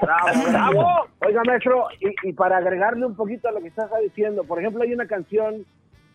Bravo, 0.00 0.50
bravo. 0.50 0.86
Oiga, 1.26 1.42
maestro, 1.46 1.86
y, 2.00 2.28
y, 2.28 2.32
para 2.32 2.58
agregarle 2.58 3.06
un 3.06 3.14
poquito 3.14 3.48
a 3.48 3.52
lo 3.52 3.60
que 3.60 3.68
estás 3.68 3.90
diciendo, 4.02 4.44
por 4.44 4.58
ejemplo, 4.58 4.82
hay 4.82 4.92
una 4.92 5.06
canción 5.06 5.64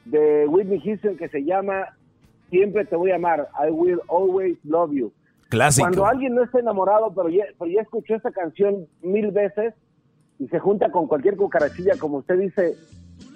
de 0.06 0.46
Whitney 0.48 0.82
Houston 0.82 1.18
que 1.18 1.30
se 1.30 1.44
llama 1.44 1.96
Siempre 2.50 2.86
te 2.86 2.96
voy 2.96 3.12
a 3.12 3.16
amar, 3.16 3.50
I 3.60 3.72
will 3.72 4.02
always 4.08 4.58
love 4.64 4.92
you. 4.94 5.12
Clásico. 5.50 5.88
Cuando 5.88 6.06
alguien 6.06 6.36
no 6.36 6.44
está 6.44 6.60
enamorado, 6.60 7.14
pero 7.14 7.30
ya, 7.30 7.46
pero 7.58 7.72
ya 7.72 7.82
escuchó 7.82 8.16
esta 8.16 8.32
canción 8.32 8.88
mil 9.02 9.32
veces 9.32 9.74
y 10.40 10.48
se 10.48 10.60
junta 10.60 10.92
con 10.92 11.08
cualquier 11.08 11.38
cucarachilla, 11.38 11.94
como 11.98 12.18
usted 12.18 12.38
dice, 12.38 12.76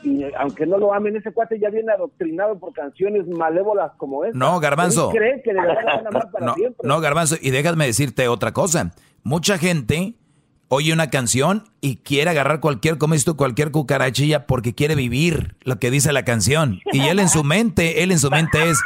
y 0.04 0.24
aunque 0.38 0.66
no 0.66 0.78
lo 0.78 0.94
amen, 0.94 1.16
ese 1.16 1.32
cuate 1.32 1.60
ya 1.60 1.70
viene 1.70 1.92
adoctrinado 1.92 2.60
por 2.60 2.74
canciones 2.74 3.28
malévolas 3.28 3.92
como 3.98 4.26
esta. 4.26 4.38
No, 4.38 4.60
Garbanzo. 4.60 5.10
Cree 5.10 5.42
que 5.42 5.54
verdad 5.54 5.76
van 5.86 6.06
a 6.06 6.10
amar 6.10 6.32
para 6.32 6.46
no, 6.46 6.54
siempre. 6.56 6.88
no, 6.88 7.00
Garbanzo, 7.00 7.36
y 7.42 7.52
déjame 7.52 7.86
decirte 7.86 8.28
otra 8.28 8.52
cosa. 8.52 8.92
Mucha 9.24 9.58
gente 9.58 10.16
oye 10.70 10.94
una 10.94 11.10
canción 11.10 11.68
y 11.82 11.98
quiere 11.98 12.30
agarrar 12.30 12.60
cualquier, 12.60 12.98
tú, 12.98 13.36
cualquier 13.36 13.72
cucarachilla 13.72 14.46
porque 14.46 14.74
quiere 14.74 14.96
vivir 14.96 15.56
lo 15.62 15.80
que 15.80 15.92
dice 15.92 16.14
la 16.14 16.24
canción. 16.24 16.80
Y 16.94 17.02
él 17.02 17.20
en 17.20 17.30
su 17.30 17.44
mente, 17.44 18.04
él 18.04 18.12
en 18.12 18.20
su 18.20 18.30
mente 18.30 18.70
es, 18.70 18.80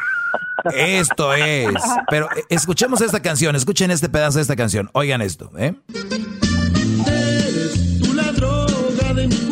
esto 0.76 1.34
es. 1.34 1.68
Pero 2.10 2.30
eh, 2.32 2.44
escuchemos 2.50 3.02
esta 3.02 3.22
canción, 3.22 3.56
escuchen 3.56 3.92
este 3.92 4.10
pedazo 4.10 4.38
de 4.38 4.44
esta 4.44 4.56
canción. 4.56 4.90
Oigan 4.94 5.22
esto, 5.22 5.52
¿eh? 5.58 5.76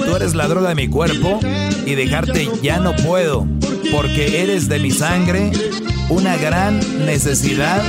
Tú 0.05 0.15
eres 0.15 0.33
la 0.33 0.47
droga 0.47 0.69
de 0.69 0.75
mi 0.75 0.87
cuerpo 0.87 1.39
y 1.85 1.95
dejarte 1.95 2.49
ya 2.61 2.79
no 2.79 2.95
puedo, 2.95 3.47
porque 3.91 4.41
eres 4.41 4.69
de 4.69 4.79
mi 4.79 4.91
sangre 4.91 5.51
una 6.09 6.37
gran 6.37 6.79
necesidad 7.05 7.81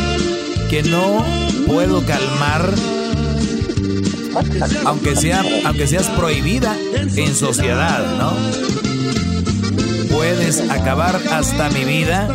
que 0.72 0.82
no 0.84 1.22
puedo 1.66 2.02
calmar 2.06 2.74
aunque 4.86 5.14
sea 5.14 5.44
aunque 5.66 5.86
seas 5.86 6.08
prohibida 6.08 6.74
en 7.14 7.34
sociedad, 7.34 8.16
¿no? 8.16 8.32
Puedes 10.08 10.70
acabar 10.70 11.20
hasta 11.30 11.68
mi 11.68 11.84
vida 11.84 12.26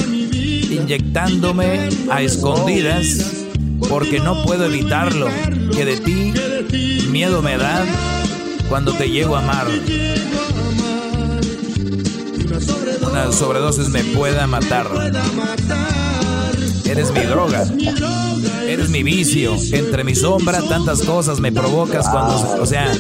inyectándome 0.70 1.90
a 2.12 2.22
escondidas 2.22 3.48
porque 3.90 4.20
no 4.20 4.44
puedo 4.44 4.66
evitarlo, 4.66 5.30
que 5.76 5.86
de 5.86 5.98
ti 5.98 6.32
miedo 7.10 7.42
me 7.42 7.58
da 7.58 7.84
cuando 8.70 8.94
te 8.94 9.10
llego 9.10 9.36
a 9.36 9.40
amar. 9.40 9.68
Una 13.02 13.32
sobredosis 13.32 13.90
me 13.90 14.04
pueda 14.04 14.46
matar. 14.46 14.88
Eres 16.88 17.12
mi 17.12 17.22
droga. 17.22 17.66
Eres 18.66 18.90
mi 18.90 19.04
vicio. 19.04 19.56
Entre 19.74 20.04
mi 20.04 20.16
sombra, 20.16 20.62
tantas 20.62 21.04
cosas 21.04 21.40
me 21.40 21.52
provocas 21.52 22.08
cuando. 22.10 22.62
O 22.62 22.66
sea, 22.66 22.92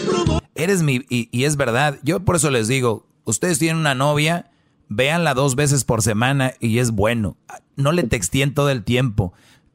eres 0.56 0.84
mi. 0.84 1.06
Y, 1.10 1.44
es 1.46 1.56
verdad. 1.56 1.98
Yo 2.04 2.20
por 2.20 2.36
eso 2.36 2.52
les 2.52 2.68
digo: 2.68 3.08
ustedes 3.24 3.60
tienen 3.60 3.78
una 3.78 3.96
novia, 3.96 4.52
véanla 4.90 5.34
dos 5.34 5.56
veces 5.56 5.84
por 5.84 6.02
semana 6.02 6.54
y 6.60 6.80
es 6.80 6.92
bueno. 6.92 7.38
No 7.76 7.92
le 7.92 8.04
textien 8.04 8.54
todo 8.54 8.70
el 8.70 8.84
tiempo. 8.84 9.34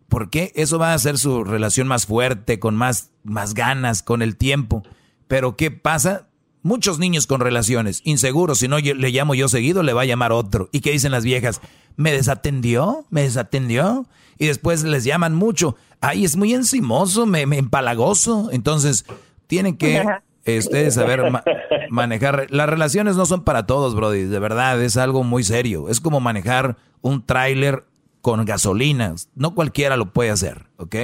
¿Por 0.08 0.28
qué? 0.28 0.52
Eso 0.56 0.78
va 0.78 0.92
a 0.92 0.94
hacer 0.94 1.16
su 1.16 1.42
relación 1.42 1.88
más 1.88 2.04
fuerte, 2.04 2.58
con 2.58 2.76
más, 2.76 3.10
más 3.24 3.54
ganas, 3.54 4.02
con 4.02 4.20
el 4.20 4.36
tiempo. 4.36 4.82
Pero 5.26 5.56
¿qué 5.56 5.70
pasa? 5.70 6.28
Muchos 6.62 6.98
niños 6.98 7.26
con 7.26 7.40
relaciones, 7.40 8.02
inseguros, 8.04 8.58
si 8.58 8.68
no 8.68 8.78
le 8.78 9.10
llamo 9.10 9.34
yo 9.34 9.48
seguido, 9.48 9.82
le 9.82 9.92
va 9.92 10.02
a 10.02 10.06
llamar 10.06 10.30
otro. 10.30 10.68
¿Y 10.70 10.80
qué 10.80 10.92
dicen 10.92 11.10
las 11.10 11.24
viejas? 11.24 11.60
¿Me 11.96 12.12
desatendió? 12.12 13.04
¿Me 13.10 13.22
desatendió? 13.22 14.06
Y 14.38 14.46
después 14.46 14.84
les 14.84 15.04
llaman 15.04 15.34
mucho. 15.34 15.76
Ay, 16.00 16.24
es 16.24 16.36
muy 16.36 16.54
encimoso, 16.54 17.26
me, 17.26 17.46
me 17.46 17.58
empalagoso. 17.58 18.48
Entonces, 18.52 19.04
tienen 19.46 19.76
que 19.76 20.04
ustedes 20.46 20.94
saber 20.94 21.30
ma 21.30 21.42
manejar. 21.90 22.46
Las 22.50 22.68
relaciones 22.68 23.16
no 23.16 23.26
son 23.26 23.44
para 23.44 23.66
todos, 23.66 23.94
Brody. 23.94 24.24
De 24.24 24.38
verdad, 24.38 24.80
es 24.82 24.96
algo 24.96 25.24
muy 25.24 25.44
serio. 25.44 25.88
Es 25.88 26.00
como 26.00 26.20
manejar 26.20 26.76
un 27.00 27.24
tráiler 27.24 27.84
con 28.20 28.44
gasolina. 28.44 29.14
No 29.34 29.54
cualquiera 29.54 29.96
lo 29.96 30.12
puede 30.12 30.30
hacer, 30.30 30.66
¿ok? 30.76 30.96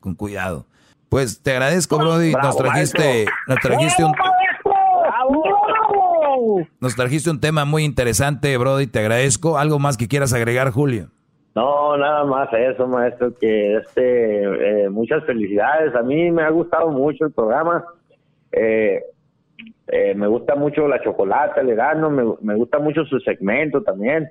Con 0.00 0.14
cuidado. 0.14 0.66
Pues 1.08 1.40
te 1.40 1.52
agradezco, 1.52 1.98
Brody. 1.98 2.32
Bravo, 2.32 2.48
nos 2.48 2.56
trajiste, 2.56 2.98
maestro. 2.98 3.34
nos 3.48 3.58
trajiste 3.60 4.04
un 4.04 4.12
nos 6.80 6.96
trajiste 6.96 7.30
un 7.30 7.40
tema 7.40 7.64
muy 7.64 7.84
interesante, 7.84 8.56
Brody. 8.56 8.86
Te 8.86 9.00
agradezco. 9.00 9.58
¿Algo 9.58 9.78
más 9.78 9.96
que 9.96 10.08
quieras 10.08 10.32
agregar, 10.32 10.70
Julio? 10.70 11.08
No, 11.54 11.96
nada 11.96 12.24
más 12.24 12.48
eso, 12.52 12.86
maestro, 12.88 13.32
que 13.38 13.76
este, 13.76 14.84
eh, 14.84 14.90
muchas 14.90 15.24
felicidades. 15.24 15.94
A 15.94 16.02
mí 16.02 16.30
me 16.30 16.42
ha 16.42 16.50
gustado 16.50 16.90
mucho 16.90 17.26
el 17.26 17.32
programa. 17.32 17.84
Eh, 18.50 19.02
eh, 19.86 20.14
me 20.14 20.26
gusta 20.26 20.56
mucho 20.56 20.88
la 20.88 21.02
chocolate, 21.02 21.60
el 21.60 21.68
verano, 21.68 22.10
me, 22.10 22.24
me 22.40 22.56
gusta 22.56 22.78
mucho 22.78 23.04
su 23.04 23.20
segmento 23.20 23.82
también. 23.82 24.28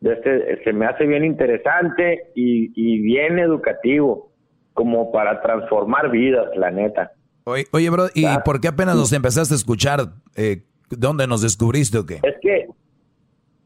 Este, 0.00 0.62
se 0.62 0.72
me 0.72 0.86
hace 0.86 1.06
bien 1.06 1.24
interesante 1.24 2.30
y, 2.34 2.70
y 2.76 3.00
bien 3.00 3.38
educativo, 3.38 4.30
como 4.74 5.10
para 5.10 5.40
transformar 5.40 6.10
vidas, 6.10 6.48
la 6.56 6.70
neta. 6.70 7.12
Oye, 7.44 7.64
oye 7.72 7.90
bro, 7.90 8.06
¿y 8.14 8.26
por 8.44 8.60
qué 8.60 8.68
apenas 8.68 8.96
nos 8.96 9.12
empezaste 9.12 9.54
a 9.54 9.56
escuchar? 9.56 10.00
Eh, 10.36 10.62
¿Dónde 10.90 11.26
nos 11.26 11.42
descubriste 11.42 11.98
o 11.98 12.06
qué? 12.06 12.20
Es 12.22 12.36
que, 12.40 12.68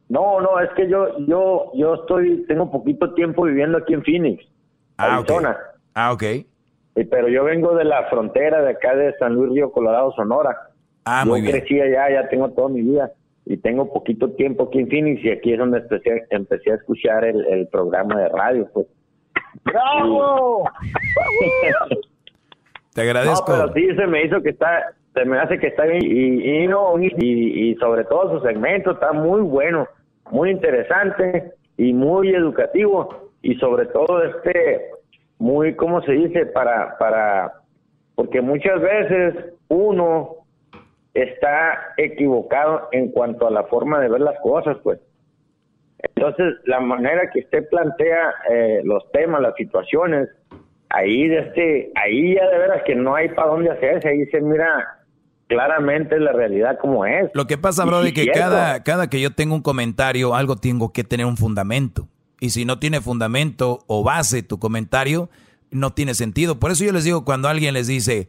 no, 0.08 0.40
no, 0.40 0.58
es 0.60 0.70
que 0.76 0.88
yo, 0.88 1.18
yo, 1.26 1.70
yo 1.74 1.94
estoy, 1.94 2.44
tengo 2.48 2.70
poquito 2.70 3.12
tiempo 3.14 3.44
viviendo 3.44 3.78
aquí 3.78 3.94
en 3.94 4.02
Phoenix, 4.04 4.44
Ah, 4.96 5.16
Arizona. 5.18 5.50
ok. 5.50 5.56
Ah, 5.94 6.12
ok. 6.12 6.22
Y- 6.22 7.04
Pero 7.04 7.28
yo 7.28 7.44
vengo 7.44 7.74
de 7.76 7.84
la 7.84 8.04
frontera 8.08 8.60
de 8.62 8.70
acá 8.70 8.94
de 8.96 9.14
San 9.18 9.34
Luis 9.34 9.52
Río 9.52 9.70
Colorado, 9.70 10.12
Sonora. 10.12 10.56
Ah, 11.04 11.22
Yo 11.24 11.30
muy 11.30 11.40
bien. 11.42 11.52
crecí 11.52 11.80
allá, 11.80 12.10
ya 12.10 12.28
tengo 12.28 12.50
toda 12.50 12.68
mi 12.68 12.82
vida 12.82 13.12
y 13.46 13.56
tengo 13.58 13.92
poquito 13.92 14.30
tiempo 14.32 14.64
aquí 14.64 14.80
en 14.80 14.88
Phoenix 14.88 15.24
y 15.24 15.30
aquí 15.30 15.52
es 15.52 15.58
donde 15.58 15.78
empecé, 15.78 16.26
empecé 16.30 16.72
a 16.72 16.74
escuchar 16.74 17.24
el, 17.24 17.44
el 17.46 17.68
programa 17.68 18.18
de 18.20 18.28
radio. 18.30 18.68
Pues. 18.72 18.86
¡Bravo! 19.64 20.64
Te 22.94 23.02
agradezco. 23.02 23.56
No, 23.56 23.72
pero 23.72 23.74
sí 23.74 23.96
se 23.96 24.06
me 24.06 24.24
hizo 24.24 24.42
que 24.42 24.50
está, 24.50 24.92
se 25.18 25.24
me 25.24 25.38
hace 25.38 25.58
que 25.58 25.68
está 25.68 25.84
bien 25.84 26.02
y, 26.02 26.62
y 26.62 26.66
no, 26.68 26.94
y, 27.00 27.74
sobre 27.80 28.04
todo 28.04 28.38
su 28.38 28.46
segmento 28.46 28.92
está 28.92 29.12
muy 29.12 29.40
bueno, 29.40 29.88
muy 30.30 30.50
interesante 30.50 31.52
y 31.76 31.92
muy 31.92 32.30
educativo 32.30 33.30
y 33.42 33.56
sobre 33.56 33.86
todo 33.86 34.22
este, 34.22 34.90
muy, 35.38 35.74
¿cómo 35.74 36.02
se 36.02 36.12
dice? 36.12 36.46
Para, 36.46 36.96
para, 36.98 37.52
porque 38.14 38.40
muchas 38.40 38.80
veces 38.80 39.54
uno 39.68 40.36
está 41.14 41.94
equivocado 41.96 42.88
en 42.92 43.10
cuanto 43.10 43.48
a 43.48 43.50
la 43.50 43.64
forma 43.64 44.00
de 44.00 44.08
ver 44.08 44.20
las 44.20 44.38
cosas, 44.40 44.76
pues. 44.82 45.00
Entonces, 46.14 46.54
la 46.64 46.78
manera 46.78 47.28
que 47.32 47.40
usted 47.40 47.68
plantea 47.68 48.34
eh, 48.50 48.82
los 48.84 49.10
temas, 49.10 49.40
las 49.40 49.54
situaciones, 49.56 50.28
ahí 50.90 51.26
de 51.26 51.38
este, 51.38 51.92
ahí 51.96 52.36
ya 52.36 52.48
de 52.48 52.58
veras 52.58 52.82
que 52.84 52.94
no 52.94 53.16
hay 53.16 53.28
para 53.30 53.48
dónde 53.48 53.70
hacerse, 53.70 54.08
ahí 54.08 54.24
se 54.26 54.40
mira 54.40 54.97
claramente 55.48 56.20
la 56.20 56.32
realidad 56.32 56.78
como 56.80 57.04
es. 57.04 57.30
Lo 57.34 57.46
que 57.46 57.58
pasa, 57.58 57.84
Y 57.84 57.86
Brody, 57.86 58.08
sí, 58.08 58.14
que 58.14 58.26
cada, 58.28 58.82
cada 58.84 59.10
que 59.10 59.20
yo 59.20 59.32
tengo 59.32 59.54
un 59.54 59.62
comentario, 59.62 60.34
algo 60.34 60.56
tengo 60.56 60.92
que 60.92 61.04
tener 61.04 61.26
un 61.26 61.36
fundamento. 61.36 62.08
Y 62.40 62.50
si 62.50 62.64
no 62.64 62.78
tiene 62.78 63.00
fundamento 63.00 63.80
o 63.88 64.04
base 64.04 64.42
tu 64.42 64.58
comentario, 64.58 65.28
no 65.70 65.92
tiene 65.92 66.14
sentido. 66.14 66.60
Por 66.60 66.70
eso 66.70 66.84
yo 66.84 66.92
les 66.92 67.04
digo, 67.04 67.24
cuando 67.24 67.48
alguien 67.48 67.74
les 67.74 67.88
dice 67.88 68.28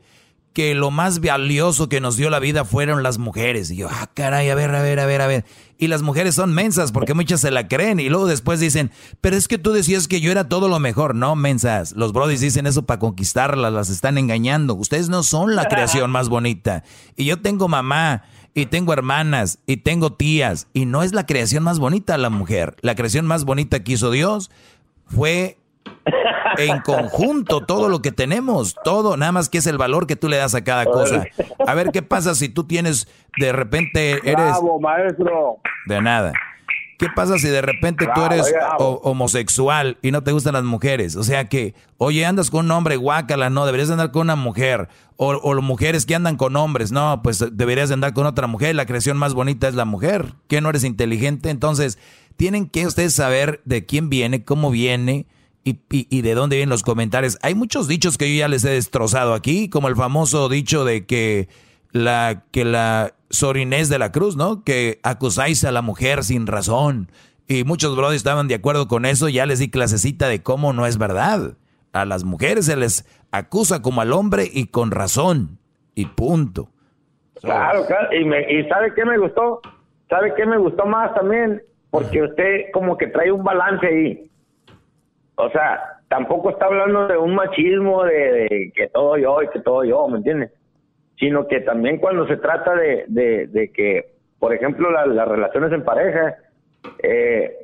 que 0.60 0.76
lo 0.76 0.91
más 0.91 1.22
valioso 1.22 1.88
que 1.88 2.02
nos 2.02 2.18
dio 2.18 2.30
la 2.30 2.40
vida 2.40 2.65
fueron 2.65 3.02
las 3.02 3.18
mujeres. 3.18 3.72
Y 3.72 3.77
yo, 3.77 3.88
ah, 3.90 4.10
caray, 4.14 4.49
a 4.49 4.56
ver, 4.56 4.76
a 4.76 4.81
ver, 4.81 4.99
a 4.99 5.06
ver, 5.06 5.22
a 5.22 5.27
ver. 5.27 5.45
Y 5.77 5.88
las 5.88 6.02
mujeres 6.02 6.36
son 6.36 6.53
mensas 6.53 6.91
porque 6.91 7.14
muchas 7.14 7.40
se 7.40 7.49
la 7.49 7.69
creen. 7.69 8.02
Y 8.02 8.10
luego 8.10 8.27
después 8.27 8.60
dicen, 8.60 8.91
pero 9.22 9.38
es 9.38 9.48
que 9.48 9.57
tú 9.57 9.72
decías 9.72 10.10
que 10.10 10.19
yo 10.19 10.34
era 10.34 10.49
todo 10.49 10.68
lo 10.68 10.77
mejor. 10.80 11.15
No, 11.15 11.38
mensas. 11.38 11.94
Los 11.94 12.11
brodis 12.11 12.41
dicen 12.41 12.68
eso 12.68 12.86
para 12.86 12.99
conquistarlas, 12.99 13.72
las 13.72 13.90
están 13.90 14.18
engañando. 14.18 14.76
Ustedes 14.76 15.07
no 15.07 15.23
son 15.23 15.56
la 15.56 15.69
creación 15.69 16.11
más 16.11 16.27
bonita. 16.27 16.84
Y 17.15 17.23
yo 17.23 17.41
tengo 17.41 17.69
mamá 17.69 18.23
y 18.53 18.65
tengo 18.65 18.91
hermanas 18.91 19.60
y 19.65 19.77
tengo 19.77 20.11
tías 20.11 20.68
y 20.73 20.86
no 20.86 21.03
es 21.03 21.14
la 21.14 21.26
creación 21.26 21.64
más 21.64 21.80
bonita 21.80 22.18
la 22.18 22.30
mujer. 22.30 22.76
La 22.81 22.95
creación 22.95 23.26
más 23.26 23.45
bonita 23.45 23.81
que 23.81 23.94
hizo 23.94 24.11
Dios 24.11 24.52
fue 25.06 25.57
en 26.57 26.80
conjunto 26.82 27.61
todo 27.66 27.90
lo 27.90 28.02
que 28.02 28.11
tenemos, 28.11 28.76
todo, 28.84 29.18
nada 29.18 29.32
más 29.32 29.49
que 29.49 29.60
es 29.60 29.68
el 29.68 29.78
valor 29.78 30.07
que 30.07 30.16
tú 30.16 30.28
le 30.28 30.38
das 30.38 30.56
a 30.56 30.64
cada 30.64 30.86
cosa. 30.86 31.26
A 31.66 31.74
ver 31.74 31.91
qué 31.91 32.02
pasa 32.02 32.36
si 32.36 32.49
tú 32.49 32.66
tienes 32.66 33.07
de 33.38 33.52
repente 33.52 34.11
eres 34.24 34.36
Bravo, 34.36 34.80
maestro. 34.80 35.57
de 35.86 36.02
nada. 36.02 36.34
¿Qué 36.98 37.07
pasa 37.16 37.38
si 37.38 37.48
de 37.48 37.61
repente 37.61 38.06
tú 38.14 38.22
eres 38.26 38.52
bravo. 38.52 38.99
homosexual 39.06 39.98
y 40.02 40.11
no 40.11 40.22
te 40.22 40.34
gustan 40.34 40.52
las 40.53 40.66
mujeres? 40.66 41.16
O 41.16 41.24
sea 41.24 41.48
que, 41.48 41.74
oye, 41.98 42.26
andas 42.26 42.49
con 42.52 42.66
un 42.66 42.72
hombre, 42.72 42.98
guácala, 42.98 43.49
no, 43.49 43.66
deberías 43.66 43.88
de 43.88 43.94
andar 43.94 44.11
con 44.11 44.24
una 44.24 44.36
mujer. 44.36 44.90
O, 45.16 45.30
o 45.30 45.61
mujeres 45.61 46.06
que 46.06 46.16
andan 46.16 46.36
con 46.36 46.57
hombres, 46.57 46.91
no, 46.91 47.22
pues 47.24 47.45
deberías 47.53 47.88
de 47.88 47.94
andar 47.94 48.14
con 48.14 48.26
otra 48.26 48.48
mujer. 48.48 48.76
La 48.76 48.86
creación 48.86 49.16
más 49.16 49.34
bonita 49.34 49.70
es 49.70 49.76
la 49.76 49.86
mujer. 49.86 50.34
¿Que 50.49 50.60
no 50.60 50.70
eres 50.70 50.84
inteligente? 50.84 51.49
Entonces, 51.49 51.99
tienen 52.36 52.68
que 52.70 52.86
ustedes 52.86 53.16
saber 53.16 53.61
de 53.64 53.86
quién 53.86 54.10
viene, 54.10 54.44
cómo 54.44 54.70
viene 54.70 55.26
y, 55.70 55.80
y- 55.90 56.08
y 56.10 56.22
de 56.22 56.34
dónde 56.36 56.56
vienen 56.58 56.70
los 56.70 56.84
comentarios. 56.84 57.38
Hay 57.41 57.56
muchos 57.56 57.88
dichos 57.88 58.18
que 58.18 58.30
yo 58.34 58.40
ya 58.40 58.48
les 58.48 58.64
he 58.66 58.70
destrozado 58.72 59.34
aquí, 59.34 59.70
como 59.70 59.88
el 59.88 59.96
famoso 59.96 60.50
dicho 60.50 60.86
de 60.86 61.06
que 61.06 61.48
la 61.91 62.44
que 62.52 62.66
la 62.66 63.14
Sor 63.30 63.58
Inés 63.58 63.90
de 63.90 64.00
la 64.00 64.12
Cruz, 64.12 64.36
¿no? 64.36 64.64
Que 64.64 65.00
acusáis 65.04 65.64
a 65.64 65.72
la 65.72 65.82
mujer 65.82 66.24
sin 66.24 66.48
razón. 66.48 67.12
Y 67.48 67.64
muchos 67.64 67.96
brothers 67.96 68.18
estaban 68.18 68.48
de 68.48 68.56
acuerdo 68.56 68.88
con 68.88 69.06
eso. 69.06 69.28
Ya 69.30 69.46
les 69.46 69.60
di 69.60 69.70
clasecita 69.70 70.28
de 70.28 70.44
cómo 70.44 70.72
no 70.74 70.86
es 70.86 70.98
verdad. 70.98 71.58
A 71.94 72.06
las 72.06 72.24
mujeres 72.24 72.66
se 72.68 72.76
les 72.76 73.06
acusa 73.32 73.82
como 73.82 74.02
al 74.02 74.14
hombre 74.14 74.48
y 74.52 74.68
con 74.68 74.91
razón. 74.91 75.58
Y 75.96 76.06
punto. 76.06 76.70
Claro, 77.41 77.86
claro. 77.88 78.14
Y, 78.16 78.24
me, 78.26 78.41
y 78.52 78.68
¿sabe 78.70 78.94
qué 78.96 79.04
me 79.06 79.18
gustó? 79.18 79.62
¿Sabe 80.10 80.34
qué 80.36 80.46
me 80.46 80.58
gustó 80.58 80.86
más 80.86 81.14
también? 81.16 81.62
Porque 81.90 82.22
usted 82.22 82.66
como 82.74 82.98
que 82.98 83.08
trae 83.08 83.32
un 83.32 83.44
balance 83.44 83.88
ahí. 83.88 84.28
O 85.41 85.49
sea, 85.52 85.82
tampoco 86.10 86.49
está 86.49 86.66
hablando 86.66 87.07
de 87.07 87.18
un 87.18 87.34
machismo 87.34 88.03
de, 88.03 88.74
que 88.76 88.88
todo 88.88 89.18
yo 89.18 89.41
y 89.41 89.48
que 89.48 89.61
todo 89.61 89.86
yo, 89.86 90.06
¿me 90.10 90.18
entiendes? 90.18 90.52
Sino 91.18 91.48
que 91.48 91.61
también 91.61 91.98
cuando 91.98 92.28
se 92.28 92.36
trata 92.36 92.76
de, 92.76 93.06
de, 93.07 93.72
que, 93.72 94.16
por 94.38 94.53
ejemplo, 94.53 94.91
la- 94.91 95.06
las 95.06 95.28
relaciones 95.30 95.72
en 95.72 95.86
pareja, 95.86 96.36
eh, 97.02 97.56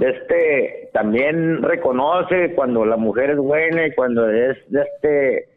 este 0.00 0.90
también 0.92 1.62
reconoce 1.62 2.54
cuando 2.54 2.84
la 2.84 2.96
mujer 2.96 3.30
es 3.30 3.38
buena 3.38 3.86
y 3.86 3.94
cuando 3.94 4.30
es 4.30 4.56
de 4.70 4.82
este 4.82 5.48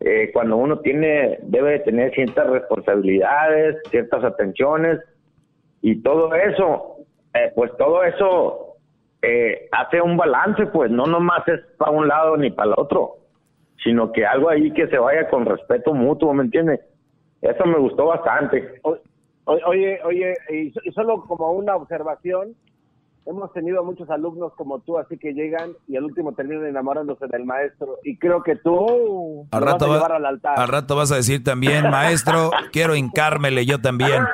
eh, 0.00 0.30
cuando 0.32 0.56
uno 0.56 0.78
tiene 0.80 1.38
debe 1.42 1.72
de 1.72 1.78
tener 1.80 2.14
ciertas 2.14 2.48
responsabilidades 2.48 3.76
ciertas 3.90 4.24
atenciones 4.24 4.98
y 5.82 6.02
todo 6.02 6.34
eso 6.34 6.96
eh, 7.34 7.52
pues 7.54 7.70
todo 7.76 8.02
eso 8.02 8.71
eh, 9.22 9.68
hace 9.72 10.00
un 10.02 10.16
balance 10.16 10.66
pues 10.66 10.90
no 10.90 11.06
nomás 11.06 11.46
es 11.48 11.60
para 11.78 11.92
un 11.92 12.08
lado 12.08 12.36
ni 12.36 12.50
para 12.50 12.68
el 12.70 12.74
otro 12.76 13.14
sino 13.82 14.12
que 14.12 14.26
algo 14.26 14.48
ahí 14.48 14.72
que 14.72 14.86
se 14.88 14.98
vaya 14.98 15.28
con 15.28 15.46
respeto 15.46 15.94
mutuo 15.94 16.32
me 16.34 16.44
entiendes 16.44 16.80
eso 17.40 17.64
me 17.66 17.78
gustó 17.78 18.06
bastante. 18.06 18.80
O- 18.82 18.96
Oye, 19.44 19.98
oye, 20.04 20.36
y 20.50 20.70
so- 20.70 20.80
y 20.84 20.92
solo 20.92 21.20
como 21.26 21.50
una 21.50 21.74
observación, 21.74 22.54
hemos 23.26 23.52
tenido 23.52 23.84
muchos 23.84 24.08
alumnos 24.10 24.52
como 24.56 24.80
tú, 24.80 24.98
así 24.98 25.16
que 25.18 25.32
llegan 25.32 25.72
y 25.88 25.96
al 25.96 26.04
último 26.04 26.32
terminan 26.32 26.66
enamorándose 26.66 27.26
del 27.28 27.44
maestro. 27.44 27.98
Y 28.04 28.16
creo 28.18 28.42
que 28.42 28.56
tú 28.56 29.46
Al 29.50 29.60
lo 29.60 29.66
vas 29.66 29.72
rato, 29.74 29.84
a 29.84 29.88
va- 29.88 29.94
llevar 29.96 30.12
al 30.12 30.26
altar. 30.26 30.58
al 30.58 30.68
rato 30.68 30.96
vas 30.96 31.12
a 31.12 31.16
decir 31.16 31.42
también, 31.44 31.88
maestro, 31.90 32.50
quiero 32.72 32.94
hincármele 32.96 33.64
yo 33.66 33.80
también. 33.80 34.24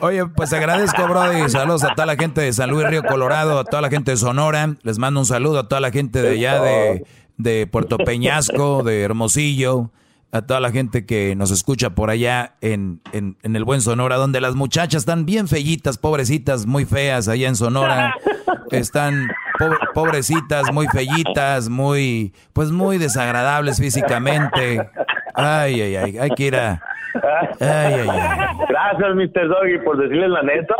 Oye, 0.00 0.24
pues 0.26 0.52
agradezco, 0.52 1.02
Brody. 1.08 1.48
Saludos 1.48 1.84
a 1.84 1.94
toda 1.94 2.06
la 2.06 2.16
gente 2.16 2.40
de 2.40 2.52
San 2.52 2.70
Luis 2.70 2.86
Río 2.88 3.02
Colorado, 3.02 3.58
a 3.58 3.64
toda 3.64 3.82
la 3.82 3.90
gente 3.90 4.12
de 4.12 4.16
Sonora. 4.16 4.74
Les 4.82 4.98
mando 4.98 5.20
un 5.20 5.26
saludo 5.26 5.58
a 5.58 5.68
toda 5.68 5.80
la 5.80 5.90
gente 5.90 6.22
de 6.22 6.28
allá 6.30 6.60
de, 6.62 7.04
de 7.36 7.66
Puerto 7.66 7.98
Peñasco, 7.98 8.82
de 8.84 9.02
Hermosillo, 9.02 9.90
a 10.30 10.42
toda 10.42 10.60
la 10.60 10.70
gente 10.70 11.06
que 11.06 11.34
nos 11.36 11.50
escucha 11.50 11.90
por 11.90 12.10
allá 12.10 12.54
en, 12.60 13.00
en, 13.12 13.36
en 13.42 13.56
el 13.56 13.64
buen 13.64 13.80
Sonora, 13.80 14.16
donde 14.16 14.40
las 14.40 14.54
muchachas 14.54 15.00
están 15.02 15.24
bien 15.24 15.48
fellitas, 15.48 15.96
pobrecitas, 15.98 16.66
muy 16.66 16.84
feas 16.84 17.28
allá 17.28 17.48
en 17.48 17.56
Sonora. 17.56 18.14
Están 18.70 19.28
po- 19.58 19.78
pobrecitas, 19.94 20.70
muy 20.74 20.86
fellitas, 20.88 21.70
muy, 21.70 22.34
pues 22.52 22.70
muy 22.70 22.98
desagradables 22.98 23.78
físicamente. 23.78 24.86
Ay, 25.34 25.80
ay, 25.80 25.96
ay, 25.96 26.18
hay 26.18 26.30
que 26.30 26.44
ir 26.44 26.56
a... 26.56 26.82
Ay, 27.14 27.94
ay, 27.94 28.08
ay. 28.08 28.48
gracias 28.68 29.14
Mr. 29.14 29.48
Doggy 29.48 29.78
por 29.84 29.96
decirles 29.98 30.30
la 30.30 30.42
neta 30.42 30.74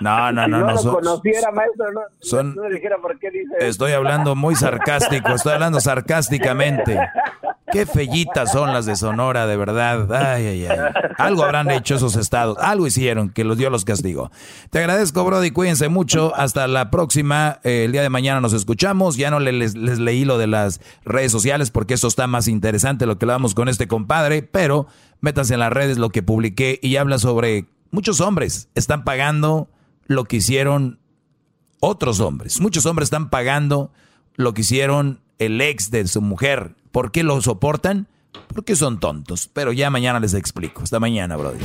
No, 0.00 0.32
no, 0.32 0.44
si 0.44 0.50
no, 0.50 0.58
no 0.58 0.66
no. 0.66 0.82
lo 0.82 0.92
conociera, 0.94 1.50
maestro, 1.52 1.92
no, 1.92 2.00
son- 2.20 2.54
no 2.54 2.62
dijera 2.64 2.96
por 3.00 3.18
qué 3.18 3.30
dice 3.30 3.54
Estoy 3.60 3.92
hablando 3.92 4.34
muy 4.34 4.54
sarcástico, 4.54 5.32
estoy 5.34 5.52
hablando 5.54 5.80
sarcásticamente. 5.80 6.98
Qué 7.72 7.84
fellitas 7.84 8.52
son 8.52 8.72
las 8.72 8.86
de 8.86 8.94
Sonora, 8.94 9.46
de 9.48 9.56
verdad. 9.56 10.10
Ay, 10.14 10.46
ay, 10.46 10.66
ay. 10.66 10.78
Algo 11.18 11.44
habrán 11.44 11.68
hecho 11.72 11.96
esos 11.96 12.14
estados. 12.16 12.56
Algo 12.60 12.86
hicieron 12.86 13.28
que 13.30 13.42
los 13.42 13.58
dio 13.58 13.70
los 13.70 13.84
castigos. 13.84 14.30
Te 14.70 14.78
agradezco, 14.78 15.24
Brody. 15.24 15.50
Cuídense 15.50 15.88
mucho. 15.88 16.32
Hasta 16.36 16.68
la 16.68 16.90
próxima. 16.92 17.58
Eh, 17.64 17.84
el 17.84 17.92
día 17.92 18.02
de 18.02 18.08
mañana 18.08 18.40
nos 18.40 18.52
escuchamos. 18.52 19.16
Ya 19.16 19.30
no 19.30 19.40
le- 19.40 19.52
les, 19.52 19.74
les 19.74 19.98
leí 19.98 20.24
lo 20.24 20.38
de 20.38 20.46
las 20.46 20.80
redes 21.04 21.32
sociales 21.32 21.72
porque 21.72 21.94
eso 21.94 22.06
está 22.06 22.28
más 22.28 22.46
interesante 22.46 23.04
lo 23.04 23.18
que 23.18 23.24
hablamos 23.24 23.52
con 23.54 23.68
este 23.68 23.88
compadre. 23.88 24.42
Pero 24.42 24.86
métanse 25.20 25.54
en 25.54 25.60
las 25.60 25.72
redes 25.72 25.98
lo 25.98 26.10
que 26.10 26.22
publiqué 26.22 26.78
y 26.82 26.96
habla 26.96 27.18
sobre 27.18 27.66
muchos 27.90 28.20
hombres 28.20 28.68
están 28.74 29.04
pagando 29.04 29.68
lo 30.06 30.24
que 30.24 30.36
hicieron 30.36 30.98
otros 31.80 32.20
hombres. 32.20 32.60
Muchos 32.60 32.86
hombres 32.86 33.06
están 33.06 33.30
pagando 33.30 33.92
lo 34.34 34.54
que 34.54 34.62
hicieron 34.62 35.20
el 35.38 35.60
ex 35.60 35.90
de 35.90 36.06
su 36.06 36.20
mujer. 36.22 36.74
¿Por 36.92 37.12
qué 37.12 37.22
lo 37.22 37.40
soportan? 37.40 38.08
Porque 38.48 38.76
son 38.76 39.00
tontos. 39.00 39.48
Pero 39.52 39.72
ya 39.72 39.90
mañana 39.90 40.20
les 40.20 40.34
explico. 40.34 40.82
Hasta 40.82 41.00
mañana, 41.00 41.36
brody. 41.36 41.58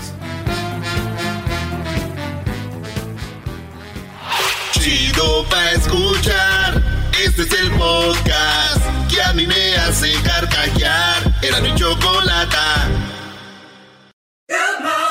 Chido 4.72 5.46
pa' 5.50 5.72
escuchar. 5.72 6.84
Este 7.24 7.44
es 7.44 7.54
el 7.54 7.72
podcast 7.72 8.84
que 9.10 9.22
a 9.22 9.34
mí 9.34 9.46
me 9.46 9.76
hace 9.76 10.12
carcajear. 10.24 11.40
Era 11.44 11.62
mi 11.62 11.74
chocolata. 11.76 12.90
Goodbye. 14.52 15.11